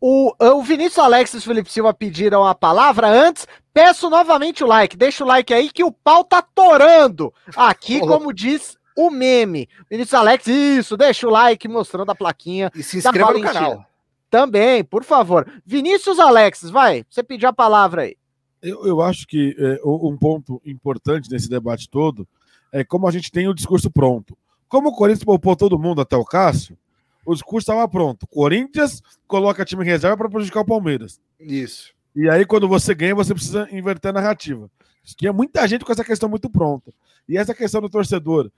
O, 0.00 0.32
o 0.38 0.62
Vinícius 0.62 0.98
Alex 0.98 1.34
e 1.34 1.36
o 1.36 1.42
Felipe 1.42 1.70
Silva 1.70 1.92
pediram 1.92 2.46
a 2.46 2.54
palavra 2.54 3.06
antes. 3.08 3.46
Peço 3.72 4.08
novamente 4.08 4.64
o 4.64 4.66
like. 4.66 4.96
Deixa 4.96 5.22
o 5.22 5.26
like 5.26 5.52
aí 5.52 5.70
que 5.70 5.84
o 5.84 5.92
pau 5.92 6.24
tá 6.24 6.40
torando. 6.40 7.32
Aqui, 7.54 8.00
como 8.00 8.32
diz 8.32 8.78
o 8.96 9.10
meme. 9.10 9.68
Vinícius 9.90 10.14
Alex, 10.14 10.46
isso, 10.46 10.96
deixa 10.96 11.26
o 11.26 11.30
like 11.30 11.68
mostrando 11.68 12.10
a 12.10 12.14
plaquinha. 12.14 12.70
E 12.74 12.82
se 12.82 12.98
inscreva 12.98 13.32
no 13.32 13.42
canal. 13.42 13.84
Também, 14.30 14.84
por 14.84 15.04
favor. 15.04 15.50
Vinícius 15.66 16.18
Alex, 16.18 16.70
vai, 16.70 17.04
você 17.08 17.22
pediu 17.22 17.48
a 17.48 17.52
palavra 17.52 18.02
aí. 18.02 18.16
Eu, 18.62 18.86
eu 18.86 19.00
acho 19.00 19.26
que 19.26 19.56
é, 19.58 19.80
um 19.84 20.16
ponto 20.16 20.60
importante 20.64 21.30
nesse 21.30 21.48
debate 21.48 21.88
todo 21.88 22.28
é 22.72 22.84
como 22.84 23.08
a 23.08 23.10
gente 23.10 23.30
tem 23.30 23.48
o 23.48 23.54
discurso 23.54 23.90
pronto. 23.90 24.36
Como 24.68 24.90
o 24.90 24.94
Corinthians 24.94 25.24
poupou 25.24 25.56
todo 25.56 25.78
mundo 25.78 26.00
até 26.00 26.16
o 26.16 26.24
Cássio, 26.24 26.78
o 27.24 27.34
discurso 27.34 27.70
estava 27.70 27.88
pronto. 27.88 28.26
Corinthians 28.26 29.02
coloca 29.26 29.64
time 29.64 29.84
em 29.84 29.86
reserva 29.86 30.16
para 30.16 30.28
prejudicar 30.28 30.60
o 30.60 30.66
Palmeiras. 30.66 31.20
Isso. 31.38 31.92
E 32.14 32.28
aí, 32.28 32.44
quando 32.44 32.68
você 32.68 32.94
ganha, 32.94 33.14
você 33.14 33.34
precisa 33.34 33.68
inverter 33.70 34.10
a 34.10 34.14
narrativa. 34.14 34.70
Tinha 35.16 35.32
muita 35.32 35.66
gente 35.66 35.84
com 35.84 35.92
essa 35.92 36.04
questão 36.04 36.28
muito 36.28 36.50
pronta. 36.50 36.92
E 37.28 37.36
essa 37.36 37.54
questão 37.54 37.80
do 37.80 37.88
torcedor, 37.88 38.50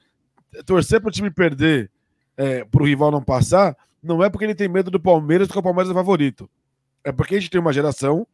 torcer 0.65 1.01
para 1.01 1.09
o 1.09 1.13
time 1.13 1.31
perder, 1.31 1.91
é, 2.37 2.65
para 2.65 2.83
o 2.83 2.87
rival 2.87 3.11
não 3.11 3.23
passar, 3.23 3.77
não 4.03 4.23
é 4.23 4.31
porque 4.31 4.45
ele 4.45 4.55
tem 4.55 4.69
medo 4.69 4.91
do 4.91 5.01
Palmeiras, 5.01 5.47
porque 5.47 5.59
o 5.59 5.63
Palmeiras 5.63 5.91
é 5.91 5.95
favorito. 5.95 6.49
É 7.05 7.13
porque 7.13 7.37
a 7.37 7.41
gente 7.41 7.51
tem 7.51 7.61
uma 7.61 7.73
geração 7.73 8.27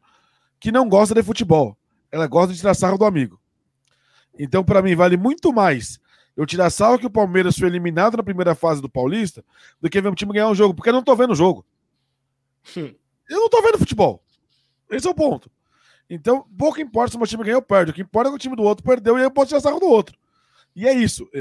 que 0.61 0.73
não 0.73 0.89
gosta 0.89 1.15
de 1.15 1.23
futebol. 1.23 1.77
Ela 2.11 2.27
gosta 2.27 2.53
de 2.53 2.59
tirar 2.59 2.75
sarro 2.75 2.99
do 2.99 3.05
amigo. 3.05 3.41
Então, 4.39 4.65
para 4.65 4.81
mim, 4.81 4.95
vale 4.95 5.17
muito 5.17 5.53
mais 5.53 6.01
eu 6.39 6.47
tirar 6.47 6.71
sarro 6.71 7.01
que 7.01 7.07
o 7.07 7.11
Palmeiras 7.11 7.59
foi 7.59 7.67
eliminado 7.67 8.17
na 8.17 8.23
primeira 8.23 8.55
fase 8.55 8.81
do 8.81 8.89
Paulista 8.89 9.45
do 9.81 9.91
que 9.91 10.01
ver 10.01 10.09
um 10.09 10.15
time 10.15 10.33
ganhar 10.33 10.49
um 10.49 10.55
jogo, 10.55 10.73
porque 10.73 10.89
eu 10.89 10.93
não 10.93 11.03
tô 11.03 11.17
vendo 11.17 11.33
o 11.33 11.35
jogo. 11.35 11.67
Hum. 12.77 12.95
Eu 13.29 13.41
não 13.41 13.49
tô 13.49 13.61
vendo 13.61 13.77
futebol. 13.77 14.23
Esse 14.89 15.09
é 15.09 15.11
o 15.11 15.15
ponto. 15.15 15.51
Então, 16.09 16.47
pouco 16.57 16.81
importa 16.81 17.11
se 17.11 17.17
o 17.17 17.19
meu 17.19 17.27
time 17.27 17.43
ganhou 17.43 17.59
ou 17.59 17.63
perde. 17.63 17.91
O 17.91 17.95
que 17.95 18.03
importa 18.03 18.29
é 18.29 18.31
que 18.31 18.37
o 18.37 18.39
time 18.39 18.55
do 18.55 18.63
outro 18.63 18.85
perdeu 18.85 19.19
e 19.19 19.23
eu 19.25 19.33
posso 19.33 19.49
tirar 19.49 19.61
sarro 19.61 19.81
do 19.81 19.89
outro. 19.89 20.17
E 20.77 20.87
é 20.87 20.93
isso. 20.93 21.29
É, 21.35 21.41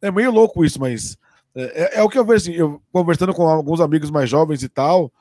é, 0.00 0.08
é 0.08 0.10
meio 0.10 0.30
louco 0.30 0.64
isso, 0.64 0.80
mas 0.80 1.18
é, 1.54 1.62
é, 1.62 1.98
é, 1.98 2.02
o 2.02 2.08
que 2.08 2.18
eu 2.18 2.24
vejo 2.24 2.50
assim, 2.50 2.52
eu 2.54 2.80
conversando 2.90 3.34
com 3.34 3.46
alguns 3.46 3.80
amigos 3.80 4.10
mais 4.10 4.30
jovens 4.30 4.62
e 4.62 4.68
tal, 4.70 5.12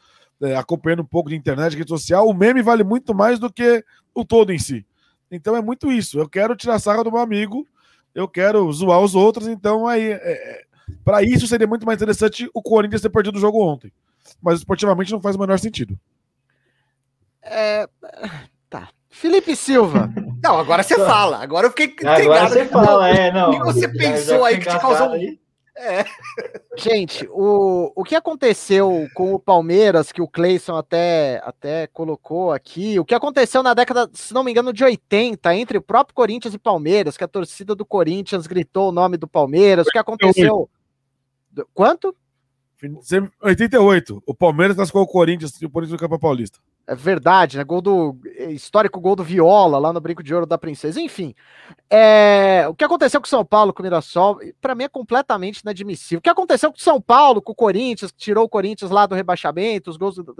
é, 0.41 0.55
acompanhando 0.55 1.01
um 1.01 1.05
pouco 1.05 1.29
de 1.29 1.35
internet, 1.35 1.75
rede 1.75 1.89
social, 1.89 2.29
o 2.29 2.33
meme 2.33 2.61
vale 2.61 2.85
muito 2.85 3.13
mais 3.13 3.39
do 3.39 3.51
que 3.51 3.83
o 4.15 4.23
todo 4.23 4.53
em 4.53 4.57
si. 4.57 4.85
Então 5.29 5.53
é 5.53 5.61
muito 5.61 5.91
isso. 5.91 6.17
Eu 6.17 6.29
quero 6.29 6.55
tirar 6.55 6.79
sarra 6.79 7.03
do 7.03 7.11
meu 7.11 7.19
amigo, 7.19 7.67
eu 8.13 8.27
quero 8.27 8.71
zoar 8.71 8.99
os 8.99 9.15
outros, 9.15 9.47
então 9.47 9.87
aí. 9.87 10.11
É, 10.11 10.15
é 10.15 10.69
para 11.03 11.21
isso 11.23 11.47
seria 11.47 11.67
muito 11.67 11.85
mais 11.85 11.97
interessante 11.97 12.49
o 12.53 12.61
Corinthians 12.61 13.01
ter 13.01 13.09
perdido 13.09 13.35
o 13.37 13.39
jogo 13.39 13.63
ontem. 13.63 13.91
Mas 14.41 14.59
esportivamente 14.59 15.11
não 15.11 15.21
faz 15.21 15.35
o 15.35 15.39
menor 15.39 15.59
sentido. 15.59 15.97
É. 17.41 17.87
Tá. 18.69 18.89
Felipe 19.09 19.55
Silva. 19.55 20.11
Não, 20.43 20.57
agora 20.57 20.83
você 20.83 20.95
fala. 21.05 21.41
Agora 21.41 21.67
eu 21.67 21.71
fiquei 21.71 22.07
Agora 22.07 22.47
você 22.47 22.65
fala, 22.65 23.09
é, 23.09 23.31
não. 23.31 23.49
O 23.49 23.53
que 23.53 23.59
você 23.59 23.87
pensou 23.87 24.45
aí 24.45 24.59
que 24.59 24.69
te 24.69 24.79
causou 24.79 25.15
um. 25.15 25.37
É. 25.79 26.03
Gente, 26.75 27.25
o, 27.31 27.93
o 27.95 28.03
que 28.03 28.13
aconteceu 28.13 29.07
com 29.15 29.33
o 29.33 29.39
Palmeiras, 29.39 30.11
que 30.11 30.21
o 30.21 30.27
Cleison 30.27 30.75
até, 30.75 31.41
até 31.45 31.87
colocou 31.87 32.51
aqui, 32.51 32.99
o 32.99 33.05
que 33.05 33.15
aconteceu 33.15 33.63
na 33.63 33.73
década, 33.73 34.09
se 34.13 34.33
não 34.33 34.43
me 34.43 34.51
engano, 34.51 34.73
de 34.73 34.83
80, 34.83 35.55
entre 35.55 35.77
o 35.77 35.81
próprio 35.81 36.13
Corinthians 36.13 36.53
e 36.53 36.59
Palmeiras, 36.59 37.15
que 37.15 37.23
a 37.23 37.29
torcida 37.29 37.73
do 37.73 37.85
Corinthians 37.85 38.45
gritou 38.45 38.89
o 38.89 38.91
nome 38.91 39.15
do 39.15 39.27
Palmeiras, 39.27 39.87
o 39.87 39.89
que 39.89 39.97
aconteceu. 39.97 40.69
Quanto? 41.73 42.13
88. 43.41 44.23
O 44.25 44.35
Palmeiras 44.35 44.75
classificou 44.75 45.03
o 45.03 45.07
Corinthians 45.07 45.61
e 45.61 45.65
o 45.65 45.69
Corinthians 45.69 45.93
no 45.93 45.99
Campeonato 45.99 46.21
Paulista. 46.21 46.59
É 46.89 46.95
verdade, 46.95 47.55
né? 47.55 47.63
Gol 47.63 47.81
do 47.81 48.17
histórico 48.49 48.99
gol 48.99 49.15
do 49.15 49.23
Viola 49.23 49.77
lá 49.77 49.93
no 49.93 50.01
Brinco 50.01 50.23
de 50.23 50.33
Ouro 50.33 50.47
da 50.47 50.57
Princesa. 50.57 50.99
Enfim, 50.99 51.35
é, 51.87 52.65
o 52.67 52.73
que 52.73 52.83
aconteceu 52.83 53.21
com 53.21 53.27
o 53.27 53.29
São 53.29 53.45
Paulo, 53.45 53.71
com 53.71 53.83
o 53.83 53.85
Mirassol, 53.85 54.39
para 54.59 54.73
mim 54.73 54.85
é 54.85 54.89
completamente 54.89 55.59
inadmissível. 55.59 56.17
O 56.17 56.21
que 56.23 56.31
aconteceu 56.31 56.71
com 56.71 56.79
o 56.79 56.81
São 56.81 56.99
Paulo, 56.99 57.43
com 57.43 57.51
o 57.51 57.55
Corinthians, 57.55 58.11
que 58.11 58.17
tirou 58.17 58.45
o 58.45 58.49
Corinthians 58.49 58.89
lá 58.89 59.05
do 59.05 59.13
rebaixamento, 59.13 59.91
os 59.91 59.97
gols 59.97 60.15
do, 60.15 60.23
do 60.23 60.35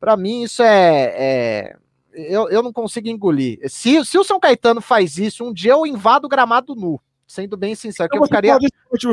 para 0.00 0.16
mim 0.16 0.42
isso 0.42 0.64
é, 0.64 1.14
é 1.16 1.76
eu, 2.12 2.48
eu 2.48 2.60
não 2.60 2.72
consigo 2.72 3.06
engolir. 3.06 3.60
Se, 3.68 4.04
se 4.04 4.18
o 4.18 4.24
São 4.24 4.40
Caetano 4.40 4.80
faz 4.80 5.16
isso, 5.16 5.44
um 5.44 5.52
dia 5.52 5.74
eu 5.74 5.86
invado 5.86 6.24
o 6.24 6.28
gramado 6.28 6.74
nu, 6.74 7.00
sendo 7.24 7.56
bem 7.56 7.76
sincero, 7.76 8.10
que 8.10 8.18
eu 8.18 8.24
ficaria. 8.24 8.58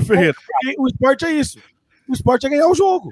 Ferreira. 0.01 0.35
O 0.79 0.87
esporte 0.87 1.25
é 1.25 1.31
isso. 1.31 1.59
O 2.07 2.13
esporte 2.13 2.47
é 2.47 2.49
ganhar 2.49 2.67
o 2.67 2.73
jogo 2.73 3.11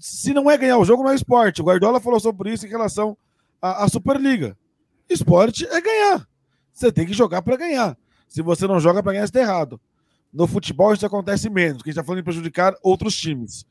se 0.00 0.32
não 0.32 0.50
é 0.50 0.56
ganhar 0.56 0.78
o 0.78 0.84
jogo, 0.84 1.02
não 1.02 1.10
é 1.10 1.14
esporte. 1.14 1.60
O 1.60 1.64
Guardiola 1.64 2.00
falou 2.00 2.20
sobre 2.20 2.52
isso 2.52 2.66
em 2.66 2.70
relação 2.70 3.16
à, 3.60 3.84
à 3.84 3.88
Superliga. 3.88 4.56
Esporte 5.08 5.66
é 5.66 5.80
ganhar. 5.80 6.26
Você 6.72 6.92
tem 6.92 7.06
que 7.06 7.12
jogar 7.12 7.42
para 7.42 7.56
ganhar. 7.56 7.96
Se 8.28 8.42
você 8.42 8.66
não 8.66 8.78
joga 8.78 9.02
para 9.02 9.12
ganhar, 9.12 9.24
está 9.24 9.40
errado. 9.40 9.80
No 10.32 10.46
futebol 10.46 10.92
isso 10.92 11.06
acontece 11.06 11.48
menos, 11.48 11.82
que 11.82 11.88
a 11.88 11.90
gente 11.90 11.98
está 11.98 12.04
falando 12.04 12.20
de 12.20 12.24
prejudicar 12.24 12.74
outros 12.82 13.16
times. 13.16 13.66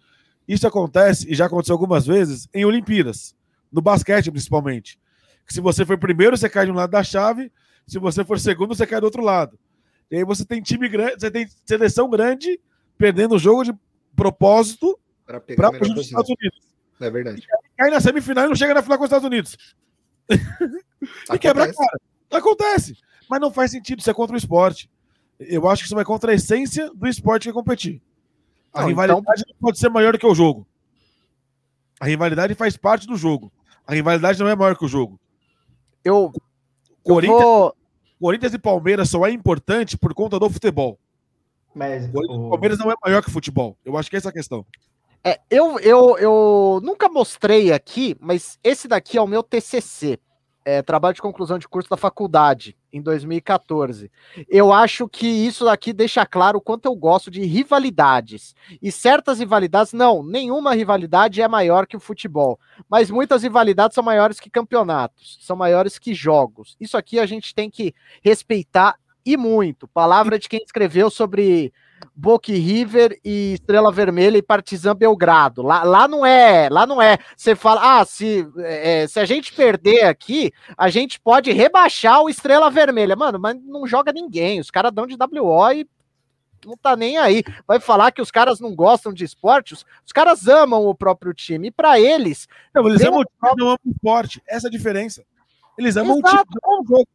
Isso 0.47 0.65
acontece, 0.65 1.29
e 1.29 1.35
já 1.35 1.45
aconteceu 1.45 1.73
algumas 1.73 2.05
vezes, 2.05 2.47
em 2.53 2.65
Olimpíadas. 2.65 3.35
No 3.71 3.81
basquete, 3.81 4.31
principalmente. 4.31 4.99
Que 5.45 5.53
se 5.53 5.61
você 5.61 5.85
for 5.85 5.97
primeiro, 5.97 6.37
você 6.37 6.49
cai 6.49 6.65
de 6.65 6.71
um 6.71 6.75
lado 6.75 6.89
da 6.89 7.03
chave. 7.03 7.51
Se 7.85 7.99
você 7.99 8.23
for 8.23 8.39
segundo, 8.39 8.75
você 8.75 8.87
cai 8.87 8.99
do 8.99 9.05
outro 9.05 9.21
lado. 9.21 9.57
E 10.09 10.17
aí 10.17 10.23
você 10.23 10.45
tem 10.45 10.61
time 10.61 10.87
grande, 10.87 11.19
você 11.19 11.29
tem 11.29 11.47
seleção 11.65 12.09
grande 12.09 12.59
perdendo 12.97 13.35
o 13.35 13.39
jogo 13.39 13.63
de 13.63 13.73
propósito 14.15 14.97
para 15.27 15.41
pegar 15.41 15.71
os 15.71 16.05
Estados 16.05 16.29
Unidos. 16.29 16.59
É 16.99 17.11
verdade. 17.11 17.41
E 17.41 17.77
cai 17.77 17.91
na 17.91 17.99
semifinal 17.99 18.45
e 18.45 18.47
não 18.47 18.55
chega 18.55 18.73
na 18.73 18.81
final 18.81 18.97
com 18.97 19.03
os 19.03 19.09
Estados 19.09 19.27
Unidos. 19.27 19.57
e 21.33 21.37
quebra 21.37 21.65
a 21.65 21.73
cara. 21.73 21.99
Acontece. 22.31 22.97
Mas 23.29 23.41
não 23.41 23.51
faz 23.51 23.71
sentido 23.71 23.99
isso 23.99 24.09
é 24.09 24.13
contra 24.13 24.33
o 24.33 24.37
esporte. 24.37 24.89
Eu 25.39 25.67
acho 25.67 25.83
que 25.83 25.87
isso 25.87 25.95
vai 25.95 26.05
contra 26.05 26.31
a 26.31 26.35
essência 26.35 26.89
do 26.95 27.07
esporte 27.07 27.43
que 27.43 27.49
é 27.49 27.53
competir. 27.53 28.01
A 28.73 28.81
não, 28.81 28.87
rivalidade 28.87 29.19
então... 29.21 29.53
não 29.53 29.59
pode 29.59 29.77
ser 29.77 29.89
maior 29.89 30.13
do 30.13 30.19
que 30.19 30.25
o 30.25 30.33
jogo. 30.33 30.65
A 31.99 32.05
rivalidade 32.05 32.55
faz 32.55 32.77
parte 32.77 33.05
do 33.05 33.17
jogo. 33.17 33.51
A 33.85 33.93
rivalidade 33.93 34.39
não 34.39 34.47
é 34.47 34.55
maior 34.55 34.77
que 34.77 34.85
o 34.85 34.87
jogo. 34.87 35.19
Eu. 36.03 36.31
Corinthians, 37.03 37.41
eu 37.41 37.47
vou... 37.47 37.75
Corinthians 38.19 38.53
e 38.53 38.59
Palmeiras 38.59 39.09
só 39.09 39.25
é 39.25 39.31
importante 39.31 39.97
por 39.97 40.13
conta 40.13 40.39
do 40.39 40.49
futebol. 40.49 40.99
Mas 41.73 42.09
o 42.13 42.49
Palmeiras 42.49 42.79
não 42.79 42.91
é 42.91 42.95
maior 43.03 43.21
que 43.21 43.29
o 43.29 43.31
futebol. 43.31 43.77
Eu 43.85 43.95
acho 43.97 44.09
que 44.09 44.15
essa 44.15 44.29
é 44.29 44.31
a 44.31 44.33
questão. 44.33 44.65
É, 45.27 45.41
eu, 45.51 45.77
eu, 45.79 46.17
eu 46.17 46.79
nunca 46.81 47.09
mostrei 47.09 47.73
aqui, 47.73 48.15
mas 48.17 48.57
esse 48.63 48.87
daqui 48.87 49.17
é 49.17 49.21
o 49.21 49.27
meu 49.27 49.43
TCC, 49.43 50.17
é, 50.63 50.81
trabalho 50.81 51.15
de 51.15 51.21
conclusão 51.21 51.59
de 51.59 51.67
curso 51.67 51.89
da 51.89 51.97
faculdade, 51.97 52.77
em 52.93 53.01
2014. 53.01 54.09
Eu 54.47 54.71
acho 54.71 55.05
que 55.09 55.27
isso 55.27 55.65
daqui 55.65 55.91
deixa 55.91 56.25
claro 56.25 56.59
o 56.59 56.61
quanto 56.61 56.85
eu 56.85 56.95
gosto 56.95 57.29
de 57.29 57.43
rivalidades. 57.43 58.55
E 58.81 58.89
certas 58.89 59.39
rivalidades, 59.39 59.91
não, 59.91 60.23
nenhuma 60.23 60.73
rivalidade 60.73 61.41
é 61.41 61.47
maior 61.49 61.85
que 61.85 61.97
o 61.97 62.01
futebol, 62.01 62.57
mas 62.89 63.11
muitas 63.11 63.43
rivalidades 63.43 63.95
são 63.95 64.03
maiores 64.05 64.39
que 64.39 64.49
campeonatos, 64.49 65.39
são 65.41 65.57
maiores 65.57 65.99
que 65.99 66.13
jogos. 66.13 66.77
Isso 66.79 66.95
aqui 66.95 67.19
a 67.19 67.25
gente 67.25 67.53
tem 67.53 67.69
que 67.69 67.93
respeitar 68.23 68.95
e 69.25 69.35
muito. 69.35 69.89
Palavra 69.89 70.39
de 70.39 70.47
quem 70.47 70.63
escreveu 70.63 71.09
sobre 71.09 71.73
Boca 72.15 72.51
River 72.51 73.19
e 73.23 73.53
Estrela 73.53 73.91
Vermelha 73.91 74.37
e 74.37 74.41
Partizan 74.41 74.95
Belgrado. 74.95 75.61
Lá, 75.61 75.83
lá 75.83 76.07
não 76.07 76.25
é, 76.25 76.67
lá 76.69 76.85
não 76.85 77.01
é. 77.01 77.17
Você 77.35 77.55
fala, 77.55 77.99
ah, 77.99 78.05
se, 78.05 78.47
é, 78.57 79.07
se 79.07 79.19
a 79.19 79.25
gente 79.25 79.53
perder 79.53 80.05
aqui, 80.05 80.51
a 80.77 80.89
gente 80.89 81.19
pode 81.19 81.51
rebaixar 81.51 82.21
o 82.21 82.29
Estrela 82.29 82.71
Vermelha. 82.71 83.15
Mano, 83.15 83.39
mas 83.39 83.55
não 83.63 83.85
joga 83.85 84.11
ninguém. 84.11 84.59
Os 84.59 84.71
caras 84.71 84.91
dão 84.91 85.05
de 85.05 85.15
WO 85.15 85.71
e 85.71 85.87
não 86.65 86.75
tá 86.75 86.95
nem 86.95 87.17
aí. 87.17 87.43
Vai 87.67 87.79
falar 87.79 88.11
que 88.11 88.21
os 88.21 88.31
caras 88.31 88.59
não 88.59 88.75
gostam 88.75 89.13
de 89.13 89.23
esporte? 89.23 89.73
Os, 89.73 89.85
os 90.05 90.11
caras 90.11 90.47
amam 90.47 90.85
o 90.85 90.95
próprio 90.95 91.33
time. 91.33 91.67
E 91.67 91.71
para 91.71 91.99
eles. 91.99 92.47
Não, 92.73 92.87
eles 92.87 93.01
amam 93.01 93.21
o 93.21 93.25
time, 93.25 93.53
não 93.57 93.67
amam 93.67 93.79
o 93.85 93.89
esporte. 93.89 94.41
Essa 94.47 94.67
é 94.67 94.69
a 94.69 94.71
diferença. 94.71 95.23
Eles 95.77 95.95
amam 95.95 96.17
Exato. 96.17 96.41
o 96.41 96.45
time. 96.45 96.59
Como, 96.61 97.07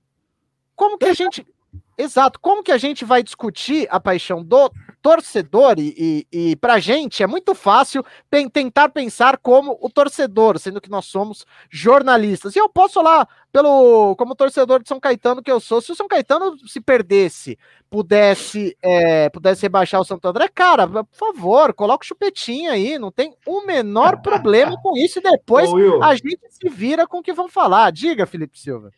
como 0.76 0.98
que 0.98 1.06
a 1.06 1.14
gente. 1.14 1.46
Exato. 1.96 2.40
Como 2.40 2.62
que 2.62 2.72
a 2.72 2.78
gente 2.78 3.04
vai 3.04 3.22
discutir 3.22 3.86
a 3.90 4.00
paixão 4.00 4.42
do 4.42 4.70
torcedor? 5.00 5.76
E, 5.78 6.26
e, 6.32 6.50
e 6.50 6.56
para 6.56 6.74
a 6.74 6.80
gente 6.80 7.22
é 7.22 7.26
muito 7.26 7.54
fácil 7.54 8.04
pen 8.30 8.48
tentar 8.48 8.88
pensar 8.88 9.36
como 9.38 9.78
o 9.80 9.90
torcedor, 9.90 10.58
sendo 10.58 10.80
que 10.80 10.90
nós 10.90 11.04
somos 11.04 11.46
jornalistas. 11.70 12.56
E 12.56 12.58
eu 12.58 12.68
posso 12.68 12.94
falar, 12.94 13.28
pelo, 13.52 14.16
como 14.16 14.34
torcedor 14.34 14.82
de 14.82 14.88
São 14.88 14.98
Caetano 14.98 15.42
que 15.42 15.50
eu 15.50 15.60
sou, 15.60 15.80
se 15.80 15.92
o 15.92 15.94
São 15.94 16.08
Caetano 16.08 16.56
se 16.66 16.80
perdesse, 16.80 17.58
pudesse, 17.90 18.76
é, 18.82 19.28
pudesse 19.28 19.62
rebaixar 19.62 20.00
o 20.00 20.04
Santo 20.04 20.26
André, 20.26 20.48
cara, 20.48 20.88
por 20.88 21.06
favor, 21.12 21.74
coloca 21.74 22.04
o 22.04 22.06
chupetinho 22.06 22.72
aí, 22.72 22.98
não 22.98 23.12
tem 23.12 23.34
o 23.46 23.66
menor 23.66 24.20
problema 24.22 24.76
com 24.82 24.96
isso. 24.96 25.18
E 25.18 25.22
depois 25.22 25.70
Ô, 25.70 26.02
a 26.02 26.14
gente 26.14 26.40
se 26.48 26.68
vira 26.68 27.06
com 27.06 27.18
o 27.18 27.22
que 27.22 27.32
vão 27.32 27.48
falar. 27.48 27.92
Diga, 27.92 28.26
Felipe 28.26 28.58
Silva. 28.58 28.90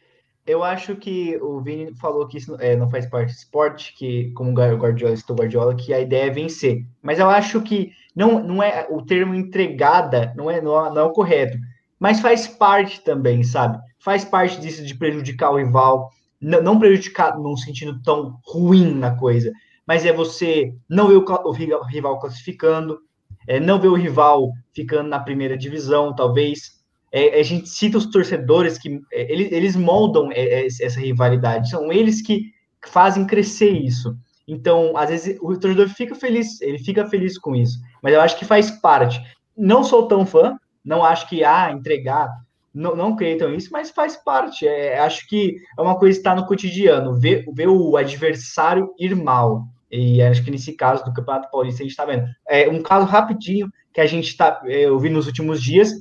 Eu 0.47 0.63
acho 0.63 0.95
que 0.97 1.39
o 1.39 1.61
Vini 1.61 1.95
falou 1.97 2.29
que 2.29 2.37
isso 2.37 2.55
é, 2.61 2.77
não 2.77 2.91
faz 2.91 3.07
parte 3.07 3.33
do 3.33 3.37
esporte, 3.37 3.95
que, 3.97 4.31
como 4.33 4.51
o 4.51 4.55
Guardiola 4.55 5.17
citou 5.17 5.37
Guardiola, 5.37 5.75
que 5.75 5.95
a 5.95 6.01
ideia 6.01 6.27
é 6.27 6.31
vencer. 6.31 6.85
Mas 7.03 7.19
eu 7.19 7.31
acho 7.31 7.63
que 7.63 7.93
não, 8.15 8.43
não 8.43 8.63
é 8.63 8.87
o 8.91 9.01
termo 9.01 9.35
entregada, 9.35 10.35
não 10.37 10.51
é, 10.51 10.61
não, 10.61 10.73
não 10.93 11.01
é 11.01 11.05
o 11.05 11.13
correto. 11.13 11.57
Mas 11.99 12.21
faz 12.21 12.47
parte 12.47 13.01
também, 13.03 13.43
sabe? 13.43 13.79
Faz 13.99 14.25
parte 14.25 14.61
disso 14.61 14.85
de 14.85 14.95
prejudicar 14.95 15.51
o 15.51 15.57
rival. 15.57 16.11
Não, 16.39 16.63
não 16.63 16.79
prejudicar 16.79 17.39
num 17.39 17.57
sentido 17.57 18.03
tão 18.03 18.39
ruim 18.45 18.95
na 18.95 19.17
coisa, 19.17 19.51
mas 19.87 20.05
é 20.05 20.13
você 20.13 20.75
não 20.87 21.09
ver 21.09 21.17
o, 21.17 21.25
o 21.25 21.53
rival 21.53 22.19
classificando, 22.19 22.99
é, 23.49 23.59
não 23.59 23.81
ver 23.81 23.89
o 23.89 23.95
rival 23.95 24.51
ficando 24.75 25.09
na 25.09 25.19
primeira 25.19 25.57
divisão, 25.57 26.15
talvez 26.15 26.84
é, 27.15 27.39
a 27.39 27.43
gente 27.45 27.69
cita 27.69 27.97
os 27.97 28.07
torcedores 28.07 28.77
que 28.77 29.01
é, 29.13 29.33
eles, 29.33 29.53
eles 29.53 29.77
moldam 29.77 30.33
é, 30.33 30.63
é, 30.63 30.67
essa 30.67 30.99
rivalidade, 30.99 31.71
são 31.71 31.93
eles 31.93 32.21
que 32.21 32.51
fazem 32.89 33.25
crescer 33.25 33.71
isso. 33.71 34.17
Então, 34.49 34.97
às 34.97 35.09
vezes, 35.09 35.39
o 35.41 35.57
torcedor 35.57 35.89
fica 35.89 36.17
feliz, 36.17 36.61
ele 36.61 36.79
fica 36.79 37.07
feliz 37.07 37.39
com 37.39 37.55
isso, 37.55 37.79
mas 38.03 38.13
eu 38.13 38.21
acho 38.21 38.37
que 38.37 38.45
faz 38.45 38.69
parte. 38.69 39.23
Não 39.57 39.85
sou 39.85 40.09
tão 40.09 40.27
fã, 40.27 40.59
não 40.85 41.05
acho 41.05 41.29
que, 41.29 41.45
ah, 41.45 41.71
entregar, 41.71 42.29
não, 42.75 42.97
não 42.97 43.15
acreditam 43.15 43.55
isso, 43.55 43.69
mas 43.71 43.93
faz 43.93 44.17
parte. 44.17 44.67
É, 44.67 44.99
acho 44.99 45.29
que 45.29 45.57
é 45.79 45.81
uma 45.81 45.97
coisa 45.97 46.17
que 46.17 46.21
está 46.21 46.35
no 46.35 46.47
cotidiano, 46.47 47.15
ver, 47.15 47.45
ver 47.55 47.69
o 47.69 47.97
adversário 47.97 48.93
ir 48.99 49.15
mal. 49.15 49.69
E 49.89 50.21
acho 50.21 50.43
que 50.43 50.51
nesse 50.51 50.73
caso 50.73 51.05
do 51.05 51.15
Campeonato 51.15 51.49
Paulista 51.53 51.81
a 51.81 51.85
gente 51.85 51.93
está 51.93 52.05
vendo. 52.05 52.27
É 52.49 52.69
um 52.69 52.83
caso 52.83 53.07
rapidinho 53.07 53.71
que 53.93 54.01
a 54.01 54.07
gente 54.07 54.27
está, 54.27 54.61
vi 55.01 55.09
nos 55.09 55.29
últimos 55.29 55.63
dias, 55.63 55.93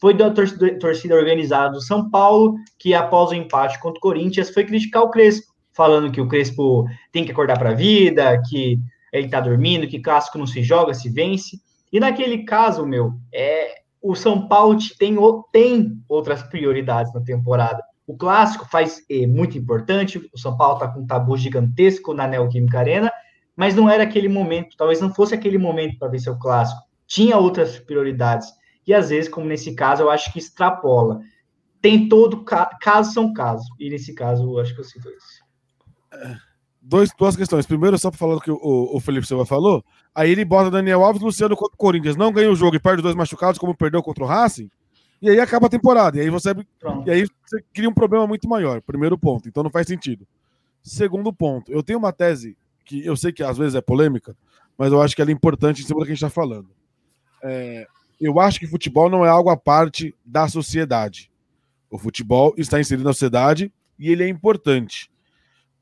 foi 0.00 0.14
da 0.14 0.30
torcida, 0.30 1.14
organizada 1.14 1.72
do 1.72 1.80
São 1.80 2.08
Paulo, 2.08 2.56
que 2.78 2.94
após 2.94 3.30
o 3.30 3.34
empate 3.34 3.80
contra 3.80 3.98
o 3.98 4.02
Corinthians 4.02 4.50
foi 4.50 4.64
criticar 4.64 5.02
o 5.02 5.10
Crespo, 5.10 5.52
falando 5.72 6.10
que 6.10 6.20
o 6.20 6.28
Crespo 6.28 6.86
tem 7.12 7.24
que 7.24 7.32
acordar 7.32 7.58
para 7.58 7.70
a 7.70 7.74
vida, 7.74 8.40
que 8.48 8.78
ele 9.12 9.28
tá 9.28 9.40
dormindo, 9.40 9.88
que 9.88 10.00
clássico 10.00 10.38
não 10.38 10.46
se 10.46 10.62
joga, 10.62 10.94
se 10.94 11.08
vence. 11.08 11.60
E 11.92 11.98
naquele 11.98 12.44
caso, 12.44 12.86
meu, 12.86 13.12
é 13.32 13.74
o 14.00 14.14
São 14.14 14.46
Paulo 14.46 14.78
tem, 14.98 15.16
tem 15.52 16.02
outras 16.08 16.42
prioridades 16.42 17.12
na 17.12 17.20
temporada. 17.20 17.82
O 18.06 18.16
clássico 18.16 18.66
faz 18.70 19.02
é, 19.10 19.26
muito 19.26 19.58
importante, 19.58 20.18
o 20.32 20.38
São 20.38 20.56
Paulo 20.56 20.74
está 20.74 20.88
com 20.88 21.00
um 21.00 21.06
tabu 21.06 21.36
gigantesco 21.36 22.14
na 22.14 22.26
Neoquímica 22.26 22.78
Arena, 22.78 23.12
mas 23.56 23.74
não 23.74 23.90
era 23.90 24.04
aquele 24.04 24.28
momento, 24.28 24.76
talvez 24.76 25.00
não 25.00 25.12
fosse 25.12 25.34
aquele 25.34 25.58
momento 25.58 25.98
para 25.98 26.08
vencer 26.08 26.32
o 26.32 26.38
clássico. 26.38 26.80
Tinha 27.06 27.36
outras 27.36 27.78
prioridades. 27.78 28.48
E 28.88 28.94
às 28.94 29.10
vezes, 29.10 29.28
como 29.28 29.46
nesse 29.46 29.74
caso, 29.74 30.02
eu 30.02 30.10
acho 30.10 30.32
que 30.32 30.38
extrapola. 30.38 31.20
Tem 31.78 32.08
todo 32.08 32.42
caso 32.42 33.12
são 33.12 33.34
casos. 33.34 33.68
E 33.78 33.90
nesse 33.90 34.14
caso, 34.14 34.42
eu 34.44 34.58
acho 34.58 34.74
que 34.74 34.80
eu 34.80 34.84
cito 34.84 35.10
isso. 35.10 35.44
Dois, 36.80 37.10
duas 37.18 37.36
questões. 37.36 37.66
Primeiro, 37.66 37.98
só 37.98 38.10
para 38.10 38.18
falar 38.18 38.36
o 38.36 38.40
que 38.40 38.50
o, 38.50 38.56
o 38.62 38.98
Felipe 38.98 39.26
Silva 39.26 39.44
falou, 39.44 39.84
aí 40.14 40.30
ele 40.30 40.42
bota 40.42 40.70
Daniel 40.70 41.04
Alves 41.04 41.20
e 41.20 41.24
Luciano 41.26 41.54
contra 41.54 41.74
o 41.74 41.76
Corinthians. 41.76 42.16
Não 42.16 42.32
ganha 42.32 42.50
o 42.50 42.56
jogo 42.56 42.76
e 42.76 42.80
perde 42.80 43.02
dois 43.02 43.14
machucados, 43.14 43.58
como 43.58 43.76
perdeu 43.76 44.02
contra 44.02 44.24
o 44.24 44.26
Racing. 44.26 44.70
E 45.20 45.28
aí 45.28 45.38
acaba 45.38 45.66
a 45.66 45.70
temporada. 45.70 46.16
E 46.16 46.22
aí 46.22 46.30
você, 46.30 46.54
e 47.04 47.10
aí 47.10 47.26
você 47.44 47.62
cria 47.74 47.90
um 47.90 47.94
problema 47.94 48.26
muito 48.26 48.48
maior. 48.48 48.80
Primeiro 48.80 49.18
ponto. 49.18 49.46
Então 49.46 49.62
não 49.62 49.70
faz 49.70 49.86
sentido. 49.86 50.26
Segundo 50.82 51.30
ponto. 51.30 51.70
Eu 51.70 51.82
tenho 51.82 51.98
uma 51.98 52.10
tese 52.10 52.56
que 52.86 53.04
eu 53.04 53.14
sei 53.18 53.32
que 53.34 53.42
às 53.42 53.58
vezes 53.58 53.74
é 53.74 53.82
polêmica, 53.82 54.34
mas 54.78 54.90
eu 54.92 55.02
acho 55.02 55.14
que 55.14 55.20
ela 55.20 55.30
é 55.30 55.34
importante 55.34 55.82
em 55.82 55.84
cima 55.84 56.00
do 56.00 56.06
que 56.06 56.12
a 56.12 56.14
gente 56.14 56.24
está 56.24 56.30
falando. 56.30 56.70
É, 57.42 57.86
eu 58.20 58.40
acho 58.40 58.58
que 58.58 58.66
futebol 58.66 59.08
não 59.08 59.24
é 59.24 59.28
algo 59.28 59.50
à 59.50 59.56
parte 59.56 60.14
da 60.24 60.48
sociedade. 60.48 61.30
O 61.90 61.98
futebol 61.98 62.54
está 62.56 62.80
inserido 62.80 63.04
na 63.04 63.12
sociedade 63.12 63.72
e 63.98 64.10
ele 64.10 64.24
é 64.24 64.28
importante. 64.28 65.10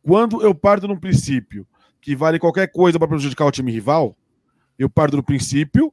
Quando 0.02 0.42
eu 0.42 0.54
parto 0.54 0.86
num 0.86 0.98
princípio 0.98 1.66
que 2.00 2.14
vale 2.14 2.38
qualquer 2.38 2.68
coisa 2.68 2.98
para 2.98 3.08
prejudicar 3.08 3.46
o 3.46 3.50
time 3.50 3.72
rival, 3.72 4.16
eu 4.78 4.88
parto 4.88 5.16
do 5.16 5.22
princípio 5.22 5.92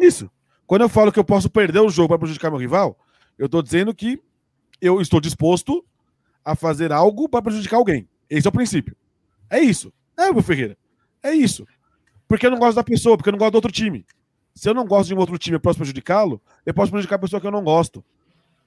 isso. 0.00 0.30
Quando 0.66 0.82
eu 0.82 0.88
falo 0.88 1.12
que 1.12 1.18
eu 1.18 1.24
posso 1.24 1.50
perder 1.50 1.80
o 1.80 1.90
jogo 1.90 2.08
para 2.08 2.18
prejudicar 2.18 2.50
meu 2.50 2.58
rival, 2.58 2.98
eu 3.38 3.46
estou 3.46 3.62
dizendo 3.62 3.94
que 3.94 4.20
eu 4.80 5.00
estou 5.00 5.20
disposto 5.20 5.84
a 6.44 6.56
fazer 6.56 6.92
algo 6.92 7.28
para 7.28 7.42
prejudicar 7.42 7.76
alguém. 7.76 8.08
Esse 8.28 8.46
é 8.46 8.50
o 8.50 8.52
princípio. 8.52 8.96
É 9.48 9.60
isso. 9.60 9.92
É, 10.16 10.32
meu 10.32 10.42
Ferreira. 10.42 10.76
É 11.22 11.32
isso. 11.32 11.66
Porque 12.26 12.46
eu 12.46 12.50
não 12.50 12.58
gosto 12.58 12.76
da 12.76 12.84
pessoa, 12.84 13.16
porque 13.16 13.28
eu 13.28 13.32
não 13.32 13.38
gosto 13.38 13.52
do 13.52 13.56
outro 13.56 13.70
time. 13.70 14.04
Se 14.54 14.68
eu 14.68 14.74
não 14.74 14.86
gosto 14.86 15.08
de 15.08 15.14
um 15.14 15.18
outro 15.18 15.38
time 15.38 15.56
e 15.56 15.60
posso 15.60 15.78
prejudicá-lo, 15.78 16.40
eu 16.64 16.74
posso 16.74 16.90
prejudicar 16.90 17.16
a 17.16 17.20
pessoa 17.20 17.40
que 17.40 17.46
eu 17.46 17.50
não 17.50 17.64
gosto. 17.64 18.04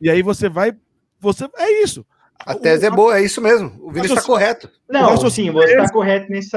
E 0.02 0.10
aí 0.10 0.22
você 0.22 0.50
vai. 0.50 0.76
Você 1.20 1.50
É 1.58 1.84
isso. 1.84 2.06
A 2.40 2.54
tese 2.54 2.86
o, 2.86 2.88
é 2.88 2.92
boa, 2.92 3.18
é 3.18 3.24
isso 3.24 3.42
mesmo. 3.42 3.72
O 3.80 3.92
Vini 3.92 4.08
está 4.08 4.22
correto. 4.22 4.70
Não, 4.90 5.18
sim, 5.30 5.50
você 5.52 5.72
está 5.72 5.90
correto 5.92 6.30
nesse, 6.30 6.52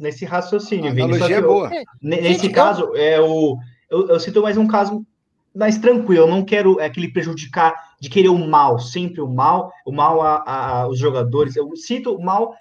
nesse 0.00 0.24
raciocínio, 0.24 0.90
Vini. 0.92 1.02
A 1.02 1.04
analogia 1.04 1.36
é 1.36 1.40
boa. 1.40 1.70
nesse 2.02 2.42
Gente, 2.42 2.50
caso, 2.50 2.96
é 2.96 3.20
o, 3.20 3.56
eu, 3.88 4.08
eu 4.08 4.20
cito 4.20 4.42
mais 4.42 4.56
um 4.56 4.66
caso 4.66 5.06
mais 5.54 5.78
tranquilo. 5.78 6.24
Eu 6.24 6.28
não 6.28 6.44
quero 6.44 6.80
é, 6.80 6.86
aquele 6.86 7.12
prejudicar 7.12 7.74
de 8.00 8.10
querer 8.10 8.28
o 8.28 8.38
mal, 8.38 8.78
sempre 8.78 9.20
o 9.20 9.28
mal, 9.28 9.72
o 9.86 9.92
mal 9.92 10.20
a, 10.20 10.36
a, 10.46 10.68
a 10.80 10.88
os 10.88 10.98
jogadores. 10.98 11.54
Eu 11.54 11.74
cito 11.76 12.14
o 12.14 12.22
mal 12.22 12.54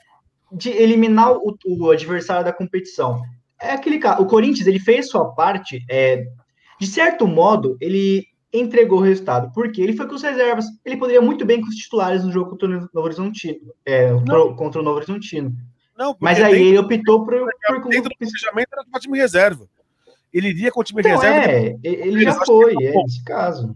de 0.52 0.70
eliminar 0.70 1.34
o, 1.34 1.58
o 1.66 1.90
adversário 1.92 2.46
da 2.46 2.54
competição 2.54 3.22
é 3.62 3.72
aquele 3.72 4.00
cara. 4.00 4.22
O 4.22 4.28
Corinthians 4.28 4.68
ele 4.68 4.80
fez 4.80 5.10
sua 5.10 5.26
parte. 5.34 5.84
É, 5.90 6.26
de 6.80 6.88
certo 6.88 7.28
modo, 7.28 7.78
ele 7.82 8.26
entregou 8.54 9.00
o 9.00 9.04
resultado. 9.04 9.52
Porque 9.54 9.82
ele 9.82 9.96
foi 9.96 10.08
com 10.08 10.16
as 10.16 10.22
reservas. 10.22 10.66
Ele 10.86 10.98
poderia 10.98 11.22
muito 11.22 11.46
bem 11.46 11.62
com 11.62 11.68
os 11.68 11.76
titulares 11.76 12.24
no 12.24 12.32
jogo 12.32 12.52
contra 12.52 12.68
o 12.68 12.72
Novo 12.72 12.90
Horizontino. 12.96 13.74
É, 13.86 14.10
contra 14.56 14.82
o 14.82 14.84
Novo 14.84 14.98
Horizontino. 14.98 15.56
Não, 15.98 16.16
Mas 16.20 16.40
aí 16.40 16.68
ele 16.68 16.78
optou 16.78 17.26
por. 17.26 17.34
por 17.34 17.90
dentro 17.90 18.10
do 18.10 18.18
planejamento 18.18 18.70
era 18.72 18.84
com 18.86 18.98
o 18.98 19.00
time 19.00 19.18
reserva. 19.18 19.68
Ele 20.32 20.50
iria 20.50 20.72
com 20.72 20.82
o 20.82 20.84
time 20.84 21.02
então, 21.02 21.14
reserva. 21.14 21.52
É, 21.52 21.78
ele 21.84 22.24
já 22.24 22.46
foi, 22.46 22.74
é 22.74 22.92
nesse 22.94 23.24
caso. 23.24 23.76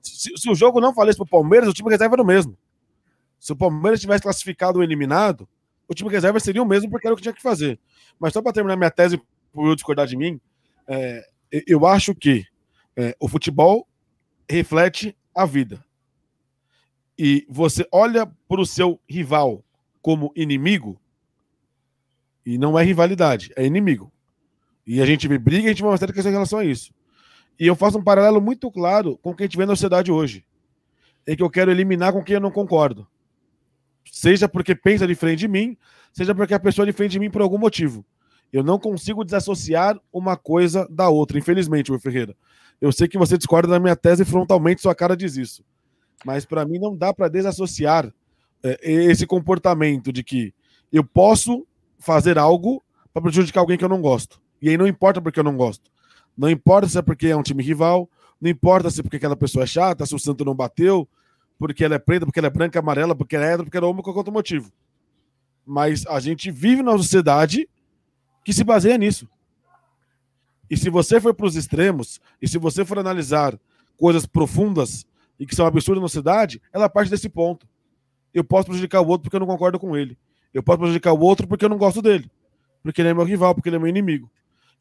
Se, 0.00 0.30
se, 0.36 0.50
o 0.50 0.54
jogo 0.54 0.80
não 0.80 0.92
valesse 0.92 1.16
para 1.16 1.24
o 1.24 1.28
Palmeiras, 1.28 1.68
o 1.68 1.72
time 1.72 1.90
reserva 1.90 2.14
era 2.14 2.22
o 2.22 2.26
mesmo. 2.26 2.56
Se 3.40 3.52
o 3.52 3.56
Palmeiras 3.56 4.00
tivesse 4.00 4.22
classificado 4.22 4.78
ou 4.78 4.84
eliminado, 4.84 5.48
o 5.92 5.94
time 5.94 6.10
reserva 6.10 6.40
seria 6.40 6.62
o 6.62 6.66
mesmo 6.66 6.90
porque 6.90 7.06
era 7.06 7.14
o 7.14 7.16
que 7.16 7.22
tinha 7.22 7.34
que 7.34 7.42
fazer. 7.42 7.78
Mas 8.18 8.32
só 8.32 8.42
para 8.42 8.52
terminar 8.52 8.76
minha 8.76 8.90
tese, 8.90 9.20
por 9.52 9.68
eu 9.68 9.74
discordar 9.74 10.06
de 10.06 10.16
mim, 10.16 10.40
é, 10.88 11.24
eu 11.66 11.86
acho 11.86 12.14
que 12.14 12.44
é, 12.96 13.14
o 13.20 13.28
futebol 13.28 13.86
reflete 14.48 15.16
a 15.34 15.46
vida. 15.46 15.84
E 17.18 17.46
você 17.48 17.86
olha 17.92 18.26
para 18.48 18.60
o 18.60 18.66
seu 18.66 18.98
rival 19.08 19.62
como 20.00 20.32
inimigo, 20.34 21.00
e 22.44 22.58
não 22.58 22.76
é 22.76 22.82
rivalidade, 22.82 23.52
é 23.54 23.64
inimigo. 23.64 24.10
E 24.84 25.00
a 25.00 25.06
gente 25.06 25.28
briga 25.28 25.62
e 25.62 25.66
a 25.66 25.68
gente 25.68 25.82
vai 25.82 25.92
mostrar 25.92 26.12
questão 26.12 26.30
em 26.30 26.34
relação 26.34 26.58
a 26.58 26.64
isso. 26.64 26.92
E 27.60 27.66
eu 27.66 27.76
faço 27.76 27.98
um 27.98 28.02
paralelo 28.02 28.40
muito 28.40 28.70
claro 28.70 29.16
com 29.18 29.30
o 29.30 29.34
que 29.34 29.44
a 29.44 29.46
gente 29.46 29.56
vê 29.56 29.64
na 29.64 29.76
sociedade 29.76 30.10
hoje. 30.10 30.44
É 31.24 31.36
que 31.36 31.42
eu 31.42 31.50
quero 31.50 31.70
eliminar 31.70 32.12
com 32.12 32.24
quem 32.24 32.34
eu 32.34 32.40
não 32.40 32.50
concordo. 32.50 33.06
Seja 34.10 34.48
porque 34.48 34.74
pensa 34.74 35.06
diferente 35.06 35.40
de 35.40 35.48
mim, 35.48 35.76
seja 36.12 36.34
porque 36.34 36.54
a 36.54 36.60
pessoa 36.60 36.84
é 36.84 36.90
diferente 36.90 37.12
de 37.12 37.18
mim 37.18 37.30
por 37.30 37.42
algum 37.42 37.58
motivo. 37.58 38.04
Eu 38.52 38.62
não 38.62 38.78
consigo 38.78 39.24
desassociar 39.24 39.98
uma 40.12 40.36
coisa 40.36 40.86
da 40.90 41.08
outra, 41.08 41.38
infelizmente, 41.38 41.90
meu 41.90 41.98
Ferreira. 41.98 42.36
Eu 42.80 42.92
sei 42.92 43.08
que 43.08 43.16
você 43.16 43.38
discorda 43.38 43.68
da 43.68 43.80
minha 43.80 43.96
tese 43.96 44.24
frontalmente, 44.24 44.82
sua 44.82 44.94
cara 44.94 45.16
diz 45.16 45.36
isso. 45.36 45.64
Mas 46.24 46.44
para 46.44 46.64
mim 46.64 46.78
não 46.78 46.96
dá 46.96 47.14
para 47.14 47.28
desassociar 47.28 48.12
é, 48.62 48.78
esse 48.82 49.26
comportamento 49.26 50.12
de 50.12 50.22
que 50.22 50.52
eu 50.92 51.02
posso 51.02 51.66
fazer 51.98 52.38
algo 52.38 52.82
para 53.12 53.22
prejudicar 53.22 53.60
alguém 53.60 53.78
que 53.78 53.84
eu 53.84 53.88
não 53.88 54.02
gosto. 54.02 54.40
E 54.60 54.68
aí 54.68 54.76
não 54.76 54.86
importa 54.86 55.20
porque 55.20 55.40
eu 55.40 55.44
não 55.44 55.56
gosto. 55.56 55.90
Não 56.36 56.50
importa 56.50 56.88
se 56.88 56.98
é 56.98 57.02
porque 57.02 57.28
é 57.28 57.36
um 57.36 57.42
time 57.42 57.62
rival, 57.62 58.08
não 58.40 58.50
importa 58.50 58.90
se 58.90 59.00
é 59.00 59.02
porque 59.02 59.16
aquela 59.16 59.36
pessoa 59.36 59.64
é 59.64 59.66
chata, 59.66 60.04
se 60.04 60.14
o 60.14 60.18
santo 60.18 60.44
não 60.44 60.54
bateu, 60.54 61.08
porque 61.62 61.84
ela 61.84 61.94
é 61.94 61.98
preta, 62.00 62.26
porque 62.26 62.40
ela 62.40 62.48
é 62.48 62.50
branca, 62.50 62.80
amarela, 62.80 63.14
porque 63.14 63.36
ela 63.36 63.44
é 63.44 63.48
hétero, 63.50 63.62
porque 63.62 63.76
ela 63.76 63.86
é 63.86 63.88
homem, 63.88 64.02
qualquer 64.02 64.18
outro 64.18 64.32
motivo. 64.32 64.72
Mas 65.64 66.04
a 66.08 66.18
gente 66.18 66.50
vive 66.50 66.82
numa 66.82 66.98
sociedade 66.98 67.68
que 68.44 68.52
se 68.52 68.64
baseia 68.64 68.98
nisso. 68.98 69.28
E 70.68 70.76
se 70.76 70.90
você 70.90 71.20
for 71.20 71.32
para 71.32 71.46
os 71.46 71.54
extremos, 71.54 72.20
e 72.40 72.48
se 72.48 72.58
você 72.58 72.84
for 72.84 72.98
analisar 72.98 73.56
coisas 73.96 74.26
profundas 74.26 75.06
e 75.38 75.46
que 75.46 75.54
são 75.54 75.64
absurdas 75.64 76.02
na 76.02 76.08
sociedade, 76.08 76.60
ela 76.72 76.88
parte 76.88 77.12
desse 77.12 77.28
ponto. 77.28 77.64
Eu 78.34 78.42
posso 78.42 78.66
prejudicar 78.66 79.00
o 79.00 79.06
outro 79.06 79.22
porque 79.22 79.36
eu 79.36 79.40
não 79.40 79.46
concordo 79.46 79.78
com 79.78 79.96
ele. 79.96 80.18
Eu 80.52 80.64
posso 80.64 80.80
prejudicar 80.80 81.12
o 81.12 81.20
outro 81.20 81.46
porque 81.46 81.64
eu 81.64 81.68
não 81.68 81.78
gosto 81.78 82.02
dele. 82.02 82.28
Porque 82.82 83.00
ele 83.00 83.10
é 83.10 83.14
meu 83.14 83.22
rival, 83.22 83.54
porque 83.54 83.68
ele 83.68 83.76
é 83.76 83.78
meu 83.78 83.88
inimigo. 83.88 84.28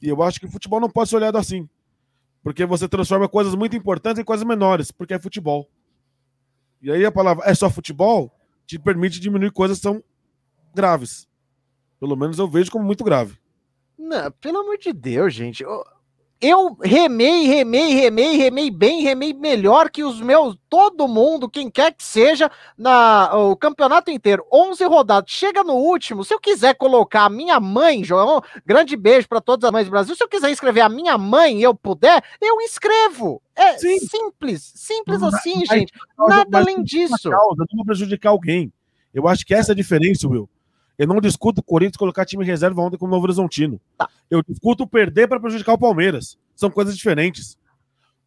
E 0.01 0.09
eu 0.09 0.23
acho 0.23 0.39
que 0.39 0.47
o 0.47 0.51
futebol 0.51 0.79
não 0.79 0.89
pode 0.89 1.11
ser 1.11 1.17
olhado 1.17 1.37
assim. 1.37 1.69
Porque 2.41 2.65
você 2.65 2.89
transforma 2.89 3.29
coisas 3.29 3.53
muito 3.53 3.75
importantes 3.75 4.19
em 4.19 4.25
coisas 4.25 4.43
menores, 4.43 4.91
porque 4.91 5.13
é 5.13 5.19
futebol. 5.19 5.69
E 6.81 6.91
aí 6.91 7.05
a 7.05 7.11
palavra 7.11 7.45
é 7.45 7.53
só 7.53 7.69
futebol 7.69 8.33
te 8.65 8.79
permite 8.79 9.19
diminuir 9.19 9.51
coisas 9.51 9.77
que 9.77 9.83
são 9.83 10.03
graves. 10.73 11.27
Pelo 11.99 12.15
menos 12.15 12.39
eu 12.39 12.47
vejo 12.47 12.71
como 12.71 12.85
muito 12.85 13.03
grave. 13.03 13.37
Não, 13.97 14.31
pelo 14.31 14.59
amor 14.59 14.77
de 14.77 14.91
Deus, 14.91 15.33
gente. 15.33 15.61
Eu, 15.61 15.83
eu 16.41 16.75
remei, 16.81 17.45
remei, 17.45 17.93
remei, 17.93 18.35
remei 18.35 18.71
bem, 18.71 19.03
remei 19.03 19.31
melhor 19.31 19.91
que 19.91 20.03
os 20.03 20.19
meus, 20.19 20.57
todo 20.67 21.07
mundo, 21.07 21.47
quem 21.47 21.69
quer 21.69 21.93
que 21.93 22.03
seja, 22.03 22.49
na 22.75 23.29
o 23.35 23.55
campeonato 23.55 24.09
inteiro. 24.09 24.43
11 24.51 24.83
rodadas. 24.85 25.29
Chega 25.31 25.63
no 25.63 25.73
último, 25.73 26.23
se 26.23 26.33
eu 26.33 26.39
quiser 26.39 26.73
colocar 26.73 27.25
a 27.25 27.29
minha 27.29 27.59
mãe, 27.59 28.03
João, 28.03 28.41
grande 28.65 28.97
beijo 28.97 29.29
para 29.29 29.39
todas 29.39 29.65
as 29.65 29.71
mães 29.71 29.85
do 29.85 29.91
Brasil. 29.91 30.15
Se 30.15 30.23
eu 30.23 30.27
quiser 30.27 30.49
escrever 30.49 30.81
a 30.81 30.89
minha 30.89 31.15
mãe 31.15 31.59
e 31.59 31.63
eu 31.63 31.75
puder, 31.75 32.23
eu 32.41 32.59
escrevo. 32.61 33.39
É 33.55 33.77
Sim. 33.77 33.99
simples, 33.99 34.71
simples 34.75 35.21
assim, 35.21 35.63
gente. 35.65 35.93
Nada 36.17 36.57
além 36.57 36.81
disso. 36.81 37.29
Causa, 37.29 37.65
não 37.69 37.77
vou 37.77 37.85
prejudicar 37.85 38.31
alguém. 38.31 38.73
Eu 39.13 39.27
acho 39.27 39.45
que 39.45 39.53
essa 39.53 39.71
é 39.71 39.73
a 39.73 39.75
diferença, 39.75 40.27
Will. 40.27 40.49
Eu 41.01 41.07
não 41.07 41.19
discuto 41.19 41.61
o 41.61 41.63
Corinthians 41.63 41.97
colocar 41.97 42.25
time 42.25 42.45
reserva 42.45 42.79
ontem 42.79 42.95
com 42.95 43.07
o 43.07 43.09
Novo 43.09 43.23
Horizontino. 43.23 43.81
Tá. 43.97 44.07
Eu 44.29 44.43
discuto 44.43 44.85
perder 44.85 45.27
para 45.27 45.39
prejudicar 45.39 45.73
o 45.73 45.77
Palmeiras. 45.79 46.37
São 46.55 46.69
coisas 46.69 46.95
diferentes. 46.95 47.57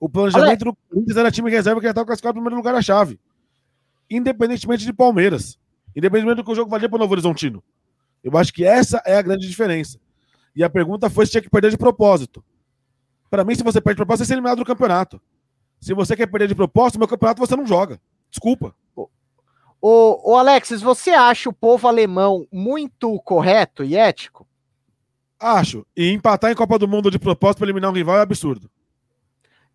O 0.01 0.09
planejamento 0.09 0.62
Olha. 0.62 0.72
do 0.72 0.79
Corinthians 0.89 1.16
era 1.16 1.31
time 1.31 1.49
reserva 1.49 1.79
que 1.79 1.87
já 1.87 1.91
estava 1.91 2.05
classificado 2.05 2.35
no 2.35 2.41
primeiro 2.41 2.57
lugar 2.57 2.75
da 2.75 2.83
chave. 2.83 3.20
Independentemente 4.11 4.85
de 4.85 4.93
Palmeiras. 4.93 5.57
Independentemente 5.95 6.39
do 6.39 6.45
que 6.45 6.51
o 6.51 6.55
jogo 6.57 6.68
valia 6.68 6.89
para 6.89 6.97
o 6.97 6.99
Novo 6.99 7.12
Horizontino. 7.12 7.62
Eu 8.25 8.37
acho 8.37 8.53
que 8.53 8.64
essa 8.64 9.01
é 9.07 9.18
a 9.18 9.22
grande 9.22 9.47
diferença. 9.47 10.01
E 10.57 10.64
a 10.64 10.68
pergunta 10.68 11.09
foi 11.09 11.27
se 11.27 11.31
tinha 11.31 11.43
que 11.43 11.51
perder 11.51 11.70
de 11.70 11.79
propósito. 11.79 12.45
Para 13.31 13.45
mim, 13.45 13.55
se 13.55 13.62
você 13.62 13.81
perde 13.81 13.95
de 13.95 13.99
propósito, 13.99 14.27
você 14.27 14.33
é 14.33 14.35
eliminado 14.35 14.59
do 14.59 14.64
campeonato. 14.64 15.22
Se 15.81 15.95
você 15.95 16.16
quer 16.16 16.27
perder 16.27 16.49
de 16.49 16.57
propósito, 16.57 16.99
meu 16.99 17.07
campeonato 17.07 17.39
você 17.39 17.55
não 17.55 17.68
joga. 17.68 18.01
Desculpa. 18.33 18.75
Ô, 19.87 20.32
ô 20.32 20.37
Alexis, 20.39 20.80
você 20.80 21.11
acha 21.11 21.51
o 21.51 21.53
povo 21.53 21.87
alemão 21.87 22.49
muito 22.51 23.20
correto 23.20 23.85
e 23.85 23.95
ético? 23.95 24.49
Acho. 25.39 25.87
E 25.95 26.11
empatar 26.11 26.51
em 26.51 26.55
Copa 26.55 26.78
do 26.78 26.89
Mundo 26.89 27.11
de 27.11 27.18
propósito 27.18 27.59
para 27.59 27.66
eliminar 27.66 27.91
um 27.91 27.95
rival 27.95 28.16
é 28.16 28.22
absurdo. 28.22 28.70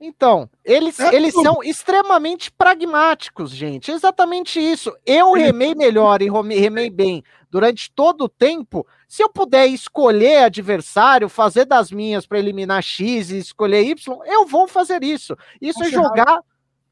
Então, 0.02 0.50
eles, 0.66 1.00
é 1.00 1.14
eles 1.14 1.32
são 1.36 1.62
extremamente 1.64 2.52
pragmáticos, 2.52 3.52
gente. 3.52 3.92
Exatamente 3.92 4.60
isso. 4.60 4.92
Eu 5.06 5.34
remei 5.34 5.76
melhor 5.76 6.24
e 6.24 6.30
remei 6.60 6.90
bem 6.90 7.24
durante 7.52 7.92
todo 7.92 8.24
o 8.24 8.30
tempo. 8.30 8.88
Se 9.08 9.22
eu 9.22 9.30
puder 9.30 9.68
escolher 9.68 10.46
adversário, 10.46 11.30
fazer 11.30 11.66
das 11.66 11.92
minhas 11.92 12.26
para 12.26 12.40
eliminar 12.40 12.82
X 12.82 13.30
e 13.30 13.38
escolher 13.38 13.84
Y, 13.84 14.20
eu 14.26 14.48
vou 14.48 14.68
fazer 14.68 15.04
isso. 15.04 15.38
Isso 15.62 15.84
é 15.84 15.92
jogar. 15.92 16.40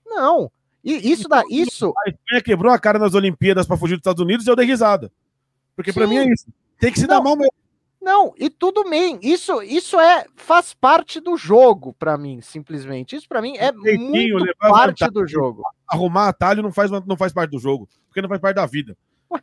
Não. 0.06 0.52
E 0.90 1.12
isso 1.12 1.28
da 1.28 1.44
isso. 1.50 1.94
A 2.06 2.10
Espanha 2.10 2.42
quebrou 2.42 2.72
a 2.72 2.80
cara 2.80 2.98
nas 2.98 3.14
Olimpíadas 3.14 3.68
para 3.68 3.76
fugir 3.78 3.96
dos 3.96 4.00
Estados 4.00 4.24
Unidos 4.24 4.48
e 4.48 4.50
eu 4.50 4.56
dei 4.56 4.66
risada. 4.66 5.12
Porque 5.76 5.92
para 5.92 6.08
mim 6.08 6.16
é 6.18 6.32
isso. 6.32 6.46
Tem 6.80 6.92
que 6.94 7.00
se 7.00 7.06
Não. 7.08 7.18
dar 7.18 7.22
mal 7.22 7.36
mesmo. 7.36 7.52
Não, 8.02 8.34
e 8.40 8.50
tudo 8.50 8.90
bem. 8.90 9.20
Isso 9.22 9.62
isso 9.64 10.00
é 10.00 10.26
faz 10.36 10.74
parte 10.74 11.20
do 11.20 11.36
jogo 11.36 11.94
pra 12.00 12.18
mim, 12.18 12.40
simplesmente. 12.40 13.18
Isso 13.18 13.28
pra 13.28 13.42
mim 13.42 13.58
é 13.58 13.70
Jeitinho, 13.84 14.38
muito 14.40 14.56
parte 14.58 15.02
vantagem. 15.02 15.14
do 15.14 15.28
jogo. 15.28 15.64
Arrumar 15.86 16.30
atalho 16.30 16.64
não 16.64 16.72
faz, 16.72 16.90
não 16.90 17.18
faz 17.18 17.34
parte 17.34 17.52
do 17.52 17.60
jogo. 17.60 17.90
Porque 18.08 18.22
não 18.22 18.30
faz 18.30 18.40
parte 18.40 18.56
da 18.56 18.66
vida. 18.66 18.96
Arru- 19.30 19.42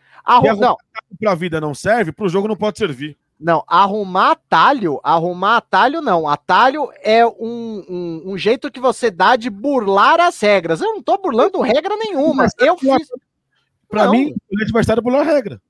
arrumar 0.49 0.55
não, 0.57 0.77
Pra 1.21 1.35
vida 1.35 1.61
não 1.61 1.75
serve, 1.75 2.11
pro 2.11 2.29
jogo 2.29 2.49
não 2.49 2.57
pode 2.57 2.79
servir. 2.79 3.19
Não, 3.45 3.63
arrumar 3.67 4.31
atalho, 4.31 4.99
arrumar 5.03 5.59
atalho 5.59 6.01
não. 6.01 6.27
Atalho 6.27 6.89
é 7.03 7.27
um, 7.27 7.85
um, 7.87 8.23
um 8.33 8.39
jeito 8.39 8.71
que 8.71 8.81
você 8.81 9.11
dá 9.11 9.37
de 9.37 9.51
burlar 9.51 10.19
as 10.19 10.41
regras. 10.41 10.81
Eu 10.81 10.95
não 10.95 11.03
tô 11.03 11.19
burlando 11.19 11.61
regra 11.61 11.95
nenhuma. 11.95 12.49
Eu 12.59 12.79
fiz. 12.79 13.07
Pra 13.87 14.07
Não. 14.07 14.13
mim, 14.13 14.35
o 14.51 14.63
adversário 14.63 15.03
pulou 15.03 15.21
a 15.21 15.25
regra. 15.25 15.61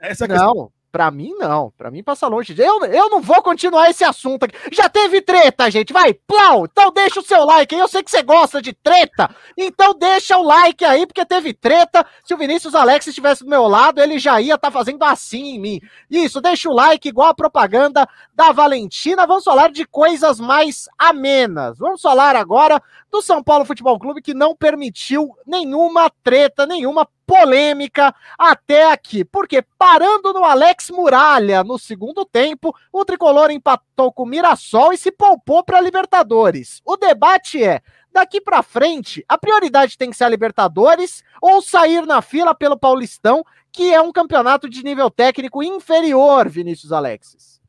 Essa 0.00 0.24
é 0.24 0.26
a 0.26 0.28
questão. 0.28 0.54
Não, 0.54 0.72
pra 0.94 1.10
mim 1.10 1.34
não. 1.40 1.72
Pra 1.76 1.90
mim 1.90 2.04
passa 2.04 2.28
longe. 2.28 2.54
Eu, 2.56 2.84
eu 2.84 3.10
não 3.10 3.20
vou 3.20 3.42
continuar 3.42 3.90
esse 3.90 4.04
assunto 4.04 4.44
aqui. 4.44 4.56
Já 4.70 4.88
teve 4.88 5.20
treta, 5.20 5.68
gente. 5.68 5.92
Vai, 5.92 6.14
plau. 6.14 6.66
Então 6.66 6.92
deixa 6.92 7.18
o 7.18 7.24
seu 7.24 7.44
like 7.44 7.74
aí. 7.74 7.80
Eu 7.80 7.88
sei 7.88 8.00
que 8.00 8.12
você 8.12 8.22
gosta 8.22 8.62
de 8.62 8.72
treta. 8.72 9.28
Então 9.58 9.92
deixa 9.92 10.38
o 10.38 10.44
like 10.44 10.84
aí, 10.84 11.04
porque 11.04 11.26
teve 11.26 11.52
treta. 11.52 12.06
Se 12.22 12.32
o 12.32 12.36
Vinícius 12.36 12.76
Alex 12.76 13.08
estivesse 13.08 13.42
do 13.42 13.50
meu 13.50 13.66
lado, 13.66 14.00
ele 14.00 14.20
já 14.20 14.40
ia 14.40 14.54
estar 14.54 14.70
fazendo 14.70 15.02
assim 15.02 15.56
em 15.56 15.58
mim. 15.58 15.80
Isso, 16.08 16.40
deixa 16.40 16.70
o 16.70 16.72
like, 16.72 17.08
igual 17.08 17.30
a 17.30 17.34
propaganda 17.34 18.08
da 18.32 18.52
Valentina. 18.52 19.26
Vamos 19.26 19.42
falar 19.42 19.72
de 19.72 19.84
coisas 19.84 20.38
mais 20.38 20.88
amenas. 20.96 21.76
Vamos 21.76 22.00
falar 22.00 22.36
agora 22.36 22.80
do 23.10 23.20
São 23.20 23.42
Paulo 23.42 23.64
Futebol 23.64 23.98
Clube, 23.98 24.22
que 24.22 24.32
não 24.32 24.54
permitiu 24.54 25.36
nenhuma 25.44 26.08
treta, 26.22 26.66
nenhuma 26.66 27.04
polêmica 27.26 28.14
até 28.38 28.90
aqui. 28.90 29.24
Porque 29.24 29.62
parando 29.78 30.32
no 30.32 30.44
Alex 30.44 30.90
Muralha 30.90 31.64
no 31.64 31.78
segundo 31.78 32.24
tempo, 32.24 32.74
o 32.92 33.04
tricolor 33.04 33.50
empatou 33.50 34.12
com 34.12 34.22
o 34.22 34.26
Mirassol 34.26 34.92
e 34.92 34.98
se 34.98 35.10
poupou 35.10 35.64
para 35.64 35.78
a 35.78 35.80
Libertadores. 35.80 36.80
O 36.84 36.96
debate 36.96 37.62
é: 37.62 37.80
daqui 38.12 38.40
para 38.40 38.62
frente, 38.62 39.24
a 39.28 39.36
prioridade 39.36 39.98
tem 39.98 40.10
que 40.10 40.16
ser 40.16 40.24
a 40.24 40.28
Libertadores 40.28 41.22
ou 41.40 41.60
sair 41.60 42.06
na 42.06 42.22
fila 42.22 42.54
pelo 42.54 42.78
Paulistão, 42.78 43.44
que 43.72 43.92
é 43.92 44.00
um 44.00 44.12
campeonato 44.12 44.68
de 44.68 44.82
nível 44.84 45.10
técnico 45.10 45.62
inferior, 45.62 46.48
Vinícius 46.48 46.92
Alexis. 46.92 47.60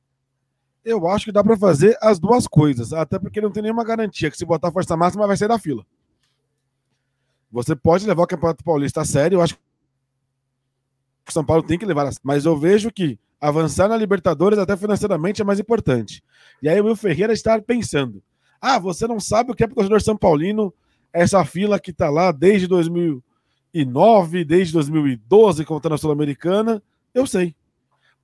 Eu 0.85 1.07
acho 1.07 1.25
que 1.25 1.31
dá 1.31 1.43
pra 1.43 1.57
fazer 1.57 1.97
as 1.99 2.19
duas 2.19 2.47
coisas. 2.47 2.93
Até 2.93 3.17
porque 3.17 3.41
não 3.41 3.51
tem 3.51 3.63
nenhuma 3.63 3.83
garantia 3.83 4.29
que 4.29 4.37
se 4.37 4.45
botar 4.45 4.71
força 4.71 4.95
máxima 4.95 5.25
vai 5.25 5.35
sair 5.35 5.47
da 5.47 5.57
fila. 5.57 5.83
Você 7.55 7.73
pode 7.73 8.05
levar 8.05 8.23
o 8.23 8.27
Campeonato 8.27 8.65
Paulista 8.65 8.99
a 8.99 9.05
sério. 9.05 9.37
Eu 9.37 9.41
acho 9.41 9.55
que 9.55 9.61
o 11.29 11.31
São 11.31 11.45
Paulo 11.45 11.63
tem 11.63 11.79
que 11.79 11.85
levar 11.85 12.05
a 12.05 12.11
Mas 12.21 12.43
eu 12.43 12.57
vejo 12.57 12.91
que 12.91 13.17
avançar 13.39 13.87
na 13.87 13.95
Libertadores, 13.95 14.59
até 14.59 14.75
financeiramente, 14.75 15.41
é 15.41 15.45
mais 15.45 15.57
importante. 15.57 16.21
E 16.61 16.67
aí 16.67 16.81
o 16.81 16.83
Will 16.83 16.97
Ferreira 16.97 17.31
está 17.31 17.57
pensando: 17.61 18.21
ah, 18.59 18.77
você 18.77 19.07
não 19.07 19.21
sabe 19.21 19.51
o 19.51 19.55
que 19.55 19.63
é 19.63 19.67
pro 19.67 19.75
torcedor 19.75 20.01
São 20.01 20.17
Paulino 20.17 20.73
essa 21.13 21.45
fila 21.45 21.79
que 21.79 21.93
tá 21.93 22.09
lá 22.09 22.33
desde 22.33 22.67
2009, 22.67 24.43
desde 24.43 24.73
2012, 24.73 25.63
contando 25.63 25.95
a 25.95 25.97
Sul-Americana. 25.97 26.83
Eu 27.13 27.25
sei. 27.25 27.55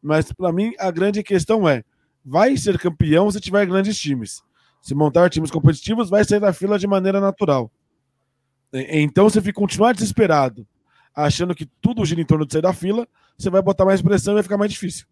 Mas 0.02 0.30
para 0.34 0.52
mim 0.52 0.74
a 0.78 0.92
grande 0.92 1.24
questão 1.24 1.70
é: 1.70 1.86
vai 2.26 2.58
ser 2.58 2.78
campeão 2.78 3.32
se 3.32 3.40
tiver 3.40 3.66
grandes 3.66 3.98
times. 3.98 4.44
Se 4.82 4.94
montar 4.94 5.30
times 5.30 5.52
competitivos, 5.52 6.10
vai 6.10 6.26
sair 6.26 6.42
da 6.42 6.52
fila 6.52 6.78
de 6.78 6.86
maneira 6.86 7.22
natural. 7.22 7.72
Então, 8.74 9.30
você 9.30 9.52
continuar 9.52 9.94
desesperado, 9.94 10.66
achando 11.14 11.54
que 11.54 11.66
tudo 11.82 12.06
gira 12.06 12.22
em 12.22 12.26
torno 12.26 12.46
de 12.46 12.54
sair 12.54 12.62
da 12.62 12.74
fila, 12.74 13.08
você 13.38 13.50
vai 13.50 13.62
botar 13.62 13.86
mais 13.86 14.02
pressão 14.02 14.34
e 14.34 14.36
vai 14.36 14.44
ficar 14.44 14.58
mais 14.58 14.72
difícil. 14.72 15.06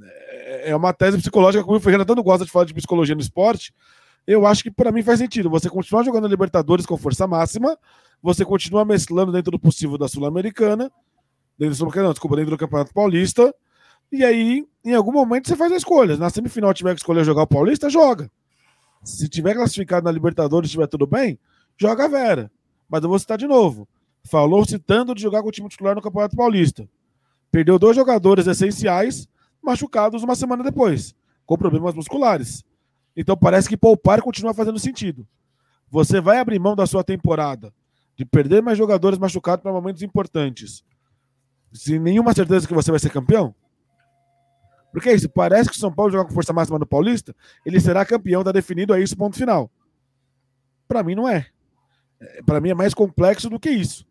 É 0.00 0.70
é 0.70 0.74
uma 0.74 0.92
tese 0.92 1.18
psicológica, 1.18 1.62
como 1.64 1.76
o 1.76 1.80
Ferreira 1.80 2.04
tanto 2.04 2.22
gosta 2.22 2.44
de 2.44 2.50
falar 2.50 2.64
de 2.64 2.74
psicologia 2.74 3.14
no 3.14 3.20
esporte. 3.20 3.72
Eu 4.26 4.44
acho 4.44 4.64
que 4.64 4.70
para 4.70 4.90
mim 4.90 5.02
faz 5.02 5.20
sentido. 5.20 5.48
Você 5.48 5.70
continuar 5.70 6.02
jogando 6.02 6.26
a 6.26 6.28
Libertadores 6.28 6.84
com 6.84 6.96
força 6.96 7.26
máxima, 7.26 7.78
você 8.20 8.44
continua 8.44 8.84
mesclando 8.84 9.30
dentro 9.30 9.52
do 9.52 9.58
possível 9.58 9.96
da 9.96 10.08
Sul-Americana, 10.08 10.90
dentro 11.56 11.76
do 11.76 12.10
desculpa, 12.10 12.36
dentro 12.36 12.50
do 12.50 12.58
Campeonato 12.58 12.92
Paulista, 12.92 13.54
e 14.10 14.24
aí, 14.24 14.66
em 14.84 14.94
algum 14.94 15.12
momento, 15.12 15.48
você 15.48 15.56
faz 15.56 15.70
a 15.70 15.76
escolha. 15.76 16.16
Na 16.16 16.30
semifinal 16.30 16.74
tiver 16.74 16.94
que 16.94 17.00
escolher 17.00 17.24
jogar 17.24 17.42
o 17.42 17.46
Paulista, 17.46 17.88
joga. 17.88 18.30
Se 19.04 19.28
tiver 19.28 19.54
classificado 19.54 20.04
na 20.04 20.10
Libertadores, 20.10 20.68
estiver 20.68 20.88
tudo 20.88 21.06
bem, 21.06 21.38
joga 21.76 22.04
a 22.04 22.08
Vera. 22.08 22.50
Mas 22.88 23.02
eu 23.02 23.08
vou 23.08 23.18
citar 23.18 23.38
de 23.38 23.46
novo. 23.46 23.88
Falou 24.24 24.64
citando 24.64 25.14
de 25.14 25.22
jogar 25.22 25.42
com 25.42 25.48
o 25.48 25.52
time 25.52 25.68
titular 25.68 25.94
no 25.94 26.02
Campeonato 26.02 26.36
Paulista. 26.36 26.88
Perdeu 27.50 27.78
dois 27.78 27.96
jogadores 27.96 28.46
essenciais, 28.46 29.28
machucados 29.62 30.22
uma 30.22 30.34
semana 30.34 30.64
depois, 30.64 31.14
com 31.44 31.56
problemas 31.56 31.94
musculares. 31.94 32.64
Então 33.16 33.36
parece 33.36 33.68
que 33.68 33.76
poupar 33.76 34.20
continua 34.20 34.52
fazendo 34.52 34.78
sentido. 34.78 35.26
Você 35.88 36.20
vai 36.20 36.38
abrir 36.38 36.58
mão 36.58 36.74
da 36.74 36.86
sua 36.86 37.04
temporada 37.04 37.72
de 38.16 38.24
perder 38.24 38.62
mais 38.62 38.76
jogadores 38.76 39.18
machucados 39.18 39.62
para 39.62 39.72
momentos 39.72 40.02
importantes, 40.02 40.84
sem 41.72 41.98
nenhuma 41.98 42.34
certeza 42.34 42.66
que 42.66 42.74
você 42.74 42.90
vai 42.90 42.98
ser 42.98 43.10
campeão? 43.10 43.54
Porque 44.90 45.10
é 45.10 45.14
isso, 45.14 45.28
parece 45.28 45.68
que 45.68 45.76
o 45.76 45.78
São 45.78 45.92
Paulo 45.92 46.10
jogar 46.10 46.24
com 46.24 46.32
força 46.32 46.52
máxima 46.52 46.78
no 46.78 46.86
Paulista, 46.86 47.36
ele 47.64 47.78
será 47.78 48.04
campeão, 48.04 48.42
tá 48.42 48.50
definido, 48.50 48.94
é 48.94 49.00
isso, 49.00 49.16
ponto 49.16 49.36
final. 49.36 49.70
Para 50.88 51.02
mim 51.02 51.14
não 51.14 51.28
é. 51.28 51.46
Para 52.44 52.60
mim 52.60 52.70
é 52.70 52.74
mais 52.74 52.94
complexo 52.94 53.50
do 53.50 53.60
que 53.60 53.70
isso. 53.70 54.06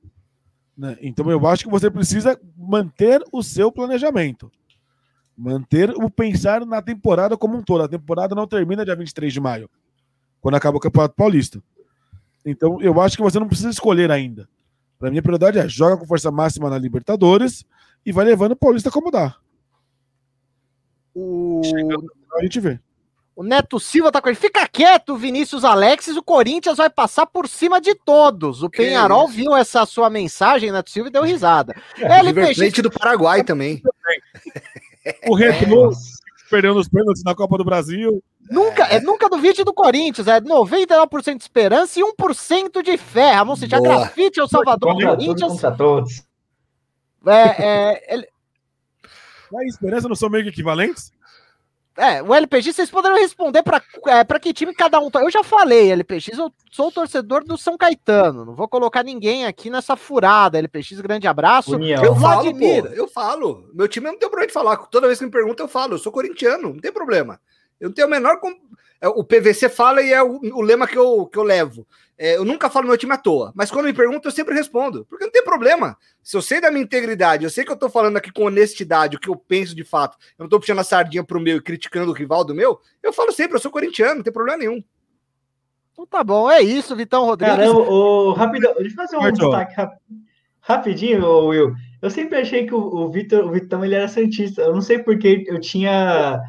né? 0.77 0.97
Então 1.01 1.29
eu 1.29 1.45
acho 1.47 1.63
que 1.63 1.69
você 1.69 1.89
precisa 1.89 2.39
manter 2.55 3.23
o 3.31 3.41
seu 3.41 3.71
planejamento. 3.71 4.51
Manter 5.37 5.89
o 5.91 6.09
pensar 6.09 6.65
na 6.65 6.81
temporada 6.81 7.37
como 7.37 7.57
um 7.57 7.63
todo. 7.63 7.83
A 7.83 7.89
temporada 7.89 8.35
não 8.35 8.47
termina 8.47 8.85
dia 8.85 8.95
23 8.95 9.33
de 9.33 9.39
maio, 9.39 9.69
quando 10.39 10.55
acaba 10.55 10.77
o 10.77 10.79
Campeonato 10.79 11.15
Paulista. 11.15 11.61
Então 12.45 12.81
eu 12.81 13.01
acho 13.01 13.17
que 13.17 13.23
você 13.23 13.39
não 13.39 13.47
precisa 13.47 13.69
escolher 13.69 14.11
ainda. 14.11 14.47
Para 14.97 15.11
mim 15.11 15.17
a 15.17 15.21
prioridade 15.21 15.59
é 15.59 15.67
joga 15.67 15.97
com 15.97 16.05
força 16.05 16.31
máxima 16.31 16.69
na 16.69 16.77
Libertadores 16.77 17.65
e 18.05 18.11
vai 18.11 18.23
levando 18.23 18.53
o 18.53 18.55
Paulista 18.55 18.91
como 18.91 19.11
dá. 19.11 19.35
O, 21.13 21.61
A 22.37 22.43
gente 22.43 22.59
vê. 22.59 22.79
O 23.35 23.43
Neto 23.43 23.79
Silva 23.79 24.11
tá 24.11 24.21
com 24.21 24.29
ele. 24.29 24.35
Fica 24.37 24.65
quieto, 24.67 25.15
Vinícius 25.17 25.63
Alexis. 25.65 26.15
O 26.15 26.23
Corinthians 26.23 26.77
vai 26.77 26.89
passar 26.89 27.25
por 27.25 27.47
cima 27.47 27.81
de 27.81 27.93
todos. 27.95 28.63
O 28.63 28.69
Penharol 28.69 29.27
viu 29.27 29.55
essa 29.55 29.85
sua 29.85 30.09
mensagem, 30.09 30.71
Neto 30.71 30.89
Silva, 30.89 31.09
e 31.09 31.11
deu 31.11 31.23
risada. 31.23 31.75
LPX 31.99 32.57
Plate 32.57 32.81
do 32.81 32.91
Paraguai 32.91 33.43
também. 33.43 33.81
O 35.27 35.37
É, 35.37 35.49
Retrô 35.51 35.85
nossa. 35.85 35.99
perdendo 36.49 36.79
os 36.79 36.87
pênaltis 36.87 37.23
na 37.23 37.35
Copa 37.35 37.57
do 37.57 37.65
Brasil. 37.65 38.23
Nunca, 38.49 38.83
é, 38.83 38.99
nunca 39.01 39.27
duvide 39.27 39.63
do 39.63 39.73
Corinthians, 39.73 40.27
é 40.27 40.39
99% 40.39 41.35
de 41.37 41.43
esperança 41.43 41.99
e 41.99 42.03
1% 42.03 42.83
de 42.83 42.95
fé. 42.95 43.31
Ramon 43.33 43.55
Cintia 43.55 43.79
Boa. 43.79 43.97
Grafite 43.99 44.39
é 44.39 44.43
o 44.43 44.47
salvador 44.47 44.95
do 44.95 45.01
Corinthians. 45.05 45.51
contra 45.51 45.71
todos. 45.71 46.23
É, 47.25 47.31
é, 47.33 48.13
ele- 48.13 48.27
A 49.57 49.65
esperança 49.65 50.07
não 50.07 50.15
são 50.15 50.29
meio 50.29 50.43
que 50.43 50.51
equivalentes? 50.51 51.11
É, 51.97 52.21
o 52.21 52.33
LPX, 52.33 52.75
vocês 52.75 52.89
poderiam 52.91 53.17
responder 53.19 53.63
para 53.63 53.81
é, 54.07 54.23
pra 54.23 54.39
que 54.39 54.53
time 54.53 54.73
cada 54.73 54.99
um. 54.99 55.09
tá- 55.09 55.21
Eu 55.21 55.29
já 55.31 55.43
falei, 55.43 55.91
LPX, 55.91 56.29
eu 56.37 56.51
sou 56.71 56.87
o 56.87 56.91
torcedor 56.91 57.43
do 57.43 57.57
São 57.57 57.77
Caetano. 57.77 58.43
Não 58.45 58.53
vou 58.55 58.67
colocar 58.67 59.03
ninguém 59.03 59.45
aqui 59.45 59.69
nessa 59.69 59.95
furada. 59.95 60.57
LPX, 60.57 60.99
grande 61.01 61.27
abraço. 61.27 61.75
União. 61.75 62.03
Eu 62.03 62.15
falo, 62.15 62.43
Vladimir. 62.43 62.83
pô, 62.83 62.89
eu 62.89 63.07
falo. 63.07 63.69
Meu 63.73 63.87
time 63.87 64.07
não 64.07 64.17
tem 64.19 64.27
problema 64.29 64.47
de 64.47 64.53
falar. 64.53 64.77
Toda 64.77 65.07
vez 65.07 65.19
que 65.19 65.25
me 65.25 65.31
perguntam, 65.31 65.65
eu 65.65 65.69
falo. 65.69 65.93
Eu 65.93 65.97
sou 65.99 66.11
corintiano, 66.11 66.73
não 66.73 66.79
tem 66.79 66.91
problema. 66.91 67.39
Eu 67.79 67.89
não 67.89 67.93
tenho 67.95 68.07
o 68.07 68.11
menor. 68.11 68.39
com- 68.39 68.53
O 69.09 69.23
PVC 69.23 69.69
fala 69.69 70.01
e 70.01 70.11
é 70.11 70.23
o, 70.23 70.39
o 70.53 70.61
lema 70.61 70.87
que 70.87 70.97
eu, 70.97 71.25
que 71.25 71.37
eu 71.37 71.43
levo. 71.43 71.85
É, 72.17 72.37
eu 72.37 72.45
nunca 72.45 72.69
falo 72.69 72.87
meu 72.87 72.97
time 72.97 73.11
à 73.11 73.17
toa, 73.17 73.51
mas 73.53 73.69
quando 73.69 73.87
me 73.87 73.93
perguntam, 73.93 74.29
eu 74.31 74.35
sempre 74.35 74.55
respondo. 74.55 75.05
Porque 75.09 75.25
não 75.25 75.31
tem 75.31 75.43
problema. 75.43 75.97
Se 76.23 76.37
eu 76.37 76.41
sei 76.41 76.61
da 76.61 76.71
minha 76.71 76.83
integridade, 76.83 77.43
eu 77.43 77.49
sei 77.49 77.65
que 77.65 77.71
eu 77.71 77.75
tô 77.75 77.89
falando 77.89 78.15
aqui 78.15 78.31
com 78.31 78.45
honestidade, 78.45 79.17
o 79.17 79.19
que 79.19 79.27
eu 79.27 79.35
penso 79.35 79.75
de 79.75 79.83
fato, 79.83 80.17
eu 80.39 80.43
não 80.43 80.49
tô 80.49 80.57
puxando 80.59 80.79
a 80.79 80.83
sardinha 80.83 81.23
pro 81.25 81.41
meu 81.41 81.57
e 81.57 81.61
criticando 81.61 82.11
o 82.11 82.15
rival 82.15 82.45
do 82.45 82.55
meu, 82.55 82.79
eu 83.03 83.11
falo 83.11 83.33
sempre, 83.33 83.57
eu 83.57 83.59
sou 83.61 83.69
corintiano, 83.69 84.15
não 84.15 84.23
tem 84.23 84.31
problema 84.31 84.59
nenhum. 84.59 84.81
Então 85.91 86.05
tá 86.05 86.23
bom, 86.23 86.49
é 86.49 86.61
isso, 86.61 86.95
Vitão 86.95 87.25
Rodrigues. 87.25 87.55
Caramba, 87.57 87.79
o, 87.81 88.31
rapidão, 88.33 88.73
deixa 88.75 88.91
eu 88.91 88.95
fazer 88.95 89.17
um 89.17 89.21
Arthur. 89.21 89.49
destaque 89.49 89.75
rap- 89.75 89.97
rapidinho, 90.61 91.45
Will. 91.47 91.73
Eu 92.01 92.09
sempre 92.09 92.37
achei 92.37 92.65
que 92.65 92.73
o, 92.73 92.79
o 92.79 93.09
Vitor, 93.11 93.45
o 93.45 93.51
Vitão, 93.51 93.83
ele 93.83 93.95
era 93.95 94.07
Santista. 94.07 94.61
Eu 94.61 94.73
não 94.73 94.81
sei 94.81 94.99
porque 94.99 95.43
eu 95.47 95.59
tinha. 95.59 96.39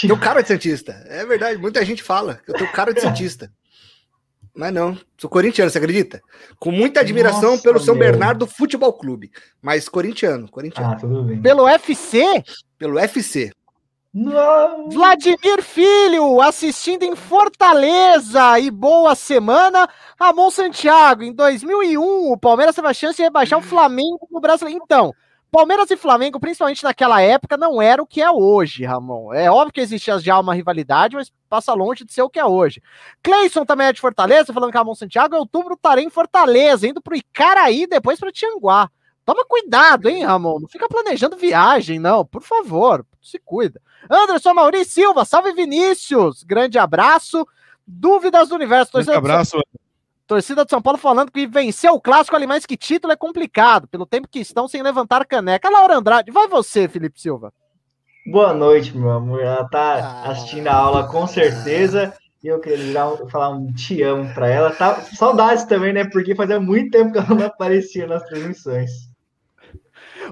Tenho 0.00 0.18
cara 0.18 0.42
de 0.42 0.48
Santista. 0.48 0.92
É 1.06 1.24
verdade, 1.24 1.58
muita 1.58 1.84
gente 1.84 2.02
fala 2.02 2.34
que 2.44 2.50
eu 2.50 2.54
tenho 2.54 2.70
cara 2.72 2.92
de 2.92 3.00
Santista. 3.00 3.50
Mas 4.54 4.72
não, 4.72 4.98
sou 5.18 5.28
corintiano, 5.28 5.70
você 5.70 5.76
acredita? 5.78 6.20
Com 6.58 6.70
muita 6.70 7.00
admiração 7.00 7.52
Nossa, 7.52 7.62
pelo 7.62 7.78
São 7.78 7.94
meu. 7.94 8.04
Bernardo 8.04 8.46
Futebol 8.46 8.92
Clube. 8.92 9.30
Mas 9.60 9.88
corintiano, 9.88 10.50
corintiano. 10.50 10.92
Ah, 10.92 10.96
tudo 10.96 11.22
bem. 11.24 11.40
Pelo 11.40 11.64
UFC, 11.64 12.24
Pelo 12.78 12.98
FC. 12.98 13.52
Não. 14.14 14.88
Vladimir 14.88 15.62
Filho, 15.62 16.40
assistindo 16.40 17.02
em 17.02 17.14
Fortaleza 17.14 18.58
e 18.58 18.70
boa 18.70 19.14
semana. 19.14 19.86
Ramon 20.18 20.50
Santiago, 20.50 21.22
em 21.22 21.34
2001, 21.34 22.32
o 22.32 22.38
Palmeiras 22.38 22.74
teve 22.74 22.88
a 22.88 22.94
chance 22.94 23.16
de 23.16 23.22
rebaixar 23.24 23.58
o 23.58 23.62
Flamengo 23.62 24.26
no 24.30 24.40
Brasileiro. 24.40 24.80
Então, 24.82 25.12
Palmeiras 25.50 25.90
e 25.90 25.96
Flamengo, 25.96 26.40
principalmente 26.40 26.84
naquela 26.84 27.20
época, 27.22 27.56
não 27.56 27.80
era 27.80 28.02
o 28.02 28.06
que 28.06 28.20
é 28.20 28.30
hoje, 28.30 28.84
Ramon. 28.84 29.32
É 29.32 29.50
óbvio 29.50 29.72
que 29.72 29.80
existia 29.80 30.18
já 30.18 30.38
uma 30.38 30.54
rivalidade, 30.54 31.16
mas 31.16 31.32
passa 31.48 31.72
longe 31.72 32.04
de 32.04 32.12
ser 32.12 32.22
o 32.22 32.28
que 32.28 32.38
é 32.38 32.44
hoje. 32.44 32.82
Cleison 33.22 33.64
também 33.64 33.86
é 33.86 33.92
de 33.92 34.00
Fortaleza, 34.00 34.52
falando 34.52 34.70
que 34.70 34.78
Ramon 34.78 34.94
Santiago, 34.94 35.34
em 35.34 35.38
outubro 35.38 35.74
estarei 35.74 36.04
em 36.04 36.10
Fortaleza, 36.10 36.86
indo 36.86 37.00
pro 37.00 37.16
Icaraí, 37.16 37.86
depois 37.86 38.18
para 38.18 38.32
Tianguá. 38.32 38.90
Toma 39.24 39.44
cuidado, 39.44 40.08
hein, 40.08 40.24
Ramon? 40.24 40.60
Não 40.60 40.68
fica 40.68 40.88
planejando 40.88 41.36
viagem, 41.36 41.98
não, 41.98 42.24
por 42.24 42.42
favor, 42.42 43.04
se 43.20 43.40
cuida. 43.44 43.80
Anderson 44.08 44.54
Maurício 44.54 44.94
Silva, 44.94 45.24
salve 45.24 45.52
Vinícius, 45.52 46.42
grande 46.42 46.78
abraço. 46.78 47.46
Dúvidas 47.86 48.48
do 48.48 48.56
universo. 48.56 48.92
Grande 48.92 49.12
abraço. 49.12 49.58
Torcida 50.26 50.64
de 50.64 50.70
São 50.70 50.82
Paulo 50.82 50.98
falando 50.98 51.30
que 51.30 51.46
vencer 51.46 51.90
o 51.90 52.00
clássico 52.00 52.34
ali 52.34 52.46
mais 52.46 52.66
que 52.66 52.76
título 52.76 53.12
é 53.12 53.16
complicado, 53.16 53.86
pelo 53.86 54.04
tempo 54.04 54.26
que 54.26 54.40
estão 54.40 54.66
sem 54.66 54.82
levantar 54.82 55.24
caneca. 55.24 55.70
Laura 55.70 55.96
Andrade, 55.96 56.32
vai 56.32 56.48
você, 56.48 56.88
Felipe 56.88 57.20
Silva. 57.20 57.52
Boa 58.26 58.52
noite, 58.52 58.96
meu 58.96 59.10
amor. 59.10 59.40
Ela 59.40 59.68
tá 59.68 59.94
ah. 59.94 60.30
assistindo 60.32 60.66
a 60.66 60.74
aula 60.74 61.06
com 61.06 61.26
certeza. 61.28 62.12
E 62.42 62.48
eu 62.48 62.60
queria 62.60 63.06
um, 63.06 63.28
falar 63.28 63.50
um 63.50 63.72
te 63.72 64.02
amo 64.02 64.32
pra 64.34 64.48
ela. 64.48 64.70
Tá, 64.70 65.00
saudades 65.00 65.64
também, 65.64 65.92
né? 65.92 66.04
Porque 66.04 66.34
fazia 66.34 66.58
muito 66.58 66.90
tempo 66.90 67.12
que 67.12 67.18
ela 67.18 67.28
não 67.34 67.46
aparecia 67.46 68.06
nas 68.06 68.24
transmissões. 68.24 68.90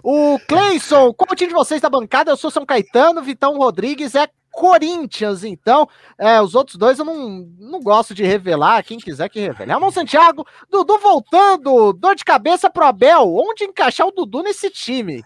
O 0.02 0.40
Cleison, 0.48 1.12
qual 1.12 1.28
o 1.30 1.36
time 1.36 1.48
de 1.48 1.54
vocês 1.54 1.80
da 1.80 1.88
bancada? 1.88 2.32
Eu 2.32 2.36
sou 2.36 2.50
São 2.50 2.66
Caetano, 2.66 3.22
Vitão 3.22 3.56
Rodrigues 3.56 4.16
é 4.16 4.28
Corinthians, 4.54 5.44
então. 5.44 5.88
É, 6.18 6.40
os 6.40 6.54
outros 6.54 6.76
dois 6.76 6.98
eu 6.98 7.04
não, 7.04 7.48
não 7.58 7.80
gosto 7.80 8.14
de 8.14 8.24
revelar, 8.24 8.82
quem 8.82 8.98
quiser 8.98 9.28
que 9.28 9.40
revele. 9.40 9.72
Ramon 9.72 9.90
Santiago, 9.90 10.46
Dudu 10.70 10.98
voltando, 10.98 11.92
dor 11.92 12.14
de 12.14 12.24
cabeça 12.24 12.70
pro 12.70 12.86
Abel. 12.86 13.34
Onde 13.34 13.64
encaixar 13.64 14.06
o 14.06 14.12
Dudu 14.12 14.42
nesse 14.42 14.70
time? 14.70 15.24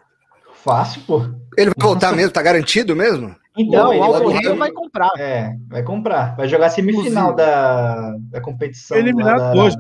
Fácil, 0.55 1.03
pô. 1.07 1.21
Ele 1.57 1.71
vai 1.77 1.87
voltar 1.87 2.13
mesmo? 2.13 2.33
Tá 2.33 2.43
garantido 2.43 2.97
mesmo? 2.97 3.35
Então, 3.57 3.93
não, 3.93 4.31
ele 4.31 4.55
vai, 4.55 4.71
comprar. 4.71 5.11
É, 5.19 5.57
vai 5.67 5.83
comprar. 5.83 6.37
Vai 6.37 6.49
jogar 6.49 6.71
semifinal 6.71 7.35
da, 7.35 8.15
da 8.31 8.41
competição. 8.41 8.97
Foi 8.97 9.05
eliminado 9.05 9.59
hoje. 9.59 9.77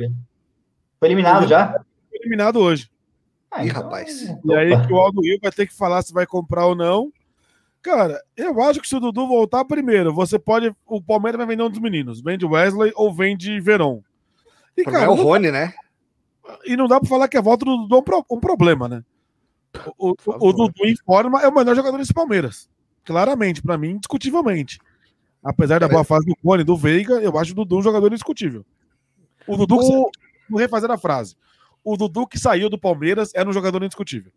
Foi 0.98 1.08
eliminado 1.08 1.46
já? 1.46 1.68
Foi 1.68 2.18
eliminado 2.20 2.58
hoje. 2.58 2.90
Ah, 3.50 3.64
Ih, 3.64 3.68
então... 3.68 3.82
rapaz. 3.82 4.34
E 4.44 4.54
aí 4.54 4.86
que 4.86 4.92
o 4.92 4.98
Aldo 4.98 5.20
Rio 5.22 5.38
vai 5.40 5.52
ter 5.52 5.66
que 5.66 5.76
falar 5.76 6.02
se 6.02 6.12
vai 6.12 6.26
comprar 6.26 6.66
ou 6.66 6.74
não. 6.74 7.12
Cara, 7.82 8.20
eu 8.36 8.60
acho 8.62 8.80
que 8.80 8.88
se 8.88 8.96
o 8.96 9.00
Dudu 9.00 9.26
voltar 9.26 9.64
primeiro, 9.64 10.12
você 10.12 10.38
pode. 10.38 10.74
O 10.86 11.00
Palmeiras 11.00 11.38
vai 11.38 11.46
vender 11.46 11.62
um 11.62 11.70
dos 11.70 11.80
meninos. 11.80 12.20
Vende 12.20 12.44
Wesley 12.44 12.92
ou 12.94 13.14
vende 13.14 13.60
Verón. 13.60 14.00
E, 14.76 14.84
cara, 14.84 15.04
é 15.04 15.08
o 15.08 15.14
Rony, 15.14 15.50
né? 15.50 15.72
E 16.64 16.76
não 16.76 16.86
dá 16.86 16.98
pra 16.98 17.08
falar 17.08 17.28
que 17.28 17.36
a 17.36 17.40
volta 17.40 17.64
do 17.64 17.86
Dudu 17.86 18.04
é 18.12 18.34
um 18.34 18.40
problema, 18.40 18.88
né? 18.88 19.04
O, 19.96 20.10
o, 20.10 20.16
o 20.26 20.52
Dudu 20.52 20.86
em 20.86 20.96
forma 20.96 21.40
é 21.42 21.48
o 21.48 21.54
melhor 21.54 21.76
jogador 21.76 21.98
desse 21.98 22.14
Palmeiras. 22.14 22.68
Claramente, 23.04 23.62
para 23.62 23.78
mim, 23.78 23.90
indiscutivelmente. 23.90 24.78
Apesar 25.42 25.78
da 25.78 25.86
é 25.86 25.88
boa 25.88 26.04
fase 26.04 26.26
do 26.26 26.36
Cone, 26.36 26.64
do 26.64 26.76
Veiga, 26.76 27.14
eu 27.14 27.38
acho 27.38 27.52
o 27.52 27.54
Dudu 27.54 27.78
um 27.78 27.82
jogador 27.82 28.08
indiscutível. 28.08 28.64
O 29.46 29.56
Dudu, 29.56 29.76
o... 29.76 30.10
vou 30.48 30.58
refazer 30.58 30.90
a 30.90 30.98
frase. 30.98 31.36
O 31.84 31.96
Dudu 31.96 32.26
que 32.26 32.38
saiu 32.38 32.68
do 32.68 32.78
Palmeiras 32.78 33.32
era 33.34 33.48
um 33.48 33.52
jogador 33.52 33.82
indiscutível. 33.82 34.32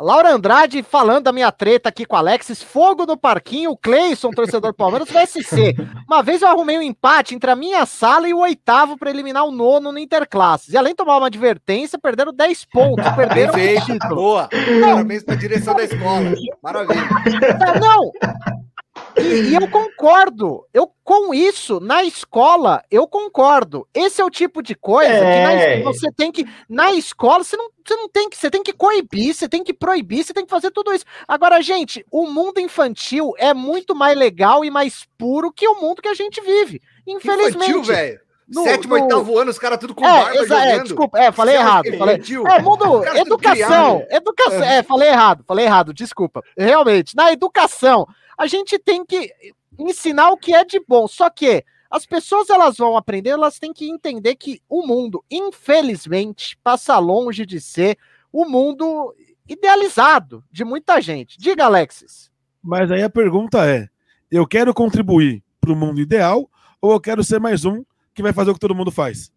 Laura 0.00 0.32
Andrade 0.32 0.82
falando 0.82 1.24
da 1.24 1.32
minha 1.32 1.52
treta 1.52 1.90
aqui 1.90 2.06
com 2.06 2.16
o 2.16 2.18
Alexis, 2.18 2.62
fogo 2.62 3.04
no 3.04 3.18
parquinho, 3.18 3.76
Cleison, 3.76 4.30
torcedor 4.30 4.72
Palmeiras, 4.72 5.08
VSC. 5.10 5.74
Uma 6.08 6.22
vez 6.22 6.40
eu 6.40 6.48
arrumei 6.48 6.78
um 6.78 6.82
empate 6.82 7.34
entre 7.34 7.50
a 7.50 7.56
minha 7.56 7.84
sala 7.84 8.26
e 8.26 8.32
o 8.32 8.38
oitavo 8.38 8.96
para 8.96 9.10
eliminar 9.10 9.44
o 9.44 9.50
nono 9.50 9.92
no 9.92 9.98
Interclasses. 9.98 10.72
E 10.72 10.76
além 10.76 10.92
de 10.92 10.96
tomar 10.96 11.18
uma 11.18 11.26
advertência, 11.26 11.98
perderam 11.98 12.32
10 12.32 12.64
pontos, 12.66 13.08
perderam 13.14 13.52
o 13.52 13.84
título. 13.84 14.14
Boa, 14.14 14.48
parabéns 14.80 15.22
pra 15.22 15.34
direção 15.34 15.74
da 15.74 15.84
escola. 15.84 16.34
Maravilha. 16.62 17.08
Não, 17.80 18.10
e, 19.20 19.50
e, 19.50 19.54
eu 19.54 19.68
concordo. 19.68 20.66
Eu 20.72 20.90
com 21.04 21.34
isso 21.34 21.80
na 21.80 22.04
escola 22.04 22.82
eu 22.90 23.06
concordo. 23.06 23.86
Esse 23.94 24.20
é 24.20 24.24
o 24.24 24.30
tipo 24.30 24.62
de 24.62 24.74
coisa 24.74 25.12
é. 25.12 25.76
que 25.78 25.82
na, 25.82 25.84
você 25.84 26.10
tem 26.12 26.30
que 26.30 26.46
na 26.68 26.92
escola 26.92 27.44
você 27.44 27.56
não, 27.56 27.70
você 27.84 27.96
não 27.96 28.08
tem 28.08 28.28
que 28.28 28.36
você 28.36 28.50
tem 28.50 28.62
que 28.62 28.72
coibir, 28.72 29.34
você 29.34 29.48
tem 29.48 29.64
que 29.64 29.72
proibir, 29.72 30.24
você 30.24 30.32
tem 30.32 30.44
que 30.44 30.50
fazer 30.50 30.70
tudo 30.70 30.92
isso. 30.92 31.04
Agora, 31.26 31.60
gente, 31.62 32.04
o 32.10 32.26
mundo 32.26 32.60
infantil 32.60 33.32
é 33.38 33.52
muito 33.52 33.94
mais 33.94 34.16
legal 34.16 34.64
e 34.64 34.70
mais 34.70 35.06
puro 35.18 35.52
que 35.52 35.66
o 35.66 35.80
mundo 35.80 36.02
que 36.02 36.08
a 36.08 36.14
gente 36.14 36.40
vive. 36.40 36.80
Infelizmente. 37.06 37.70
Infantil, 37.70 37.82
velho. 37.82 38.20
No, 38.50 38.64
Sétimo, 38.64 38.96
no... 38.96 39.02
oitavo 39.02 39.38
ano, 39.38 39.50
os 39.50 39.58
caras 39.60 39.78
tudo 39.78 39.94
com 39.94 40.04
é, 40.04 40.08
barba 40.08 40.42
exa- 40.42 40.64
é, 40.64 40.78
desculpa, 40.80 41.18
é, 41.20 41.30
falei 41.30 41.54
errado. 41.54 41.96
Falei... 41.96 42.16
É, 42.16 42.60
mundo, 42.60 43.04
educação, 43.16 44.04
educação, 44.10 44.64
é. 44.64 44.78
é, 44.78 44.82
falei 44.82 45.08
errado, 45.08 45.44
falei 45.46 45.66
errado, 45.66 45.94
desculpa. 45.94 46.42
Realmente, 46.58 47.14
na 47.14 47.30
educação, 47.30 48.08
a 48.40 48.46
gente 48.46 48.78
tem 48.78 49.04
que 49.04 49.30
ensinar 49.78 50.30
o 50.30 50.36
que 50.38 50.54
é 50.54 50.64
de 50.64 50.80
bom. 50.80 51.06
Só 51.06 51.28
que 51.28 51.62
as 51.90 52.06
pessoas 52.06 52.48
elas 52.48 52.78
vão 52.78 52.96
aprender, 52.96 53.28
elas 53.28 53.58
têm 53.58 53.70
que 53.70 53.86
entender 53.86 54.34
que 54.34 54.62
o 54.66 54.86
mundo, 54.86 55.22
infelizmente, 55.30 56.56
passa 56.64 56.98
longe 56.98 57.44
de 57.44 57.60
ser 57.60 57.98
o 58.32 58.46
mundo 58.46 59.14
idealizado 59.46 60.42
de 60.50 60.64
muita 60.64 61.02
gente. 61.02 61.36
Diga, 61.38 61.66
Alexis. 61.66 62.30
Mas 62.62 62.90
aí 62.90 63.02
a 63.02 63.10
pergunta 63.10 63.68
é: 63.68 63.90
eu 64.30 64.46
quero 64.46 64.72
contribuir 64.72 65.44
para 65.60 65.72
o 65.72 65.76
mundo 65.76 66.00
ideal 66.00 66.50
ou 66.80 66.92
eu 66.92 67.00
quero 67.00 67.22
ser 67.22 67.38
mais 67.38 67.66
um 67.66 67.84
que 68.14 68.22
vai 68.22 68.32
fazer 68.32 68.52
o 68.52 68.54
que 68.54 68.60
todo 68.60 68.74
mundo 68.74 68.90
faz? 68.90 69.30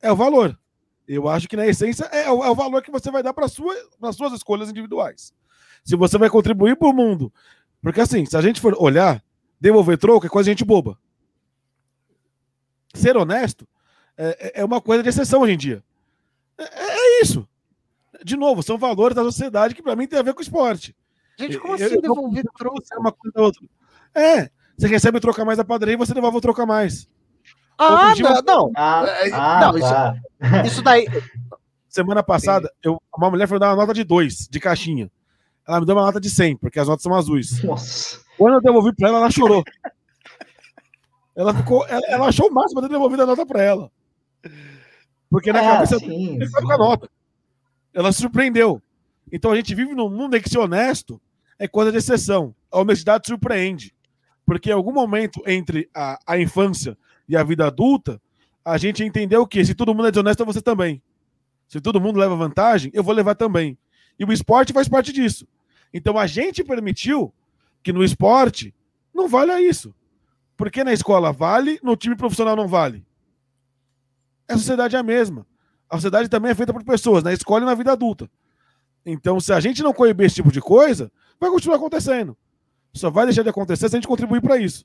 É 0.00 0.12
o 0.12 0.16
valor. 0.16 0.56
Eu 1.04 1.28
acho 1.28 1.48
que 1.48 1.56
na 1.56 1.66
essência 1.66 2.04
é 2.04 2.30
o, 2.30 2.44
é 2.44 2.48
o 2.48 2.54
valor 2.54 2.80
que 2.80 2.92
você 2.92 3.10
vai 3.10 3.24
dar 3.24 3.34
para 3.34 3.48
sua, 3.48 3.74
as 4.02 4.14
suas 4.14 4.32
escolhas 4.34 4.70
individuais. 4.70 5.32
Se 5.82 5.96
você 5.96 6.16
vai 6.16 6.30
contribuir 6.30 6.76
para 6.76 6.88
o 6.88 6.92
mundo 6.92 7.32
porque 7.82 8.00
assim, 8.00 8.24
se 8.26 8.36
a 8.36 8.40
gente 8.40 8.60
for 8.60 8.74
olhar, 8.78 9.22
devolver 9.60 9.98
troco 9.98 10.26
é 10.26 10.28
coisa 10.28 10.46
de 10.46 10.52
gente 10.52 10.64
boba. 10.64 10.98
Ser 12.94 13.16
honesto 13.16 13.66
é, 14.16 14.36
é, 14.40 14.60
é 14.60 14.64
uma 14.64 14.80
coisa 14.80 15.02
de 15.02 15.08
exceção 15.08 15.42
hoje 15.42 15.52
em 15.54 15.58
dia. 15.58 15.82
É, 16.58 16.64
é, 16.64 17.22
isso. 17.22 17.48
De 18.24 18.36
novo, 18.36 18.62
são 18.62 18.76
valores 18.76 19.14
da 19.14 19.22
sociedade 19.22 19.74
que 19.74 19.82
para 19.82 19.96
mim 19.96 20.06
tem 20.06 20.18
a 20.18 20.22
ver 20.22 20.34
com 20.34 20.42
esporte. 20.42 20.94
Gente, 21.38 21.58
como 21.58 21.74
assim 21.74 21.84
eu, 21.84 22.02
devolver 22.02 22.44
troco? 22.56 22.82
É 22.92 22.98
uma 22.98 23.12
coisa 23.12 23.40
outra. 23.40 23.62
É, 24.14 24.50
você 24.76 24.86
recebe 24.86 25.20
trocar 25.20 25.44
mais 25.44 25.58
a 25.58 25.64
padaria 25.64 25.94
e 25.94 25.96
você 25.96 26.12
devolve 26.12 26.36
o 26.36 26.40
trocar 26.40 26.66
mais. 26.66 27.08
Ah, 27.78 28.12
não, 28.14 28.42
não. 28.42 28.72
Ah, 28.76 29.04
ah, 29.32 29.72
não 29.72 29.80
tá. 29.80 30.20
isso, 30.40 30.66
isso 30.66 30.82
daí. 30.82 31.06
Semana 31.88 32.22
passada, 32.22 32.70
eu, 32.82 33.00
uma 33.16 33.30
mulher 33.30 33.48
foi 33.48 33.58
dar 33.58 33.70
uma 33.70 33.76
nota 33.76 33.94
de 33.94 34.04
dois, 34.04 34.46
de 34.48 34.60
caixinha. 34.60 35.10
Ela 35.70 35.78
me 35.78 35.86
deu 35.86 35.94
uma 35.94 36.04
nota 36.04 36.20
de 36.20 36.28
100, 36.28 36.56
porque 36.56 36.80
as 36.80 36.88
notas 36.88 37.04
são 37.04 37.14
azuis. 37.14 37.62
Nossa. 37.62 38.18
Quando 38.36 38.54
eu 38.54 38.60
devolvi 38.60 38.92
pra 38.92 39.08
ela, 39.08 39.18
ela 39.18 39.30
chorou. 39.30 39.62
ela 41.36 41.54
ficou. 41.54 41.86
Ela, 41.86 42.00
ela 42.08 42.26
achou 42.26 42.48
o 42.48 42.52
máximo 42.52 42.80
de 42.80 42.88
ter 42.88 42.94
devolvido 42.94 43.22
a 43.22 43.26
nota 43.26 43.46
pra 43.46 43.62
ela. 43.62 43.88
Porque 45.30 45.52
na 45.52 45.62
é, 45.62 45.70
cabeça 45.70 46.00
sim, 46.00 46.40
sim. 46.40 46.50
com 46.50 46.72
a 46.72 46.76
nota. 46.76 47.08
Ela 47.94 48.10
se 48.10 48.20
surpreendeu. 48.20 48.82
Então 49.30 49.52
a 49.52 49.56
gente 49.56 49.72
vive 49.72 49.94
num 49.94 50.10
mundo 50.10 50.36
em 50.36 50.42
que 50.42 50.50
ser 50.50 50.58
honesto 50.58 51.20
é 51.56 51.68
coisa 51.68 51.92
de 51.92 51.98
exceção. 51.98 52.52
A 52.68 52.80
honestidade 52.80 53.28
surpreende. 53.28 53.94
Porque 54.44 54.70
em 54.70 54.74
algum 54.74 54.92
momento 54.92 55.40
entre 55.46 55.88
a, 55.94 56.18
a 56.26 56.36
infância 56.36 56.98
e 57.28 57.36
a 57.36 57.44
vida 57.44 57.64
adulta, 57.64 58.20
a 58.64 58.76
gente 58.76 59.04
entendeu 59.04 59.46
que 59.46 59.64
se 59.64 59.72
todo 59.76 59.94
mundo 59.94 60.08
é 60.08 60.10
desonesto, 60.10 60.44
você 60.44 60.60
também. 60.60 61.00
Se 61.68 61.80
todo 61.80 62.00
mundo 62.00 62.18
leva 62.18 62.34
vantagem, 62.34 62.90
eu 62.92 63.04
vou 63.04 63.14
levar 63.14 63.36
também. 63.36 63.78
E 64.18 64.24
o 64.24 64.32
esporte 64.32 64.72
faz 64.72 64.88
parte 64.88 65.12
disso. 65.12 65.46
Então 65.92 66.18
a 66.18 66.26
gente 66.26 66.62
permitiu 66.62 67.32
que 67.82 67.92
no 67.92 68.04
esporte 68.04 68.74
não 69.14 69.28
valha 69.28 69.60
isso. 69.60 69.94
Porque 70.56 70.84
na 70.84 70.92
escola 70.92 71.32
vale, 71.32 71.80
no 71.82 71.96
time 71.96 72.14
profissional 72.14 72.54
não 72.54 72.68
vale. 72.68 73.04
A 74.48 74.56
sociedade 74.56 74.96
é 74.96 74.98
a 74.98 75.02
mesma. 75.02 75.46
A 75.88 75.96
sociedade 75.96 76.28
também 76.28 76.50
é 76.50 76.54
feita 76.54 76.72
por 76.72 76.84
pessoas, 76.84 77.24
na 77.24 77.32
escola 77.32 77.62
e 77.62 77.66
na 77.66 77.74
vida 77.74 77.92
adulta. 77.92 78.30
Então, 79.04 79.40
se 79.40 79.52
a 79.52 79.60
gente 79.60 79.82
não 79.82 79.92
coibir 79.92 80.26
esse 80.26 80.36
tipo 80.36 80.52
de 80.52 80.60
coisa, 80.60 81.10
vai 81.40 81.50
continuar 81.50 81.76
acontecendo. 81.76 82.36
Só 82.92 83.10
vai 83.10 83.24
deixar 83.24 83.42
de 83.42 83.48
acontecer 83.48 83.88
se 83.88 83.96
a 83.96 83.98
gente 83.98 84.06
contribuir 84.06 84.42
para 84.42 84.58
isso. 84.58 84.84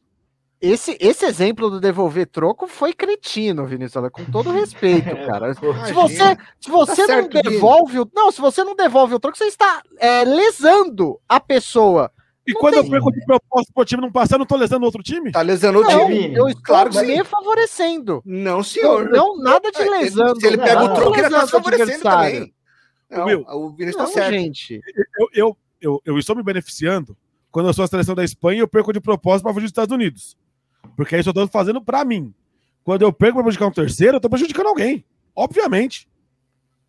Esse, 0.62 0.98
esse 1.00 1.26
exemplo 1.26 1.70
do 1.70 1.80
devolver 1.80 2.28
troco 2.28 2.66
foi 2.66 2.94
cretino, 2.94 3.66
Vinícius, 3.66 4.10
com 4.10 4.26
todo 4.26 4.52
respeito, 4.52 5.10
cara. 5.28 5.54
se 5.54 5.94
você, 5.94 6.38
se 6.60 6.72
você 6.72 7.08
tá 7.08 7.22
não 7.22 7.28
devolve 7.28 8.00
o. 8.00 8.10
Não, 8.14 8.32
se 8.32 8.40
você 8.40 8.64
não 8.64 8.76
devolve 8.76 9.14
o 9.14 9.20
troco, 9.20 9.38
você 9.38 9.46
está 9.46 9.82
é, 10.00 10.24
lesando 10.24 11.20
a 11.28 11.40
pessoa. 11.40 12.12
E 12.48 12.54
não 12.54 12.62
quando 12.62 12.76
tem... 12.76 12.84
eu 12.84 12.90
perco 12.90 13.12
de 13.12 13.26
propósito 13.26 13.74
pro 13.74 13.86
time 13.86 14.02
não 14.02 14.12
passar, 14.12 14.36
eu 14.36 14.40
não 14.40 14.46
tô 14.46 14.56
lesando 14.56 14.86
outro 14.86 15.04
time? 15.04 15.32
Tá 15.32 15.42
lesando 15.42 15.80
o 15.80 15.86
time. 15.86 16.34
Eu 16.34 16.48
estou 16.48 16.64
claro 16.64 16.94
me 16.94 17.24
favorecendo. 17.24 18.22
Não, 18.24 18.64
senhor. 18.64 19.10
Não, 19.10 19.38
nada 19.38 19.72
de 19.72 19.84
lesando. 19.84 20.40
Se 20.40 20.48
ele 20.48 20.58
pega 20.58 20.84
o 20.84 20.94
troco, 20.94 21.18
ele 21.18 21.30
tá 21.30 21.46
se 21.46 21.52
favorecendo 21.52 22.04
também. 22.04 22.54
Não, 23.10 23.26
Will, 23.26 23.46
o 23.48 23.70
Vinícius 23.72 24.04
tá 24.04 24.08
certo. 24.08 24.32
gente. 24.32 24.82
Eu, 25.18 25.28
eu, 25.34 25.58
eu, 25.82 26.02
eu 26.06 26.20
estou 26.20 26.36
me 26.36 26.44
beneficiando 26.44 27.16
quando 27.52 27.68
eu 27.68 27.74
sou 27.74 27.86
a 27.86 27.88
seleção 27.88 28.14
da 28.14 28.24
Espanha, 28.24 28.60
eu 28.60 28.68
perco 28.68 28.92
de 28.92 29.00
propósito 29.00 29.44
para 29.44 29.54
fugir 29.54 29.64
dos 29.64 29.72
Estados 29.72 29.94
Unidos. 29.94 30.36
Porque 30.96 31.18
isso 31.18 31.30
eu 31.30 31.34
tô 31.34 31.48
fazendo 31.48 31.82
para 31.82 32.04
mim. 32.06 32.34
Quando 32.84 33.02
eu 33.02 33.12
perco 33.12 33.36
para 33.36 33.44
prejudicar 33.44 33.68
um 33.68 33.72
terceiro, 33.72 34.18
eu 34.18 34.22
tô 34.22 34.30
prejudicando 34.30 34.68
alguém. 34.68 35.04
Obviamente. 35.36 36.08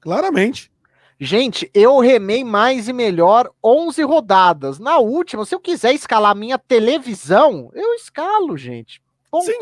Claramente. 0.00 0.70
Gente, 1.18 1.70
eu 1.72 1.98
remei 1.98 2.44
mais 2.44 2.88
e 2.88 2.92
melhor 2.92 3.50
11 3.64 4.02
rodadas. 4.02 4.78
Na 4.78 4.98
última, 4.98 5.46
se 5.46 5.54
eu 5.54 5.60
quiser 5.60 5.94
escalar 5.94 6.36
minha 6.36 6.58
televisão, 6.58 7.70
eu 7.74 7.94
escalo, 7.94 8.56
gente. 8.56 9.00
Ponto. 9.30 9.46
Sim. 9.46 9.58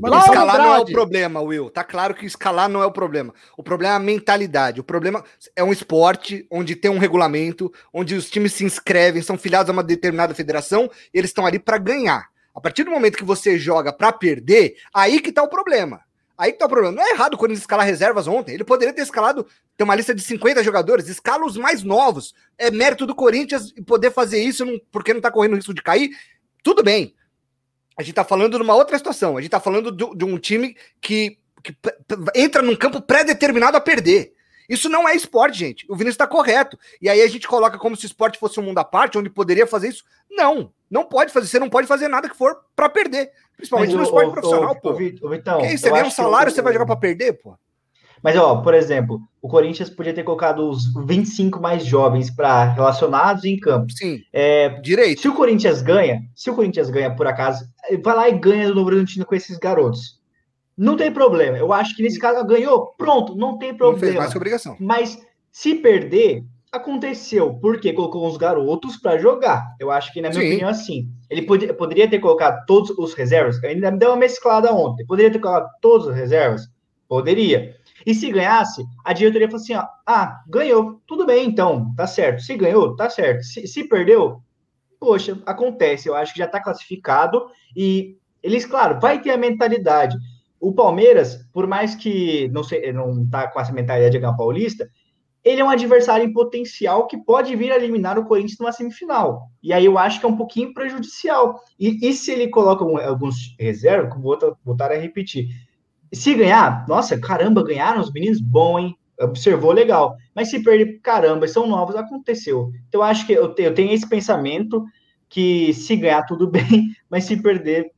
Mas 0.00 0.10
Laura 0.10 0.26
escalar 0.26 0.54
Andrade. 0.56 0.68
não 0.68 0.76
é 0.76 0.80
o 0.80 0.86
problema, 0.86 1.40
Will. 1.40 1.70
Tá 1.70 1.84
claro 1.84 2.14
que 2.14 2.26
escalar 2.26 2.68
não 2.68 2.82
é 2.82 2.86
o 2.86 2.90
problema. 2.90 3.32
O 3.56 3.62
problema 3.62 3.94
é 3.94 3.96
a 3.96 4.00
mentalidade. 4.00 4.80
O 4.80 4.84
problema 4.84 5.22
é 5.54 5.62
um 5.62 5.72
esporte 5.72 6.46
onde 6.50 6.74
tem 6.74 6.90
um 6.90 6.98
regulamento, 6.98 7.72
onde 7.92 8.14
os 8.14 8.28
times 8.28 8.54
se 8.54 8.64
inscrevem, 8.64 9.22
são 9.22 9.38
filiados 9.38 9.70
a 9.70 9.72
uma 9.72 9.84
determinada 9.84 10.34
federação, 10.34 10.90
e 11.12 11.18
eles 11.18 11.30
estão 11.30 11.46
ali 11.46 11.58
para 11.58 11.78
ganhar. 11.78 12.28
A 12.54 12.60
partir 12.60 12.84
do 12.84 12.90
momento 12.90 13.18
que 13.18 13.24
você 13.24 13.58
joga 13.58 13.92
para 13.92 14.12
perder, 14.12 14.76
aí 14.92 15.20
que 15.20 15.32
tá 15.32 15.42
o 15.42 15.48
problema. 15.48 16.00
Aí 16.36 16.52
que 16.52 16.58
tá 16.58 16.66
o 16.66 16.68
problema. 16.68 16.94
Não 16.94 17.02
é 17.02 17.10
errado 17.10 17.36
quando 17.36 17.50
ele 17.50 17.60
escalar 17.60 17.86
reservas 17.86 18.26
ontem. 18.26 18.54
Ele 18.54 18.64
poderia 18.64 18.94
ter 18.94 19.02
escalado, 19.02 19.46
ter 19.76 19.84
uma 19.84 19.94
lista 19.94 20.14
de 20.14 20.22
50 20.22 20.62
jogadores, 20.62 21.08
escala 21.08 21.44
os 21.44 21.56
mais 21.56 21.82
novos. 21.82 22.34
É 22.56 22.70
mérito 22.70 23.06
do 23.06 23.14
Corinthians 23.14 23.72
poder 23.86 24.10
fazer 24.10 24.42
isso 24.42 24.64
porque 24.90 25.14
não 25.14 25.20
tá 25.20 25.30
correndo 25.30 25.56
risco 25.56 25.74
de 25.74 25.82
cair. 25.82 26.10
Tudo 26.62 26.82
bem 26.82 27.14
a 27.96 28.02
gente 28.02 28.14
tá 28.14 28.24
falando 28.24 28.56
de 28.56 28.62
uma 28.62 28.74
outra 28.74 28.98
situação. 28.98 29.36
A 29.36 29.40
gente 29.40 29.50
tá 29.50 29.60
falando 29.60 29.90
de, 29.92 30.16
de 30.16 30.24
um 30.24 30.38
time 30.38 30.76
que, 31.00 31.38
que 31.62 31.76
entra 32.34 32.60
num 32.60 32.76
campo 32.76 33.00
pré-determinado 33.00 33.76
a 33.76 33.80
perder. 33.80 34.33
Isso 34.68 34.88
não 34.88 35.08
é 35.08 35.14
esporte, 35.14 35.58
gente. 35.58 35.86
O 35.88 35.94
Vinícius 35.94 36.14
está 36.14 36.26
correto. 36.26 36.78
E 37.00 37.08
aí 37.08 37.20
a 37.20 37.28
gente 37.28 37.46
coloca 37.46 37.78
como 37.78 37.96
se 37.96 38.06
esporte 38.06 38.38
fosse 38.38 38.58
um 38.58 38.62
mundo 38.62 38.78
à 38.78 38.84
parte, 38.84 39.18
onde 39.18 39.28
poderia 39.28 39.66
fazer 39.66 39.88
isso. 39.88 40.04
Não, 40.30 40.72
não 40.90 41.04
pode 41.04 41.32
fazer. 41.32 41.46
Você 41.46 41.58
não 41.58 41.68
pode 41.68 41.86
fazer 41.86 42.08
nada 42.08 42.28
que 42.28 42.36
for 42.36 42.56
para 42.74 42.88
perder. 42.88 43.30
Principalmente 43.56 43.90
Mas, 43.90 43.98
no 43.98 44.04
esporte 44.04 44.28
o, 44.28 44.32
profissional, 44.32 44.72
o, 44.72 44.80
pô. 44.80 44.90
O, 44.90 45.28
Vitão, 45.28 45.60
você 45.60 45.90
ganha 45.90 46.06
um 46.06 46.10
salário, 46.10 46.50
você 46.50 46.62
vai 46.62 46.72
jogar 46.72 46.86
para 46.86 46.96
perder, 46.96 47.34
pô. 47.34 47.56
Mas, 48.22 48.36
ó, 48.36 48.62
por 48.62 48.72
exemplo, 48.72 49.20
o 49.42 49.48
Corinthians 49.48 49.90
podia 49.90 50.14
ter 50.14 50.22
colocado 50.22 50.66
os 50.66 50.90
25 51.06 51.60
mais 51.60 51.84
jovens 51.84 52.30
para 52.30 52.72
relacionados 52.72 53.44
em 53.44 53.58
campo. 53.58 53.92
Sim. 53.92 54.22
É, 54.32 54.70
direito. 54.80 55.20
Se 55.20 55.28
o 55.28 55.34
Corinthians 55.34 55.82
ganha, 55.82 56.22
se 56.34 56.48
o 56.48 56.54
Corinthians 56.54 56.88
ganha 56.88 57.14
por 57.14 57.26
acaso, 57.26 57.66
vai 58.02 58.16
lá 58.16 58.28
e 58.30 58.38
ganha 58.38 58.68
do 58.68 58.74
Novo 58.74 58.86
Bragantino 58.86 59.26
com 59.26 59.34
esses 59.34 59.58
garotos. 59.58 60.18
Não 60.76 60.96
tem 60.96 61.12
problema. 61.12 61.56
Eu 61.56 61.72
acho 61.72 61.94
que 61.94 62.02
nesse 62.02 62.18
caso 62.18 62.44
ganhou, 62.46 62.94
pronto, 62.98 63.36
não 63.36 63.58
tem 63.58 63.74
problema. 63.74 64.00
Não 64.00 64.00
fez 64.00 64.14
mais 64.14 64.30
que 64.32 64.36
obrigação. 64.36 64.76
Mas 64.80 65.18
se 65.50 65.76
perder, 65.76 66.44
aconteceu 66.74 67.54
porque 67.60 67.92
colocou 67.92 68.26
os 68.26 68.36
garotos 68.36 68.96
para 68.96 69.18
jogar. 69.18 69.74
Eu 69.78 69.90
acho 69.90 70.12
que, 70.12 70.20
na 70.20 70.30
minha 70.30 70.40
Sim. 70.40 70.48
opinião, 70.48 70.68
assim. 70.68 71.08
Ele 71.30 71.42
podia, 71.42 71.72
poderia 71.72 72.10
ter 72.10 72.18
colocado 72.18 72.64
todos 72.66 72.90
os 72.90 73.14
reservas. 73.14 73.62
Ainda 73.62 73.90
me 73.90 73.98
deu 73.98 74.10
uma 74.10 74.16
mesclada 74.16 74.72
ontem. 74.72 75.06
Poderia 75.06 75.30
ter 75.30 75.38
colocado 75.38 75.70
todos 75.80 76.08
os 76.08 76.14
reservas? 76.14 76.68
Poderia. 77.08 77.76
E 78.04 78.14
se 78.14 78.30
ganhasse, 78.30 78.84
a 79.04 79.12
diretoria 79.12 79.48
falou 79.48 79.62
assim: 79.62 79.74
ó, 79.74 79.86
ah, 80.06 80.42
ganhou, 80.48 81.00
tudo 81.06 81.24
bem, 81.24 81.46
então, 81.46 81.94
tá 81.94 82.06
certo. 82.06 82.42
Se 82.42 82.56
ganhou, 82.56 82.96
tá 82.96 83.08
certo. 83.08 83.44
Se, 83.44 83.66
se 83.66 83.88
perdeu, 83.88 84.42
poxa, 84.98 85.40
acontece. 85.46 86.08
Eu 86.08 86.14
acho 86.14 86.32
que 86.32 86.38
já 86.40 86.46
tá 86.46 86.60
classificado 86.60 87.46
e 87.76 88.16
eles, 88.42 88.66
claro, 88.66 89.00
vai 89.00 89.22
ter 89.22 89.30
a 89.30 89.38
mentalidade. 89.38 90.16
O 90.64 90.72
Palmeiras, 90.72 91.46
por 91.52 91.66
mais 91.66 91.94
que 91.94 92.48
não, 92.48 92.64
sei, 92.64 92.90
não 92.90 93.28
tá 93.28 93.48
com 93.48 93.60
essa 93.60 93.72
mentalidade 93.72 94.12
de 94.12 94.18
ganhar 94.18 94.32
paulista, 94.32 94.88
ele 95.44 95.60
é 95.60 95.64
um 95.64 95.68
adversário 95.68 96.24
em 96.24 96.32
potencial 96.32 97.06
que 97.06 97.18
pode 97.18 97.54
vir 97.54 97.70
a 97.70 97.76
eliminar 97.76 98.18
o 98.18 98.24
Corinthians 98.24 98.58
numa 98.58 98.72
semifinal. 98.72 99.50
E 99.62 99.74
aí 99.74 99.84
eu 99.84 99.98
acho 99.98 100.18
que 100.18 100.24
é 100.24 100.28
um 100.28 100.36
pouquinho 100.36 100.72
prejudicial. 100.72 101.60
E, 101.78 102.08
e 102.08 102.14
se 102.14 102.32
ele 102.32 102.48
coloca 102.48 102.82
alguns 103.06 103.54
reservas, 103.60 104.18
vou 104.18 104.38
voltar 104.64 104.90
a 104.90 104.96
repetir, 104.96 105.48
se 106.10 106.32
ganhar, 106.32 106.86
nossa, 106.88 107.18
caramba, 107.18 107.62
ganharam 107.62 108.00
os 108.00 108.10
meninos, 108.10 108.40
bom, 108.40 108.78
hein? 108.78 108.96
Observou 109.20 109.70
legal. 109.70 110.16
Mas 110.34 110.48
se 110.48 110.62
perder, 110.62 110.98
caramba, 111.02 111.46
são 111.46 111.66
novos, 111.66 111.94
aconteceu. 111.94 112.70
Então, 112.88 113.02
eu 113.02 113.02
acho 113.02 113.26
que 113.26 113.34
eu 113.34 113.48
tenho, 113.50 113.68
eu 113.68 113.74
tenho 113.74 113.92
esse 113.92 114.08
pensamento 114.08 114.82
que 115.28 115.74
se 115.74 115.94
ganhar, 115.94 116.22
tudo 116.22 116.48
bem, 116.50 116.90
mas 117.10 117.24
se 117.24 117.36
perder, 117.36 117.92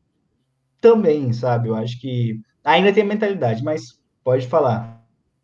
também, 0.80 1.32
sabe? 1.32 1.68
Eu 1.68 1.74
acho 1.74 2.00
que 2.00 2.40
ainda 2.66 2.92
tem 2.92 3.04
mentalidade, 3.04 3.62
mas 3.62 3.98
pode 4.22 4.46
falar. 4.46 5.00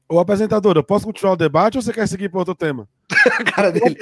O 0.09 0.19
apresentador, 0.19 0.77
eu 0.77 0.85
posso 0.85 1.07
continuar 1.07 1.33
o 1.33 1.37
debate 1.37 1.79
ou 1.79 1.83
você 1.83 1.93
quer 1.93 2.07
seguir 2.07 2.29
para 2.29 2.41
outro 2.41 2.55
tema? 2.55 2.87
cara 3.55 3.73
dele. 3.73 3.97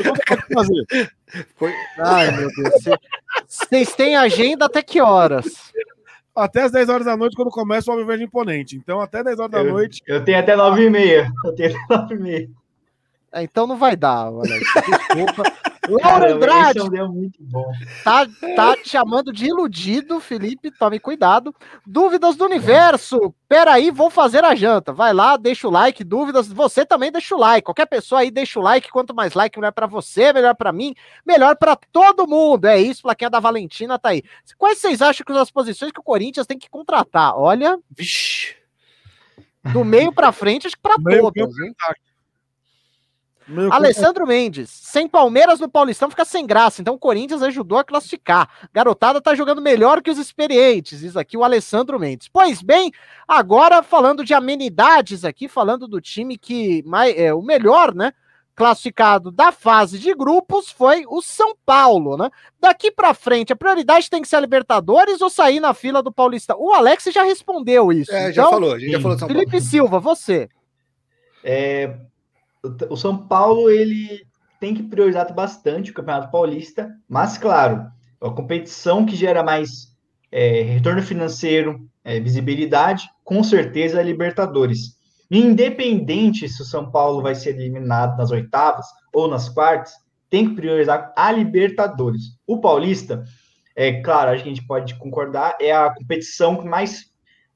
Foi... 1.55 1.73
Ai, 1.99 2.33
meu 2.33 2.49
Deus. 2.49 2.99
Vocês 3.47 3.95
têm 3.95 4.17
agenda 4.17 4.65
até 4.65 4.83
que 4.83 5.01
horas? 5.01 5.71
até 6.35 6.63
as 6.63 6.73
10 6.73 6.89
horas 6.89 7.07
da 7.07 7.17
noite 7.17 7.37
quando 7.37 7.51
começa 7.51 7.91
o 7.91 7.93
Alviverde 7.93 8.25
Imponente. 8.25 8.77
Então, 8.77 9.01
até 9.01 9.23
10 9.23 9.39
horas 9.39 9.51
da 9.51 9.61
eu, 9.61 9.73
noite. 9.73 10.03
Eu 10.07 10.25
tenho 10.25 10.39
até 10.39 10.57
9 10.57 10.83
e 10.83 10.91
meia. 10.91 11.31
Eu 11.45 11.55
tenho 11.55 11.77
até 11.85 11.97
9 11.97 12.15
e 12.15 12.19
meia. 12.19 12.51
É, 13.33 13.43
então 13.43 13.67
não 13.67 13.77
vai 13.77 13.95
dar, 13.95 14.27
Alex. 14.27 14.67
Desculpa. 15.15 15.45
Laura 16.03 16.35
Andrade 16.35 16.79
tá, 18.05 18.27
tá 18.55 18.77
te 18.77 18.89
chamando 18.89 19.33
de 19.33 19.47
iludido, 19.47 20.21
Felipe. 20.21 20.71
Tome 20.71 21.01
cuidado. 21.01 21.55
Dúvidas 21.87 22.37
do 22.37 22.45
universo. 22.45 23.35
Peraí, 23.49 23.91
vou 23.91 24.11
fazer 24.11 24.45
a 24.45 24.55
janta. 24.55 24.93
Vai 24.93 25.13
lá, 25.13 25.37
deixa 25.37 25.67
o 25.67 25.71
like. 25.71 26.05
Dúvidas, 26.05 26.49
você 26.49 26.87
também 26.87 27.11
deixa 27.11 27.35
o 27.35 27.39
like. 27.39 27.65
Qualquer 27.65 27.87
pessoa 27.87 28.21
aí 28.21 28.31
deixa 28.31 28.61
o 28.61 28.63
like. 28.63 28.91
Quanto 28.91 29.15
mais 29.15 29.35
like, 29.35 29.59
melhor 29.59 29.73
para 29.73 29.87
você, 29.87 30.33
melhor 30.33 30.55
para 30.55 30.73
mim, 30.73 30.95
melhor 31.27 31.57
para 31.57 31.75
todo 31.75 32.27
mundo. 32.27 32.67
É 32.67 32.79
isso, 32.79 33.03
plaquinha 33.03 33.31
da 33.31 33.41
Valentina 33.41 33.99
tá 33.99 34.11
aí. 34.11 34.23
Quais 34.57 34.79
vocês 34.79 35.03
acham 35.03 35.25
que 35.25 35.33
as 35.33 35.51
posições 35.51 35.93
que 35.93 36.01
o 36.01 36.05
Corinthians 36.05 36.47
tem 36.47 36.59
que 36.59 36.71
contratar? 36.71 37.37
Olha. 37.37 37.79
Vixe. 37.91 38.57
Do 39.73 39.85
meio 39.85 40.13
para 40.13 40.33
frente, 40.33 40.67
acho 40.67 40.77
que 40.77 40.83
para 40.83 40.95
todas. 41.03 41.33
Meio, 41.35 41.75
meu 43.51 43.73
Alessandro 43.73 44.27
Mendes, 44.27 44.71
sem 44.71 45.09
Palmeiras 45.09 45.59
no 45.59 45.69
Paulistão 45.69 46.09
fica 46.09 46.25
sem 46.25 46.47
graça, 46.47 46.81
então 46.81 46.95
o 46.95 46.99
Corinthians 46.99 47.43
ajudou 47.43 47.79
a 47.79 47.85
classificar. 47.85 48.49
Garotada 48.73 49.21
tá 49.21 49.35
jogando 49.35 49.61
melhor 49.61 50.01
que 50.01 50.11
os 50.11 50.19
experientes, 50.19 51.01
diz 51.01 51.17
aqui 51.17 51.37
o 51.37 51.43
Alessandro 51.43 51.99
Mendes. 51.99 52.29
Pois 52.29 52.63
bem, 52.63 52.93
agora 53.27 53.83
falando 53.83 54.25
de 54.25 54.33
amenidades 54.33 55.25
aqui, 55.25 55.49
falando 55.49 55.89
do 55.89 56.01
time 56.01 56.39
que 56.39 56.83
mais, 56.87 57.17
é 57.19 57.35
o 57.35 57.43
melhor, 57.43 57.93
né? 57.93 58.13
Classificado 58.55 59.31
da 59.31 59.51
fase 59.51 59.99
de 59.99 60.15
grupos 60.15 60.71
foi 60.71 61.05
o 61.09 61.21
São 61.21 61.57
Paulo, 61.67 62.17
né? 62.17 62.31
Daqui 62.61 62.91
para 62.91 63.15
frente, 63.15 63.53
a 63.53 63.57
prioridade 63.57 64.09
tem 64.09 64.23
que 64.23 64.29
ser 64.29 64.37
a 64.37 64.41
Libertadores 64.41 65.21
ou 65.21 65.31
sair 65.31 65.61
na 65.61 65.75
fila 65.75 66.03
do 66.03 66.13
Paulista? 66.13 66.55
O 66.57 66.73
Alex 66.73 67.05
já 67.13 67.23
respondeu 67.23 67.91
isso. 67.91 68.13
É, 68.13 68.31
então, 68.31 68.33
já 68.33 68.51
falou, 68.51 68.75
a 68.75 68.79
gente 68.79 68.93
já 68.93 69.01
falou 69.01 69.19
São 69.19 69.29
Felipe 69.29 69.53
Paulo. 69.53 69.67
Silva, 69.67 69.99
você. 69.99 70.49
É, 71.43 71.97
o 72.89 72.97
São 72.97 73.27
Paulo 73.27 73.71
ele 73.71 74.27
tem 74.61 74.75
que 74.75 74.83
priorizar 74.83 75.33
bastante 75.35 75.91
o 75.91 75.95
Campeonato 75.95 76.31
Paulista, 76.31 76.91
mas 77.09 77.39
claro, 77.39 77.87
a 78.21 78.31
competição 78.31 79.07
que 79.07 79.17
gera 79.17 79.43
mais 79.43 79.97
é, 80.31 80.63
retorno 80.63 81.03
financeiro, 81.03 81.81
é, 82.05 82.21
visibilidade, 82.21 83.09
com 83.25 83.43
certeza 83.43 84.01
é 84.01 84.03
Libertadores. 84.03 84.99
Independente 85.31 86.49
se 86.49 86.61
o 86.61 86.65
São 86.65 86.91
Paulo 86.91 87.23
vai 87.23 87.35
ser 87.35 87.51
eliminado 87.51 88.17
nas 88.19 88.31
oitavas 88.31 88.87
ou 89.13 89.29
nas 89.29 89.49
quartas, 89.49 89.93
tem 90.29 90.49
que 90.49 90.55
priorizar 90.55 91.13
a 91.17 91.33
Libertadores. 91.33 92.23
O 92.47 92.61
Paulista, 92.61 93.25
é 93.75 94.01
claro, 94.03 94.31
a 94.31 94.37
gente 94.37 94.67
pode 94.67 94.95
concordar, 94.97 95.57
é 95.61 95.73
a 95.73 95.91
competição 95.95 96.57
que 96.57 96.69
mais. 96.69 97.07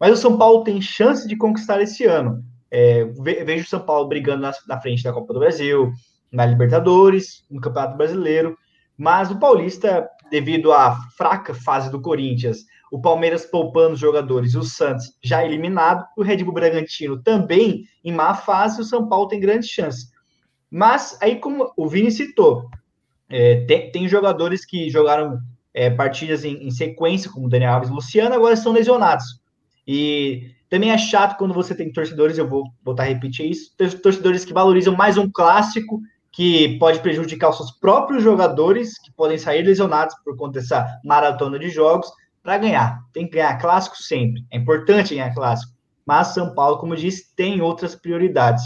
Mas 0.00 0.12
o 0.12 0.16
São 0.16 0.38
Paulo 0.38 0.64
tem 0.64 0.80
chance 0.80 1.26
de 1.28 1.36
conquistar 1.36 1.80
esse 1.80 2.04
ano. 2.04 2.44
É, 2.76 3.04
vejo 3.44 3.66
o 3.66 3.68
São 3.68 3.78
Paulo 3.78 4.08
brigando 4.08 4.42
na, 4.42 4.52
na, 4.66 4.80
frente 4.80 5.04
da 5.04 5.12
Copa 5.12 5.32
do 5.32 5.38
Brasil, 5.38 5.92
na 6.32 6.44
Libertadores, 6.44 7.44
no 7.48 7.60
Campeonato 7.60 7.96
Brasileiro, 7.96 8.58
mas 8.98 9.30
o 9.30 9.38
Paulista, 9.38 10.08
devido 10.28 10.72
à 10.72 10.96
fraca 11.16 11.54
fase 11.54 11.88
do 11.88 12.00
Corinthians, 12.00 12.64
o 12.90 13.00
Palmeiras 13.00 13.46
poupando 13.46 13.94
os 13.94 14.00
jogadores 14.00 14.56
o 14.56 14.64
Santos 14.64 15.16
já 15.22 15.44
eliminado, 15.44 16.04
o 16.16 16.22
Red 16.22 16.42
Bull 16.42 16.54
Bragantino 16.54 17.22
também 17.22 17.84
em 18.02 18.10
má 18.10 18.34
fase, 18.34 18.80
o 18.80 18.84
São 18.84 19.08
Paulo 19.08 19.28
tem 19.28 19.38
grandes 19.38 19.68
chances. 19.68 20.10
Mas 20.68 21.16
aí, 21.22 21.36
como 21.36 21.72
o 21.76 21.86
Vini 21.86 22.10
citou, 22.10 22.68
é, 23.30 23.60
tem, 23.66 23.92
tem, 23.92 24.08
jogadores 24.08 24.66
que 24.66 24.90
jogaram 24.90 25.38
é, 25.72 25.90
partidas 25.90 26.44
em, 26.44 26.66
em, 26.66 26.72
sequência, 26.72 27.30
como 27.30 27.48
Daniel 27.48 27.74
Alves 27.74 27.88
e 27.88 27.92
Luciano, 27.92 28.34
agora 28.34 28.54
estão 28.54 28.72
lesionados. 28.72 29.40
E 29.86 30.50
também 30.74 30.90
é 30.90 30.98
chato 30.98 31.38
quando 31.38 31.54
você 31.54 31.72
tem 31.72 31.92
torcedores, 31.92 32.36
eu 32.36 32.48
vou 32.48 32.64
voltar 32.84 33.04
a 33.04 33.06
repetir 33.06 33.48
isso, 33.48 33.70
torcedores 34.02 34.44
que 34.44 34.52
valorizam 34.52 34.96
mais 34.96 35.16
um 35.16 35.30
clássico 35.30 36.00
que 36.32 36.76
pode 36.80 36.98
prejudicar 36.98 37.50
os 37.50 37.58
seus 37.58 37.70
próprios 37.70 38.24
jogadores, 38.24 38.98
que 38.98 39.12
podem 39.12 39.38
sair 39.38 39.62
lesionados 39.62 40.16
por 40.24 40.36
conta 40.36 40.58
dessa 40.58 40.84
maratona 41.04 41.60
de 41.60 41.70
jogos, 41.70 42.10
para 42.42 42.58
ganhar. 42.58 42.98
Tem 43.12 43.24
que 43.24 43.34
ganhar 43.34 43.56
clássico 43.58 43.96
sempre. 43.98 44.44
É 44.50 44.56
importante 44.56 45.14
ganhar 45.14 45.32
clássico. 45.32 45.72
Mas 46.04 46.34
São 46.34 46.52
Paulo, 46.56 46.78
como 46.78 46.94
eu 46.94 46.98
disse, 46.98 47.32
tem 47.36 47.60
outras 47.60 47.94
prioridades. 47.94 48.64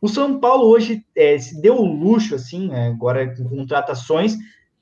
O 0.00 0.08
São 0.08 0.40
Paulo 0.40 0.66
hoje 0.66 1.06
é, 1.14 1.38
se 1.38 1.62
deu 1.62 1.76
o 1.76 1.86
luxo, 1.86 2.34
assim, 2.34 2.72
é, 2.72 2.88
agora 2.88 3.32
com 3.32 3.48
contratações, 3.48 4.36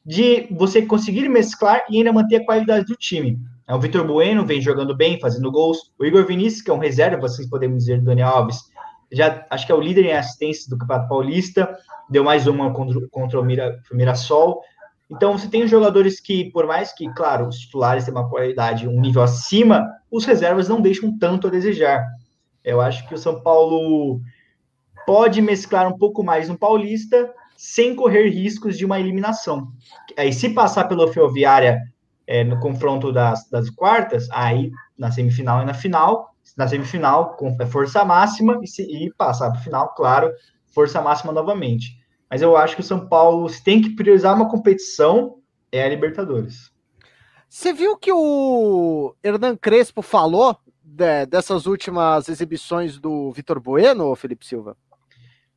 de 0.06 0.48
você 0.52 0.80
conseguir 0.80 1.28
mesclar 1.28 1.84
e 1.90 1.98
ainda 1.98 2.14
manter 2.14 2.36
a 2.36 2.44
qualidade 2.46 2.86
do 2.86 2.96
time. 2.96 3.38
É, 3.70 3.74
o 3.74 3.78
Vitor 3.78 4.04
Bueno 4.04 4.44
vem 4.44 4.60
jogando 4.60 4.96
bem, 4.96 5.20
fazendo 5.20 5.48
gols. 5.52 5.92
O 5.96 6.04
Igor 6.04 6.26
Vinícius, 6.26 6.60
que 6.60 6.72
é 6.72 6.74
um 6.74 6.78
reserva, 6.78 7.20
vocês 7.20 7.48
podemos 7.48 7.78
dizer, 7.78 8.00
do 8.00 8.06
Daniel 8.06 8.26
Alves, 8.26 8.64
já 9.12 9.46
acho 9.48 9.64
que 9.64 9.70
é 9.70 9.74
o 9.74 9.80
líder 9.80 10.06
em 10.06 10.12
assistências 10.12 10.66
do 10.66 10.76
Campeonato 10.76 11.08
Paulista, 11.08 11.78
deu 12.08 12.24
mais 12.24 12.48
uma 12.48 12.72
contra, 12.72 13.00
contra 13.08 13.38
o, 13.38 13.44
Mira, 13.44 13.80
o 13.92 13.96
Mirassol. 13.96 14.60
Então, 15.08 15.38
você 15.38 15.46
tem 15.46 15.68
jogadores 15.68 16.18
que, 16.18 16.50
por 16.50 16.66
mais 16.66 16.92
que, 16.92 17.08
claro, 17.14 17.46
os 17.46 17.60
titulares 17.60 18.04
têm 18.04 18.12
uma 18.12 18.28
qualidade, 18.28 18.88
um 18.88 19.00
nível 19.00 19.22
acima, 19.22 19.86
os 20.10 20.24
reservas 20.24 20.68
não 20.68 20.80
deixam 20.80 21.16
tanto 21.16 21.46
a 21.46 21.50
desejar. 21.50 22.04
Eu 22.64 22.80
acho 22.80 23.06
que 23.06 23.14
o 23.14 23.18
São 23.18 23.40
Paulo 23.40 24.20
pode 25.06 25.40
mesclar 25.40 25.86
um 25.86 25.96
pouco 25.96 26.24
mais 26.24 26.48
no 26.48 26.58
Paulista 26.58 27.32
sem 27.56 27.94
correr 27.94 28.30
riscos 28.30 28.76
de 28.76 28.84
uma 28.84 28.98
eliminação. 28.98 29.68
Aí, 30.16 30.32
se 30.32 30.48
passar 30.48 30.88
pela 30.88 31.12
Ferroviária 31.12 31.80
é, 32.30 32.44
no 32.44 32.60
confronto 32.60 33.12
das, 33.12 33.50
das 33.50 33.68
quartas, 33.68 34.28
aí 34.30 34.70
na 34.96 35.10
semifinal 35.10 35.62
e 35.62 35.64
na 35.64 35.74
final, 35.74 36.30
na 36.56 36.68
semifinal, 36.68 37.34
com 37.36 37.56
força 37.66 38.04
máxima, 38.04 38.60
e, 38.62 38.68
se, 38.68 38.82
e 38.82 39.12
passar 39.14 39.50
para 39.50 39.58
o 39.58 39.64
final, 39.64 39.92
claro, 39.96 40.32
força 40.72 41.02
máxima 41.02 41.32
novamente. 41.32 41.98
Mas 42.30 42.40
eu 42.40 42.56
acho 42.56 42.76
que 42.76 42.82
o 42.82 42.84
São 42.84 43.08
Paulo, 43.08 43.48
se 43.48 43.64
tem 43.64 43.82
que 43.82 43.96
priorizar 43.96 44.36
uma 44.36 44.48
competição, 44.48 45.38
é 45.72 45.82
a 45.82 45.88
Libertadores. 45.88 46.70
Você 47.48 47.72
viu 47.72 47.96
que 47.96 48.12
o 48.12 49.12
Hernan 49.24 49.56
Crespo 49.56 50.00
falou 50.00 50.56
de, 50.84 51.26
dessas 51.26 51.66
últimas 51.66 52.28
exibições 52.28 52.96
do 52.96 53.32
Vitor 53.32 53.58
Bueno, 53.58 54.14
Felipe 54.14 54.46
Silva? 54.46 54.76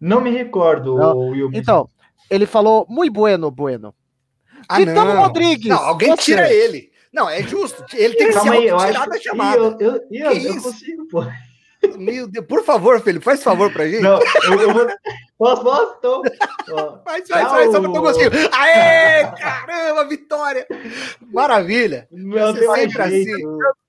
Não 0.02 0.20
me 0.20 0.32
recordo, 0.32 0.96
Will. 0.96 1.52
Então, 1.54 1.88
ele 2.32 2.48
falou 2.48 2.88
muito 2.90 3.14
bueno, 3.14 3.52
bueno. 3.52 3.94
Ah, 4.68 4.78
Vitão 4.78 5.06
não. 5.06 5.22
Rodrigues. 5.24 5.68
Não, 5.68 5.78
alguém 5.78 6.10
você. 6.12 6.24
tira 6.24 6.52
ele. 6.52 6.92
Não, 7.12 7.30
é 7.30 7.44
justo. 7.44 7.86
Ele 7.94 8.16
tem 8.16 8.28
que 8.28 8.34
Calma 8.34 8.52
ser 8.52 8.58
aí, 8.58 8.88
tirar 8.88 9.08
da 9.08 9.20
chamada. 9.20 9.58
Eu, 9.58 9.78
eu, 9.80 10.02
eu, 10.12 10.32
eu 10.34 10.62
consigo, 10.62 11.08
pô. 11.08 11.24
Meu 11.98 12.28
Deus, 12.28 12.46
por 12.46 12.64
favor, 12.64 13.00
Felipe, 13.02 13.26
faz 13.26 13.44
favor 13.44 13.72
pra 13.72 13.88
gente. 13.88 14.02
Não, 14.02 14.20
eu, 14.46 14.62
eu 14.62 14.74
vou. 14.74 14.88
Posso, 15.38 15.64
posso? 15.64 15.96
Então. 16.00 16.24
Faz, 17.04 17.28
faz, 17.28 17.50
faz, 17.50 17.72
só 17.72 17.82
pra 17.82 17.90
eu 17.90 18.50
Aê, 18.54 19.28
caramba, 19.38 20.08
vitória! 20.08 20.66
Maravilha. 21.34 22.08
Meu 22.10 22.54
Deus, 22.54 22.74
sempre 22.74 23.02
assim. 23.02 23.26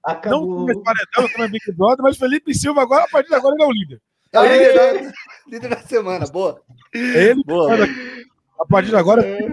Acabou. 0.05 0.67
Não 0.67 0.83
paredão, 0.83 1.29
também 1.33 1.51
Big 1.51 1.73
Brother, 1.73 2.03
mas 2.03 2.17
Felipe 2.17 2.53
Silva 2.53 2.83
agora, 2.83 3.05
a 3.05 3.09
partir 3.09 3.29
de 3.29 3.37
agora, 3.37 3.55
ele 3.55 3.63
é 3.63 3.67
o 3.67 3.73
líder. 3.73 4.01
É 4.33 4.41
o 4.41 4.43
líder 4.43 4.75
da, 4.75 5.13
líder 5.47 5.69
da 5.69 5.79
semana, 5.79 6.27
boa. 6.27 6.61
Ele, 6.93 7.43
boa. 7.45 7.77
A 8.59 8.67
partir 8.67 8.91
de 8.91 8.97
agora, 8.97 9.25
é. 9.25 9.49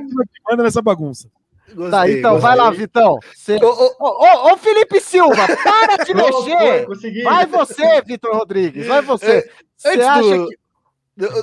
manda 0.49 0.63
nessa 0.63 0.81
bagunça. 0.81 1.29
Gostei, 1.73 1.89
tá, 1.89 2.09
então 2.09 2.33
gostei. 2.33 2.49
vai 2.49 2.57
lá, 2.57 2.71
Vitão. 2.71 3.17
Cê... 3.35 3.55
Ô, 3.55 3.67
ô, 3.67 3.95
ô, 3.99 4.53
ô, 4.53 4.57
Felipe 4.57 4.99
Silva, 4.99 5.47
para 5.63 6.03
de 6.03 6.13
mexer. 6.13 7.23
vai 7.23 7.45
você, 7.45 8.01
Vitor 8.01 8.35
Rodrigues, 8.35 8.87
vai 8.87 9.01
você. 9.01 9.49
Você 9.77 9.99
é, 9.99 10.07
acha 10.07 10.37
do... 10.37 10.47
que. 10.47 10.61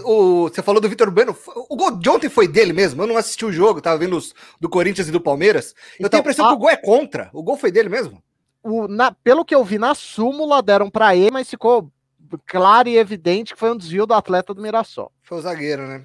O, 0.04 0.48
você 0.48 0.62
falou 0.62 0.80
do 0.80 0.88
Vitor 0.88 1.10
Bueno. 1.10 1.36
O 1.68 1.76
gol 1.76 1.92
de 1.92 2.08
ontem 2.08 2.28
foi 2.28 2.48
dele 2.48 2.72
mesmo. 2.72 3.02
Eu 3.02 3.06
não 3.06 3.16
assisti 3.16 3.44
o 3.44 3.52
jogo, 3.52 3.80
tava 3.80 3.98
vendo 3.98 4.16
os 4.16 4.34
do 4.58 4.68
Corinthians 4.68 5.08
e 5.08 5.12
do 5.12 5.20
Palmeiras. 5.20 5.74
Eu 5.98 6.06
então, 6.06 6.10
tenho 6.10 6.20
a 6.20 6.22
impressão 6.22 6.46
a... 6.46 6.48
que 6.48 6.54
o 6.54 6.58
gol 6.58 6.70
é 6.70 6.76
contra. 6.76 7.30
O 7.32 7.42
gol 7.42 7.56
foi 7.56 7.70
dele 7.70 7.88
mesmo. 7.88 8.22
O, 8.62 8.88
na, 8.88 9.12
pelo 9.12 9.44
que 9.44 9.54
eu 9.54 9.62
vi 9.62 9.78
na 9.78 9.94
súmula, 9.94 10.62
deram 10.62 10.90
para 10.90 11.14
ele, 11.14 11.30
mas 11.30 11.48
ficou 11.48 11.90
claro 12.46 12.88
e 12.88 12.96
evidente 12.96 13.54
que 13.54 13.60
foi 13.60 13.70
um 13.70 13.76
desvio 13.76 14.06
do 14.06 14.14
atleta 14.14 14.52
do 14.52 14.62
Mirassol. 14.62 15.12
Foi 15.22 15.38
o 15.38 15.42
zagueiro, 15.42 15.86
né? 15.86 16.04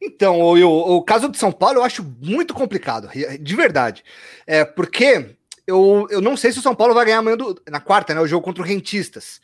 Então, 0.00 0.40
o, 0.40 0.54
o, 0.56 0.96
o 0.96 1.02
caso 1.02 1.28
de 1.28 1.38
São 1.38 1.52
Paulo 1.52 1.78
eu 1.78 1.84
acho 1.84 2.04
muito 2.20 2.52
complicado, 2.52 3.08
de 3.40 3.56
verdade. 3.56 4.02
É, 4.46 4.64
porque 4.64 5.36
eu, 5.66 6.06
eu 6.10 6.20
não 6.20 6.36
sei 6.36 6.52
se 6.52 6.58
o 6.58 6.62
São 6.62 6.74
Paulo 6.74 6.94
vai 6.94 7.04
ganhar 7.04 7.18
amanhã 7.18 7.36
do, 7.36 7.60
na 7.68 7.80
quarta, 7.80 8.14
né? 8.14 8.20
O 8.20 8.26
jogo 8.26 8.44
contra 8.44 8.62
o 8.62 8.66
Rentistas. 8.66 9.40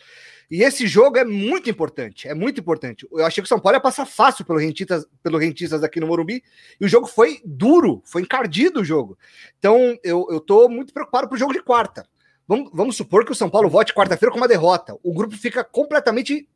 E 0.51 0.63
esse 0.63 0.87
jogo 0.87 1.19
é 1.19 1.25
muito 1.25 1.69
importante, 1.69 2.27
é 2.27 2.35
muito 2.35 2.59
importante. 2.59 3.07
Eu 3.13 3.27
achei 3.27 3.43
que 3.43 3.47
o 3.47 3.49
São 3.49 3.61
Paulo 3.61 3.77
ia 3.77 3.81
passar 3.81 4.07
fácil 4.07 4.47
pelo 4.47 4.59
Rentistas, 4.59 5.07
pelo 5.23 5.37
Rentistas 5.37 5.83
aqui 5.83 6.01
no 6.01 6.07
Morumbi, 6.07 6.43
e 6.81 6.87
o 6.87 6.89
jogo 6.89 7.07
foi 7.07 7.41
duro, 7.45 8.03
foi 8.07 8.23
encardido 8.23 8.81
o 8.81 8.85
jogo. 8.85 9.19
Então, 9.59 9.99
eu, 10.03 10.27
eu 10.31 10.41
tô 10.41 10.67
muito 10.69 10.93
preocupado 10.93 11.29
pro 11.29 11.37
jogo 11.37 11.53
de 11.53 11.63
quarta. 11.63 12.09
Vamos, 12.49 12.71
vamos 12.73 12.97
supor 12.97 13.27
que 13.27 13.33
o 13.33 13.35
São 13.35 13.51
Paulo 13.51 13.69
vote 13.69 13.93
quarta-feira 13.93 14.33
com 14.33 14.39
uma 14.39 14.49
derrota. 14.49 14.97
O 15.03 15.13
grupo 15.13 15.37
fica 15.37 15.63
completamente 15.63 16.49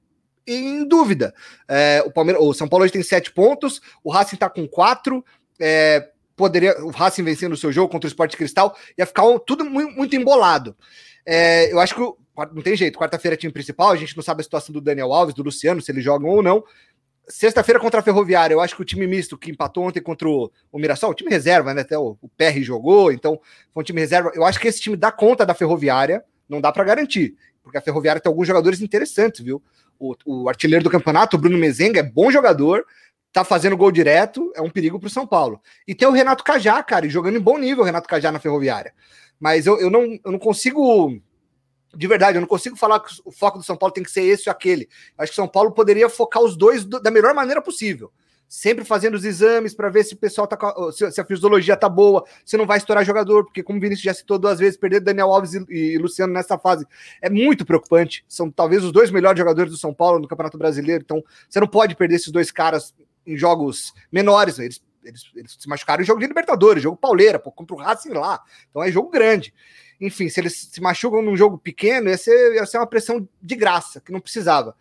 em 0.47 0.89
dúvida. 0.89 1.35
É, 1.69 2.03
o, 2.07 2.11
Palmeiras, 2.11 2.43
o 2.43 2.55
São 2.55 2.67
Paulo 2.67 2.85
hoje 2.85 2.95
tem 2.95 3.03
sete 3.03 3.31
pontos, 3.31 3.81
o 4.03 4.11
Racing 4.11 4.37
está 4.37 4.49
com 4.49 4.67
quatro. 4.67 5.23
É, 5.61 6.09
poderia 6.35 6.83
o 6.83 6.89
Racing 6.89 7.23
vencendo 7.23 7.53
o 7.53 7.57
seu 7.57 7.71
jogo 7.71 7.93
contra 7.93 8.07
o 8.07 8.09
Sport 8.09 8.35
Cristal, 8.35 8.75
ia 8.97 9.07
ficar 9.07 9.23
tudo 9.41 9.67
muito, 9.67 9.95
muito 9.95 10.17
embolado. 10.17 10.75
É, 11.27 11.71
eu 11.71 11.79
acho 11.79 11.95
que 11.95 12.01
não 12.53 12.63
tem 12.63 12.75
jeito. 12.75 12.99
Quarta-feira 12.99 13.35
é 13.35 13.39
time 13.39 13.53
principal, 13.53 13.91
a 13.91 13.97
gente 13.97 14.17
não 14.17 14.23
sabe 14.23 14.41
a 14.41 14.45
situação 14.45 14.73
do 14.73 14.81
Daniel 14.81 15.13
Alves, 15.13 15.35
do 15.35 15.43
Luciano, 15.43 15.83
se 15.83 15.93
eles 15.93 16.03
jogam 16.03 16.31
ou 16.31 16.43
não. 16.43 16.65
Sexta-feira 17.29 17.79
contra 17.79 18.01
a 18.01 18.03
Ferroviária, 18.03 18.55
eu 18.55 18.61
acho 18.61 18.75
que 18.75 18.83
o 18.83 18.85
time 18.85 19.07
misto 19.07 19.39
que 19.39 19.51
empatou 19.51 19.85
ontem 19.85 20.01
contra 20.01 20.29
o, 20.29 20.51
o 20.71 20.79
Mirassol, 20.79 21.11
o 21.11 21.15
time 21.15 21.31
reserva, 21.31 21.73
né? 21.73 21.83
Até 21.83 21.97
o, 21.97 22.17
o 22.21 22.29
PR 22.29 22.61
jogou, 22.63 23.13
então 23.13 23.41
foi 23.73 23.83
um 23.83 23.85
time 23.85 24.01
reserva. 24.01 24.33
Eu 24.35 24.45
acho 24.45 24.59
que 24.59 24.69
esse 24.69 24.81
time 24.81 24.97
dá 24.97 25.13
conta 25.13 25.47
da 25.47 25.55
Ferroviária, 25.55 26.25
não 26.49 26.61
dá 26.61 26.73
para 26.73 26.85
garantir, 26.85 27.37
porque 27.63 27.79
a 27.79 27.81
Ferroviária 27.81 28.21
tem 28.21 28.29
alguns 28.29 28.47
jogadores 28.47 28.81
interessantes, 28.81 29.45
viu? 29.45 29.63
O, 29.99 30.15
o 30.27 30.49
artilheiro 30.49 30.83
do 30.83 30.91
campeonato, 30.91 31.37
o 31.37 31.39
Bruno 31.39 31.57
Mezenga, 31.57 32.01
é 32.01 32.03
bom 32.03 32.31
jogador, 32.31 32.85
tá 33.33 33.45
fazendo 33.45 33.77
gol 33.77 33.91
direto, 33.91 34.53
é 34.55 34.61
um 34.61 34.71
perigo 34.71 34.99
pro 34.99 35.09
São 35.09 35.27
Paulo. 35.27 35.61
E 35.87 35.95
tem 35.95 36.07
o 36.07 36.13
Renato 36.13 36.45
Cajá, 36.45 36.83
cara, 36.83 37.09
jogando 37.09 37.37
em 37.37 37.41
bom 37.41 37.57
nível 37.57 37.83
o 37.83 37.87
Renato 37.87 38.09
Cajá 38.09 38.33
na 38.33 38.41
Ferroviária. 38.41 38.93
Mas 39.41 39.67
eu, 39.67 39.81
eu, 39.81 39.91
não, 39.91 40.03
eu 40.03 40.33
não 40.33 40.39
consigo 40.39 41.11
de 41.95 42.07
verdade, 42.07 42.39
eu 42.39 42.41
não 42.41 42.49
consigo 42.49 42.77
falar 42.77 43.01
que 43.01 43.13
o 43.25 43.31
foco 43.31 43.59
do 43.59 43.65
São 43.65 43.77
Paulo 43.77 43.93
tem 43.93 44.03
que 44.03 44.11
ser 44.11 44.23
esse 44.23 44.49
ou 44.49 44.53
aquele. 44.53 44.89
Acho 45.19 45.33
que 45.33 45.37
São 45.37 45.49
Paulo 45.49 45.73
poderia 45.73 46.09
focar 46.09 46.43
os 46.43 46.57
dois 46.57 46.85
do, 46.85 46.99
da 46.99 47.11
melhor 47.11 47.35
maneira 47.35 47.61
possível. 47.61 48.11
Sempre 48.49 48.85
fazendo 48.85 49.15
os 49.15 49.25
exames 49.25 49.75
para 49.75 49.89
ver 49.89 50.05
se 50.05 50.15
o 50.15 50.17
pessoal 50.17 50.47
tá 50.47 50.59
se, 50.93 51.11
se, 51.11 51.21
a 51.21 51.25
fisiologia 51.25 51.77
tá 51.77 51.89
boa, 51.89 52.25
se 52.45 52.57
não 52.57 52.67
vai 52.67 52.79
estourar 52.79 53.05
jogador, 53.05 53.45
porque 53.45 53.63
como 53.63 53.79
o 53.79 53.81
Vinícius 53.81 54.05
já 54.05 54.15
citou 54.15 54.39
duas 54.39 54.59
vezes, 54.59 54.77
perder 54.77 55.01
Daniel 55.01 55.33
Alves 55.33 55.55
e, 55.55 55.65
e 55.71 55.99
Luciano 55.99 56.33
nessa 56.33 56.59
fase 56.59 56.87
é 57.21 57.31
muito 57.31 57.65
preocupante. 57.65 58.25
São 58.29 58.51
talvez 58.51 58.85
os 58.85 58.93
dois 58.93 59.11
melhores 59.11 59.39
jogadores 59.39 59.71
do 59.71 59.79
São 59.79 59.93
Paulo 59.93 60.19
no 60.19 60.29
Campeonato 60.29 60.59
Brasileiro, 60.59 61.03
então 61.03 61.23
você 61.49 61.61
não 61.61 61.69
pode 61.69 61.95
perder 61.95 62.17
esses 62.17 62.31
dois 62.31 62.51
caras 62.51 62.95
em 63.27 63.37
jogos 63.37 63.95
menores. 64.11 64.59
Eles, 64.59 64.83
eles, 65.03 65.23
eles 65.35 65.57
se 65.59 65.69
machucaram 65.69 66.03
em 66.03 66.07
jogo 66.07 66.21
de 66.21 66.27
Libertadores, 66.27 66.83
jogo 66.83 66.97
pauleira, 66.97 67.39
pô, 67.39 67.51
contra 67.51 67.75
o 67.75 67.79
Racing 67.79 68.13
lá. 68.13 68.43
Então 68.71 68.83
é 68.83 68.91
jogo 68.93 69.11
grande 69.11 69.53
enfim, 70.03 70.29
se 70.29 70.41
eles 70.41 70.69
se 70.73 70.81
machucam 70.81 71.23
num 71.23 71.37
jogo 71.37 71.57
pequeno, 71.57 72.09
ia 72.09 72.19
ser, 72.19 72.55
ia 72.55 72.67
ser 72.67 72.79
uma 72.79 72.87
pressão 72.87 73.27
de 73.41 73.55
graça, 73.55 74.01
que 74.01 74.11
não 74.11 74.21
precisava. 74.21 74.75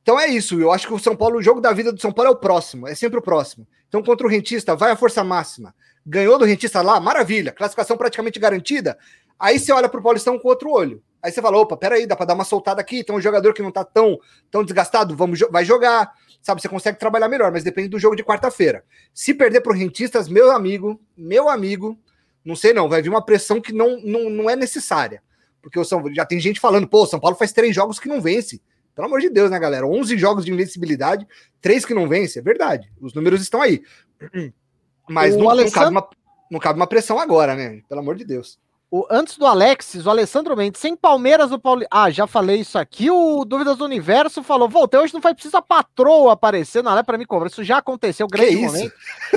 Então 0.00 0.18
é 0.18 0.28
isso, 0.28 0.58
eu 0.58 0.72
acho 0.72 0.86
que 0.86 0.94
o 0.94 0.98
São 0.98 1.16
Paulo, 1.16 1.38
o 1.38 1.42
jogo 1.42 1.60
da 1.60 1.72
vida 1.72 1.92
do 1.92 2.00
São 2.00 2.12
Paulo 2.12 2.30
é 2.30 2.32
o 2.32 2.36
próximo, 2.36 2.86
é 2.86 2.94
sempre 2.94 3.18
o 3.18 3.22
próximo. 3.22 3.66
Então, 3.88 4.02
contra 4.02 4.26
o 4.26 4.30
Rentista, 4.30 4.76
vai 4.76 4.90
a 4.90 4.96
força 4.96 5.24
máxima. 5.24 5.74
Ganhou 6.06 6.38
do 6.38 6.44
Rentista 6.44 6.80
lá, 6.80 7.00
maravilha, 7.00 7.52
classificação 7.52 7.96
praticamente 7.96 8.38
garantida. 8.38 8.96
Aí 9.38 9.58
você 9.58 9.72
olha 9.72 9.88
para 9.88 10.00
o 10.00 10.02
Paulistão 10.02 10.38
com 10.38 10.48
outro 10.48 10.70
olho. 10.70 11.02
Aí 11.22 11.32
você 11.32 11.42
fala: 11.42 11.58
opa, 11.58 11.76
peraí, 11.76 12.06
dá 12.06 12.14
para 12.14 12.26
dar 12.26 12.34
uma 12.34 12.44
soltada 12.44 12.80
aqui. 12.80 13.02
Tem 13.02 13.14
um 13.14 13.20
jogador 13.20 13.52
que 13.52 13.62
não 13.62 13.72
tá 13.72 13.84
tão, 13.84 14.18
tão 14.50 14.64
desgastado, 14.64 15.16
vamos, 15.16 15.40
vai 15.50 15.64
jogar. 15.64 16.12
Sabe, 16.40 16.62
você 16.62 16.68
consegue 16.68 16.98
trabalhar 16.98 17.28
melhor, 17.28 17.50
mas 17.50 17.64
depende 17.64 17.88
do 17.88 17.98
jogo 17.98 18.14
de 18.14 18.22
quarta-feira. 18.22 18.84
Se 19.12 19.34
perder 19.34 19.60
para 19.60 19.72
o 19.72 19.74
Rentistas, 19.74 20.28
meu 20.28 20.52
amigo, 20.52 21.00
meu 21.16 21.48
amigo, 21.48 21.98
não 22.44 22.56
sei 22.56 22.72
não, 22.72 22.88
vai 22.88 23.02
vir 23.02 23.08
uma 23.08 23.24
pressão 23.24 23.60
que 23.60 23.72
não, 23.72 24.00
não, 24.00 24.30
não 24.30 24.50
é 24.50 24.56
necessária. 24.56 25.22
Porque 25.60 25.78
o 25.78 25.84
São, 25.84 26.02
já 26.14 26.24
tem 26.24 26.40
gente 26.40 26.60
falando, 26.60 26.88
pô, 26.88 27.02
o 27.02 27.06
São 27.06 27.20
Paulo 27.20 27.36
faz 27.36 27.52
três 27.52 27.74
jogos 27.74 27.98
que 27.98 28.08
não 28.08 28.20
vence. 28.20 28.60
Pelo 28.94 29.06
amor 29.06 29.20
de 29.20 29.28
Deus, 29.28 29.50
né, 29.50 29.58
galera? 29.58 29.86
11 29.86 30.16
jogos 30.18 30.44
de 30.44 30.52
invencibilidade, 30.52 31.26
três 31.60 31.84
que 31.84 31.94
não 31.94 32.08
vence, 32.08 32.38
é 32.38 32.42
verdade. 32.42 32.90
Os 33.00 33.14
números 33.14 33.40
estão 33.40 33.62
aí. 33.62 33.82
Mas 35.08 35.36
não, 35.36 35.48
Alessandro... 35.48 35.64
não, 35.64 35.72
cabe 35.72 35.90
uma, 35.90 36.10
não 36.50 36.60
cabe 36.60 36.80
uma 36.80 36.86
pressão 36.86 37.18
agora, 37.18 37.54
né? 37.54 37.80
Pelo 37.88 38.00
amor 38.00 38.16
de 38.16 38.24
Deus. 38.24 38.58
O, 38.90 39.06
antes 39.10 39.36
do 39.36 39.44
Alexis, 39.44 40.06
o 40.06 40.10
Alessandro 40.10 40.56
Mendes, 40.56 40.80
sem 40.80 40.96
Palmeiras, 40.96 41.52
o 41.52 41.58
Paulo. 41.58 41.84
Ah, 41.90 42.08
já 42.08 42.26
falei 42.26 42.60
isso 42.60 42.78
aqui. 42.78 43.10
O 43.10 43.44
Dúvidas 43.44 43.76
do 43.76 43.84
Universo 43.84 44.42
falou: 44.42 44.66
voltei 44.66 44.98
hoje, 44.98 45.12
não 45.12 45.20
foi 45.20 45.34
preciso 45.34 45.58
a 45.58 45.62
patroa 45.62 46.32
aparecer 46.32 46.82
na 46.82 46.98
é 46.98 47.02
para 47.02 47.18
me 47.18 47.26
cobrar. 47.26 47.48
Isso 47.48 47.62
já 47.62 47.78
aconteceu, 47.78 48.26
grande 48.26 48.56
que 48.56 48.64
momento. 48.64 48.92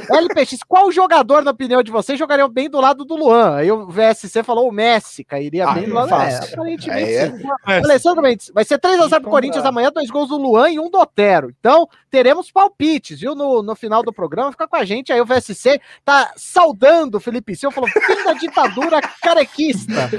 LPX, 0.10 0.60
qual 0.66 0.90
jogador, 0.90 1.44
na 1.44 1.52
opinião 1.52 1.84
de 1.84 1.92
vocês, 1.92 2.18
jogaria 2.18 2.48
bem 2.48 2.70
do 2.70 2.80
lado 2.80 3.04
do 3.04 3.14
Luan? 3.14 3.58
Aí 3.58 3.70
o 3.70 3.88
VSC 3.88 4.42
falou: 4.42 4.70
o 4.70 4.72
Messi 4.72 5.22
cairia 5.26 5.68
ah, 5.68 5.74
bem 5.74 5.84
do 5.84 5.96
lado. 5.96 6.14
É, 6.14 6.38
aparentemente. 6.38 6.90
É, 7.68 7.76
é. 7.76 7.78
Alessandro 7.80 8.22
Mendes, 8.22 8.52
vai 8.54 8.64
ser 8.64 8.80
3x0 8.80 9.20
pro 9.20 9.30
Corinthians 9.30 9.66
amanhã, 9.66 9.92
dois 9.94 10.10
gols 10.10 10.30
do 10.30 10.38
Luan 10.38 10.70
e 10.70 10.80
um 10.80 10.90
do 10.90 10.98
Otero. 10.98 11.54
Então, 11.60 11.90
teremos 12.10 12.50
palpites, 12.50 13.20
viu? 13.20 13.36
No, 13.36 13.62
no 13.62 13.76
final 13.76 14.02
do 14.02 14.14
programa, 14.14 14.52
fica 14.52 14.66
com 14.66 14.78
a 14.78 14.86
gente. 14.86 15.12
Aí 15.12 15.20
o 15.20 15.26
VSC 15.26 15.82
tá 16.06 16.32
saudando 16.38 17.16
o 17.16 17.20
Felipe 17.20 17.54
Silva, 17.54 17.76
falou: 17.76 17.90
fim 17.90 18.24
da 18.24 18.32
ditadura, 18.32 19.02
cara 19.22 19.41
carequista. 19.46 20.10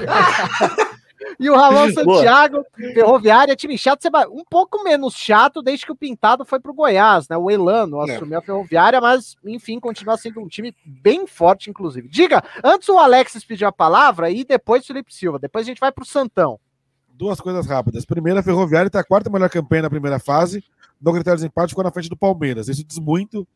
E 1.39 1.49
o 1.49 1.55
Ramon 1.55 1.91
Santiago, 1.91 2.65
Ferroviária, 2.75 3.55
time 3.55 3.77
chato, 3.77 4.07
um 4.29 4.43
pouco 4.43 4.83
menos 4.83 5.13
chato 5.15 5.61
desde 5.61 5.85
que 5.85 5.91
o 5.91 5.95
Pintado 5.95 6.45
foi 6.45 6.59
pro 6.59 6.73
Goiás, 6.73 7.27
né? 7.29 7.37
O 7.37 7.49
Elano 7.49 8.05
é. 8.07 8.13
assumiu 8.13 8.37
a 8.37 8.41
Ferroviária, 8.41 8.99
mas 8.99 9.35
enfim, 9.43 9.79
continua 9.79 10.17
sendo 10.17 10.41
um 10.41 10.47
time 10.47 10.75
bem 10.85 11.25
forte, 11.25 11.69
inclusive. 11.69 12.09
Diga, 12.09 12.43
antes 12.63 12.89
o 12.89 12.97
Alexis 12.97 13.45
pediu 13.45 13.67
a 13.67 13.71
palavra 13.71 14.29
e 14.29 14.43
depois 14.43 14.83
o 14.83 14.87
Felipe 14.87 15.13
Silva. 15.13 15.39
Depois 15.39 15.65
a 15.65 15.69
gente 15.69 15.79
vai 15.79 15.91
pro 15.91 16.05
Santão. 16.05 16.59
Duas 17.09 17.39
coisas 17.39 17.65
rápidas. 17.65 18.05
Primeira, 18.05 18.41
a 18.41 18.43
Ferroviária 18.43 18.87
está 18.87 18.99
a 18.99 19.03
quarta 19.03 19.29
melhor 19.29 19.49
campanha 19.49 19.83
na 19.83 19.89
primeira 19.89 20.19
fase. 20.19 20.63
No 21.01 21.13
critério 21.13 21.39
de 21.39 21.45
empate 21.45 21.69
ficou 21.69 21.83
na 21.83 21.91
frente 21.91 22.09
do 22.09 22.17
Palmeiras. 22.17 22.67
Isso 22.67 22.83
diz 22.83 22.99
muito 22.99 23.47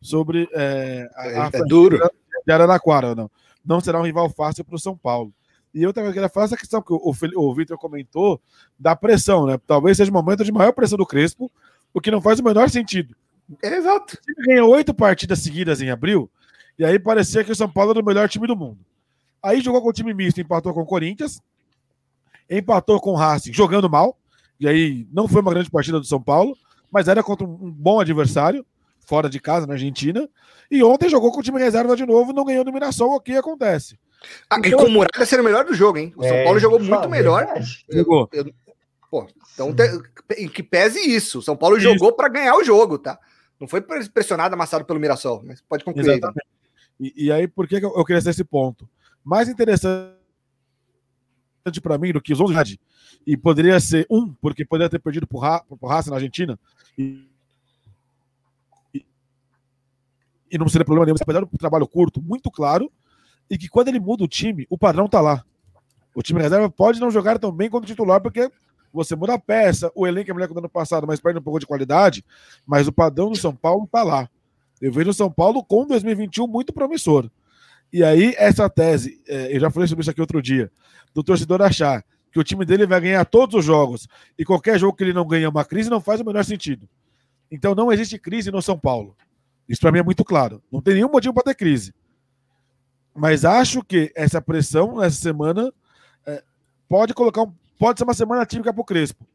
sobre 0.00 0.48
é, 0.52 1.08
a, 1.16 1.26
é, 1.26 1.38
a 1.38 1.50
é 1.52 1.64
duro. 1.64 1.98
De 2.46 2.52
Araraquara. 2.52 3.14
Não. 3.14 3.30
não 3.64 3.80
será 3.80 4.00
um 4.00 4.04
rival 4.04 4.28
fácil 4.28 4.64
para 4.64 4.76
o 4.76 4.78
São 4.78 4.96
Paulo. 4.96 5.32
E 5.74 5.84
outra 5.86 6.02
coisa 6.02 6.12
que 6.12 6.20
ele 6.20 6.28
faz 6.28 6.52
essa 6.52 6.56
questão 6.56 6.80
que 6.80 6.92
o, 6.92 7.00
o 7.36 7.54
Vitor 7.54 7.76
comentou 7.76 8.40
da 8.78 8.94
pressão, 8.94 9.44
né? 9.46 9.58
Talvez 9.66 9.96
seja 9.96 10.10
o 10.10 10.14
momento 10.14 10.44
de 10.44 10.52
maior 10.52 10.72
pressão 10.72 10.96
do 10.96 11.04
Crespo, 11.04 11.50
o 11.92 12.00
que 12.00 12.12
não 12.12 12.20
faz 12.20 12.38
o 12.38 12.44
menor 12.44 12.70
sentido. 12.70 13.16
É, 13.60 13.76
exato. 13.76 14.16
Ele 14.26 14.46
ganhou 14.46 14.70
oito 14.70 14.94
partidas 14.94 15.40
seguidas 15.40 15.82
em 15.82 15.90
abril, 15.90 16.30
e 16.78 16.84
aí 16.84 16.98
parecia 16.98 17.42
que 17.42 17.50
o 17.50 17.56
São 17.56 17.68
Paulo 17.68 17.90
era 17.90 18.00
o 18.00 18.04
melhor 18.04 18.28
time 18.28 18.46
do 18.46 18.56
mundo. 18.56 18.78
Aí 19.42 19.60
jogou 19.60 19.82
com 19.82 19.88
o 19.88 19.92
time 19.92 20.14
misto, 20.14 20.40
empatou 20.40 20.72
com 20.72 20.82
o 20.82 20.86
Corinthians, 20.86 21.42
empatou 22.48 23.00
com 23.00 23.10
o 23.10 23.16
Racing 23.16 23.52
jogando 23.52 23.90
mal, 23.90 24.16
e 24.58 24.68
aí 24.68 25.06
não 25.12 25.26
foi 25.26 25.42
uma 25.42 25.50
grande 25.50 25.70
partida 25.70 25.98
do 25.98 26.06
São 26.06 26.22
Paulo, 26.22 26.56
mas 26.90 27.08
era 27.08 27.22
contra 27.22 27.46
um 27.46 27.70
bom 27.70 28.00
adversário, 28.00 28.64
fora 29.06 29.28
de 29.28 29.40
casa, 29.40 29.66
na 29.66 29.74
Argentina, 29.74 30.28
e 30.70 30.82
ontem 30.82 31.08
jogou 31.08 31.30
com 31.32 31.40
o 31.40 31.42
time 31.42 31.60
reserva 31.60 31.96
de 31.96 32.06
novo, 32.06 32.32
não 32.32 32.44
ganhou 32.44 32.64
dominação, 32.64 33.08
o 33.08 33.20
que 33.20 33.32
acontece? 33.32 33.98
Ah, 34.48 34.58
então, 34.58 34.70
e 34.70 34.74
com 34.74 34.84
o 34.84 34.90
Muralha 34.90 35.26
ser 35.26 35.40
o 35.40 35.44
melhor 35.44 35.64
do 35.64 35.74
jogo, 35.74 35.98
hein? 35.98 36.12
O 36.16 36.22
São 36.22 36.34
é, 36.34 36.44
Paulo 36.44 36.58
jogou 36.58 36.80
muito 36.80 37.08
melhor. 37.08 37.46
Jogou. 37.90 38.28
Eu, 38.32 38.46
eu, 38.46 38.54
pô, 39.10 39.26
então, 39.52 39.74
te, 39.74 40.48
que 40.48 40.62
pese 40.62 40.98
isso. 40.98 41.38
O 41.40 41.42
São 41.42 41.56
Paulo 41.56 41.76
isso. 41.76 41.84
jogou 41.84 42.12
para 42.12 42.28
ganhar 42.28 42.56
o 42.56 42.64
jogo, 42.64 42.98
tá? 42.98 43.18
Não 43.60 43.68
foi 43.68 43.80
pressionado, 43.80 44.54
amassado 44.54 44.84
pelo 44.84 44.98
Mirassol, 44.98 45.42
mas 45.44 45.60
pode 45.60 45.84
concluir. 45.84 46.20
E, 46.98 47.26
e, 47.26 47.32
aí, 47.32 47.46
por 47.46 47.66
que 47.66 47.76
eu 47.76 48.04
queria 48.04 48.22
ser 48.22 48.30
esse 48.30 48.44
ponto? 48.44 48.88
Mais 49.22 49.48
interessante 49.48 50.14
para 51.82 51.98
mim 51.98 52.12
do 52.12 52.20
que 52.20 52.32
os 52.32 52.40
11 52.40 52.78
e 53.26 53.36
poderia 53.36 53.78
ser 53.80 54.06
um, 54.10 54.32
porque 54.34 54.64
poderia 54.64 54.90
ter 54.90 54.98
perdido 54.98 55.26
por, 55.26 55.38
Ra 55.38 55.60
por 55.60 55.86
Raça 55.86 56.10
na 56.10 56.16
Argentina 56.16 56.58
e, 56.98 57.26
e, 60.54 60.58
não 60.58 60.68
seria 60.68 60.84
problema 60.84 61.06
nenhum, 61.06 61.16
apesar 61.20 61.40
do 61.40 61.58
trabalho 61.58 61.86
curto, 61.86 62.22
muito 62.22 62.50
claro, 62.50 62.90
e 63.50 63.58
que 63.58 63.68
quando 63.68 63.88
ele 63.88 64.00
muda 64.00 64.24
o 64.24 64.28
time, 64.28 64.66
o 64.70 64.78
padrão 64.78 65.08
tá 65.08 65.20
lá. 65.20 65.44
O 66.14 66.22
time 66.22 66.40
reserva 66.40 66.70
pode 66.70 67.00
não 67.00 67.10
jogar 67.10 67.38
tão 67.38 67.50
bem 67.50 67.68
quanto 67.68 67.84
o 67.84 67.86
titular, 67.86 68.20
porque 68.20 68.50
você 68.92 69.16
muda 69.16 69.34
a 69.34 69.38
peça, 69.38 69.90
o 69.94 70.06
elenco 70.06 70.30
é 70.30 70.34
melhor 70.34 70.46
que 70.46 70.54
o 70.54 70.58
ano 70.58 70.68
passado, 70.68 71.06
mas 71.06 71.20
perde 71.20 71.40
um 71.40 71.42
pouco 71.42 71.58
de 71.58 71.66
qualidade, 71.66 72.24
mas 72.64 72.86
o 72.86 72.92
padrão 72.92 73.30
do 73.30 73.36
São 73.36 73.54
Paulo 73.54 73.88
tá 73.90 74.04
lá. 74.04 74.28
Eu 74.80 74.92
vejo 74.92 75.10
o 75.10 75.14
São 75.14 75.30
Paulo 75.30 75.64
com 75.64 75.86
2021 75.86 76.46
muito 76.46 76.72
promissor. 76.72 77.28
E 77.92 78.04
aí, 78.04 78.34
essa 78.38 78.68
tese, 78.70 79.20
é, 79.26 79.54
eu 79.54 79.60
já 79.60 79.70
falei 79.70 79.88
sobre 79.88 80.02
isso 80.02 80.10
aqui 80.10 80.20
outro 80.20 80.40
dia, 80.40 80.70
do 81.12 81.22
torcedor 81.22 81.62
achar 81.62 82.04
que 82.30 82.38
o 82.38 82.44
time 82.44 82.64
dele 82.64 82.86
vai 82.86 83.00
ganhar 83.00 83.24
todos 83.24 83.54
os 83.54 83.64
jogos 83.64 84.08
e 84.38 84.44
qualquer 84.44 84.78
jogo 84.78 84.96
que 84.96 85.04
ele 85.04 85.12
não 85.12 85.26
ganha 85.26 85.48
uma 85.48 85.64
crise 85.64 85.88
não 85.88 86.00
faz 86.00 86.20
o 86.20 86.24
menor 86.24 86.44
sentido. 86.44 86.88
Então 87.50 87.74
não 87.74 87.92
existe 87.92 88.18
crise 88.18 88.50
no 88.50 88.60
São 88.60 88.78
Paulo. 88.78 89.16
Isso 89.68 89.80
para 89.80 89.92
mim 89.92 89.98
é 89.98 90.02
muito 90.02 90.24
claro. 90.24 90.62
Não 90.70 90.80
tem 90.80 90.94
nenhum 90.94 91.10
motivo 91.10 91.34
para 91.34 91.44
ter 91.44 91.54
crise. 91.54 91.94
Mas 93.14 93.44
acho 93.44 93.82
que 93.82 94.12
essa 94.14 94.40
pressão 94.40 94.96
nessa 94.96 95.20
semana 95.20 95.72
é, 96.26 96.42
pode 96.88 97.14
colocar 97.14 97.42
um, 97.42 97.52
pode 97.78 97.98
ser 97.98 98.04
uma 98.04 98.14
semana 98.14 98.44
típica 98.44 98.72
para 98.72 98.82
o 98.82 98.84
Crespo. 98.84 99.26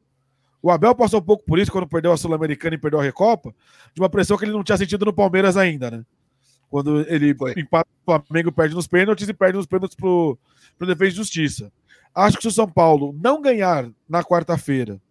O 0.61 0.69
Abel 0.69 0.93
passou 0.93 1.19
um 1.19 1.23
pouco 1.23 1.43
por 1.45 1.57
isso 1.57 1.71
quando 1.71 1.87
perdeu 1.87 2.11
a 2.11 2.17
Sul-Americana 2.17 2.75
e 2.75 2.77
perdeu 2.77 2.99
a 2.99 3.03
Recopa, 3.03 3.55
de 3.93 4.01
uma 4.01 4.09
pressão 4.09 4.37
que 4.37 4.43
ele 4.43 4.51
não 4.51 4.63
tinha 4.63 4.77
sentido 4.77 5.05
no 5.05 5.13
Palmeiras 5.13 5.55
ainda, 5.55 5.89
né? 5.89 6.05
Quando 6.69 6.99
ele 7.07 7.33
Foi. 7.33 7.53
empata 7.57 7.89
o 8.05 8.05
Flamengo, 8.05 8.51
perde 8.51 8.75
nos 8.75 8.85
pênaltis 8.85 9.27
e 9.27 9.33
perde 9.33 9.57
nos 9.57 9.65
pênaltis 9.65 9.95
pro, 9.95 10.37
pro 10.77 10.85
defesa 10.85 11.11
de 11.11 11.17
justiça. 11.17 11.71
Acho 12.13 12.37
que 12.37 12.43
se 12.43 12.49
o 12.49 12.51
São 12.51 12.67
Paulo 12.67 13.15
não 13.21 13.41
ganhar 13.41 13.89
na 14.07 14.23
quarta-feira 14.23 15.01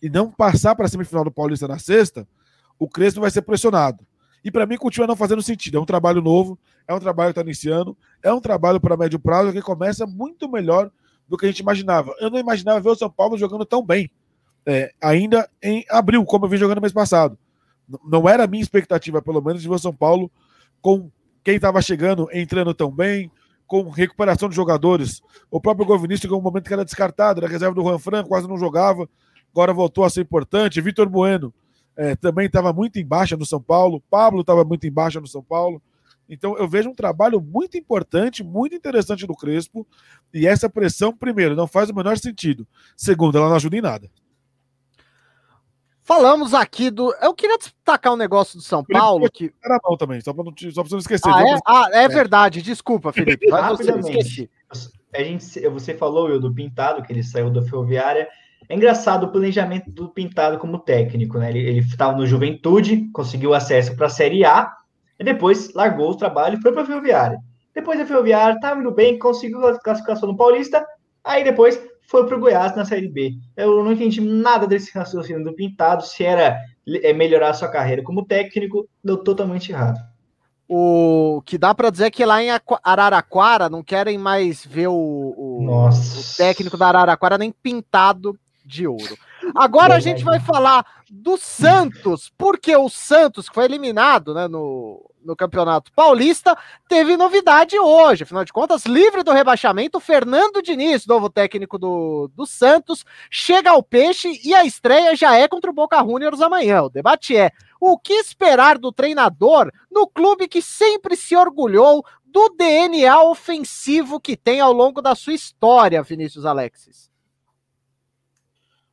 e 0.00 0.08
não 0.08 0.30
passar 0.30 0.74
para 0.74 0.86
a 0.86 0.88
semifinal 0.88 1.24
do 1.24 1.30
Paulista 1.30 1.66
na 1.66 1.78
sexta, 1.78 2.26
o 2.78 2.88
Crespo 2.88 3.20
vai 3.20 3.30
ser 3.30 3.42
pressionado. 3.42 4.06
E 4.44 4.50
para 4.50 4.66
mim 4.66 4.76
continua 4.76 5.06
não 5.06 5.16
fazendo 5.16 5.42
sentido. 5.42 5.78
É 5.78 5.80
um 5.80 5.84
trabalho 5.84 6.20
novo, 6.20 6.58
é 6.86 6.94
um 6.94 6.98
trabalho 6.98 7.32
que 7.32 7.38
está 7.38 7.42
iniciando, 7.42 7.96
é 8.22 8.32
um 8.32 8.40
trabalho 8.40 8.80
para 8.80 8.96
médio 8.96 9.18
prazo 9.18 9.52
que 9.52 9.62
começa 9.62 10.06
muito 10.06 10.50
melhor 10.50 10.90
do 11.28 11.36
que 11.36 11.46
a 11.46 11.48
gente 11.48 11.60
imaginava. 11.60 12.14
Eu 12.18 12.30
não 12.30 12.38
imaginava 12.38 12.80
ver 12.80 12.90
o 12.90 12.96
São 12.96 13.10
Paulo 13.10 13.38
jogando 13.38 13.64
tão 13.64 13.84
bem, 13.84 14.10
é, 14.66 14.92
ainda 15.00 15.48
em 15.62 15.84
abril, 15.88 16.24
como 16.24 16.44
eu 16.44 16.48
vi 16.48 16.56
jogando 16.56 16.80
mês 16.80 16.92
passado. 16.92 17.38
Não 18.04 18.28
era 18.28 18.44
a 18.44 18.46
minha 18.46 18.62
expectativa, 18.62 19.22
pelo 19.22 19.40
menos, 19.40 19.62
de 19.62 19.68
ver 19.68 19.74
o 19.74 19.78
São 19.78 19.94
Paulo 19.94 20.30
com 20.80 21.10
quem 21.44 21.56
estava 21.56 21.80
chegando, 21.80 22.28
entrando 22.32 22.74
tão 22.74 22.90
bem, 22.90 23.30
com 23.66 23.88
recuperação 23.88 24.48
de 24.48 24.56
jogadores. 24.56 25.22
O 25.50 25.60
próprio 25.60 25.86
Vinícius 25.98 26.22
chegou 26.22 26.38
um 26.38 26.42
momento 26.42 26.66
que 26.66 26.72
era 26.72 26.84
descartado, 26.84 27.40
era 27.40 27.48
reserva 27.48 27.74
do 27.74 27.82
Juan 27.82 27.98
Fran, 27.98 28.24
quase 28.24 28.48
não 28.48 28.58
jogava, 28.58 29.08
agora 29.50 29.72
voltou 29.72 30.04
a 30.04 30.10
ser 30.10 30.20
importante. 30.20 30.80
Vitor 30.80 31.08
Bueno 31.08 31.52
é, 31.96 32.16
também 32.16 32.46
estava 32.46 32.72
muito 32.72 32.98
em 32.98 33.04
baixa 33.04 33.36
no 33.36 33.46
São 33.46 33.60
Paulo, 33.60 34.02
Pablo 34.10 34.40
estava 34.40 34.64
muito 34.64 34.86
em 34.86 34.92
baixa 34.92 35.20
no 35.20 35.26
São 35.26 35.42
Paulo. 35.42 35.80
Então 36.28 36.56
eu 36.56 36.66
vejo 36.66 36.88
um 36.88 36.94
trabalho 36.94 37.40
muito 37.40 37.76
importante, 37.76 38.42
muito 38.42 38.74
interessante 38.74 39.26
do 39.26 39.34
Crespo, 39.34 39.86
e 40.32 40.46
essa 40.46 40.68
pressão, 40.68 41.14
primeiro, 41.14 41.54
não 41.54 41.66
faz 41.66 41.90
o 41.90 41.94
menor 41.94 42.16
sentido. 42.16 42.66
Segundo, 42.96 43.36
ela 43.36 43.48
não 43.48 43.56
ajuda 43.56 43.76
em 43.76 43.82
nada. 43.82 44.10
Falamos 46.04 46.52
aqui 46.52 46.90
do. 46.90 47.14
Eu 47.22 47.32
queria 47.32 47.56
destacar 47.56 48.12
um 48.12 48.16
negócio 48.16 48.58
do 48.58 48.62
São 48.62 48.84
Paulo. 48.84 49.30
Que... 49.30 49.52
Era 49.64 49.78
bom 49.82 49.96
também, 49.96 50.20
só 50.20 50.32
para 50.32 50.44
não, 50.44 50.52
só 50.72 50.82
não 50.90 50.98
esquecer. 50.98 51.28
Ah, 51.28 51.42
é? 51.42 51.58
ah, 51.64 51.88
é, 51.92 52.08
verdade, 52.08 52.60
desculpa, 52.60 53.12
Felipe. 53.12 53.48
Rapidamente. 53.48 54.50
A 55.14 55.22
gente, 55.22 55.68
você 55.68 55.94
falou, 55.94 56.28
eu, 56.28 56.40
do 56.40 56.52
Pintado, 56.52 57.02
que 57.02 57.12
ele 57.12 57.22
saiu 57.22 57.50
da 57.50 57.62
Ferroviária. 57.62 58.28
É 58.68 58.74
engraçado 58.74 59.24
o 59.24 59.32
planejamento 59.32 59.90
do 59.90 60.08
Pintado 60.08 60.58
como 60.58 60.78
técnico, 60.78 61.38
né? 61.38 61.50
Ele 61.50 61.78
estava 61.78 62.16
no 62.16 62.26
Juventude, 62.26 63.08
conseguiu 63.12 63.54
acesso 63.54 63.94
para 63.96 64.06
a 64.06 64.10
Série 64.10 64.44
A, 64.44 64.72
e 65.18 65.24
depois 65.24 65.72
largou 65.74 66.10
o 66.10 66.16
trabalho 66.16 66.58
e 66.58 66.62
foi 66.62 66.72
para 66.72 66.82
a 66.82 66.86
Ferroviária. 66.86 67.38
Depois 67.74 67.98
da 67.98 68.06
Ferroviária, 68.06 68.54
estava 68.54 68.80
indo 68.80 68.90
bem, 68.90 69.18
conseguiu 69.18 69.66
a 69.66 69.78
classificação 69.78 70.28
no 70.28 70.36
Paulista, 70.36 70.84
aí 71.24 71.42
depois 71.42 71.80
foi 72.02 72.26
para 72.26 72.36
o 72.36 72.40
Goiás 72.40 72.76
na 72.76 72.84
Série 72.84 73.08
B. 73.08 73.34
Eu 73.56 73.82
não 73.82 73.92
entendi 73.92 74.20
nada 74.20 74.66
desse 74.66 74.92
raciocínio 74.96 75.44
do 75.44 75.54
Pintado, 75.54 76.04
se 76.04 76.24
era 76.24 76.58
é, 76.86 77.12
melhorar 77.12 77.50
a 77.50 77.54
sua 77.54 77.68
carreira 77.68 78.02
como 78.02 78.26
técnico, 78.26 78.86
deu 79.02 79.16
totalmente 79.16 79.72
errado. 79.72 79.98
O 80.68 81.42
que 81.44 81.58
dá 81.58 81.74
para 81.74 81.90
dizer 81.90 82.06
é 82.06 82.10
que 82.10 82.24
lá 82.24 82.42
em 82.42 82.48
Araraquara 82.82 83.68
não 83.68 83.82
querem 83.82 84.16
mais 84.16 84.64
ver 84.64 84.88
o, 84.88 84.94
o, 84.94 85.66
o 85.66 85.90
técnico 86.36 86.76
da 86.76 86.88
Araraquara 86.88 87.36
nem 87.36 87.52
pintado 87.52 88.38
de 88.72 88.86
ouro. 88.86 89.16
Agora 89.54 89.94
a 89.94 90.00
gente 90.00 90.24
vai 90.24 90.40
falar 90.40 90.84
do 91.10 91.36
Santos, 91.36 92.32
porque 92.38 92.74
o 92.74 92.88
Santos, 92.88 93.48
que 93.48 93.54
foi 93.54 93.64
eliminado 93.64 94.32
né, 94.32 94.48
no, 94.48 95.10
no 95.22 95.36
Campeonato 95.36 95.92
Paulista, 95.92 96.56
teve 96.88 97.16
novidade 97.16 97.78
hoje. 97.78 98.22
Afinal 98.22 98.44
de 98.44 98.52
contas, 98.52 98.86
livre 98.86 99.22
do 99.22 99.32
rebaixamento, 99.32 100.00
Fernando 100.00 100.62
Diniz, 100.62 101.06
novo 101.06 101.28
técnico 101.28 101.78
do, 101.78 102.30
do 102.34 102.46
Santos, 102.46 103.04
chega 103.30 103.70
ao 103.70 103.82
peixe 103.82 104.40
e 104.42 104.54
a 104.54 104.64
estreia 104.64 105.14
já 105.14 105.36
é 105.36 105.46
contra 105.46 105.70
o 105.70 105.74
Boca 105.74 106.02
Juniors 106.02 106.40
amanhã. 106.40 106.82
O 106.82 106.90
debate 106.90 107.36
é: 107.36 107.50
o 107.78 107.98
que 107.98 108.14
esperar 108.14 108.78
do 108.78 108.90
treinador 108.90 109.70
no 109.90 110.08
clube 110.08 110.48
que 110.48 110.62
sempre 110.62 111.14
se 111.14 111.36
orgulhou 111.36 112.04
do 112.24 112.48
DNA 112.56 113.22
ofensivo 113.22 114.18
que 114.18 114.34
tem 114.34 114.60
ao 114.60 114.72
longo 114.72 115.02
da 115.02 115.14
sua 115.14 115.34
história, 115.34 116.02
Vinícius 116.02 116.46
Alexis? 116.46 117.11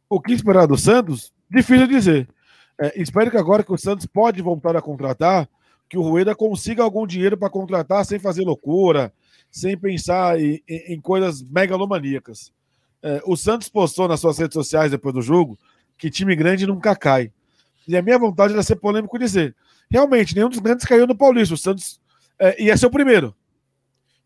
O 0.10 0.20
que 0.20 0.34
esperar 0.34 0.66
do 0.66 0.78
Santos? 0.78 1.32
Difícil 1.50 1.88
dizer. 1.88 2.28
É, 2.80 3.00
espero 3.00 3.30
que 3.30 3.38
agora 3.38 3.64
que 3.64 3.72
o 3.72 3.78
Santos 3.78 4.06
pode 4.06 4.42
voltar 4.42 4.76
a 4.76 4.82
contratar, 4.82 5.48
que 5.88 5.98
o 5.98 6.02
Rueda 6.02 6.34
consiga 6.34 6.82
algum 6.82 7.06
dinheiro 7.06 7.38
para 7.38 7.50
contratar 7.50 8.04
sem 8.06 8.18
fazer 8.18 8.44
loucura, 8.44 9.14
sem 9.52 9.78
pensar 9.78 10.40
em, 10.40 10.64
em, 10.68 10.94
em 10.94 11.02
coisas 11.02 11.44
megalomaníacas. 11.44 12.52
É, 13.04 13.22
o 13.26 13.38
Santos 13.38 13.70
postou 13.70 14.08
nas 14.08 14.20
suas 14.20 14.38
redes 14.38 14.54
sociais 14.54 14.92
depois 14.92 15.14
do 15.14 15.22
jogo 15.22 15.58
que 15.98 16.10
time 16.10 16.36
grande 16.36 16.66
nunca 16.66 16.96
cai. 16.96 17.32
E 17.88 17.96
a 17.96 18.02
minha 18.02 18.18
vontade 18.18 18.54
era 18.54 18.64
ser 18.64 18.78
polêmico 18.78 19.16
e 19.16 19.20
dizer: 19.20 19.56
realmente, 19.92 20.36
nenhum 20.36 20.50
dos 20.50 20.60
grandes 20.60 20.86
caiu 20.86 21.06
no 21.06 21.16
Paulista. 21.16 21.54
O 21.54 21.58
Santos 21.58 22.00
é, 22.40 22.64
ia 22.64 22.76
ser 22.78 22.88
o 22.88 22.92
primeiro. 22.92 23.36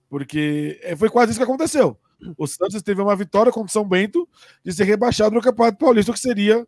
Porque 0.09 0.79
é, 0.83 0.95
foi 0.95 1.09
quase 1.09 1.31
isso 1.31 1.39
que 1.39 1.43
aconteceu. 1.43 1.97
O 2.37 2.47
Santos 2.47 2.81
teve 2.81 3.01
uma 3.01 3.15
vitória 3.15 3.51
contra 3.51 3.69
o 3.69 3.71
São 3.71 3.87
Bento 3.87 4.27
de 4.63 4.73
ser 4.73 4.83
rebaixado 4.85 5.35
no 5.35 5.41
Campeonato 5.41 5.77
Paulista, 5.77 6.11
o 6.11 6.13
que 6.13 6.19
seria 6.19 6.65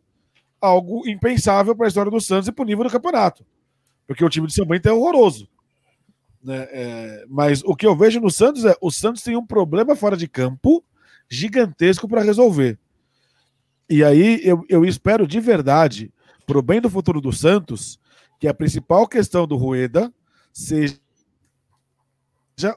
algo 0.60 1.08
impensável 1.08 1.74
para 1.74 1.86
a 1.86 1.88
história 1.88 2.10
do 2.10 2.20
Santos 2.20 2.48
e 2.48 2.52
para 2.52 2.62
o 2.62 2.66
nível 2.66 2.84
do 2.84 2.90
campeonato. 2.90 3.44
Porque 4.06 4.24
o 4.24 4.28
time 4.28 4.46
de 4.46 4.54
São 4.54 4.66
Bento 4.66 4.88
é 4.88 4.92
horroroso. 4.92 5.48
Né? 6.42 6.66
É, 6.70 7.24
mas 7.28 7.62
o 7.64 7.74
que 7.74 7.86
eu 7.86 7.96
vejo 7.96 8.20
no 8.20 8.30
Santos 8.30 8.64
é 8.64 8.76
o 8.80 8.90
Santos 8.90 9.22
tem 9.22 9.36
um 9.36 9.46
problema 9.46 9.96
fora 9.96 10.16
de 10.16 10.28
campo 10.28 10.84
gigantesco 11.28 12.08
para 12.08 12.22
resolver. 12.22 12.78
E 13.88 14.02
aí 14.04 14.40
eu, 14.42 14.64
eu 14.68 14.84
espero 14.84 15.26
de 15.26 15.40
verdade, 15.40 16.12
pro 16.46 16.62
bem 16.62 16.80
do 16.80 16.90
futuro 16.90 17.20
do 17.20 17.32
Santos, 17.32 17.98
que 18.38 18.48
a 18.48 18.54
principal 18.54 19.08
questão 19.08 19.46
do 19.46 19.56
Rueda 19.56 20.12
seja 20.52 20.98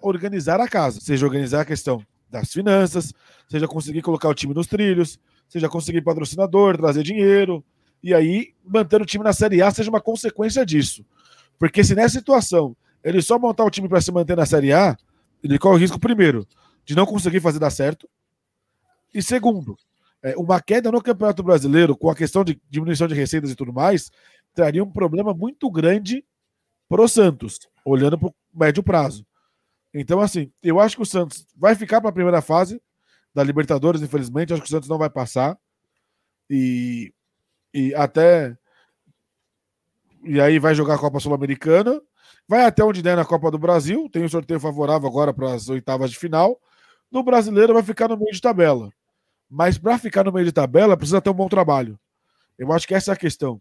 organizar 0.01 0.59
a 0.59 0.67
casa, 0.67 0.99
seja 0.99 1.25
organizar 1.25 1.61
a 1.61 1.65
questão 1.65 2.03
das 2.29 2.51
finanças, 2.51 3.13
seja 3.47 3.67
conseguir 3.67 4.01
colocar 4.01 4.29
o 4.29 4.33
time 4.33 4.53
nos 4.53 4.67
trilhos, 4.67 5.19
seja 5.47 5.67
conseguir 5.67 6.01
patrocinador, 6.01 6.77
trazer 6.77 7.03
dinheiro, 7.03 7.63
e 8.01 8.13
aí 8.13 8.53
manter 8.63 9.01
o 9.01 9.05
time 9.05 9.23
na 9.23 9.33
Série 9.33 9.61
A 9.61 9.71
seja 9.71 9.89
uma 9.89 10.01
consequência 10.01 10.65
disso. 10.65 11.05
Porque 11.57 11.83
se 11.83 11.95
nessa 11.95 12.19
situação 12.19 12.75
ele 13.03 13.21
só 13.21 13.39
montar 13.39 13.63
o 13.65 13.69
time 13.69 13.87
para 13.89 14.01
se 14.01 14.11
manter 14.11 14.37
na 14.37 14.45
Série 14.45 14.73
A, 14.73 14.97
ele 15.43 15.57
corre 15.57 15.75
o 15.75 15.79
risco, 15.79 15.99
primeiro, 15.99 16.45
de 16.85 16.95
não 16.95 17.05
conseguir 17.05 17.39
fazer 17.39 17.59
dar 17.59 17.69
certo, 17.69 18.07
e 19.13 19.21
segundo, 19.21 19.77
é, 20.21 20.35
uma 20.37 20.61
queda 20.61 20.91
no 20.91 21.01
Campeonato 21.01 21.41
Brasileiro, 21.41 21.97
com 21.97 22.09
a 22.09 22.15
questão 22.15 22.43
de 22.43 22.59
diminuição 22.69 23.07
de 23.07 23.15
receitas 23.15 23.49
e 23.49 23.55
tudo 23.55 23.73
mais, 23.73 24.11
traria 24.53 24.83
um 24.83 24.91
problema 24.91 25.33
muito 25.33 25.69
grande 25.69 26.23
para 26.87 27.01
o 27.01 27.07
Santos, 27.07 27.59
olhando 27.85 28.17
para 28.17 28.27
o 28.27 28.35
médio 28.53 28.83
prazo. 28.83 29.25
Então, 29.93 30.19
assim, 30.19 30.51
eu 30.61 30.79
acho 30.79 30.95
que 30.95 31.01
o 31.01 31.05
Santos 31.05 31.47
vai 31.55 31.75
ficar 31.75 31.99
para 31.99 32.09
a 32.09 32.13
primeira 32.13 32.41
fase 32.41 32.81
da 33.33 33.43
Libertadores, 33.43 34.01
infelizmente. 34.01 34.53
Acho 34.53 34.61
que 34.61 34.67
o 34.67 34.71
Santos 34.71 34.89
não 34.89 34.97
vai 34.97 35.09
passar. 35.09 35.57
E, 36.49 37.13
e 37.73 37.93
até. 37.95 38.57
E 40.23 40.39
aí 40.39 40.59
vai 40.59 40.75
jogar 40.75 40.95
a 40.95 40.99
Copa 40.99 41.19
Sul-Americana. 41.19 42.01
Vai 42.47 42.65
até 42.65 42.83
onde 42.83 43.01
der 43.01 43.15
na 43.15 43.25
Copa 43.25 43.49
do 43.51 43.57
Brasil. 43.57 44.09
Tem 44.11 44.23
um 44.23 44.29
sorteio 44.29 44.59
favorável 44.59 45.07
agora 45.07 45.33
para 45.33 45.53
as 45.53 45.69
oitavas 45.69 46.11
de 46.11 46.17
final. 46.17 46.59
No 47.11 47.23
brasileiro 47.23 47.73
vai 47.73 47.83
ficar 47.83 48.07
no 48.07 48.17
meio 48.17 48.31
de 48.31 48.41
tabela. 48.41 48.91
Mas 49.49 49.77
para 49.77 49.97
ficar 49.97 50.23
no 50.23 50.31
meio 50.31 50.45
de 50.45 50.51
tabela, 50.51 50.95
precisa 50.95 51.21
ter 51.21 51.29
um 51.29 51.33
bom 51.33 51.49
trabalho. 51.49 51.99
Eu 52.57 52.71
acho 52.71 52.87
que 52.87 52.93
essa 52.93 53.11
é 53.11 53.13
a 53.13 53.17
questão. 53.17 53.59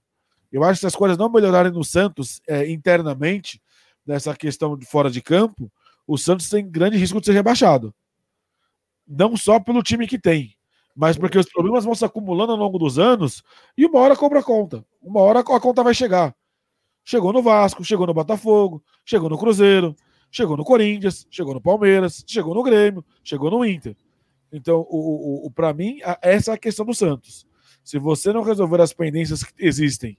Eu 0.52 0.64
acho 0.64 0.74
que 0.74 0.80
se 0.80 0.86
as 0.86 0.96
coisas 0.96 1.16
não 1.16 1.30
melhorarem 1.30 1.72
no 1.72 1.84
Santos 1.84 2.40
é, 2.46 2.70
internamente, 2.70 3.62
nessa 4.06 4.34
questão 4.34 4.76
de 4.76 4.86
fora 4.86 5.10
de 5.10 5.22
campo, 5.22 5.70
o 6.08 6.16
Santos 6.16 6.48
tem 6.48 6.68
grande 6.68 6.96
risco 6.96 7.20
de 7.20 7.26
ser 7.26 7.34
rebaixado. 7.34 7.94
Não 9.06 9.36
só 9.36 9.60
pelo 9.60 9.82
time 9.82 10.06
que 10.06 10.18
tem, 10.18 10.56
mas 10.96 11.18
porque 11.18 11.38
os 11.38 11.48
problemas 11.48 11.84
vão 11.84 11.94
se 11.94 12.04
acumulando 12.04 12.52
ao 12.52 12.58
longo 12.58 12.78
dos 12.78 12.98
anos 12.98 13.42
e 13.76 13.84
uma 13.84 14.00
hora 14.00 14.16
cobra 14.16 14.40
a 14.40 14.42
conta. 14.42 14.84
Uma 15.02 15.20
hora 15.20 15.40
a 15.40 15.44
conta 15.44 15.84
vai 15.84 15.92
chegar. 15.92 16.34
Chegou 17.04 17.30
no 17.30 17.42
Vasco, 17.42 17.84
chegou 17.84 18.06
no 18.06 18.14
Botafogo, 18.14 18.82
chegou 19.04 19.28
no 19.28 19.38
Cruzeiro, 19.38 19.94
chegou 20.30 20.56
no 20.56 20.64
Corinthians, 20.64 21.26
chegou 21.30 21.52
no 21.52 21.60
Palmeiras, 21.60 22.24
chegou 22.26 22.54
no 22.54 22.62
Grêmio, 22.62 23.04
chegou 23.22 23.50
no 23.50 23.64
Inter. 23.64 23.94
Então, 24.50 24.80
o, 24.88 25.44
o, 25.44 25.46
o 25.46 25.50
para 25.50 25.74
mim, 25.74 26.00
a, 26.02 26.18
essa 26.22 26.52
é 26.52 26.54
a 26.54 26.58
questão 26.58 26.86
do 26.86 26.94
Santos. 26.94 27.46
Se 27.84 27.98
você 27.98 28.32
não 28.32 28.42
resolver 28.42 28.80
as 28.80 28.94
pendências 28.94 29.42
que 29.42 29.52
existem 29.58 30.16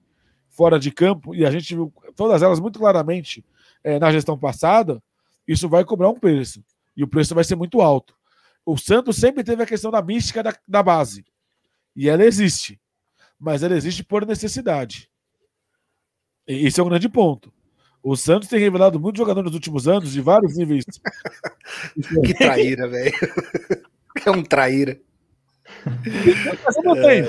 fora 0.49 0.79
de 0.79 0.91
campo, 0.91 1.33
e 1.33 1.45
a 1.45 1.51
gente 1.51 1.73
viu 1.73 1.91
todas 2.15 2.43
elas 2.43 2.59
muito 2.59 2.77
claramente 2.77 3.43
é, 3.83 3.97
na 3.97 4.11
gestão 4.11 4.37
passada, 4.37 5.01
isso 5.49 5.67
vai 5.67 5.83
cobrar 5.83 6.09
um 6.09 6.19
preço. 6.19 6.63
E 6.95 7.03
o 7.03 7.07
preço 7.07 7.33
vai 7.33 7.43
ser 7.43 7.55
muito 7.55 7.81
alto. 7.81 8.15
O 8.63 8.77
Santos 8.77 9.15
sempre 9.15 9.43
teve 9.43 9.63
a 9.63 9.65
questão 9.65 9.89
da 9.89 9.99
mística 9.99 10.43
da, 10.43 10.55
da 10.67 10.83
base. 10.83 11.25
E 11.95 12.07
ela 12.07 12.23
existe. 12.23 12.79
Mas 13.39 13.63
ela 13.63 13.75
existe 13.75 14.03
por 14.03 14.27
necessidade. 14.27 15.09
E 16.47 16.67
esse 16.67 16.79
é 16.79 16.83
um 16.83 16.89
grande 16.89 17.09
ponto. 17.09 17.51
O 18.03 18.15
Santos 18.15 18.47
tem 18.47 18.59
revelado 18.59 18.99
muitos 18.99 19.17
jogadores 19.17 19.47
nos 19.47 19.55
últimos 19.55 19.87
anos, 19.87 20.11
de 20.11 20.21
vários 20.21 20.55
níveis. 20.55 20.85
que 22.23 22.33
traíra, 22.35 22.87
velho. 22.87 23.13
É 24.25 24.31
um 24.31 24.43
traíra. 24.43 24.99
Mas 26.65 26.75
eu 26.75 26.83
mantenho. 26.83 27.27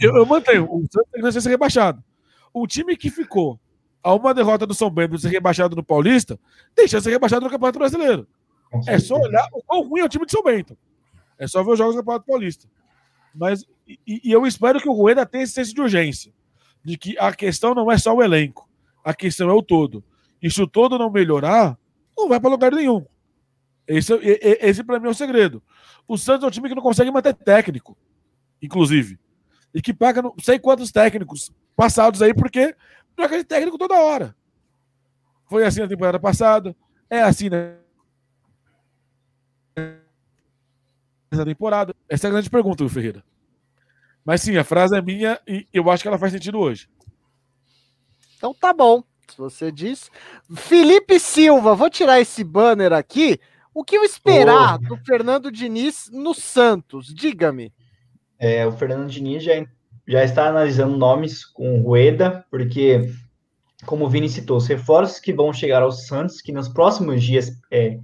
Eu, 0.00 0.16
eu 0.16 0.26
mantenho. 0.26 0.64
O 0.64 0.80
Santos 0.90 1.10
tem 1.12 1.22
que 1.22 1.40
ser 1.40 1.48
rebaixado. 1.48 2.02
O 2.52 2.66
time 2.66 2.96
que 2.96 3.10
ficou 3.10 3.60
a 4.06 4.14
uma 4.14 4.32
derrota 4.32 4.64
do 4.64 4.72
São 4.72 4.88
Bento 4.88 5.18
ser 5.18 5.30
rebaixado 5.30 5.74
no 5.74 5.82
Paulista, 5.82 6.38
deixa 6.76 6.98
de 6.98 7.02
ser 7.02 7.10
rebaixado 7.10 7.44
no 7.44 7.50
Campeonato 7.50 7.80
Brasileiro. 7.80 8.28
É 8.86 9.00
só 9.00 9.16
olhar 9.16 9.48
o 9.52 9.60
quão 9.64 9.82
ruim 9.82 10.00
é 10.00 10.04
o 10.04 10.08
time 10.08 10.24
de 10.24 10.30
São 10.30 10.44
Bento. 10.44 10.78
É 11.36 11.48
só 11.48 11.60
ver 11.64 11.72
os 11.72 11.78
jogos 11.78 11.96
do 11.96 11.98
Campeonato 11.98 12.24
Paulista. 12.24 12.68
Mas, 13.34 13.64
e, 13.84 14.20
e 14.22 14.30
eu 14.30 14.46
espero 14.46 14.80
que 14.80 14.88
o 14.88 14.92
Rueda 14.92 15.26
tenha 15.26 15.42
esse 15.42 15.54
senso 15.54 15.74
de 15.74 15.80
urgência. 15.80 16.32
De 16.84 16.96
que 16.96 17.18
a 17.18 17.34
questão 17.34 17.74
não 17.74 17.90
é 17.90 17.98
só 17.98 18.14
o 18.14 18.22
elenco. 18.22 18.68
A 19.04 19.12
questão 19.12 19.50
é 19.50 19.52
o 19.52 19.60
todo. 19.60 20.04
E 20.40 20.48
se 20.48 20.62
o 20.62 20.68
todo 20.68 20.96
não 20.96 21.10
melhorar, 21.10 21.76
não 22.16 22.28
vai 22.28 22.38
para 22.38 22.48
lugar 22.48 22.70
nenhum. 22.70 23.04
Esse, 23.88 24.12
esse 24.22 24.84
para 24.84 25.00
mim 25.00 25.08
é 25.08 25.10
o 25.10 25.14
segredo. 25.14 25.60
O 26.06 26.16
Santos 26.16 26.44
é 26.44 26.46
um 26.46 26.50
time 26.50 26.68
que 26.68 26.76
não 26.76 26.82
consegue 26.82 27.10
manter 27.10 27.34
técnico, 27.34 27.98
inclusive. 28.62 29.18
E 29.74 29.82
que 29.82 29.92
paga 29.92 30.22
não 30.22 30.32
sei 30.40 30.60
quantos 30.60 30.92
técnicos 30.92 31.50
passados 31.76 32.22
aí, 32.22 32.32
porque 32.32 32.74
troca 33.16 33.38
de 33.38 33.44
técnico 33.44 33.78
toda 33.78 34.00
hora. 34.00 34.36
Foi 35.46 35.64
assim 35.64 35.80
na 35.80 35.88
temporada 35.88 36.20
passada, 36.20 36.76
é 37.08 37.22
assim 37.22 37.48
né? 37.48 37.76
essa 41.30 41.44
temporada? 41.44 41.94
Essa 42.08 42.26
é 42.26 42.28
a 42.28 42.32
grande 42.32 42.50
pergunta, 42.50 42.88
Ferreira. 42.88 43.24
Mas 44.24 44.42
sim, 44.42 44.56
a 44.56 44.64
frase 44.64 44.96
é 44.96 45.02
minha 45.02 45.40
e 45.46 45.66
eu 45.72 45.88
acho 45.90 46.02
que 46.02 46.08
ela 46.08 46.18
faz 46.18 46.32
sentido 46.32 46.58
hoje. 46.58 46.88
Então 48.36 48.52
tá 48.52 48.72
bom. 48.72 49.02
Se 49.28 49.38
você 49.38 49.70
diz. 49.70 50.10
Felipe 50.54 51.18
Silva, 51.18 51.74
vou 51.74 51.90
tirar 51.90 52.20
esse 52.20 52.42
banner 52.42 52.92
aqui. 52.92 53.38
O 53.74 53.84
que 53.84 53.96
eu 53.96 54.04
esperar 54.04 54.76
oh. 54.76 54.88
do 54.88 54.96
Fernando 55.04 55.50
Diniz 55.50 56.08
no 56.12 56.34
Santos? 56.34 57.14
Diga-me. 57.14 57.72
É, 58.38 58.66
o 58.66 58.72
Fernando 58.72 59.08
Diniz 59.08 59.42
já, 59.42 59.52
já 60.06 60.22
está 60.22 60.48
analisando 60.48 60.96
nomes 60.96 61.44
com 61.44 61.80
Rueda, 61.82 62.44
porque, 62.50 63.10
como 63.84 64.04
o 64.04 64.08
Vini 64.08 64.28
citou, 64.28 64.56
os 64.56 64.66
reforços 64.66 65.18
que 65.18 65.32
vão 65.32 65.52
chegar 65.52 65.82
ao 65.82 65.90
Santos, 65.90 66.40
que 66.40 66.52
nos 66.52 66.68
próximos 66.68 67.22
dias 67.22 67.50
é, 67.70 67.98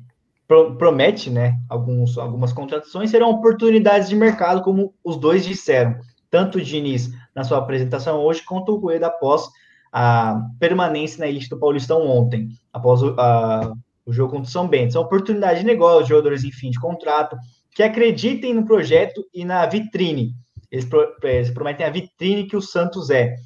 promete, 0.78 1.30
né, 1.30 1.54
alguns, 1.68 2.18
algumas 2.18 2.52
contratações, 2.52 3.10
serão 3.10 3.30
oportunidades 3.30 4.08
de 4.08 4.16
mercado, 4.16 4.62
como 4.62 4.92
os 5.04 5.16
dois 5.16 5.44
disseram, 5.44 5.96
tanto 6.30 6.58
o 6.58 6.60
Diniz 6.62 7.10
na 7.34 7.44
sua 7.44 7.58
apresentação 7.58 8.20
hoje, 8.20 8.44
quanto 8.44 8.72
o 8.72 8.78
Rueda 8.78 9.06
após 9.06 9.48
a 9.92 10.40
permanência 10.58 11.20
na 11.20 11.28
elite 11.28 11.50
do 11.50 11.58
Paulistão 11.58 12.06
ontem, 12.08 12.48
após 12.72 13.02
o, 13.02 13.14
a, 13.20 13.72
o 14.06 14.12
jogo 14.12 14.32
contra 14.32 14.48
o 14.48 14.50
São 14.50 14.66
Bento. 14.66 14.94
São 14.94 15.02
oportunidades 15.02 15.60
de 15.60 15.66
negócio, 15.66 16.08
jogadores 16.08 16.44
em 16.44 16.50
fim 16.50 16.70
de 16.70 16.80
contrato, 16.80 17.36
que 17.74 17.82
acreditem 17.82 18.54
no 18.54 18.64
projeto 18.64 19.24
e 19.32 19.44
na 19.44 19.64
vitrine. 19.66 20.34
Eles, 20.72 20.86
pro, 20.86 21.14
eles 21.22 21.50
prometem 21.50 21.84
a 21.84 21.90
vitrine 21.90 22.48
que 22.48 22.56
o 22.56 22.62
Santos 22.62 23.10
é. 23.10 23.36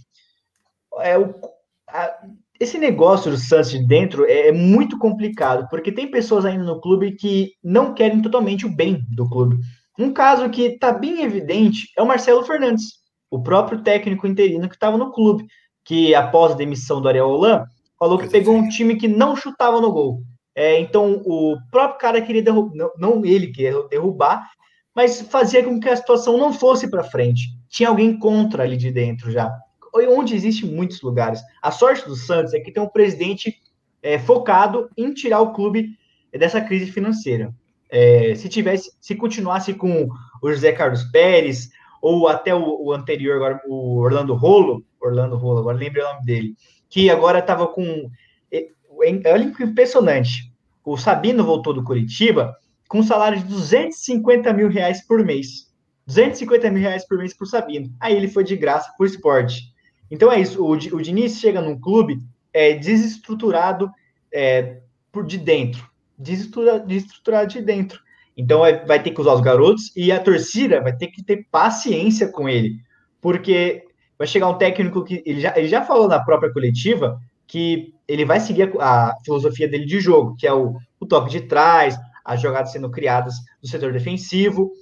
é 1.00 1.18
o, 1.18 1.34
a, 1.88 2.16
esse 2.60 2.78
negócio 2.78 3.30
do 3.30 3.36
Santos 3.36 3.72
de 3.72 3.84
dentro 3.84 4.24
é, 4.24 4.48
é, 4.48 4.52
muito 4.52 4.96
complicado, 4.96 5.66
porque 5.68 5.90
tem 5.90 6.08
pessoas 6.08 6.44
ainda 6.44 6.62
no 6.62 6.80
clube 6.80 7.16
que 7.16 7.50
não 7.62 7.92
querem 7.92 8.22
totalmente 8.22 8.64
o 8.64 8.74
bem 8.74 9.04
do 9.10 9.28
clube. 9.28 9.58
Um 9.98 10.12
caso 10.12 10.48
que 10.48 10.62
está 10.62 10.92
bem 10.92 11.22
evidente 11.22 11.88
é 11.98 12.02
o 12.02 12.06
Marcelo 12.06 12.44
Fernandes, 12.44 12.84
o 13.30 13.42
próprio 13.42 13.82
técnico 13.82 14.26
interino 14.26 14.68
que 14.68 14.76
estava 14.76 14.96
no 14.96 15.10
clube, 15.10 15.44
que 15.84 16.14
após 16.14 16.52
a 16.52 16.56
demissão 16.56 17.00
do 17.00 17.08
Ariel 17.08 17.28
Holan, 17.28 17.64
falou 17.98 18.18
que 18.18 18.28
pegou 18.28 18.54
um 18.54 18.68
time 18.68 18.96
que 18.96 19.08
não 19.08 19.34
chutava 19.34 19.80
no 19.80 19.90
gol. 19.90 20.22
É, 20.54 20.78
então, 20.78 21.22
o 21.24 21.56
próprio 21.70 21.98
cara 21.98 22.22
queria 22.22 22.42
derrubar, 22.42 22.74
não, 22.74 22.90
não 22.96 23.24
ele 23.24 23.48
queria 23.48 23.82
derrubar, 23.88 24.46
mas 24.96 25.20
fazia 25.20 25.62
com 25.62 25.78
que 25.78 25.90
a 25.90 25.96
situação 25.96 26.38
não 26.38 26.54
fosse 26.54 26.90
para 26.90 27.04
frente. 27.04 27.50
Tinha 27.68 27.90
alguém 27.90 28.18
contra 28.18 28.62
ali 28.62 28.78
de 28.78 28.90
dentro 28.90 29.30
já 29.30 29.54
onde 30.08 30.34
existe 30.34 30.66
muitos 30.66 31.00
lugares. 31.00 31.40
A 31.62 31.70
sorte 31.70 32.06
do 32.06 32.14
Santos 32.14 32.52
é 32.52 32.60
que 32.60 32.70
tem 32.70 32.82
um 32.82 32.88
presidente 32.88 33.62
é, 34.02 34.18
focado 34.18 34.90
em 34.96 35.12
tirar 35.12 35.40
o 35.40 35.52
clube 35.52 35.96
dessa 36.32 36.60
crise 36.60 36.90
financeira. 36.90 37.54
É, 37.88 38.34
se 38.34 38.48
tivesse, 38.48 38.92
se 39.00 39.14
continuasse 39.14 39.72
com 39.72 40.08
o 40.42 40.52
José 40.52 40.72
Carlos 40.72 41.04
Pérez 41.04 41.70
ou 42.02 42.28
até 42.28 42.54
o, 42.54 42.84
o 42.84 42.92
anterior, 42.92 43.36
agora 43.36 43.60
o 43.66 43.98
Orlando 43.98 44.34
Rolo, 44.34 44.84
Orlando 45.00 45.36
Rolo, 45.36 45.60
agora 45.60 45.78
lembrei 45.78 46.02
o 46.02 46.08
nome 46.08 46.26
dele, 46.26 46.54
que 46.90 47.08
agora 47.08 47.38
estava 47.38 47.66
com 47.66 48.10
é, 48.52 48.68
olha 49.32 49.50
que 49.52 49.64
impressionante. 49.64 50.52
O 50.84 50.96
Sabino 50.96 51.44
voltou 51.44 51.72
do 51.72 51.82
Curitiba 51.82 52.54
com 52.88 52.98
um 52.98 53.02
salário 53.02 53.38
de 53.38 53.44
250 53.44 54.52
mil 54.52 54.68
reais 54.68 55.06
por 55.06 55.24
mês. 55.24 55.66
250 56.06 56.70
mil 56.70 56.82
reais 56.82 57.06
por 57.06 57.18
mês 57.18 57.34
por 57.34 57.46
Sabino. 57.46 57.92
Aí 58.00 58.14
ele 58.14 58.28
foi 58.28 58.44
de 58.44 58.56
graça 58.56 58.92
por 58.96 59.06
esporte. 59.06 59.74
Então 60.10 60.30
é 60.30 60.40
isso, 60.40 60.62
o, 60.62 60.70
o 60.70 61.02
Diniz 61.02 61.38
chega 61.38 61.60
num 61.60 61.78
clube 61.78 62.20
é, 62.52 62.74
desestruturado 62.74 63.90
é, 64.32 64.78
por 65.10 65.26
de 65.26 65.36
dentro, 65.36 65.88
desestrutura, 66.16 66.78
desestruturado 66.78 67.48
de 67.48 67.60
dentro. 67.60 68.00
Então 68.36 68.64
é, 68.64 68.84
vai 68.84 69.02
ter 69.02 69.10
que 69.10 69.20
usar 69.20 69.34
os 69.34 69.40
garotos 69.40 69.90
e 69.96 70.12
a 70.12 70.20
torcida 70.20 70.80
vai 70.80 70.96
ter 70.96 71.08
que 71.08 71.24
ter 71.24 71.46
paciência 71.50 72.28
com 72.28 72.48
ele, 72.48 72.76
porque 73.20 73.84
vai 74.18 74.26
chegar 74.26 74.48
um 74.48 74.58
técnico 74.58 75.02
que 75.02 75.22
ele 75.26 75.40
já, 75.40 75.54
ele 75.56 75.68
já 75.68 75.82
falou 75.82 76.06
na 76.06 76.20
própria 76.20 76.52
coletiva 76.52 77.20
que 77.46 77.94
ele 78.06 78.24
vai 78.24 78.40
seguir 78.40 78.72
a, 78.78 79.10
a 79.10 79.16
filosofia 79.24 79.68
dele 79.68 79.86
de 79.86 80.00
jogo, 80.00 80.36
que 80.36 80.46
é 80.46 80.52
o, 80.52 80.76
o 81.00 81.06
toque 81.06 81.30
de 81.30 81.42
trás, 81.42 81.98
as 82.26 82.40
jogadas 82.40 82.72
sendo 82.72 82.90
criadas 82.90 83.34
no 83.62 83.68
setor 83.68 83.92
defensivo, 83.92 84.72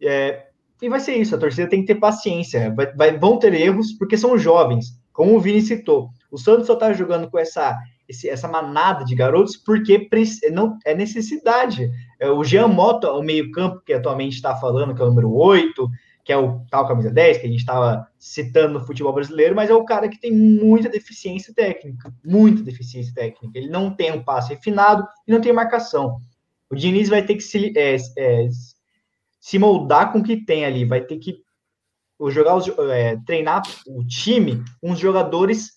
É, 0.00 0.48
e 0.82 0.88
vai 0.88 1.00
ser 1.00 1.16
isso, 1.16 1.34
a 1.34 1.38
torcida 1.38 1.68
tem 1.68 1.80
que 1.80 1.86
ter 1.86 2.00
paciência. 2.00 2.74
Vai, 2.74 2.92
vai, 2.94 3.18
vão 3.18 3.38
ter 3.38 3.54
erros 3.54 3.92
porque 3.92 4.18
são 4.18 4.36
jovens, 4.36 4.86
como 5.12 5.34
o 5.34 5.40
Vini 5.40 5.62
citou. 5.62 6.10
O 6.30 6.36
Santos 6.36 6.66
só 6.66 6.74
está 6.74 6.92
jogando 6.92 7.30
com 7.30 7.38
essa, 7.38 7.78
esse, 8.08 8.28
essa 8.28 8.48
manada 8.48 9.04
de 9.04 9.14
garotos 9.14 9.56
porque 9.56 10.08
não 10.52 10.76
é 10.84 10.94
necessidade. 10.94 11.90
É, 12.20 12.28
o 12.28 12.44
Jean 12.44 12.68
Mota, 12.68 13.10
o 13.12 13.22
meio-campo, 13.22 13.80
que 13.86 13.94
atualmente 13.94 14.34
está 14.34 14.56
falando, 14.56 14.94
que 14.94 15.00
é 15.00 15.04
o 15.04 15.08
número 15.08 15.32
8, 15.32 15.88
que 16.24 16.32
é 16.32 16.36
o 16.36 16.60
tal 16.70 16.88
camisa 16.88 17.10
10, 17.10 17.38
que 17.38 17.46
a 17.46 17.50
gente 17.50 17.60
estava 17.60 18.06
citando 18.18 18.78
no 18.78 18.86
futebol 18.86 19.12
brasileiro, 19.12 19.54
mas 19.54 19.70
é 19.70 19.74
o 19.74 19.84
cara 19.84 20.08
que 20.08 20.18
tem 20.18 20.32
muita 20.32 20.88
deficiência 20.88 21.54
técnica, 21.54 22.12
muita 22.24 22.62
deficiência 22.62 23.12
técnica. 23.14 23.58
Ele 23.58 23.68
não 23.68 23.94
tem 23.94 24.10
um 24.10 24.24
passe 24.24 24.54
refinado 24.54 25.06
e 25.26 25.32
não 25.32 25.40
tem 25.40 25.52
marcação. 25.52 26.18
O 26.74 26.76
Diniz 26.76 27.08
vai 27.08 27.24
ter 27.24 27.36
que 27.36 27.40
se, 27.40 27.72
é, 27.76 27.94
é, 28.18 28.48
se 29.40 29.60
moldar 29.60 30.12
com 30.12 30.18
o 30.18 30.22
que 30.24 30.44
tem 30.44 30.64
ali, 30.64 30.84
vai 30.84 31.00
ter 31.00 31.18
que 31.18 31.36
jogar 32.30 32.56
os, 32.56 32.66
é, 32.90 33.16
treinar 33.24 33.62
o 33.86 34.04
time 34.04 34.60
uns 34.82 34.98
jogadores 34.98 35.70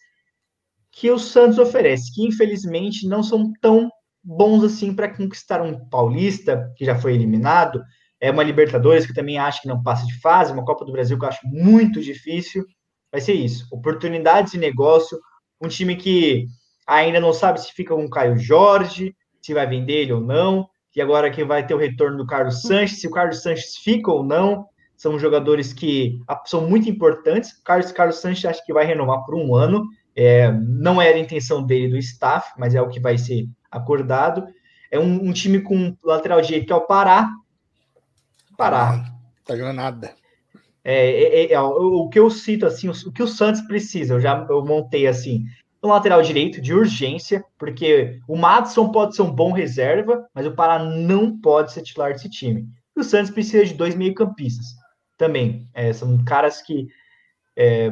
que 0.91 1.11
o 1.11 1.19
Santos 1.19 1.59
oferece, 1.59 2.11
que 2.11 2.25
infelizmente 2.25 3.07
não 3.07 3.21
são 3.21 3.53
tão 3.61 3.91
bons 4.23 4.63
assim 4.63 4.91
para 4.91 5.15
conquistar 5.15 5.61
um 5.61 5.87
paulista 5.87 6.73
que 6.75 6.83
já 6.83 6.95
foi 6.95 7.13
eliminado, 7.13 7.79
é 8.19 8.31
uma 8.31 8.41
Libertadores 8.41 9.05
que 9.05 9.13
também 9.13 9.37
acho 9.37 9.61
que 9.61 9.67
não 9.67 9.83
passa 9.83 10.03
de 10.07 10.19
fase, 10.19 10.51
uma 10.51 10.65
Copa 10.65 10.83
do 10.83 10.91
Brasil 10.91 11.15
que 11.19 11.25
eu 11.25 11.29
acho 11.29 11.47
muito 11.47 12.01
difícil. 12.01 12.65
Vai 13.11 13.21
ser 13.21 13.33
isso. 13.33 13.67
Oportunidades 13.71 14.53
de 14.53 14.57
negócio, 14.57 15.19
um 15.61 15.67
time 15.67 15.95
que 15.95 16.47
ainda 16.87 17.19
não 17.19 17.33
sabe 17.33 17.61
se 17.61 17.71
fica 17.71 17.93
com 17.93 18.03
o 18.03 18.09
Caio 18.09 18.35
Jorge, 18.39 19.15
se 19.39 19.53
vai 19.53 19.67
vender 19.67 19.93
ele 19.93 20.13
ou 20.13 20.21
não, 20.21 20.67
e 20.97 21.01
agora 21.01 21.29
que 21.29 21.43
vai 21.43 21.63
ter 21.63 21.75
o 21.75 21.77
retorno 21.77 22.17
do 22.17 22.25
Carlos 22.25 22.63
Sanches, 22.63 22.99
se 22.99 23.07
o 23.07 23.11
Carlos 23.11 23.43
Sanches 23.43 23.77
fica 23.77 24.11
ou 24.11 24.23
não. 24.23 24.67
São 24.95 25.19
jogadores 25.19 25.71
que 25.71 26.19
são 26.47 26.67
muito 26.67 26.89
importantes. 26.89 27.51
O 27.51 27.63
Carlos, 27.63 27.91
Carlos 27.91 28.19
Sanches 28.19 28.45
acho 28.45 28.65
que 28.65 28.73
vai 28.73 28.83
renovar 28.83 29.23
por 29.23 29.35
um 29.35 29.53
ano. 29.53 29.85
É, 30.15 30.51
não 30.51 30.99
era 30.99 31.15
a 31.15 31.19
intenção 31.19 31.61
dele 31.61 31.89
do 31.89 31.97
staff, 31.97 32.51
mas 32.57 32.73
é 32.73 32.81
o 32.81 32.89
que 32.89 32.99
vai 32.99 33.15
ser 33.15 33.47
acordado. 33.69 34.47
É 34.89 34.97
um, 34.97 35.27
um 35.27 35.31
time 35.31 35.61
com 35.61 35.95
lateral 36.03 36.41
direito 36.41 36.65
que 36.65 36.73
é 36.73 36.75
o 36.75 36.87
Pará, 36.87 37.29
parar. 38.57 39.13
Tá 39.45 39.55
jogando 39.55 39.75
nada. 39.75 40.15
É, 40.83 41.11
é, 41.11 41.43
é, 41.43 41.53
é, 41.53 41.61
o 41.61 42.09
que 42.09 42.17
eu 42.17 42.27
cito 42.31 42.65
assim, 42.65 42.89
o, 42.89 43.11
que 43.11 43.21
o 43.21 43.27
Santos 43.27 43.61
precisa, 43.61 44.15
eu 44.15 44.19
já 44.19 44.47
eu 44.49 44.65
montei 44.65 45.05
assim, 45.05 45.43
no 45.81 45.89
lateral 45.89 46.21
direito 46.21 46.61
de 46.61 46.73
urgência, 46.73 47.43
porque 47.57 48.19
o 48.27 48.35
Madison 48.35 48.91
pode 48.91 49.15
ser 49.15 49.21
um 49.21 49.31
bom 49.31 49.51
reserva, 49.51 50.27
mas 50.33 50.45
o 50.45 50.55
Pará 50.55 50.79
não 50.83 51.37
pode 51.39 51.71
ser 51.71 51.81
titular 51.81 52.13
desse 52.13 52.29
time. 52.29 52.67
E 52.95 52.99
o 52.99 53.03
Santos 53.03 53.31
precisa 53.31 53.65
de 53.65 53.73
dois 53.73 53.95
meio-campistas 53.95 54.67
também. 55.17 55.67
É, 55.73 55.93
são 55.93 56.23
caras 56.23 56.61
que 56.61 56.87
é, 57.55 57.91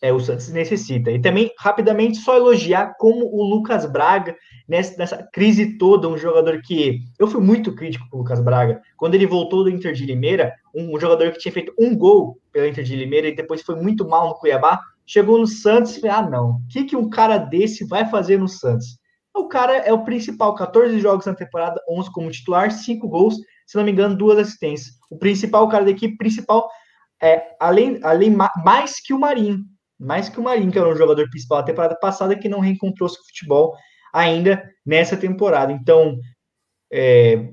é, 0.00 0.12
o 0.12 0.20
Santos 0.20 0.48
necessita. 0.48 1.10
E 1.10 1.20
também, 1.20 1.50
rapidamente, 1.58 2.18
só 2.18 2.36
elogiar 2.36 2.94
como 2.98 3.26
o 3.26 3.42
Lucas 3.42 3.86
Braga, 3.86 4.36
nessa, 4.68 4.96
nessa 4.96 5.28
crise 5.32 5.78
toda, 5.78 6.08
um 6.08 6.18
jogador 6.18 6.60
que. 6.62 7.00
Eu 7.18 7.26
fui 7.26 7.40
muito 7.40 7.74
crítico 7.74 8.08
com 8.10 8.18
o 8.18 8.20
Lucas 8.20 8.40
Braga. 8.40 8.80
Quando 8.96 9.14
ele 9.14 9.26
voltou 9.26 9.64
do 9.64 9.70
Inter 9.70 9.92
de 9.92 10.04
Limeira, 10.04 10.54
um, 10.74 10.94
um 10.94 11.00
jogador 11.00 11.32
que 11.32 11.38
tinha 11.38 11.52
feito 11.52 11.72
um 11.78 11.96
gol 11.96 12.38
pelo 12.52 12.66
Inter 12.66 12.84
de 12.84 12.96
Limeira 12.96 13.28
e 13.28 13.34
depois 13.34 13.62
foi 13.62 13.76
muito 13.76 14.06
mal 14.06 14.28
no 14.28 14.34
Cuiabá, 14.34 14.80
chegou 15.06 15.38
no 15.38 15.46
Santos 15.46 16.02
ah, 16.04 16.22
não, 16.22 16.50
o 16.50 16.60
que, 16.70 16.84
que 16.84 16.96
um 16.96 17.08
cara 17.08 17.38
desse 17.38 17.86
vai 17.86 18.08
fazer 18.08 18.38
no 18.38 18.48
Santos? 18.48 18.98
O 19.34 19.48
cara 19.48 19.76
é 19.76 19.92
o 19.92 20.04
principal, 20.04 20.54
14 20.54 20.98
jogos 20.98 21.26
na 21.26 21.34
temporada, 21.34 21.80
11 21.88 22.10
como 22.10 22.30
titular, 22.30 22.70
5 22.70 23.06
gols, 23.06 23.36
se 23.66 23.76
não 23.76 23.84
me 23.84 23.92
engano, 23.92 24.16
duas 24.16 24.38
assistências. 24.38 24.94
O 25.10 25.18
principal 25.18 25.68
cara 25.68 25.84
da 25.84 25.90
equipe 25.90 26.16
principal 26.16 26.68
é, 27.22 27.54
além, 27.60 27.98
além 28.02 28.34
mais 28.64 29.00
que 29.00 29.12
o 29.12 29.18
Marinho, 29.18 29.58
mais 29.98 30.28
que 30.28 30.38
o 30.38 30.42
Marinho, 30.42 30.70
que 30.70 30.78
era 30.78 30.88
um 30.88 30.96
jogador 30.96 31.28
principal 31.30 31.58
da 31.58 31.64
temporada 31.64 31.96
passada, 31.98 32.36
que 32.36 32.48
não 32.48 32.60
reencontrou 32.60 33.08
seu 33.08 33.22
futebol 33.24 33.74
ainda 34.12 34.62
nessa 34.84 35.16
temporada. 35.16 35.72
Então, 35.72 36.18
é, 36.92 37.52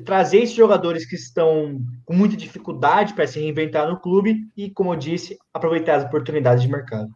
trazer 0.00 0.38
esses 0.38 0.54
jogadores 0.54 1.04
que 1.04 1.16
estão 1.16 1.80
com 2.04 2.14
muita 2.14 2.36
dificuldade 2.36 3.14
para 3.14 3.26
se 3.26 3.38
reinventar 3.38 3.88
no 3.88 4.00
clube 4.00 4.48
e, 4.56 4.70
como 4.70 4.92
eu 4.92 4.96
disse, 4.96 5.38
aproveitar 5.52 5.96
as 5.96 6.04
oportunidades 6.04 6.62
de 6.62 6.70
mercado. 6.70 7.10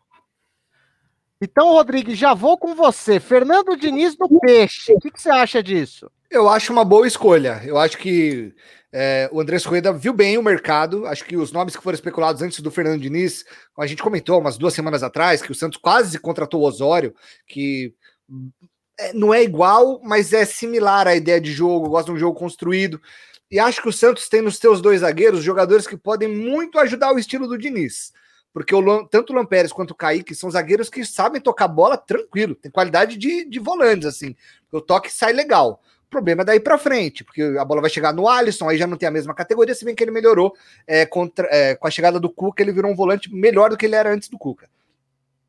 Então, 1.41 1.73
Rodrigues, 1.73 2.19
já 2.19 2.33
vou 2.33 2.57
com 2.57 2.75
você. 2.75 3.21
Fernando 3.21 3.77
Diniz 3.77 4.17
no 4.19 4.29
Peixe. 4.41 4.93
O 4.93 4.99
que, 4.99 5.11
que 5.11 5.21
você 5.21 5.31
acha 5.31 5.63
disso? 5.63 6.11
Eu 6.31 6.49
acho 6.49 6.73
uma 6.73 6.85
boa 6.85 7.07
escolha. 7.07 7.61
Eu 7.65 7.79
acho 7.79 7.99
que 7.99 8.55
é, 8.93 9.29
o 9.31 9.41
Andrés 9.41 9.65
Rueda 9.65 9.93
viu 9.93 10.15
bem 10.15 10.39
o 10.39 10.43
mercado. 10.43 11.07
Acho 11.07 11.25
que 11.25 11.37
os 11.37 11.53
nomes 11.53 11.77
que 11.77 11.83
foram 11.83 11.95
especulados 11.95 12.41
antes 12.41 12.61
do 12.61 12.71
Fernando 12.71 13.01
Diniz, 13.01 13.45
a 13.79 13.87
gente 13.87 14.03
comentou 14.03 14.41
umas 14.41 14.57
duas 14.57 14.73
semanas 14.73 15.03
atrás, 15.03 15.43
que 15.43 15.53
o 15.53 15.55
Santos 15.55 15.79
quase 15.79 16.19
contratou 16.19 16.63
o 16.63 16.67
Osório, 16.67 17.15
que 17.47 17.95
não 19.15 19.33
é 19.33 19.43
igual, 19.43 20.01
mas 20.03 20.33
é 20.33 20.45
similar 20.45 21.07
à 21.07 21.15
ideia 21.15 21.41
de 21.41 21.53
jogo, 21.53 21.89
gosta 21.89 22.11
de 22.11 22.17
um 22.17 22.21
jogo 22.21 22.39
construído. 22.39 23.01
E 23.51 23.59
acho 23.59 23.81
que 23.81 23.89
o 23.89 23.93
Santos 23.93 24.29
tem 24.29 24.43
nos 24.43 24.59
seus 24.59 24.81
dois 24.81 25.01
zagueiros 25.01 25.43
jogadores 25.43 25.87
que 25.87 25.97
podem 25.97 26.29
muito 26.29 26.79
ajudar 26.79 27.13
o 27.13 27.19
estilo 27.19 27.47
do 27.47 27.59
Diniz. 27.59 28.13
Porque 28.53 28.75
o, 28.75 29.07
tanto 29.07 29.33
o 29.33 29.37
Lampérez 29.37 29.73
quanto 29.73 29.91
o 29.91 29.95
Kaique 29.95 30.35
são 30.35 30.51
zagueiros 30.51 30.89
que 30.89 31.05
sabem 31.05 31.41
tocar 31.41 31.69
bola 31.69 31.97
tranquilo, 31.97 32.55
tem 32.55 32.71
qualidade 32.71 33.19
de, 33.19 33.45
de 33.45 33.59
volantes, 33.59 34.07
assim. 34.07 34.35
O 34.73 34.81
toque 34.81 35.13
sai 35.13 35.33
legal. 35.33 35.83
O 36.07 36.09
problema 36.09 36.43
é 36.43 36.45
daí 36.45 36.61
para 36.61 36.79
frente, 36.79 37.23
porque 37.23 37.43
a 37.43 37.65
bola 37.65 37.83
vai 37.83 37.91
chegar 37.91 38.15
no 38.15 38.29
Alisson, 38.29 38.69
aí 38.69 38.79
já 38.79 38.87
não 38.87 38.97
tem 38.97 39.09
a 39.09 39.13
mesma 39.13 39.35
categoria, 39.35 39.75
se 39.75 39.85
bem 39.85 39.95
que 39.95 40.03
ele 40.03 40.11
melhorou 40.11 40.57
é, 40.87 41.05
contra, 41.05 41.47
é, 41.51 41.75
com 41.75 41.87
a 41.87 41.91
chegada 41.91 42.19
do 42.19 42.31
Cuca, 42.31 42.63
ele 42.63 42.73
virou 42.73 42.91
um 42.91 42.95
volante 42.95 43.33
melhor 43.33 43.71
do 43.71 43.77
que 43.77 43.85
ele 43.85 43.95
era 43.95 44.11
antes 44.11 44.29
do 44.29 44.39
Cuca. 44.39 44.71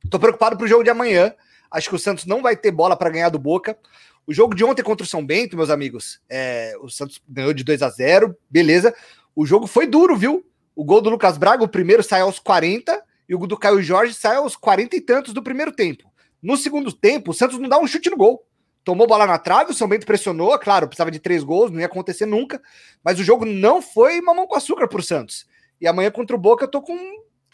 Tô 0.10 0.20
preocupado 0.20 0.58
pro 0.58 0.68
jogo 0.68 0.84
de 0.84 0.90
amanhã. 0.90 1.34
Acho 1.72 1.90
que 1.90 1.96
o 1.96 2.00
Santos 2.00 2.26
não 2.26 2.42
vai 2.42 2.56
ter 2.56 2.72
bola 2.72 2.96
para 2.96 3.10
ganhar 3.10 3.30
do 3.30 3.40
Boca. 3.40 3.78
O 4.26 4.34
jogo 4.34 4.56
de 4.56 4.64
ontem 4.64 4.84
contra 4.84 5.04
o 5.04 5.08
São 5.08 5.26
Bento, 5.26 5.56
meus 5.56 5.70
amigos, 5.70 6.20
é, 6.30 6.76
o 6.82 6.90
Santos 6.90 7.22
ganhou 7.28 7.54
de 7.54 7.64
2 7.64 7.82
a 7.82 7.90
0 7.90 8.36
beleza. 8.50 8.94
O 9.36 9.46
jogo 9.46 9.68
foi 9.68 9.88
duro, 9.88 10.16
viu? 10.16 10.46
O 10.76 10.84
gol 10.84 11.02
do 11.02 11.10
Lucas 11.10 11.38
Braga, 11.38 11.64
o 11.64 11.68
primeiro 11.68 12.04
sai 12.04 12.22
aos 12.22 12.40
40 12.40 13.04
e 13.28 13.36
o 13.36 13.48
do 13.48 13.58
Caio 13.58 13.82
Jorge 13.82 14.14
sai 14.14 14.36
aos 14.36 14.56
40 14.56 14.96
e 14.96 15.02
tantos 15.02 15.34
do 15.34 15.44
primeiro 15.44 15.72
tempo. 15.72 16.12
No 16.42 16.56
segundo 16.56 16.92
tempo, 16.92 17.32
o 17.32 17.34
Santos 17.34 17.58
não 17.58 17.68
dá 17.68 17.80
um 17.80 17.88
chute 17.88 18.10
no 18.10 18.18
gol 18.18 18.48
tomou 18.88 19.06
bola 19.06 19.28
na 19.28 19.38
trave, 19.38 19.72
o 19.72 19.74
São 19.74 19.86
Bento 19.86 20.06
pressionou, 20.06 20.58
claro, 20.58 20.88
precisava 20.88 21.12
de 21.12 21.20
três 21.20 21.44
gols, 21.44 21.70
não 21.70 21.82
ia 21.82 21.88
acontecer 21.88 22.26
nunca, 22.26 22.62
mas 23.04 23.20
o 23.20 23.24
jogo 23.24 23.44
não 23.44 23.82
foi 23.82 24.22
mamão 24.22 24.48
com 24.48 24.56
açúcar 24.56 24.88
pro 24.88 25.04
Santos. 25.04 25.46
E 25.82 25.86
amanhã 25.86 26.10
contra 26.10 26.34
o 26.34 26.40
Boca 26.40 26.64
eu 26.64 26.72
tô 26.72 26.82
com, 26.82 26.98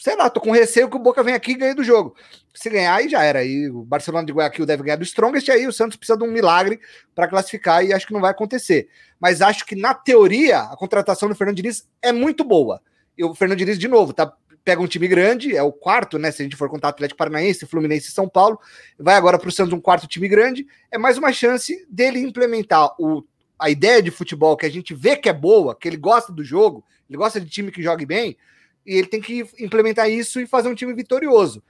sei 0.03 0.17
lá, 0.17 0.29
tô 0.29 0.41
com 0.41 0.51
receio 0.51 0.89
que 0.89 0.97
o 0.97 0.99
Boca 0.99 1.23
venha 1.23 1.37
aqui 1.37 1.51
e 1.51 1.55
ganhe 1.55 1.73
do 1.73 1.81
jogo. 1.81 2.13
Se 2.53 2.69
ganhar, 2.69 2.93
aí 2.93 3.07
já 3.07 3.23
era. 3.23 3.39
Aí 3.39 3.69
o 3.69 3.85
Barcelona 3.85 4.25
de 4.25 4.33
Guayaquil 4.33 4.65
deve 4.65 4.83
ganhar 4.83 4.97
do 4.97 5.03
Strongest, 5.03 5.47
aí 5.47 5.65
o 5.65 5.71
Santos 5.71 5.95
precisa 5.95 6.17
de 6.17 6.25
um 6.25 6.27
milagre 6.29 6.77
para 7.15 7.25
classificar 7.25 7.85
e 7.85 7.93
acho 7.93 8.05
que 8.05 8.11
não 8.11 8.19
vai 8.19 8.31
acontecer. 8.31 8.89
Mas 9.17 9.41
acho 9.41 9.65
que 9.65 9.77
na 9.77 9.93
teoria 9.93 10.59
a 10.59 10.75
contratação 10.75 11.29
do 11.29 11.35
Fernando 11.35 11.55
Diniz 11.55 11.87
é 12.01 12.11
muito 12.11 12.43
boa. 12.43 12.81
E 13.17 13.23
o 13.23 13.33
Fernando 13.33 13.59
Diniz, 13.59 13.79
de 13.79 13.87
novo, 13.87 14.11
tá 14.11 14.33
pega 14.65 14.81
um 14.81 14.87
time 14.87 15.07
grande, 15.07 15.55
é 15.55 15.63
o 15.63 15.71
quarto, 15.71 16.19
né? 16.19 16.31
Se 16.31 16.41
a 16.41 16.43
gente 16.43 16.57
for 16.57 16.69
contar 16.69 16.89
Atlético 16.89 17.17
Paranaense, 17.17 17.65
Fluminense 17.65 18.09
e 18.09 18.11
São 18.11 18.27
Paulo, 18.27 18.59
vai 18.99 19.15
agora 19.15 19.39
para 19.39 19.47
o 19.47 19.51
Santos 19.53 19.71
um 19.73 19.79
quarto 19.79 20.05
time 20.05 20.27
grande, 20.27 20.67
é 20.91 20.97
mais 20.97 21.17
uma 21.17 21.31
chance 21.31 21.87
dele 21.89 22.19
implementar 22.19 22.93
o, 22.99 23.23
a 23.57 23.69
ideia 23.69 24.01
de 24.01 24.11
futebol 24.11 24.57
que 24.57 24.65
a 24.65 24.69
gente 24.69 24.93
vê 24.93 25.15
que 25.15 25.29
é 25.29 25.33
boa, 25.33 25.73
que 25.73 25.87
ele 25.87 25.97
gosta 25.97 26.33
do 26.33 26.43
jogo, 26.43 26.83
ele 27.09 27.17
gosta 27.17 27.39
de 27.39 27.49
time 27.49 27.71
que 27.71 27.81
jogue 27.81 28.05
bem, 28.05 28.37
e 28.85 28.95
ele 28.95 29.07
tem 29.07 29.21
que 29.21 29.45
implementar 29.59 30.09
isso 30.09 30.39
e 30.39 30.47
fazer 30.47 30.69
um 30.69 30.75
time 30.75 30.93
vitorioso. 30.93 31.63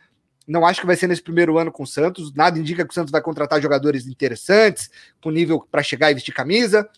Não 0.47 0.65
acho 0.65 0.81
que 0.81 0.87
vai 0.87 0.95
ser 0.95 1.07
nesse 1.07 1.21
primeiro 1.21 1.57
ano 1.57 1.71
com 1.71 1.83
o 1.83 1.87
Santos. 1.87 2.33
Nada 2.33 2.59
indica 2.59 2.83
que 2.83 2.91
o 2.91 2.93
Santos 2.93 3.11
vai 3.11 3.21
contratar 3.21 3.61
jogadores 3.61 4.05
interessantes, 4.07 4.89
com 5.21 5.31
nível 5.31 5.65
para 5.71 5.81
chegar 5.81 6.11
e 6.11 6.13
vestir 6.13 6.33
camisa. 6.33 6.89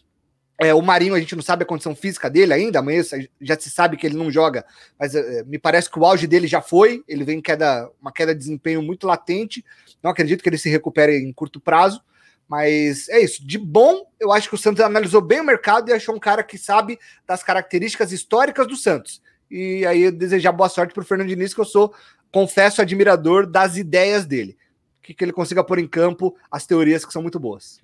É, 0.57 0.73
o 0.73 0.81
Marinho, 0.81 1.13
a 1.13 1.19
gente 1.19 1.35
não 1.35 1.43
sabe 1.43 1.63
a 1.63 1.65
condição 1.65 1.93
física 1.93 2.29
dele 2.29 2.53
ainda, 2.53 2.79
amanhã 2.79 3.01
já 3.41 3.59
se 3.59 3.69
sabe 3.69 3.97
que 3.97 4.07
ele 4.07 4.15
não 4.15 4.31
joga, 4.31 4.65
mas 4.97 5.13
é, 5.13 5.43
me 5.43 5.59
parece 5.59 5.89
que 5.89 5.99
o 5.99 6.05
auge 6.05 6.27
dele 6.27 6.47
já 6.47 6.61
foi, 6.61 7.03
ele 7.09 7.25
vem 7.25 7.39
em 7.39 7.41
queda, 7.41 7.89
uma 8.01 8.11
queda 8.11 8.33
de 8.33 8.39
desempenho 8.39 8.81
muito 8.81 9.05
latente, 9.05 9.65
não 10.01 10.11
acredito 10.11 10.41
que 10.41 10.47
ele 10.47 10.57
se 10.57 10.69
recupere 10.69 11.17
em 11.17 11.33
curto 11.33 11.59
prazo, 11.59 12.01
mas 12.47 13.09
é 13.09 13.19
isso, 13.19 13.45
de 13.45 13.57
bom, 13.57 14.09
eu 14.17 14.31
acho 14.31 14.47
que 14.47 14.55
o 14.55 14.57
Santos 14.57 14.81
analisou 14.81 15.19
bem 15.19 15.41
o 15.41 15.43
mercado 15.43 15.89
e 15.89 15.93
achou 15.93 16.15
um 16.15 16.19
cara 16.19 16.41
que 16.41 16.57
sabe 16.57 16.97
das 17.27 17.43
características 17.43 18.13
históricas 18.13 18.65
do 18.65 18.77
Santos, 18.77 19.21
e 19.49 19.85
aí 19.85 20.11
desejar 20.11 20.51
boa 20.51 20.69
sorte 20.69 20.93
para 20.93 21.01
o 21.01 21.05
Fernando 21.05 21.27
Diniz, 21.27 21.53
que 21.53 21.61
eu 21.61 21.65
sou, 21.65 21.93
confesso, 22.31 22.81
admirador 22.81 23.45
das 23.45 23.77
ideias 23.77 24.26
dele, 24.26 24.57
que, 25.01 25.13
que 25.13 25.23
ele 25.23 25.34
consiga 25.34 25.63
pôr 25.63 25.80
em 25.80 25.88
campo 25.88 26.35
as 26.49 26.65
teorias 26.65 27.05
que 27.05 27.13
são 27.13 27.22
muito 27.22 27.39
boas. 27.39 27.81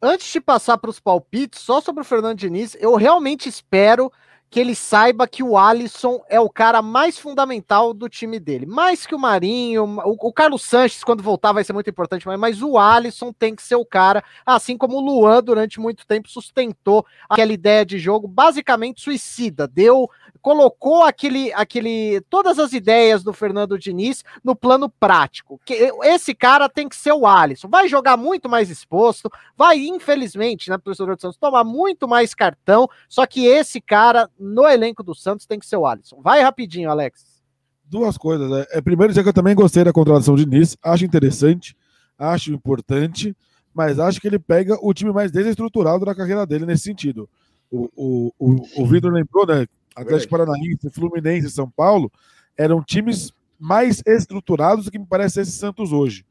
Antes 0.00 0.30
de 0.30 0.40
passar 0.40 0.76
para 0.78 0.90
os 0.90 1.00
palpites, 1.00 1.60
só 1.60 1.80
sobre 1.80 2.02
o 2.02 2.04
Fernando 2.04 2.38
Diniz, 2.38 2.76
eu 2.78 2.94
realmente 2.96 3.48
espero 3.48 4.12
que 4.50 4.60
ele 4.60 4.74
saiba 4.74 5.26
que 5.26 5.42
o 5.42 5.58
Alisson 5.58 6.22
é 6.28 6.40
o 6.40 6.48
cara 6.48 6.80
mais 6.80 7.18
fundamental 7.18 7.92
do 7.92 8.08
time 8.08 8.38
dele. 8.38 8.64
Mais 8.64 9.04
que 9.04 9.14
o 9.14 9.18
Marinho, 9.18 9.84
o, 9.84 10.28
o 10.28 10.32
Carlos 10.32 10.62
Sanches, 10.62 11.04
quando 11.04 11.22
voltar, 11.22 11.52
vai 11.52 11.64
ser 11.64 11.72
muito 11.72 11.90
importante, 11.90 12.26
mas, 12.26 12.38
mas 12.38 12.62
o 12.62 12.78
Alisson 12.78 13.32
tem 13.32 13.54
que 13.54 13.62
ser 13.62 13.76
o 13.76 13.84
cara, 13.84 14.22
assim 14.44 14.76
como 14.76 14.96
o 14.96 15.00
Luan, 15.00 15.42
durante 15.42 15.80
muito 15.80 16.06
tempo, 16.06 16.30
sustentou 16.30 17.04
aquela 17.28 17.52
ideia 17.52 17.84
de 17.84 17.98
jogo 17.98 18.28
basicamente 18.28 19.02
suicida. 19.02 19.66
Deu, 19.66 20.08
colocou 20.40 21.02
aquele, 21.02 21.52
aquele, 21.54 22.20
todas 22.30 22.60
as 22.60 22.72
ideias 22.72 23.24
do 23.24 23.32
Fernando 23.32 23.76
Diniz 23.76 24.22
no 24.44 24.54
plano 24.54 24.88
prático. 24.88 25.60
Que 25.64 25.90
esse 26.04 26.34
cara 26.34 26.68
tem 26.68 26.88
que 26.88 26.94
ser 26.94 27.12
o 27.12 27.26
Alisson. 27.26 27.68
Vai 27.68 27.88
jogar 27.88 28.16
muito 28.16 28.48
mais 28.48 28.70
exposto, 28.70 29.28
vai, 29.56 29.78
infelizmente, 29.78 30.70
né, 30.70 30.78
professor 30.78 31.18
Santos, 31.18 31.36
tomar 31.36 31.64
muito 31.64 32.06
mais 32.06 32.32
cartão, 32.32 32.88
só 33.08 33.26
que 33.26 33.44
esse 33.44 33.80
cara 33.80 34.30
no 34.38 34.66
elenco 34.66 35.02
do 35.02 35.14
Santos 35.14 35.46
tem 35.46 35.58
que 35.58 35.66
ser 35.66 35.76
o 35.76 35.86
Alisson. 35.86 36.20
Vai 36.22 36.42
rapidinho, 36.42 36.90
Alex. 36.90 37.42
Duas 37.84 38.18
coisas. 38.18 38.50
Né? 38.50 38.66
É, 38.70 38.80
primeiro 38.80 39.12
dizer 39.12 39.22
que 39.22 39.28
eu 39.28 39.34
também 39.34 39.54
gostei 39.54 39.84
da 39.84 39.92
contratação 39.92 40.34
de 40.34 40.46
Nis, 40.46 40.76
acho 40.82 41.04
interessante, 41.04 41.76
acho 42.18 42.52
importante, 42.52 43.36
mas 43.72 43.98
acho 43.98 44.20
que 44.20 44.26
ele 44.26 44.38
pega 44.38 44.76
o 44.80 44.92
time 44.92 45.12
mais 45.12 45.30
desestruturado 45.30 46.04
da 46.04 46.14
carreira 46.14 46.46
dele 46.46 46.66
nesse 46.66 46.84
sentido. 46.84 47.28
O, 47.70 47.90
o, 47.96 48.32
o, 48.38 48.82
o 48.82 48.86
Vitor 48.86 49.12
lembrou, 49.12 49.46
né? 49.46 49.66
Atlético 49.94 50.30
Paranaense, 50.30 50.90
Fluminense, 50.90 51.50
São 51.50 51.70
Paulo 51.70 52.12
eram 52.56 52.82
times 52.82 53.32
mais 53.58 54.02
estruturados 54.06 54.84
do 54.84 54.90
que 54.90 54.98
me 54.98 55.06
parece 55.06 55.40
esse 55.40 55.52
Santos 55.52 55.92
hoje. 55.92 56.24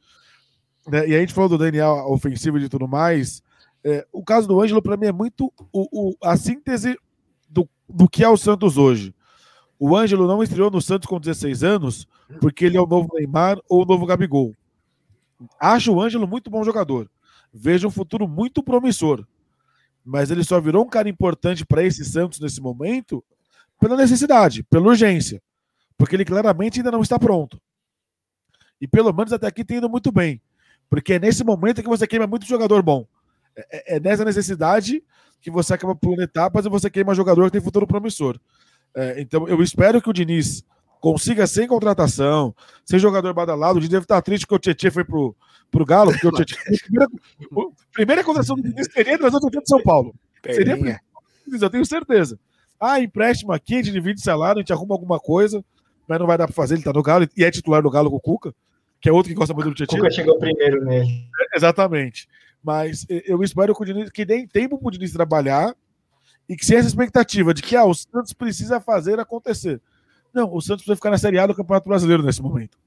Né? 0.87 1.09
E 1.09 1.15
a 1.15 1.19
gente 1.19 1.33
falou 1.33 1.49
do 1.49 1.57
Daniel 1.57 2.05
ofensivo 2.07 2.59
e 2.59 2.69
tudo 2.69 2.87
mais. 2.87 3.41
É, 3.83 4.05
o 4.11 4.23
caso 4.23 4.47
do 4.47 4.59
Ângelo, 4.59 4.81
para 4.81 4.97
mim, 4.97 5.07
é 5.07 5.11
muito 5.11 5.51
o, 5.71 6.09
o, 6.11 6.15
a 6.23 6.37
síntese 6.37 6.97
do, 7.55 7.69
do 7.87 8.09
que 8.09 8.23
é 8.23 8.29
o 8.29 8.35
Santos 8.35 8.77
hoje. 8.77 9.15
O 9.79 9.95
Ângelo 9.95 10.27
não 10.27 10.43
estreou 10.43 10.69
no 10.69 10.81
Santos 10.81 11.07
com 11.07 11.19
16 11.19 11.63
anos 11.63 12.07
porque 12.41 12.65
ele 12.65 12.77
é 12.77 12.81
o 12.81 12.85
novo 12.85 13.09
Neymar 13.13 13.57
ou 13.69 13.83
o 13.83 13.85
novo 13.85 14.05
Gabigol. 14.05 14.53
Acho 15.59 15.93
o 15.93 16.01
Ângelo 16.01 16.27
muito 16.27 16.49
bom 16.49 16.63
jogador. 16.63 17.09
Vejo 17.53 17.87
um 17.87 17.91
futuro 17.91 18.27
muito 18.27 18.61
promissor. 18.61 19.25
Mas 20.03 20.29
ele 20.29 20.43
só 20.43 20.59
virou 20.59 20.83
um 20.85 20.89
cara 20.89 21.09
importante 21.09 21.65
para 21.65 21.83
esse 21.83 22.03
Santos 22.03 22.39
nesse 22.39 22.61
momento 22.61 23.23
pela 23.79 23.97
necessidade, 23.97 24.63
pela 24.63 24.87
urgência. 24.87 25.41
Porque 25.97 26.15
ele 26.15 26.25
claramente 26.25 26.79
ainda 26.79 26.91
não 26.91 27.01
está 27.01 27.17
pronto. 27.17 27.59
E 28.79 28.87
pelo 28.87 29.13
menos 29.13 29.31
até 29.33 29.47
aqui 29.47 29.63
tem 29.63 29.77
ido 29.77 29.89
muito 29.89 30.11
bem. 30.11 30.41
Porque 30.89 31.13
é 31.13 31.19
nesse 31.19 31.43
momento 31.43 31.81
que 31.81 31.87
você 31.87 32.05
queima 32.05 32.27
muito 32.27 32.45
jogador 32.45 32.81
bom. 32.83 33.07
É, 33.55 33.95
é, 33.95 33.99
nessa 33.99 34.25
necessidade 34.25 35.03
que 35.41 35.49
você 35.49 35.73
acaba 35.73 35.95
pulando 35.95 36.23
etapas 36.23 36.65
e 36.65 36.69
você 36.69 36.89
queima 36.89 37.15
jogador 37.15 37.45
que 37.45 37.51
tem 37.51 37.61
futuro 37.61 37.87
promissor. 37.87 38.39
É, 38.95 39.21
então 39.21 39.47
eu 39.47 39.61
espero 39.61 40.01
que 40.01 40.09
o 40.09 40.13
Diniz 40.13 40.63
consiga, 40.99 41.45
sem 41.45 41.67
contratação, 41.67 42.55
sem 42.83 42.97
jogador 42.97 43.33
badalado. 43.33 43.77
O 43.77 43.79
Diniz 43.79 43.91
deve 43.91 44.05
estar 44.05 44.21
triste 44.21 44.45
porque 44.47 44.55
o 44.55 44.59
Tietchan 44.59 44.91
foi 44.91 45.03
pro, 45.03 45.35
pro 45.69 45.85
Galo, 45.85 46.11
porque 46.11 46.27
o 46.27 46.31
Tietchan. 46.31 46.57
primeira, 46.83 47.11
primeira 47.93 48.23
contratação 48.23 48.55
do 48.55 48.63
Diniz 48.63 48.87
seria 48.91 49.17
trazer 49.17 49.37
o 49.37 49.49
de 49.49 49.67
São 49.67 49.81
Paulo. 49.83 50.15
Seria, 50.43 50.99
eu 51.61 51.69
tenho 51.69 51.85
certeza. 51.85 52.39
Ah, 52.79 52.99
empréstimo 52.99 53.51
aqui, 53.51 53.75
a 53.75 53.77
gente 53.77 53.91
divide 53.91 54.21
salário, 54.21 54.59
a 54.59 54.61
gente 54.61 54.73
arruma 54.73 54.95
alguma 54.95 55.19
coisa, 55.19 55.63
mas 56.07 56.19
não 56.19 56.27
vai 56.27 56.37
dar 56.37 56.45
para 56.47 56.55
fazer, 56.55 56.75
ele 56.75 56.83
tá 56.83 56.91
no 56.91 57.03
Galo 57.03 57.27
e 57.37 57.43
é 57.43 57.51
titular 57.51 57.81
do 57.81 57.89
Galo 57.89 58.09
com 58.09 58.17
o 58.17 58.19
Cuca, 58.19 58.53
que 58.99 59.07
é 59.07 59.11
outro 59.11 59.29
que 59.29 59.35
gosta 59.35 59.53
muito 59.53 59.69
do 59.69 59.75
Tietchan. 59.75 59.97
Cuca 59.97 60.11
chegou 60.11 60.37
primeiro 60.39 60.83
nele. 60.83 61.29
É, 61.53 61.57
exatamente. 61.57 62.27
Mas 62.65 63.05
eu 63.07 63.43
espero 63.43 63.75
que, 63.75 63.83
o 63.83 63.85
Diniz, 63.85 64.09
que 64.09 64.25
tempo 64.47 64.79
para 64.79 64.87
o 64.87 64.91
Diniz 64.91 65.13
trabalhar 65.13 65.75
e 66.49 66.55
que 66.55 66.65
sem 66.65 66.77
essa 66.77 66.87
expectativa 66.87 67.53
de 67.53 67.61
que 67.61 67.75
ah, 67.75 67.85
o 67.85 67.93
Santos 67.93 68.33
precisa 68.33 68.81
fazer 68.81 69.19
acontecer. 69.19 69.79
Não, 70.33 70.51
o 70.51 70.59
Santos 70.59 70.83
precisa 70.83 70.95
ficar 70.95 71.11
na 71.11 71.17
Série 71.19 71.37
A 71.37 71.45
do 71.45 71.53
Campeonato 71.53 71.87
Brasileiro 71.87 72.23
nesse 72.23 72.41
momento 72.41 72.79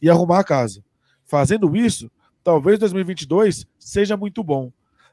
e 0.00 0.08
arrumar 0.08 0.38
a 0.38 0.44
casa. 0.44 0.82
Fazendo 1.26 1.76
isso, 1.76 2.10
talvez 2.42 2.78
2022 2.78 3.66
seja 3.78 4.16
muito 4.16 4.42
bom. 4.42 4.72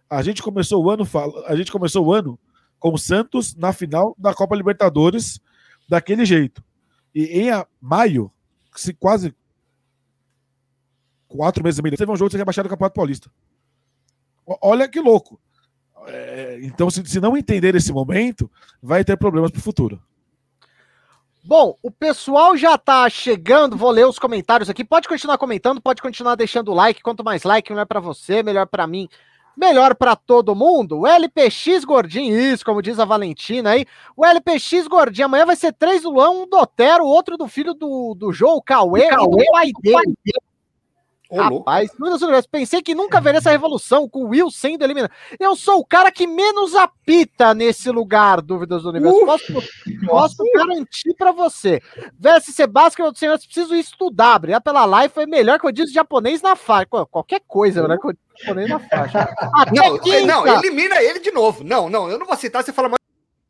A 0.09 0.21
gente 0.21 0.41
começou 0.41 0.81
o 0.81 0.89
ano, 0.89 1.05
a 1.45 1.55
gente 1.57 1.69
começou 1.69 2.05
o 2.05 2.13
ano 2.13 2.39
com 2.79 2.93
o 2.93 2.97
Santos 2.97 3.53
na 3.53 3.73
final 3.73 4.15
da 4.17 4.33
Copa 4.33 4.55
Libertadores 4.55 5.41
daquele 5.89 6.23
jeito. 6.23 6.63
E 7.13 7.25
em 7.25 7.49
maio, 7.81 8.31
se 8.77 8.93
quase 8.93 9.35
quatro 11.27 11.61
meses 11.61 11.79
e 11.79 11.81
meio, 11.81 11.97
teve 11.97 12.09
um 12.09 12.15
jogo 12.15 12.29
de 12.29 12.33
ser 12.33 12.37
rebaixado 12.37 12.69
do 12.69 12.71
Campeonato 12.71 12.95
Paulista. 12.95 13.29
Olha 14.45 14.87
que 14.87 14.99
louco. 14.99 15.39
É, 16.07 16.59
então, 16.61 16.89
se, 16.89 17.05
se 17.05 17.19
não 17.19 17.35
entender 17.35 17.75
esse 17.75 17.91
momento, 17.91 18.49
vai 18.81 19.03
ter 19.03 19.17
problemas 19.17 19.51
para 19.51 19.59
o 19.59 19.63
futuro. 19.63 20.01
Bom, 21.43 21.77
o 21.83 21.91
pessoal 21.91 22.57
já 22.57 22.75
tá 22.75 23.07
chegando, 23.07 23.77
vou 23.77 23.91
ler 23.91 24.07
os 24.07 24.17
comentários 24.17 24.67
aqui. 24.67 24.83
Pode 24.83 25.07
continuar 25.07 25.37
comentando, 25.37 25.79
pode 25.79 26.01
continuar 26.01 26.35
deixando 26.35 26.71
o 26.71 26.73
like. 26.73 27.03
Quanto 27.03 27.23
mais 27.23 27.43
like, 27.43 27.71
melhor 27.71 27.85
para 27.85 27.99
você, 27.99 28.41
melhor 28.41 28.65
para 28.65 28.87
mim, 28.87 29.07
melhor 29.55 29.93
para 29.93 30.15
todo 30.15 30.55
mundo. 30.55 31.01
O 31.01 31.07
LPX 31.07 31.85
Gordinho, 31.85 32.35
isso, 32.35 32.65
como 32.65 32.81
diz 32.81 32.99
a 32.99 33.05
Valentina 33.05 33.71
aí. 33.71 33.85
O 34.17 34.25
LPX 34.25 34.87
Gordinho, 34.87 35.27
amanhã 35.27 35.45
vai 35.45 35.55
ser 35.55 35.71
três 35.73 36.01
do 36.01 36.09
Luan, 36.09 36.31
um 36.31 36.49
do 36.49 36.57
Otero, 36.57 37.05
outro 37.05 37.37
do 37.37 37.47
filho 37.47 37.75
do, 37.75 38.15
do 38.15 38.31
João, 38.31 38.55
o 38.55 38.61
Cauê, 38.61 39.07
e 39.07 39.15
do 39.15 39.51
pai 39.51 39.71
dele. 39.81 40.15
Ô, 41.29 41.37
Rapaz, 41.37 41.89
louco. 41.99 42.49
pensei 42.51 42.81
que 42.81 42.93
nunca 42.93 43.19
veria 43.19 43.39
essa 43.39 43.49
revolução 43.49 44.07
com 44.07 44.25
o 44.25 44.29
Will 44.29 44.51
sendo 44.51 44.83
eliminado. 44.83 45.11
Eu 45.39 45.55
sou 45.55 45.79
o 45.79 45.85
cara 45.85 46.11
que 46.11 46.27
menos 46.27 46.75
apita 46.75 47.53
nesse 47.53 47.89
lugar, 47.89 48.41
dúvidas 48.41 48.83
do 48.83 48.89
universo. 48.89 49.17
Uh, 49.17 49.25
posso, 49.25 49.53
posso 50.05 50.43
garantir 50.53 51.13
para 51.17 51.31
você. 51.31 51.81
VSC 52.19 52.67
Básica, 52.67 53.11
senhores, 53.15 53.45
preciso 53.45 53.75
estudar. 53.75 54.35
Obrigado 54.35 54.63
pela 54.63 54.85
live, 54.85 55.13
foi 55.13 55.25
melhor 55.25 55.59
que 55.59 55.65
eu 55.65 55.71
disse 55.71 55.93
japonês 55.93 56.41
na 56.41 56.55
faixa. 56.55 56.87
Qualquer 57.09 57.41
coisa, 57.47 57.81
melhor 57.81 57.99
que 57.99 58.07
eu 58.07 58.13
disse 58.13 58.45
japonês 58.45 58.69
na 58.69 58.79
faixa. 58.79 59.35
não, 59.73 60.45
não, 60.45 60.59
elimina 60.59 61.01
ele 61.01 61.19
de 61.19 61.31
novo. 61.31 61.63
Não, 61.63 61.89
não, 61.89 62.09
eu 62.09 62.19
não 62.19 62.25
vou 62.25 62.35
citar, 62.35 62.63
você 62.63 62.71
fala 62.71 62.89
mais. 62.89 62.99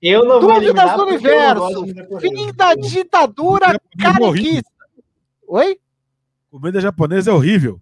Eu 0.01 0.23
não 0.23 0.39
Dúvidas 0.39 0.93
do 0.95 1.03
universo. 1.03 1.85
Fim 2.19 2.53
da 2.53 2.75
ditadura 2.75 3.79
carequista. 3.99 4.69
Oi? 5.47 5.79
Comida 6.55 6.79
japonesa 6.79 7.31
é 7.31 7.33
horrível. 7.33 7.81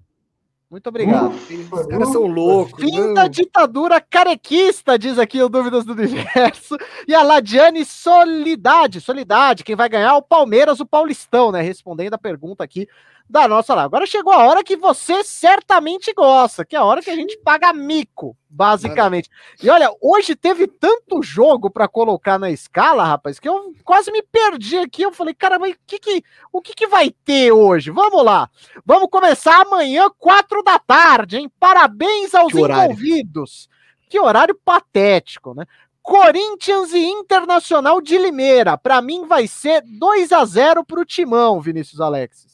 Muito 0.68 0.88
obrigado. 0.88 1.32
Os 1.72 1.86
caras 1.86 2.10
são 2.12 2.26
loucos. 2.26 2.84
Fim 2.84 3.14
da 3.14 3.28
ditadura 3.28 4.02
carequista, 4.02 4.98
diz 4.98 5.20
aqui 5.20 5.40
o 5.44 5.48
Dúvidas 5.48 5.86
do 5.86 5.94
Universo. 5.94 6.76
E 7.08 7.14
a 7.14 7.22
Ladiane 7.22 7.86
Solidade. 7.86 9.00
Solidade, 9.00 9.64
quem 9.64 9.76
vai 9.76 9.88
ganhar 9.88 10.10
é 10.10 10.14
o 10.14 10.24
Palmeiras, 10.24 10.80
o 10.80 10.88
Paulistão, 10.88 11.52
né? 11.52 11.62
Respondendo 11.62 12.16
a 12.16 12.18
pergunta 12.18 12.64
aqui 12.64 12.88
da 13.30 13.48
nossa 13.48 13.74
lá. 13.74 13.84
Agora 13.84 14.06
chegou 14.06 14.32
a 14.32 14.45
hora 14.45 14.64
que 14.64 14.76
você 14.76 15.24
certamente 15.24 16.14
gosta, 16.14 16.64
que 16.64 16.76
é 16.76 16.80
a 16.80 16.84
hora 16.84 17.02
que 17.02 17.10
a 17.10 17.16
gente 17.16 17.38
paga 17.38 17.74
mico, 17.74 18.38
basicamente. 18.50 19.30
E 19.62 19.70
olha, 19.70 19.90
hoje 20.02 20.36
teve 20.36 20.68
tanto 20.68 21.24
jogo 21.24 21.70
para 21.70 21.88
colocar 21.88 22.38
na 22.38 22.52
escala, 22.52 23.04
rapaz, 23.04 23.40
que 23.40 23.50
eu 23.50 23.74
quase 23.84 24.12
me 24.12 24.22
perdi 24.22 24.78
aqui. 24.78 25.02
Eu 25.02 25.12
falei, 25.12 25.34
cara, 25.34 25.58
mas 25.58 25.76
que 25.88 25.98
que, 25.98 26.24
o 26.52 26.62
que, 26.62 26.74
que 26.74 26.88
vai 26.88 27.10
ter 27.10 27.52
hoje? 27.52 27.91
Vamos 27.91 28.24
lá. 28.24 28.50
Vamos 28.86 29.10
começar 29.10 29.62
amanhã, 29.62 30.10
quatro 30.20 30.62
da 30.62 30.78
tarde, 30.78 31.38
hein? 31.38 31.52
Parabéns 31.60 32.36
aos 32.36 32.52
que 32.52 32.60
envolvidos. 32.60 33.70
Que 34.10 34.20
horário 34.20 34.56
patético, 34.64 35.56
né? 35.56 35.66
Corinthians 36.04 36.91
e 36.91 37.00
Internacional 37.00 38.02
de 38.02 38.18
Limeira. 38.18 38.78
Para 38.78 39.02
mim 39.02 39.26
vai 39.26 39.48
ser 39.48 39.82
2 39.82 40.34
a 40.34 40.44
0 40.44 40.86
para 40.86 41.00
o 41.00 41.06
Timão, 41.06 41.62
Vinícius 41.62 42.02
Alexis. 42.02 42.52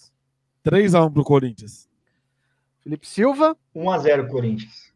3x1 0.65 1.13
pro 1.13 1.23
Corinthians. 1.23 1.89
Felipe 2.83 3.07
Silva. 3.07 3.57
1x0 3.75 4.27
Corinthians. 4.29 4.93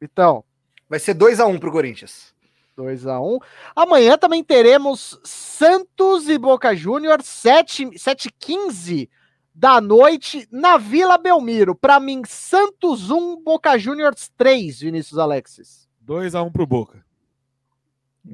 Então. 0.00 0.44
Vai 0.88 0.98
ser 0.98 1.14
2x1 1.14 1.58
pro 1.58 1.72
Corinthians. 1.72 2.34
2x1. 2.76 3.42
Amanhã 3.74 4.18
também 4.18 4.44
teremos 4.44 5.18
Santos 5.24 6.28
e 6.28 6.38
Boca 6.38 6.76
Júnior, 6.76 7.20
7h15 7.20 9.08
da 9.54 9.80
noite, 9.80 10.46
na 10.52 10.76
Vila 10.76 11.16
Belmiro. 11.16 11.74
Para 11.74 11.98
mim, 11.98 12.22
Santos 12.26 13.10
1, 13.10 13.42
Boca 13.42 13.78
Juniors 13.78 14.30
3, 14.36 14.80
Vinícius 14.80 15.18
Alexis. 15.18 15.88
2x1 16.06 16.52
pro 16.52 16.66
Boca. 16.66 17.04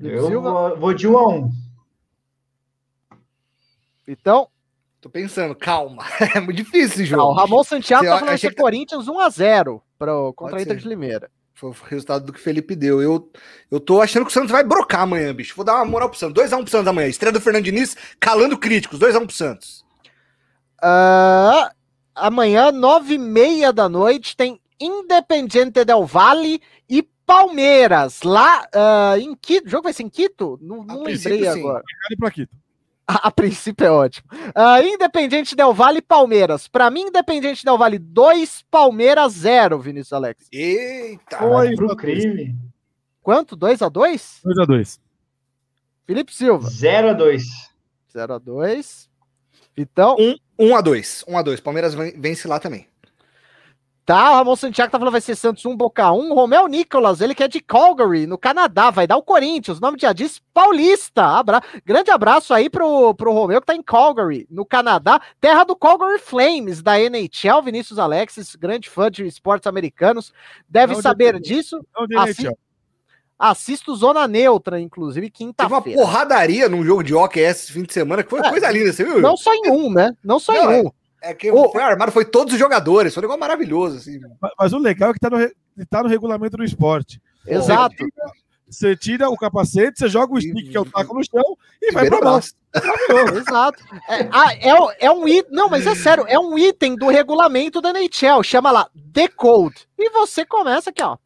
Eu 0.00 0.42
vou, 0.42 0.76
vou 0.76 0.92
de 0.94 1.06
1x1. 1.08 1.50
Então, 4.08 4.48
Tô 5.02 5.10
pensando, 5.10 5.52
calma. 5.56 6.04
É 6.32 6.38
muito 6.38 6.56
difícil 6.56 6.94
esse 6.94 7.04
jogo. 7.04 7.22
Não, 7.22 7.30
o 7.30 7.34
Ramon 7.34 7.64
Santiago 7.64 8.06
tá 8.06 8.20
falando 8.20 8.38
que 8.38 8.46
é 8.46 8.52
Corinthians 8.52 9.06
1x0 9.06 9.82
pro, 9.98 10.32
contra 10.32 10.58
a 10.58 10.62
Inter 10.62 10.76
de 10.76 10.88
Limeira. 10.88 11.28
Foi 11.52 11.70
o 11.70 11.76
resultado 11.88 12.24
do 12.24 12.32
que 12.32 12.38
o 12.38 12.42
Felipe 12.42 12.76
deu. 12.76 13.02
Eu, 13.02 13.28
eu 13.68 13.80
tô 13.80 14.00
achando 14.00 14.24
que 14.24 14.30
o 14.30 14.32
Santos 14.32 14.52
vai 14.52 14.62
brocar 14.62 15.02
amanhã, 15.02 15.34
bicho. 15.34 15.56
Vou 15.56 15.64
dar 15.64 15.74
uma 15.74 15.84
moral 15.84 16.08
pro 16.08 16.18
Santos. 16.18 16.40
2x1 16.40 16.62
pro 16.62 16.70
Santos 16.70 16.86
amanhã. 16.86 17.08
Estreia 17.08 17.32
do 17.32 17.40
Fernando 17.40 17.64
Diniz, 17.64 17.96
calando 18.20 18.56
críticos. 18.56 19.00
2x1 19.00 19.26
pro 19.26 19.34
Santos. 19.34 19.84
Uh, 20.78 21.68
amanhã, 22.14 22.70
9h30 22.70 23.72
da 23.72 23.88
noite, 23.88 24.36
tem 24.36 24.60
Independiente 24.80 25.84
del 25.84 26.06
Valle 26.06 26.62
e 26.88 27.02
Palmeiras, 27.26 28.22
lá 28.22 28.68
uh, 28.74 29.18
em 29.18 29.34
Quito. 29.34 29.66
O 29.66 29.70
jogo 29.70 29.84
vai 29.84 29.92
ser 29.92 30.04
em 30.04 30.08
Quito? 30.08 30.58
Não, 30.62 30.84
não 30.84 31.02
lembrei 31.02 31.46
agora. 31.48 31.82
Pra 32.18 32.30
Quito. 32.30 32.62
A, 33.06 33.28
a, 33.28 33.30
princípio 33.30 33.86
é 33.86 33.90
ótimo. 33.90 34.28
Uh, 34.32 34.82
Independente 34.86 35.56
Del 35.56 35.72
Vale 35.72 36.00
Palmeiras. 36.00 36.68
Para 36.68 36.88
mim, 36.90 37.02
Independente 37.02 37.64
Del 37.64 37.76
Vale 37.76 37.98
2, 37.98 38.64
Palmeiras 38.70 39.32
0, 39.32 39.78
Vinícius 39.80 40.12
Alex. 40.12 40.46
Eita, 40.52 41.38
foi 41.38 41.74
pro 41.74 41.96
crime. 41.96 42.56
Quanto? 43.22 43.54
2 43.54 43.82
a 43.82 43.88
2 43.88 44.40
2 44.44 44.58
a 44.58 44.64
2 44.64 45.00
Felipe 46.04 46.34
Silva. 46.34 46.68
0 46.68 47.10
a 47.10 47.12
2 47.12 47.42
0 48.12 48.34
a 48.34 48.38
2 48.38 49.10
Então. 49.76 50.16
1 50.18 50.36
um, 50.58 50.76
a 50.76 50.80
2 50.80 51.24
1 51.28 51.38
a 51.38 51.42
2 51.42 51.60
Palmeiras 51.60 51.94
vence 51.94 52.48
lá 52.48 52.58
também. 52.58 52.86
Tá, 54.04 54.32
o 54.32 54.34
Ramon 54.34 54.56
Santiago 54.56 54.90
tá 54.90 54.98
falando 54.98 55.12
vai 55.12 55.20
ser 55.20 55.36
Santos 55.36 55.64
1, 55.64 55.76
Boca 55.76 56.10
1. 56.10 56.34
Romel 56.34 56.66
Nicolas, 56.66 57.20
ele 57.20 57.36
que 57.36 57.42
é 57.44 57.46
de 57.46 57.60
Calgary, 57.60 58.26
no 58.26 58.36
Canadá, 58.36 58.90
vai 58.90 59.06
dar 59.06 59.16
o 59.16 59.22
Corinthians. 59.22 59.78
O 59.78 59.80
nome 59.80 59.96
já 60.00 60.12
diz 60.12 60.42
Paulista. 60.52 61.22
Abra... 61.24 61.62
Grande 61.86 62.10
abraço 62.10 62.52
aí 62.52 62.68
pro, 62.68 63.14
pro 63.14 63.32
Romeu 63.32 63.60
que 63.60 63.66
tá 63.66 63.76
em 63.76 63.82
Calgary, 63.82 64.44
no 64.50 64.66
Canadá. 64.66 65.20
Terra 65.40 65.62
do 65.62 65.76
Calgary 65.76 66.18
Flames, 66.18 66.82
da 66.82 66.98
NHL. 66.98 67.62
Vinícius 67.64 67.98
Alexis, 68.00 68.56
grande 68.56 68.90
fã 68.90 69.08
de 69.08 69.24
esportes 69.24 69.68
americanos, 69.68 70.32
deve 70.68 70.94
Não 70.94 71.02
saber 71.02 71.38
disso. 71.38 71.80
Assi... 72.16 72.48
Assisto 73.38 73.94
Zona 73.94 74.26
Neutra, 74.26 74.80
inclusive, 74.80 75.30
quinta-feira. 75.30 75.82
Teve 75.82 75.96
uma 75.96 76.04
porradaria 76.04 76.68
num 76.68 76.84
jogo 76.84 77.02
de 77.02 77.14
hockey 77.14 77.40
esse 77.40 77.72
fim 77.72 77.82
de 77.82 77.92
semana, 77.92 78.22
que 78.22 78.30
foi 78.30 78.40
é, 78.40 78.48
coisa 78.48 78.70
linda, 78.70 78.92
você 78.92 79.04
viu? 79.04 79.20
Não 79.20 79.36
só 79.36 79.52
em 79.52 79.70
um, 79.70 79.92
né? 79.92 80.12
Não 80.22 80.38
só 80.38 80.52
Não, 80.52 80.72
em 80.72 80.82
um. 80.82 80.88
É... 80.88 81.01
É 81.22 81.32
que 81.32 81.50
o... 81.50 81.70
foi 81.70 81.82
armado, 81.82 82.10
foi 82.10 82.24
todos 82.24 82.52
os 82.52 82.58
jogadores, 82.58 83.14
foi 83.14 83.20
um 83.20 83.24
negócio 83.24 83.40
maravilhoso. 83.40 83.98
Assim. 83.98 84.18
Mas, 84.40 84.52
mas 84.58 84.72
o 84.72 84.78
legal 84.78 85.10
é 85.10 85.12
que 85.12 85.20
tá 85.20 85.30
no, 85.30 85.86
tá 85.88 86.02
no 86.02 86.08
regulamento 86.08 86.56
do 86.56 86.64
esporte. 86.64 87.22
Exato. 87.46 87.94
Você 87.96 88.04
tira, 88.04 88.32
você 88.68 88.96
tira, 88.96 89.30
o 89.30 89.36
capacete, 89.36 89.98
você 89.98 90.08
joga 90.08 90.34
o 90.34 90.40
stick, 90.40 90.70
que 90.70 90.76
é 90.76 90.80
o 90.80 90.84
taco 90.84 91.14
no 91.14 91.24
chão, 91.24 91.56
e, 91.80 91.90
e 91.90 91.92
vai 91.92 92.08
pra 92.08 92.20
baixo. 92.20 92.54
Exato. 93.36 93.84
É, 94.08 94.28
ah, 94.32 94.54
é, 94.54 95.06
é 95.06 95.10
um 95.12 95.28
item. 95.28 95.52
Não, 95.52 95.68
mas 95.68 95.86
é 95.86 95.94
sério, 95.94 96.24
é 96.26 96.38
um 96.38 96.58
item 96.58 96.96
do 96.96 97.08
regulamento 97.08 97.80
da 97.80 97.90
NHL. 97.90 98.42
Chama 98.42 98.72
lá 98.72 98.88
Decode. 98.94 99.86
E 99.96 100.10
você 100.10 100.44
começa 100.44 100.90
aqui, 100.90 101.02
ó. 101.02 101.16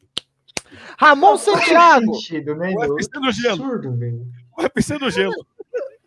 Ramon 0.99 1.37
Santiago. 1.37 2.13
Sentido, 2.15 2.55
né, 2.55 2.71
o 2.75 2.93
UFC 2.93 3.19
no 3.19 3.31
gelo. 3.31 3.63
Absurdo, 3.63 3.89
o 4.57 4.61
UFC 4.61 4.99
no 4.99 5.09
gelo. 5.09 5.33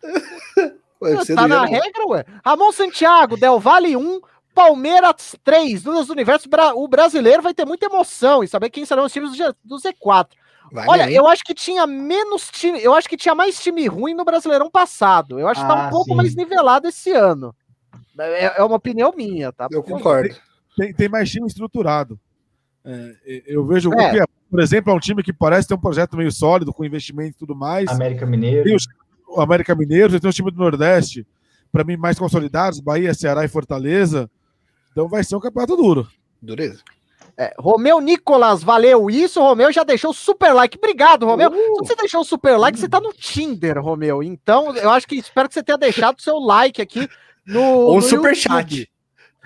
Ué, 1.01 1.25
tá 1.35 1.47
na 1.47 1.65
regra, 1.65 2.05
ué. 2.07 2.25
Ramon 2.45 2.71
Santiago, 2.71 3.35
Del 3.35 3.59
Valle 3.59 3.97
1, 3.97 4.21
Palmeiras 4.53 5.35
3. 5.43 5.83
Nos 5.83 6.09
universos, 6.09 6.47
o 6.75 6.87
brasileiro 6.87 7.41
vai 7.41 7.53
ter 7.53 7.65
muita 7.65 7.87
emoção 7.87 8.43
e 8.43 8.47
saber 8.47 8.69
quem 8.69 8.85
serão 8.85 9.05
os 9.05 9.13
times 9.13 9.31
do 9.63 9.77
Z4. 9.77 10.27
Vai 10.71 10.87
Olha, 10.87 11.05
mesmo. 11.05 11.19
eu 11.19 11.27
acho 11.27 11.43
que 11.43 11.53
tinha 11.53 11.85
menos 11.85 12.49
time, 12.49 12.81
eu 12.81 12.93
acho 12.93 13.09
que 13.09 13.17
tinha 13.17 13.35
mais 13.35 13.59
time 13.61 13.85
ruim 13.87 14.13
no 14.13 14.23
Brasileirão 14.23 14.69
passado. 14.71 15.37
Eu 15.37 15.47
acho 15.47 15.61
que 15.61 15.67
tá 15.67 15.75
um 15.75 15.87
ah, 15.87 15.89
pouco 15.89 16.11
sim. 16.11 16.15
mais 16.15 16.33
nivelado 16.33 16.87
esse 16.87 17.11
ano. 17.11 17.53
É, 18.17 18.59
é, 18.59 18.63
uma 18.63 18.77
opinião 18.77 19.13
minha, 19.15 19.51
tá? 19.51 19.67
Eu 19.69 19.83
concordo. 19.83 20.33
Tem, 20.77 20.93
tem 20.93 21.09
mais 21.09 21.29
time 21.29 21.45
estruturado. 21.45 22.17
É, 22.85 23.43
eu 23.47 23.65
vejo 23.65 23.91
é. 23.93 24.11
que, 24.11 24.25
por 24.49 24.61
exemplo, 24.61 24.93
é 24.93 24.95
um 24.95 24.99
time 24.99 25.21
que 25.21 25.33
parece 25.33 25.67
ter 25.67 25.73
um 25.73 25.79
projeto 25.79 26.15
meio 26.15 26.31
sólido, 26.31 26.73
com 26.73 26.85
investimento 26.85 27.31
e 27.31 27.39
tudo 27.39 27.55
mais. 27.55 27.89
América 27.89 28.25
Mineiro. 28.25 28.63
Tem 28.63 28.75
os 28.75 28.87
o 29.35 29.41
América 29.41 29.75
Mineiro, 29.75 30.11
você 30.11 30.19
tem 30.19 30.29
os 30.29 30.35
times 30.35 30.53
do 30.53 30.59
Nordeste, 30.59 31.25
para 31.71 31.83
mim, 31.83 31.97
mais 31.97 32.19
consolidados, 32.19 32.79
Bahia, 32.79 33.13
Ceará 33.13 33.45
e 33.45 33.47
Fortaleza. 33.47 34.29
Então 34.91 35.07
vai 35.07 35.23
ser 35.23 35.35
um 35.35 35.39
campeonato 35.39 35.75
duro. 35.75 36.07
Dureza. 36.41 36.81
É, 37.37 37.53
Romeu 37.57 38.01
Nicolas, 38.01 38.61
valeu 38.61 39.09
isso. 39.09 39.39
Romeu 39.41 39.71
já 39.71 39.83
deixou 39.83 40.13
super 40.13 40.53
like. 40.53 40.77
Obrigado, 40.77 41.25
Romeu. 41.25 41.49
Uh. 41.49 41.85
Se 41.85 41.87
você 41.87 41.95
deixou 41.95 42.21
o 42.21 42.25
super 42.25 42.57
like, 42.57 42.77
você 42.77 42.89
tá 42.89 42.99
no 42.99 43.13
Tinder, 43.13 43.81
Romeu. 43.81 44.21
Então, 44.21 44.75
eu 44.75 44.89
acho 44.89 45.07
que 45.07 45.15
espero 45.15 45.47
que 45.47 45.53
você 45.53 45.63
tenha 45.63 45.77
deixado 45.77 46.19
o 46.19 46.21
seu 46.21 46.37
like 46.37 46.81
aqui 46.81 47.07
no. 47.45 47.61
Ou 47.61 47.95
no 47.95 48.01
super 48.01 48.35
chat. 48.35 48.90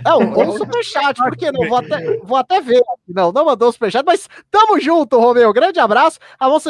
Não, 0.04 0.34
ou 0.34 0.46
no 0.46 0.58
superchat, 0.58 1.18
por 1.18 1.38
que 1.38 1.52
não? 1.52 1.70
Vou 1.70 1.78
até, 1.78 2.18
vou 2.18 2.38
até 2.38 2.60
ver. 2.60 2.82
Não, 3.08 3.32
não 3.32 3.46
mandou 3.46 3.70
o 3.70 3.72
superchat, 3.72 4.04
mas 4.06 4.28
tamo 4.52 4.80
junto, 4.80 5.18
Romeu. 5.18 5.54
Grande 5.54 5.80
abraço. 5.80 6.20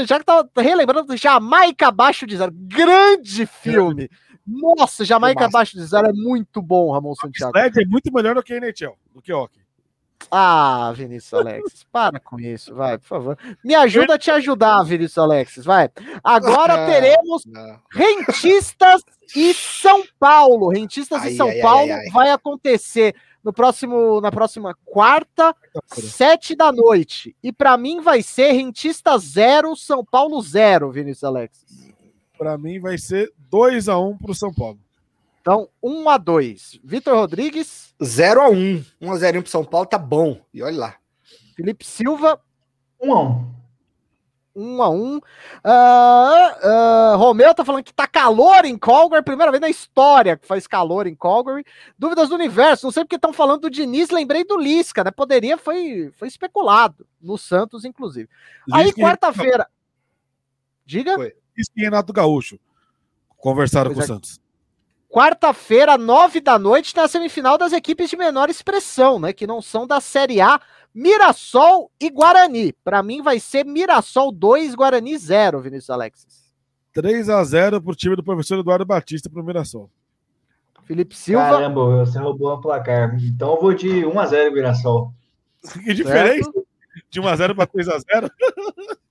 Já 0.06 0.19
que 0.19 0.26
tá 0.26 0.45
relembrando 0.57 1.18
Jamaica 1.18 1.88
Abaixo 1.88 2.27
de 2.27 2.38
Zero. 2.38 2.52
Grande 2.53 3.45
filme. 3.47 4.10
Nossa, 4.45 5.03
Jamaica 5.03 5.45
Abaixo 5.45 5.76
de 5.76 5.84
Zero 5.84 6.07
é 6.07 6.14
muito 6.14 6.61
bom, 6.61 6.91
Ramon 6.91 7.15
Santiago. 7.15 7.57
é 7.57 7.85
muito 7.88 8.14
melhor 8.14 8.35
do 8.35 8.43
que 8.43 8.53
NHL, 8.53 8.95
do 9.14 9.22
que 9.22 9.34
hockey. 9.34 9.65
Ah, 10.32 10.92
Vinícius 10.96 11.34
Alexis, 11.34 11.84
para 11.92 12.20
com 12.20 12.40
isso, 12.40 12.74
vai, 12.74 12.98
por 12.98 13.08
favor. 13.08 13.38
Me 13.64 13.76
ajuda 13.76 14.16
a 14.16 14.18
te 14.18 14.32
ajudar, 14.32 14.84
Vinícius 14.84 15.18
Alexis, 15.18 15.66
vai. 15.66 15.90
Agora 16.24 16.86
teremos 16.88 17.44
rentistas 17.92 19.04
e 19.36 19.54
São 19.54 20.04
Paulo. 20.20 20.70
Rentistas 20.70 21.22
ai, 21.22 21.32
e 21.32 21.38
São 21.38 21.50
ai, 21.50 21.62
Paulo 21.62 21.94
ai, 21.94 22.10
vai 22.12 22.32
acontecer 22.32 23.16
no 23.44 23.54
próximo, 23.54 24.20
na 24.22 24.32
próxima 24.32 24.76
quarta, 24.84 25.56
sete 25.88 26.56
da 26.56 26.72
noite. 26.72 27.36
E 27.44 27.54
para 27.54 27.78
mim 27.78 28.02
vai 28.02 28.24
ser 28.24 28.54
Rentista 28.54 29.18
zero, 29.20 29.76
São 29.76 30.04
Paulo 30.04 30.42
zero, 30.42 30.92
Vinícius 30.92 31.24
Alexis. 31.24 31.94
Para 32.38 32.58
mim 32.58 32.80
vai 32.80 32.98
ser 32.98 33.32
2 33.50 33.88
a 33.88 33.98
1 33.98 34.10
um 34.10 34.18
para 34.18 34.32
o 34.32 34.36
São 34.36 34.54
Paulo. 34.54 34.80
Então, 35.45 35.69
1 35.80 36.01
um 36.01 36.09
a 36.09 36.17
2 36.17 36.80
Vitor 36.84 37.13
Rodrigues. 37.13 37.93
0 38.03 38.41
a 38.41 38.49
1 38.49 38.84
1 38.99 39.11
a 39.11 39.15
0 39.15 39.43
para 39.43 39.51
São 39.51 39.63
Paulo, 39.63 39.85
tá 39.85 39.99
bom. 39.99 40.41
E 40.51 40.63
olha 40.63 40.76
lá. 40.76 40.95
Felipe 41.55 41.85
Silva. 41.85 42.41
1 42.99 43.13
a 43.13 43.22
1 43.22 43.55
1 44.55 44.81
a 44.81 44.89
1 44.89 45.17
uh, 45.17 45.22
uh, 47.13 47.17
Romeu 47.17 47.53
tá 47.53 47.63
falando 47.63 47.84
que 47.84 47.93
tá 47.93 48.07
calor 48.07 48.65
em 48.65 48.76
Calgary, 48.76 49.23
primeira 49.23 49.51
vez 49.51 49.61
na 49.61 49.69
história 49.69 50.35
que 50.35 50.47
faz 50.47 50.65
calor 50.65 51.05
em 51.05 51.13
Calgary. 51.13 51.63
Dúvidas 51.95 52.30
do 52.30 52.35
universo, 52.35 52.88
não 52.88 52.91
sei 52.91 53.03
porque 53.03 53.17
estão 53.17 53.31
falando 53.31 53.61
do 53.61 53.69
Diniz, 53.69 54.09
lembrei 54.09 54.43
do 54.43 54.57
Lisca, 54.57 55.03
né? 55.03 55.11
Poderia, 55.11 55.59
foi, 55.59 56.11
foi 56.15 56.27
especulado, 56.27 57.05
no 57.22 57.38
Santos, 57.38 57.85
inclusive. 57.85 58.27
Lisca 58.67 58.81
Aí, 58.81 58.93
quarta-feira. 58.93 59.67
Diga. 60.88 61.13
Foi. 61.13 61.35
Lisca 61.55 61.73
e 61.77 61.84
Renato 61.84 62.11
Gaúcho 62.11 62.57
conversaram 63.38 63.93
pois 63.93 63.97
com 63.97 64.01
é. 64.01 64.05
o 64.05 64.15
Santos. 64.15 64.44
Quarta-feira, 65.16 65.98
nove 65.98 66.42
da 66.42 66.60
noite, 66.60 66.94
na 66.94 67.08
semifinal 67.08 67.58
das 67.58 67.72
equipes 67.72 68.10
de 68.10 68.18
menor 68.18 68.50
expressão, 68.50 69.18
né? 69.18 69.32
Que 69.32 69.48
não 69.48 69.62
são 69.62 69.88
da 69.88 70.02
Série 70.02 70.42
A, 70.42 70.60
Mirassol 70.94 71.90
e 71.98 72.10
Guarani. 72.10 72.74
Para 72.84 73.02
mim 73.02 73.22
vai 73.22 73.40
ser 73.40 73.66
Mirassol 73.66 74.30
2, 74.30 74.76
Guarani 74.76 75.18
0, 75.18 75.62
Vinícius 75.62 75.90
Alexis. 75.90 76.54
3 76.92 77.30
a 77.30 77.42
0 77.46 77.82
pro 77.82 77.96
time 77.96 78.18
do 78.18 78.24
professor 78.26 78.60
Eduardo 78.60 78.84
Batista 78.84 79.30
pro 79.30 79.42
Mirassol. 79.42 79.90
Felipe 80.84 81.16
Silva. 81.16 81.46
Caramba, 81.46 82.06
você 82.06 82.20
roubou 82.20 82.52
o 82.52 82.60
placar. 82.60 83.18
Então 83.24 83.56
eu 83.56 83.62
vou 83.62 83.74
de 83.74 84.06
1 84.06 84.20
a 84.20 84.26
0 84.26 84.54
Mirassol. 84.54 85.14
Que 85.82 85.94
diferença? 85.94 86.44
Certo? 86.44 86.68
De 87.10 87.22
1 87.22 87.28
a 87.30 87.36
0 87.38 87.56
para 87.56 87.68
3 87.68 87.88
a 87.88 88.00
0? 88.00 88.30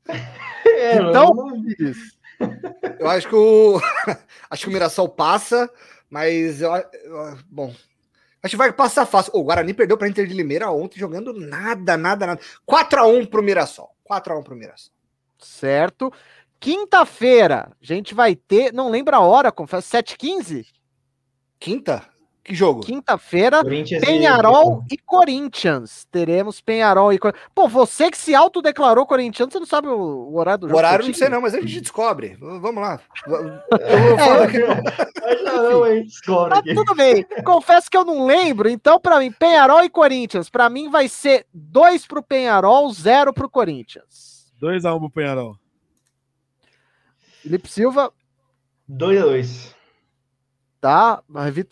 É, 0.67 0.97
então, 0.97 1.33
eu 2.99 3.09
acho 3.09 3.29
que 3.29 3.35
o 3.35 3.81
acho 4.51 4.65
que 4.65 4.69
o 4.69 4.73
Mirassol 4.73 5.09
passa 5.09 5.71
mas, 6.11 6.61
eu, 6.61 6.75
eu, 6.75 7.39
bom, 7.49 7.75
acho 8.43 8.53
que 8.53 8.57
vai 8.57 8.73
passar 8.73 9.07
fácil. 9.07 9.33
O 9.35 9.43
Guarani 9.43 9.75
perdeu 9.75 9.97
para 9.97 10.09
Inter 10.09 10.27
de 10.27 10.35
Limeira 10.35 10.71
ontem, 10.71 10.99
jogando 10.99 11.33
nada, 11.33 11.97
nada, 11.97 12.27
nada. 12.27 12.41
4x1 12.69 13.29
pro 13.29 13.43
Mirassol. 13.43 13.95
4x1 14.11 14.43
pro 14.43 14.57
Mirassol. 14.57 14.93
Certo. 15.39 16.13
Quinta-feira, 16.61 17.71
a 17.71 17.85
gente 17.85 18.15
vai 18.15 18.35
ter, 18.35 18.73
não 18.73 18.89
lembro 18.89 19.15
a 19.15 19.21
hora, 19.21 19.53
confesso, 19.53 19.95
7h15? 19.95 20.67
Quinta? 21.59 22.14
Que 22.45 22.55
jogo? 22.55 22.81
Quinta-feira, 22.83 23.65
Penharol 23.65 24.85
e... 24.91 24.95
e... 24.95 24.99
Corinthians. 24.99 26.07
Teremos 26.11 26.61
Penharol 26.61 27.11
e 27.11 27.19
Corinthians. 27.19 27.51
Pô, 27.55 27.66
você 27.66 28.11
que 28.11 28.19
se 28.19 28.35
autodeclarou 28.35 29.07
corintiano, 29.07 29.51
você 29.51 29.59
não 29.59 29.66
sabe 29.66 29.89
o, 29.89 29.97
o 29.97 30.37
horário 30.37 30.61
do 30.61 30.69
jogo? 30.69 30.77
O 30.77 30.79
horário 30.79 31.07
não 31.07 31.15
sei 31.15 31.31
não, 31.31 31.41
mas 31.41 31.55
a 31.55 31.61
gente 31.62 31.81
descobre. 31.81 32.37
Vamos 32.39 32.77
lá. 32.77 33.01
É, 35.27 35.43
não, 35.43 35.87
hein? 35.87 36.05
Descobre 36.05 36.55
tá 36.55 36.75
tudo 36.75 36.95
bem. 36.95 37.25
Confesso 37.45 37.91
que 37.91 37.97
eu 37.97 38.05
não 38.05 38.27
lembro. 38.27 38.69
Então, 38.69 39.01
para 39.01 39.19
mim, 39.19 39.33
Penharol 39.33 39.83
e 39.83 39.89
Corinthians. 39.89 40.51
Para 40.51 40.69
mim 40.69 40.91
vai 40.91 41.09
ser 41.09 41.47
2 41.55 42.07
pro 42.07 42.23
Penharol, 42.23 42.93
0 42.93 43.33
pro 43.33 43.49
Corinthians. 43.49 44.53
2x1 44.61 44.97
um 44.97 45.01
pro 45.01 45.11
Penharol. 45.11 45.57
Felipe 47.43 47.69
Silva. 47.71 48.12
2x2 48.91 49.75
tá? 50.85 51.23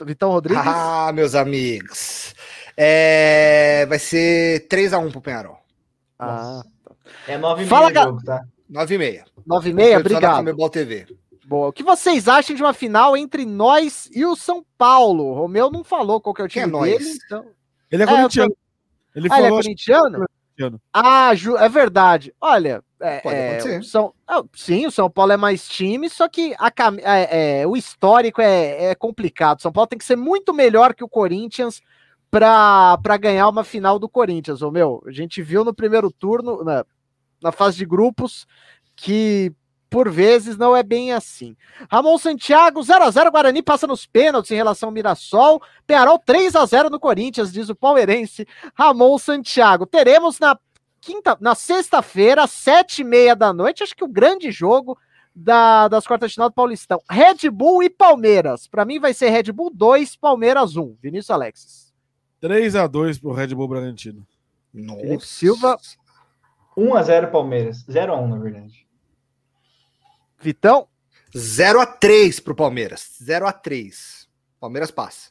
Vitão 0.07 0.31
Rodrigues. 0.31 0.65
Ah, 0.67 1.13
meus 1.13 1.35
amigos. 1.35 2.35
É... 2.75 3.85
Vai 3.87 3.99
ser 3.99 4.67
3x1 4.69 5.13
pro 5.13 5.21
Penharol. 5.21 5.59
Ah, 6.19 6.63
tá. 6.83 6.95
É 7.29 7.37
9 7.37 7.65
h 7.65 7.69
Fala, 7.69 7.91
ga... 7.91 8.05
jogo, 8.05 8.25
tá? 8.25 8.43
9 8.71 8.95
h 8.95 9.05
30 9.05 9.31
9 9.47 9.71
h 9.71 9.77
30 9.77 9.99
obrigado. 9.99 10.37
Comebol 10.37 10.71
TV. 10.71 11.07
Boa. 11.45 11.69
O 11.69 11.73
que 11.75 11.83
vocês 11.83 12.27
acham 12.27 12.57
de 12.57 12.63
uma 12.63 12.73
final 12.73 13.15
entre 13.15 13.45
nós 13.45 14.09
e 14.15 14.25
o 14.25 14.35
São 14.35 14.65
Paulo? 14.79 15.25
O 15.25 15.35
Romeu 15.35 15.71
não 15.71 15.85
falou 15.85 16.19
qual 16.19 16.35
que 16.35 16.41
é 16.41 16.45
o 16.47 16.49
time 16.49 16.71
Quem 16.71 16.81
é 16.81 16.99
dele, 16.99 17.19
então... 17.27 17.45
Ele 17.91 18.03
é, 18.03 18.07
é 18.07 18.09
corintiano. 18.09 18.57
Ele 19.15 19.27
ah, 19.27 19.29
falou, 19.29 19.45
ele 19.45 19.55
é 19.55 19.57
corintiano? 19.59 20.27
esse 20.57 20.65
ano. 20.65 20.81
Ah, 20.91 21.35
Ju, 21.35 21.59
é 21.59 21.69
verdade. 21.69 22.35
Olha, 22.41 22.83
é, 23.03 23.21
Pode 23.21 23.35
é, 23.35 23.51
acontecer. 23.51 23.81
o 23.81 23.85
São, 23.85 24.15
ah, 24.27 24.45
sim, 24.55 24.87
o 24.87 24.91
São 24.91 25.11
Paulo 25.11 25.33
é 25.33 25.37
mais 25.37 25.69
time, 25.69 26.09
só 26.09 26.29
que 26.29 26.55
a 26.57 26.73
é, 27.03 27.61
é, 27.61 27.67
o 27.67 27.77
histórico 27.77 28.41
é, 28.41 28.91
é 28.91 28.95
complicado. 28.95 29.61
São 29.61 29.73
Paulo 29.73 29.89
tem 29.89 29.99
que 29.99 30.05
ser 30.05 30.17
muito 30.17 30.55
melhor 30.55 30.95
que 30.95 31.03
o 31.03 31.09
Corinthians 31.09 31.83
para 32.31 33.17
ganhar 33.21 33.49
uma 33.49 33.65
final 33.65 33.99
do 33.99 34.09
Corinthians. 34.09 34.63
Ô, 34.63 34.71
meu, 34.71 35.03
a 35.07 35.11
gente 35.11 35.43
viu 35.43 35.65
no 35.65 35.75
primeiro 35.75 36.11
turno, 36.11 36.63
na, 36.65 36.85
na 37.43 37.53
fase 37.53 37.77
de 37.77 37.85
grupos, 37.85 38.47
que 38.95 39.53
por 39.91 40.11
vezes 40.11 40.57
não 40.57 40.75
é 40.75 40.83
bem 40.83 41.13
assim. 41.13 41.55
Ramon 41.91 42.17
Santiago, 42.17 42.81
0x0, 42.81 43.31
Guarani 43.31 43.63
passa 43.63 43.87
nos 43.87 44.07
pênaltis 44.07 44.51
em 44.51 44.55
relação 44.55 44.89
ao 44.89 44.93
Mirassol. 44.93 45.61
Penharol 45.87 46.19
3x0 46.19 46.89
no 46.89 46.99
Corinthians, 46.99 47.53
diz 47.53 47.69
o 47.69 47.75
palmeirense 47.75 48.47
Ramon 48.75 49.19
Santiago. 49.19 49.85
Teremos 49.85 50.39
na 50.39 50.57
quinta, 51.03 51.37
na 51.41 51.55
sexta-feira, 51.55 52.47
sete 52.47 53.03
e 53.03 53.05
meia 53.05 53.35
da 53.35 53.53
noite, 53.53 53.83
acho 53.83 53.95
que 53.95 54.05
o 54.05 54.09
grande 54.09 54.53
jogo 54.53 54.97
da, 55.35 55.89
das 55.89 56.07
quartas 56.07 56.31
de 56.31 56.35
final 56.37 56.49
do 56.49 56.55
Paulistão. 56.55 57.03
Red 57.11 57.51
Bull 57.51 57.83
e 57.83 57.91
Palmeiras. 57.91 58.69
Para 58.69 58.85
mim 58.85 59.01
vai 59.01 59.13
ser 59.13 59.31
Red 59.31 59.53
Bull 59.53 59.71
2, 59.71 60.17
Palmeiras 60.17 60.77
1. 60.77 60.97
Vinícius 61.03 61.31
Alexis. 61.31 61.93
3x2 62.41 63.21
pro 63.21 63.33
Red 63.33 63.49
Bull 63.49 63.69
Bragantino. 63.69 64.27
Nossa. 64.73 65.01
Felipe 65.01 65.27
Silva. 65.27 65.79
1x0 66.77 67.31
Palmeiras. 67.31 67.85
0x1, 67.87 68.29
na 68.29 68.39
verdade. 68.39 68.87
Vitão. 70.41 70.89
0 71.37 71.81
a 71.81 71.87
3 71.87 72.41
pro 72.41 72.55
Palmeiras. 72.55 73.17
0 73.23 73.47
a 73.47 73.53
3. 73.53 74.29
Palmeiras 74.61 74.91
passa. 74.91 75.31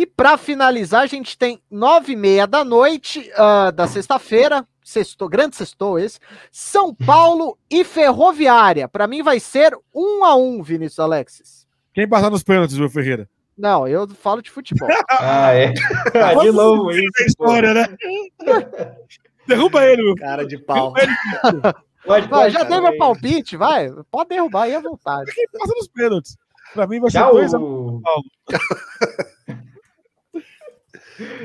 E 0.00 0.06
para 0.06 0.38
finalizar, 0.38 1.02
a 1.02 1.06
gente 1.06 1.36
tem 1.36 1.60
nove 1.70 2.14
e 2.14 2.16
meia 2.16 2.46
da 2.46 2.64
noite 2.64 3.30
ah, 3.36 3.70
da 3.70 3.86
sexta-feira, 3.86 4.66
sextou, 4.82 5.28
grande 5.28 5.56
sextou 5.56 5.98
esse, 5.98 6.18
São 6.50 6.94
Paulo 6.94 7.58
e 7.70 7.84
Ferroviária. 7.84 8.88
Para 8.88 9.06
mim 9.06 9.22
vai 9.22 9.38
ser 9.38 9.76
um 9.94 10.24
a 10.24 10.34
um, 10.34 10.62
Vinícius 10.62 11.00
Alexis. 11.00 11.66
Quem 11.92 12.08
passar 12.08 12.30
nos 12.30 12.42
pênaltis, 12.42 12.78
meu 12.78 12.88
Ferreira? 12.88 13.28
Não, 13.58 13.86
eu 13.86 14.08
falo 14.08 14.40
de 14.40 14.50
futebol. 14.50 14.88
Ah, 15.20 15.52
é. 15.52 15.74
Ah, 16.14 16.34
de 16.34 16.50
novo 16.50 16.90
isso. 16.92 17.10
É 17.20 17.26
história, 17.26 17.74
né? 17.74 17.86
Derruba 19.46 19.84
ele, 19.84 20.02
meu. 20.02 20.14
Cara 20.14 20.46
de 20.46 20.56
pau. 20.56 20.94
Pode, 22.06 22.26
pode, 22.26 22.54
já 22.54 22.62
dei 22.62 22.80
meu 22.80 22.96
palpite, 22.96 23.54
vai. 23.54 23.90
Pode 24.10 24.30
derrubar 24.30 24.62
aí 24.62 24.74
à 24.74 24.80
vontade. 24.80 25.30
Quem 25.34 25.46
passa 25.52 25.74
nos 25.76 25.88
pênaltis? 25.88 26.38
Pra 26.72 26.86
mim 26.86 27.00
vai 27.00 27.10
ser 27.10 27.18
Já 27.18 27.30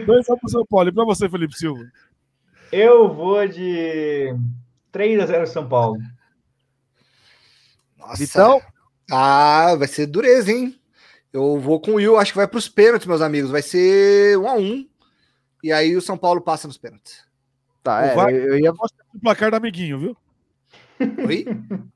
2x1 0.05 0.29
o... 0.29 0.37
pro 0.37 0.49
São 0.49 0.65
Paulo. 0.65 0.89
E 0.89 0.91
pra 0.91 1.05
você, 1.05 1.29
Felipe 1.29 1.57
Silva? 1.57 1.83
Eu 2.71 3.13
vou 3.13 3.47
de 3.47 4.33
3x0 4.93 5.45
São 5.47 5.67
Paulo. 5.67 5.97
Nossa. 7.97 8.17
Vitão, 8.17 8.61
Ah, 9.11 9.75
vai 9.77 9.87
ser 9.87 10.07
dureza, 10.07 10.51
hein? 10.51 10.79
Eu 11.31 11.59
vou 11.59 11.79
com 11.79 11.91
o 11.91 11.95
Will, 11.95 12.17
acho 12.17 12.31
que 12.31 12.37
vai 12.37 12.47
pros 12.47 12.69
pênaltis, 12.69 13.07
meus 13.07 13.21
amigos. 13.21 13.51
Vai 13.51 13.61
ser 13.61 14.37
1 14.37 14.47
a 14.47 14.53
1 14.55 14.87
E 15.63 15.71
aí 15.71 15.95
o 15.95 16.01
São 16.01 16.17
Paulo 16.17 16.41
passa 16.41 16.67
nos 16.67 16.77
pênaltis. 16.77 17.23
tá, 17.83 17.99
O 18.01 18.03
é, 18.05 18.15
VAR- 18.15 18.31
eu, 18.31 18.57
ia. 18.57 18.71
Repetir 18.71 18.97
o 19.13 19.19
placar 19.19 19.49
do 19.51 19.57
amiguinho, 19.57 19.99
viu? 19.99 20.17
Oi? 21.27 21.45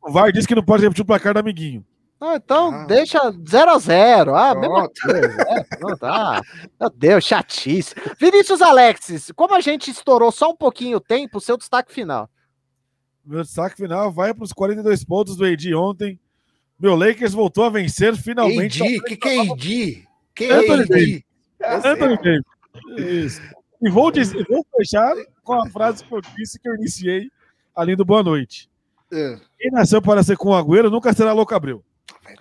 O 0.01 0.11
VAR 0.11 0.31
disse 0.31 0.47
que 0.47 0.55
não 0.55 0.63
pode 0.63 0.83
repetir 0.83 1.03
o 1.03 1.05
placar 1.07 1.33
do 1.33 1.39
amiguinho. 1.39 1.85
Ah, 2.21 2.35
então 2.35 2.71
Ah. 2.71 2.85
deixa 2.85 3.19
0 3.47 3.71
a 3.71 3.79
0 3.79 4.35
Ah, 4.35 4.53
mesma 4.53 4.89
Pronto. 4.89 5.01
coisa. 5.01 5.41
É, 5.41 5.65
não 5.79 5.97
tá. 5.97 6.41
Meu 6.79 6.89
Deus, 6.89 7.23
chatice. 7.23 7.95
Vinícius 8.19 8.61
Alexis, 8.61 9.31
como 9.35 9.55
a 9.55 9.61
gente 9.61 9.89
estourou 9.89 10.31
só 10.31 10.51
um 10.51 10.55
pouquinho 10.55 10.97
o 10.97 11.01
tempo, 11.01 11.39
seu 11.39 11.55
destaque 11.55 11.93
final. 11.93 12.29
Meu 13.25 13.41
destaque 13.43 13.77
final 13.77 14.11
vai 14.11 14.33
para 14.33 14.43
os 14.43 14.51
42 14.51 15.03
pontos 15.05 15.35
do 15.37 15.45
AD 15.45 15.73
ontem. 15.75 16.19
Meu 16.79 16.95
Lakers 16.95 17.33
voltou 17.33 17.63
a 17.65 17.69
vencer 17.69 18.15
finalmente. 18.15 18.81
AD, 18.81 19.01
que 19.03 19.15
que 19.17 19.27
é? 19.29 19.35
Quem 20.35 20.51
Anthony 20.51 21.23
é 21.61 21.73
AD? 21.73 21.85
Anthony 21.87 22.17
Davis. 22.17 22.43
Isso. 22.97 23.41
E 23.81 23.89
vou, 23.89 24.11
dizer, 24.11 24.45
vou 24.49 24.65
fechar 24.77 25.13
com 25.43 25.53
a 25.53 25.69
frase 25.69 26.03
que 26.03 26.13
eu 26.13 26.21
disse 26.37 26.59
que 26.59 26.67
eu 26.67 26.75
iniciei 26.75 27.29
ali 27.75 27.95
do 27.95 28.03
Boa 28.03 28.23
Noite. 28.23 28.69
É. 29.11 29.37
Quem 29.57 29.71
nasceu 29.71 30.01
para 30.01 30.21
ser 30.23 30.37
com 30.37 30.49
o 30.49 30.53
Agüero 30.55 30.89
nunca 30.89 31.13
será 31.13 31.31
louco 31.33 31.53
Abreu. 31.55 31.83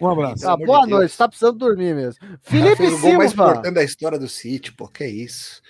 Um 0.01 0.09
abraço. 0.09 0.49
Ah, 0.49 0.57
boa 0.57 0.85
de 0.85 0.91
noite, 0.91 1.17
tá 1.17 1.29
precisando 1.29 1.59
dormir 1.59 1.95
mesmo. 1.95 2.25
Felipe 2.43 2.77
fez 2.77 2.93
o 2.93 3.01
gol 3.01 3.15
mais 3.15 3.31
Silva. 3.31 3.51
importante 3.51 3.75
da 3.75 3.85
história 3.85 4.19
do 4.19 4.29
City, 4.29 4.73
pô, 4.73 4.89
que 4.89 5.05
é 5.05 5.11
isso. 5.11 5.63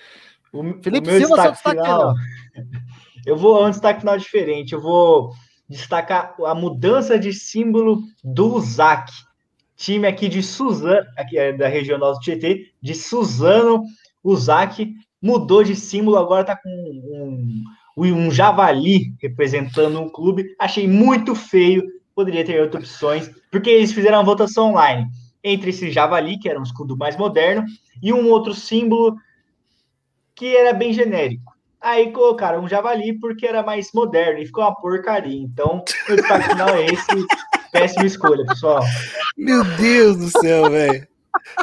O, 0.51 0.63
Felipe 0.81 1.07
o 1.07 1.11
meu 1.11 1.19
Silva, 1.19 1.41
seu 1.41 1.51
destaque 1.51 1.55
destaque 1.55 1.81
final. 1.81 2.13
Eu 3.25 3.37
vou 3.37 3.65
um 3.65 3.69
destaque 3.69 3.99
final 3.99 4.17
diferente. 4.17 4.73
Eu 4.73 4.81
vou 4.81 5.33
destacar 5.69 6.35
a 6.45 6.55
mudança 6.55 7.19
de 7.19 7.31
símbolo 7.31 8.01
do 8.23 8.59
ZAC. 8.59 9.11
Time 9.75 10.07
aqui 10.07 10.27
de 10.27 10.41
Suzano, 10.41 11.05
aqui 11.15 11.37
é 11.37 11.53
da 11.53 11.67
região 11.67 11.99
do 11.99 12.19
Tietê, 12.19 12.71
de 12.81 12.93
Suzano, 12.93 13.83
o 14.21 14.35
ZAC 14.35 14.93
mudou 15.21 15.63
de 15.63 15.75
símbolo, 15.75 16.17
agora 16.17 16.43
tá 16.43 16.55
com 16.55 16.69
um, 16.69 17.63
um 17.95 18.31
javali 18.31 19.13
representando 19.21 20.01
um 20.01 20.09
clube. 20.09 20.53
Achei 20.59 20.87
muito 20.87 21.33
feio, 21.35 21.83
poderia 22.19 22.43
ter 22.43 22.61
outras 22.61 22.83
opções, 22.83 23.31
porque 23.49 23.69
eles 23.69 23.93
fizeram 23.93 24.17
uma 24.17 24.25
votação 24.25 24.71
online 24.71 25.07
entre 25.41 25.69
esse 25.69 25.89
javali, 25.89 26.37
que 26.37 26.49
era 26.49 26.59
um 26.59 26.63
escudo 26.63 26.97
mais 26.97 27.15
moderno, 27.15 27.63
e 28.03 28.11
um 28.11 28.27
outro 28.27 28.53
símbolo 28.53 29.15
que 30.35 30.53
era 30.53 30.73
bem 30.73 30.91
genérico. 30.91 31.53
Aí 31.79 32.11
colocaram 32.11 32.61
um 32.61 32.67
javali 32.67 33.17
porque 33.17 33.47
era 33.47 33.63
mais 33.63 33.91
moderno 33.93 34.39
e 34.39 34.45
ficou 34.45 34.65
uma 34.65 34.75
porcaria. 34.75 35.41
Então, 35.41 35.81
o 36.09 36.41
final 36.43 36.69
é 36.75 36.87
esse. 36.87 37.25
Péssima 37.71 38.05
escolha, 38.05 38.45
pessoal. 38.45 38.83
Meu 39.37 39.63
Deus 39.77 40.17
do 40.17 40.41
céu, 40.41 40.69
velho. 40.69 41.07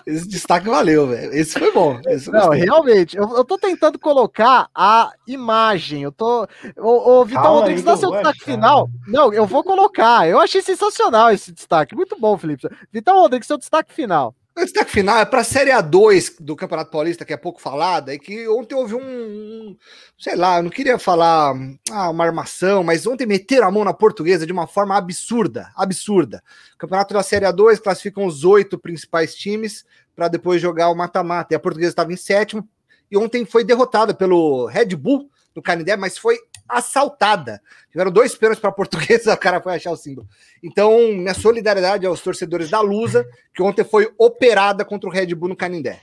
Esse 0.07 0.27
destaque 0.29 0.69
valeu, 0.69 1.07
velho. 1.07 1.33
Esse 1.33 1.59
foi 1.59 1.73
bom. 1.73 2.01
Esse 2.07 2.31
Não, 2.31 2.41
gostei. 2.41 2.61
realmente, 2.61 3.17
eu, 3.17 3.29
eu 3.37 3.45
tô 3.45 3.59
tentando 3.59 3.99
colocar 3.99 4.69
a 4.75 5.13
imagem. 5.27 6.03
Eu 6.03 6.13
tô. 6.13 6.47
Ô, 6.77 7.21
ô 7.21 7.25
Vitão 7.25 7.43
Calma 7.43 7.59
Rodrigues, 7.61 7.81
aí 7.83 7.87
dá 7.87 7.97
seu 7.97 8.11
destaque 8.11 8.43
achar. 8.43 8.53
final. 8.53 8.91
Não, 9.07 9.33
eu 9.33 9.47
vou 9.47 9.63
colocar. 9.63 10.29
Eu 10.29 10.41
achei 10.41 10.63
sensacional 10.63 11.31
esse 11.31 11.53
destaque. 11.53 11.95
Muito 11.95 12.19
bom, 12.19 12.37
Felipe. 12.39 12.69
Vitão 12.93 13.17
Rodrigues, 13.19 13.47
seu 13.47 13.59
destaque 13.59 13.93
final. 13.93 14.35
O 14.59 14.61
destaque 14.65 14.91
final 14.91 15.19
é 15.19 15.27
para 15.27 15.41
a 15.43 15.45
Série 15.45 15.70
A2 15.70 16.37
do 16.41 16.57
Campeonato 16.57 16.91
Paulista, 16.91 17.27
que 17.27 17.33
é 17.35 17.37
pouco 17.37 17.61
falada, 17.61 18.15
e 18.15 18.19
que 18.19 18.49
ontem 18.49 18.74
houve 18.74 18.95
um, 18.95 19.01
um- 19.03 19.77
sei 20.19 20.35
lá, 20.35 20.57
eu 20.57 20.62
não 20.62 20.70
queria 20.70 20.99
falar 20.99 21.55
ah, 21.91 22.09
uma 22.09 22.24
armação, 22.24 22.83
mas 22.83 23.07
ontem 23.07 23.27
meteram 23.27 23.69
a 23.69 23.70
mão 23.70 23.85
na 23.85 23.93
portuguesa 23.93 24.47
de 24.47 24.53
uma 24.53 24.66
forma 24.66 24.97
absurda, 24.97 25.70
absurda. 25.77 26.43
O 26.74 26.78
Campeonato 26.78 27.12
da 27.12 27.23
Série 27.23 27.45
A2 27.45 27.78
classificam 27.83 28.24
os 28.24 28.45
oito 28.45 28.78
principais 28.78 29.35
times 29.35 29.85
para 30.15 30.27
depois 30.28 30.62
jogar 30.62 30.89
o 30.89 30.95
mata-mata, 30.95 31.53
e 31.53 31.57
a 31.57 31.61
portuguesa 31.61 31.91
estava 31.91 32.11
em 32.11 32.16
sétimo, 32.16 32.66
e 33.11 33.16
ontem 33.19 33.45
foi 33.45 33.62
derrotada 33.62 34.15
pelo 34.15 34.65
Red 34.66 34.97
Bull 34.97 35.31
no 35.55 35.61
Canindé, 35.61 35.97
mas 35.97 36.16
foi 36.16 36.39
assaltada. 36.69 37.61
Tiveram 37.91 38.11
dois 38.11 38.35
pênaltis 38.35 38.61
para 38.61 38.71
a 38.71 38.75
portuguesa, 38.75 39.33
o 39.35 39.37
cara 39.37 39.61
foi 39.61 39.75
achar 39.75 39.91
o 39.91 39.97
símbolo. 39.97 40.29
Então, 40.63 40.91
minha 41.13 41.35
solidariedade 41.35 42.07
aos 42.07 42.21
torcedores 42.21 42.71
da 42.71 42.81
Lusa, 42.81 43.27
que 43.55 43.63
ontem 43.63 43.85
foi 43.85 44.13
operada 44.19 44.85
contra 44.85 45.09
o 45.09 45.13
Red 45.13 45.35
Bull 45.35 45.51
no 45.51 45.57
Canindé. 45.57 46.01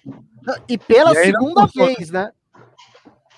E 0.68 0.78
pela 0.78 1.12
E 1.12 1.26
segunda 1.26 1.66
vez, 1.68 2.10
né? 2.10 2.32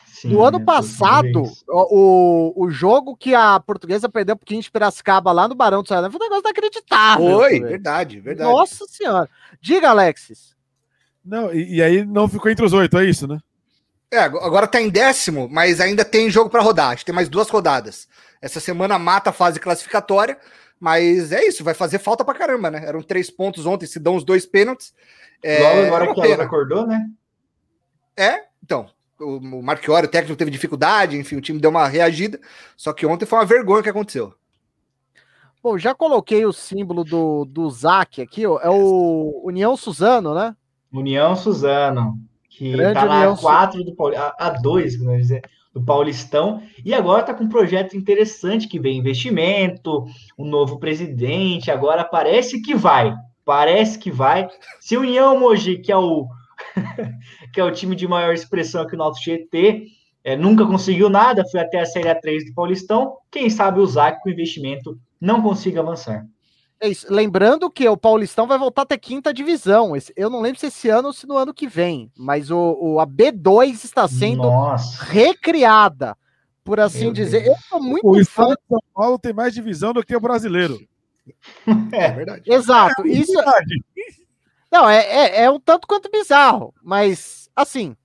Sim, 0.05 0.29
Do 0.29 0.43
ano 0.43 0.59
né, 0.59 0.65
passado, 0.65 1.43
o, 1.67 2.53
o, 2.55 2.69
jogo 2.69 3.17
que 3.17 3.35
a 3.35 3.59
portuguesa 3.59 4.07
perdeu 4.07 4.35
pro 4.37 4.45
15 4.45 4.61
de 4.61 4.71
Piracicaba 4.71 5.31
lá 5.33 5.45
no 5.45 5.53
Barão 5.53 5.83
do 5.83 5.87
Ceará 5.87 6.09
foi 6.09 6.19
um 6.19 6.23
negócio 6.23 6.43
inacreditável. 6.45 7.37
Foi, 7.37 7.51
velho. 7.51 7.67
verdade, 7.67 8.19
verdade. 8.21 8.49
Nossa 8.49 8.85
senhora. 8.87 9.29
Diga, 9.59 9.89
Alexis. 9.89 10.55
Não, 11.23 11.53
e, 11.53 11.75
e 11.75 11.81
aí 11.81 12.05
não 12.05 12.29
ficou 12.29 12.49
entre 12.49 12.65
os 12.65 12.71
oito, 12.71 12.97
é 12.97 13.05
isso, 13.05 13.27
né? 13.27 13.39
É, 14.15 14.19
ag- 14.19 14.37
agora 14.37 14.67
tá 14.67 14.81
em 14.81 14.89
décimo, 14.89 15.47
mas 15.49 15.79
ainda 15.81 16.05
tem 16.05 16.29
jogo 16.29 16.49
para 16.49 16.61
rodar. 16.61 16.89
Acho 16.91 16.99
que 16.99 17.05
tem 17.05 17.15
mais 17.15 17.27
duas 17.29 17.49
rodadas. 17.49 18.07
Essa 18.41 18.59
semana 18.59 18.97
mata 18.97 19.29
a 19.29 19.33
fase 19.33 19.59
classificatória, 19.59 20.37
mas 20.79 21.31
é 21.31 21.45
isso, 21.45 21.63
vai 21.63 21.73
fazer 21.73 21.99
falta 21.99 22.23
pra 22.23 22.33
caramba, 22.33 22.69
né? 22.71 22.83
Eram 22.85 23.01
três 23.01 23.29
pontos 23.29 23.65
ontem, 23.65 23.85
se 23.87 23.99
dão 23.99 24.15
os 24.15 24.23
dois 24.23 24.45
pênaltis. 24.45 24.93
É, 25.43 25.59
Logo 25.61 25.79
é 25.81 25.87
agora 25.87 26.03
uma 26.05 26.13
que 26.13 26.21
a 26.21 26.23
pena. 26.23 26.43
acordou, 26.43 26.87
né? 26.87 27.05
É, 28.17 28.43
então. 28.63 28.89
O, 29.19 29.37
o 29.37 29.63
Marchiori, 29.63 30.07
o 30.07 30.09
técnico, 30.09 30.37
teve 30.37 30.51
dificuldade, 30.51 31.17
enfim, 31.17 31.37
o 31.37 31.41
time 31.41 31.59
deu 31.59 31.69
uma 31.69 31.87
reagida. 31.87 32.39
Só 32.75 32.91
que 32.93 33.05
ontem 33.05 33.25
foi 33.25 33.39
uma 33.39 33.45
vergonha 33.45 33.79
o 33.79 33.83
que 33.83 33.89
aconteceu. 33.89 34.33
Bom, 35.63 35.77
já 35.77 35.95
coloquei 35.95 36.45
o 36.45 36.53
símbolo 36.53 37.03
do, 37.03 37.45
do 37.45 37.69
ZAC 37.69 38.21
aqui, 38.21 38.45
ó, 38.45 38.59
é 38.59 38.69
o 38.69 39.41
União 39.43 39.75
Suzano, 39.75 40.35
né? 40.35 40.55
União 40.91 41.35
Suzano, 41.35 42.19
que 42.57 42.71
Grande 42.71 42.93
tá 42.93 43.35
Su- 43.35 43.41
4 43.41 43.83
do 43.83 43.95
a, 44.15 44.35
a 44.37 44.49
2, 44.49 44.97
vamos 44.97 45.21
dizer, 45.21 45.41
do 45.73 45.83
Paulistão, 45.83 46.61
e 46.83 46.93
agora 46.93 47.23
tá 47.23 47.33
com 47.33 47.43
um 47.43 47.49
projeto 47.49 47.97
interessante 47.97 48.67
que 48.67 48.79
vem 48.79 48.97
investimento, 48.97 50.05
um 50.37 50.45
novo 50.45 50.79
presidente, 50.79 51.69
agora 51.69 52.03
parece 52.03 52.61
que 52.61 52.73
vai, 52.73 53.13
parece 53.43 53.99
que 53.99 54.09
vai. 54.09 54.47
Se 54.79 54.95
União 54.95 55.37
Mogi, 55.37 55.77
que 55.77 55.91
é 55.91 55.97
o 55.97 56.27
que 57.53 57.59
é 57.59 57.63
o 57.63 57.71
time 57.71 57.95
de 57.95 58.07
maior 58.07 58.33
expressão 58.33 58.81
aqui 58.81 58.95
no 58.95 59.03
Alto 59.03 59.19
Tietê, 59.19 59.87
é, 60.23 60.35
nunca 60.35 60.65
conseguiu 60.65 61.09
nada, 61.09 61.43
foi 61.51 61.59
até 61.59 61.81
a 61.81 61.85
Série 61.85 62.09
A3 62.09 62.47
do 62.47 62.53
Paulistão. 62.55 63.17
Quem 63.29 63.49
sabe 63.49 63.79
o 63.79 63.85
Zac 63.85 64.21
com 64.23 64.29
investimento 64.29 64.97
não 65.19 65.41
consiga 65.41 65.81
avançar. 65.81 66.25
É 66.79 66.89
isso. 66.89 67.07
Lembrando 67.09 67.69
que 67.69 67.87
o 67.87 67.97
Paulistão 67.97 68.47
vai 68.47 68.57
voltar 68.57 68.81
até 68.81 68.97
quinta 68.97 69.33
divisão. 69.33 69.93
eu 70.15 70.29
não 70.29 70.41
lembro 70.41 70.59
se 70.59 70.67
esse 70.67 70.89
ano 70.89 71.07
ou 71.07 71.13
se 71.13 71.25
no 71.25 71.37
ano 71.37 71.53
que 71.53 71.67
vem, 71.67 72.11
mas 72.17 72.51
o, 72.51 72.77
o 72.79 72.99
a 72.99 73.07
B2 73.07 73.83
está 73.83 74.07
sendo 74.07 74.43
Nossa. 74.43 75.03
recriada, 75.03 76.17
por 76.63 76.79
assim 76.79 77.05
Meu 77.05 77.13
dizer. 77.13 77.43
Deus. 77.43 77.57
Eu 77.57 77.63
tô 77.69 77.79
muito 77.79 78.07
o 78.07 78.19
estado 78.19 78.55
de 78.55 78.67
São 78.67 78.79
Paulo 78.93 79.19
tem 79.19 79.33
mais 79.33 79.53
divisão 79.53 79.93
do 79.93 80.03
que 80.03 80.15
o 80.15 80.19
brasileiro. 80.19 80.79
É, 81.91 81.97
é 82.05 82.11
verdade. 82.11 82.43
Exato. 82.45 83.03
É 83.03 83.07
isso. 83.07 83.33
Verdade. 83.33 83.83
Não, 84.71 84.89
é, 84.89 84.97
é, 84.97 85.43
é, 85.43 85.51
um 85.51 85.59
tanto 85.59 85.87
quanto 85.87 86.11
bizarro, 86.11 86.73
mas 86.83 87.49
assim. 87.55 87.95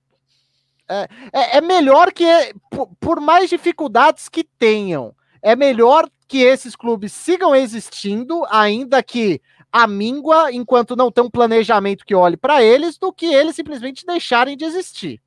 É, 0.88 1.08
é, 1.32 1.56
é 1.58 1.60
melhor 1.60 2.12
que, 2.12 2.24
por, 2.68 2.88
por 2.98 3.20
mais 3.20 3.48
dificuldades 3.48 4.28
que 4.28 4.42
tenham, 4.42 5.14
é 5.40 5.54
melhor 5.54 6.08
que 6.30 6.44
esses 6.44 6.76
clubes 6.76 7.12
sigam 7.12 7.52
existindo, 7.56 8.44
ainda 8.48 9.02
que 9.02 9.42
a 9.72 9.84
míngua, 9.84 10.52
enquanto 10.52 10.94
não 10.94 11.10
tem 11.10 11.24
um 11.24 11.30
planejamento 11.30 12.06
que 12.06 12.14
olhe 12.14 12.36
para 12.36 12.62
eles, 12.62 12.96
do 12.96 13.12
que 13.12 13.26
eles 13.26 13.56
simplesmente 13.56 14.06
deixarem 14.06 14.56
de 14.56 14.64
existir. 14.64 15.20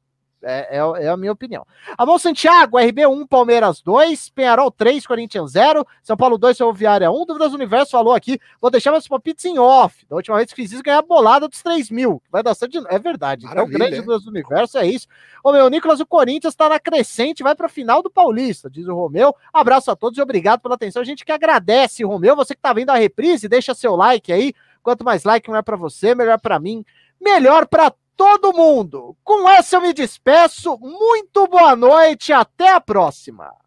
É, 0.43 0.77
é, 0.77 1.05
é, 1.05 1.07
a 1.07 1.15
minha 1.15 1.31
opinião. 1.31 1.65
Amon 1.97 2.17
Santiago, 2.17 2.77
RB1, 2.77 3.27
Palmeiras 3.27 3.81
2, 3.81 4.29
Penharol 4.29 4.69
3, 4.69 5.07
Corinthians 5.07 5.51
0, 5.51 5.87
São 6.01 6.17
Paulo 6.17 6.37
2, 6.37 6.57
Ferroviária 6.57 7.09
1. 7.09 7.25
Dúvidas 7.25 7.51
do 7.51 7.55
Universo 7.55 7.91
falou 7.91 8.13
aqui. 8.13 8.39
Vou 8.59 8.69
deixar 8.69 8.91
meus 8.91 9.07
palpites 9.07 9.45
em 9.45 9.57
off. 9.57 10.05
Da 10.09 10.15
última 10.17 10.37
vez 10.37 10.49
que 10.49 10.55
fiz 10.55 10.71
isso, 10.71 10.83
ganhar 10.83 10.99
a 10.99 11.01
bolada 11.01 11.47
dos 11.47 11.61
3 11.61 11.89
mil. 11.89 12.21
Vai 12.29 12.43
dar 12.43 12.53
certo. 12.53 12.85
É 12.89 12.99
verdade. 12.99 13.45
Então, 13.45 13.55
Maravilha, 13.55 13.75
então, 13.75 13.79
grande 13.79 13.95
é. 13.95 14.01
Dúvidas 14.01 14.23
do 14.23 14.29
Universo 14.29 14.77
é 14.77 14.85
isso. 14.85 15.07
Ô 15.43 15.51
meu, 15.51 15.69
Nicolas, 15.69 15.99
o 15.99 16.05
Corinthians 16.05 16.53
está 16.53 16.67
na 16.67 16.79
crescente, 16.79 17.43
vai 17.43 17.55
para 17.55 17.67
a 17.67 17.69
final 17.69 18.01
do 18.01 18.09
Paulista, 18.09 18.69
diz 18.69 18.87
o 18.87 18.93
Romeu. 18.93 19.35
Abraço 19.53 19.91
a 19.91 19.95
todos 19.95 20.17
e 20.17 20.21
obrigado 20.21 20.59
pela 20.61 20.75
atenção. 20.75 21.01
A 21.01 21.05
gente 21.05 21.23
que 21.23 21.31
agradece, 21.31 22.03
Romeu. 22.03 22.35
Você 22.35 22.53
que 22.53 22.59
está 22.59 22.73
vendo 22.73 22.89
a 22.89 22.95
reprise, 22.95 23.47
deixa 23.47 23.73
seu 23.73 23.95
like 23.95 24.31
aí. 24.31 24.53
Quanto 24.81 25.05
mais 25.05 25.23
like, 25.23 25.49
melhor 25.49 25.63
para 25.63 25.77
você, 25.77 26.13
melhor 26.13 26.39
para 26.39 26.59
mim, 26.59 26.83
melhor 27.21 27.65
para 27.65 27.93
todo 28.15 28.53
mundo. 28.53 29.15
Com 29.23 29.47
essa 29.49 29.77
eu 29.77 29.81
me 29.81 29.93
despeço. 29.93 30.77
Muito 30.79 31.47
boa 31.47 31.75
noite, 31.75 32.31
até 32.33 32.69
a 32.69 32.81
próxima. 32.81 33.62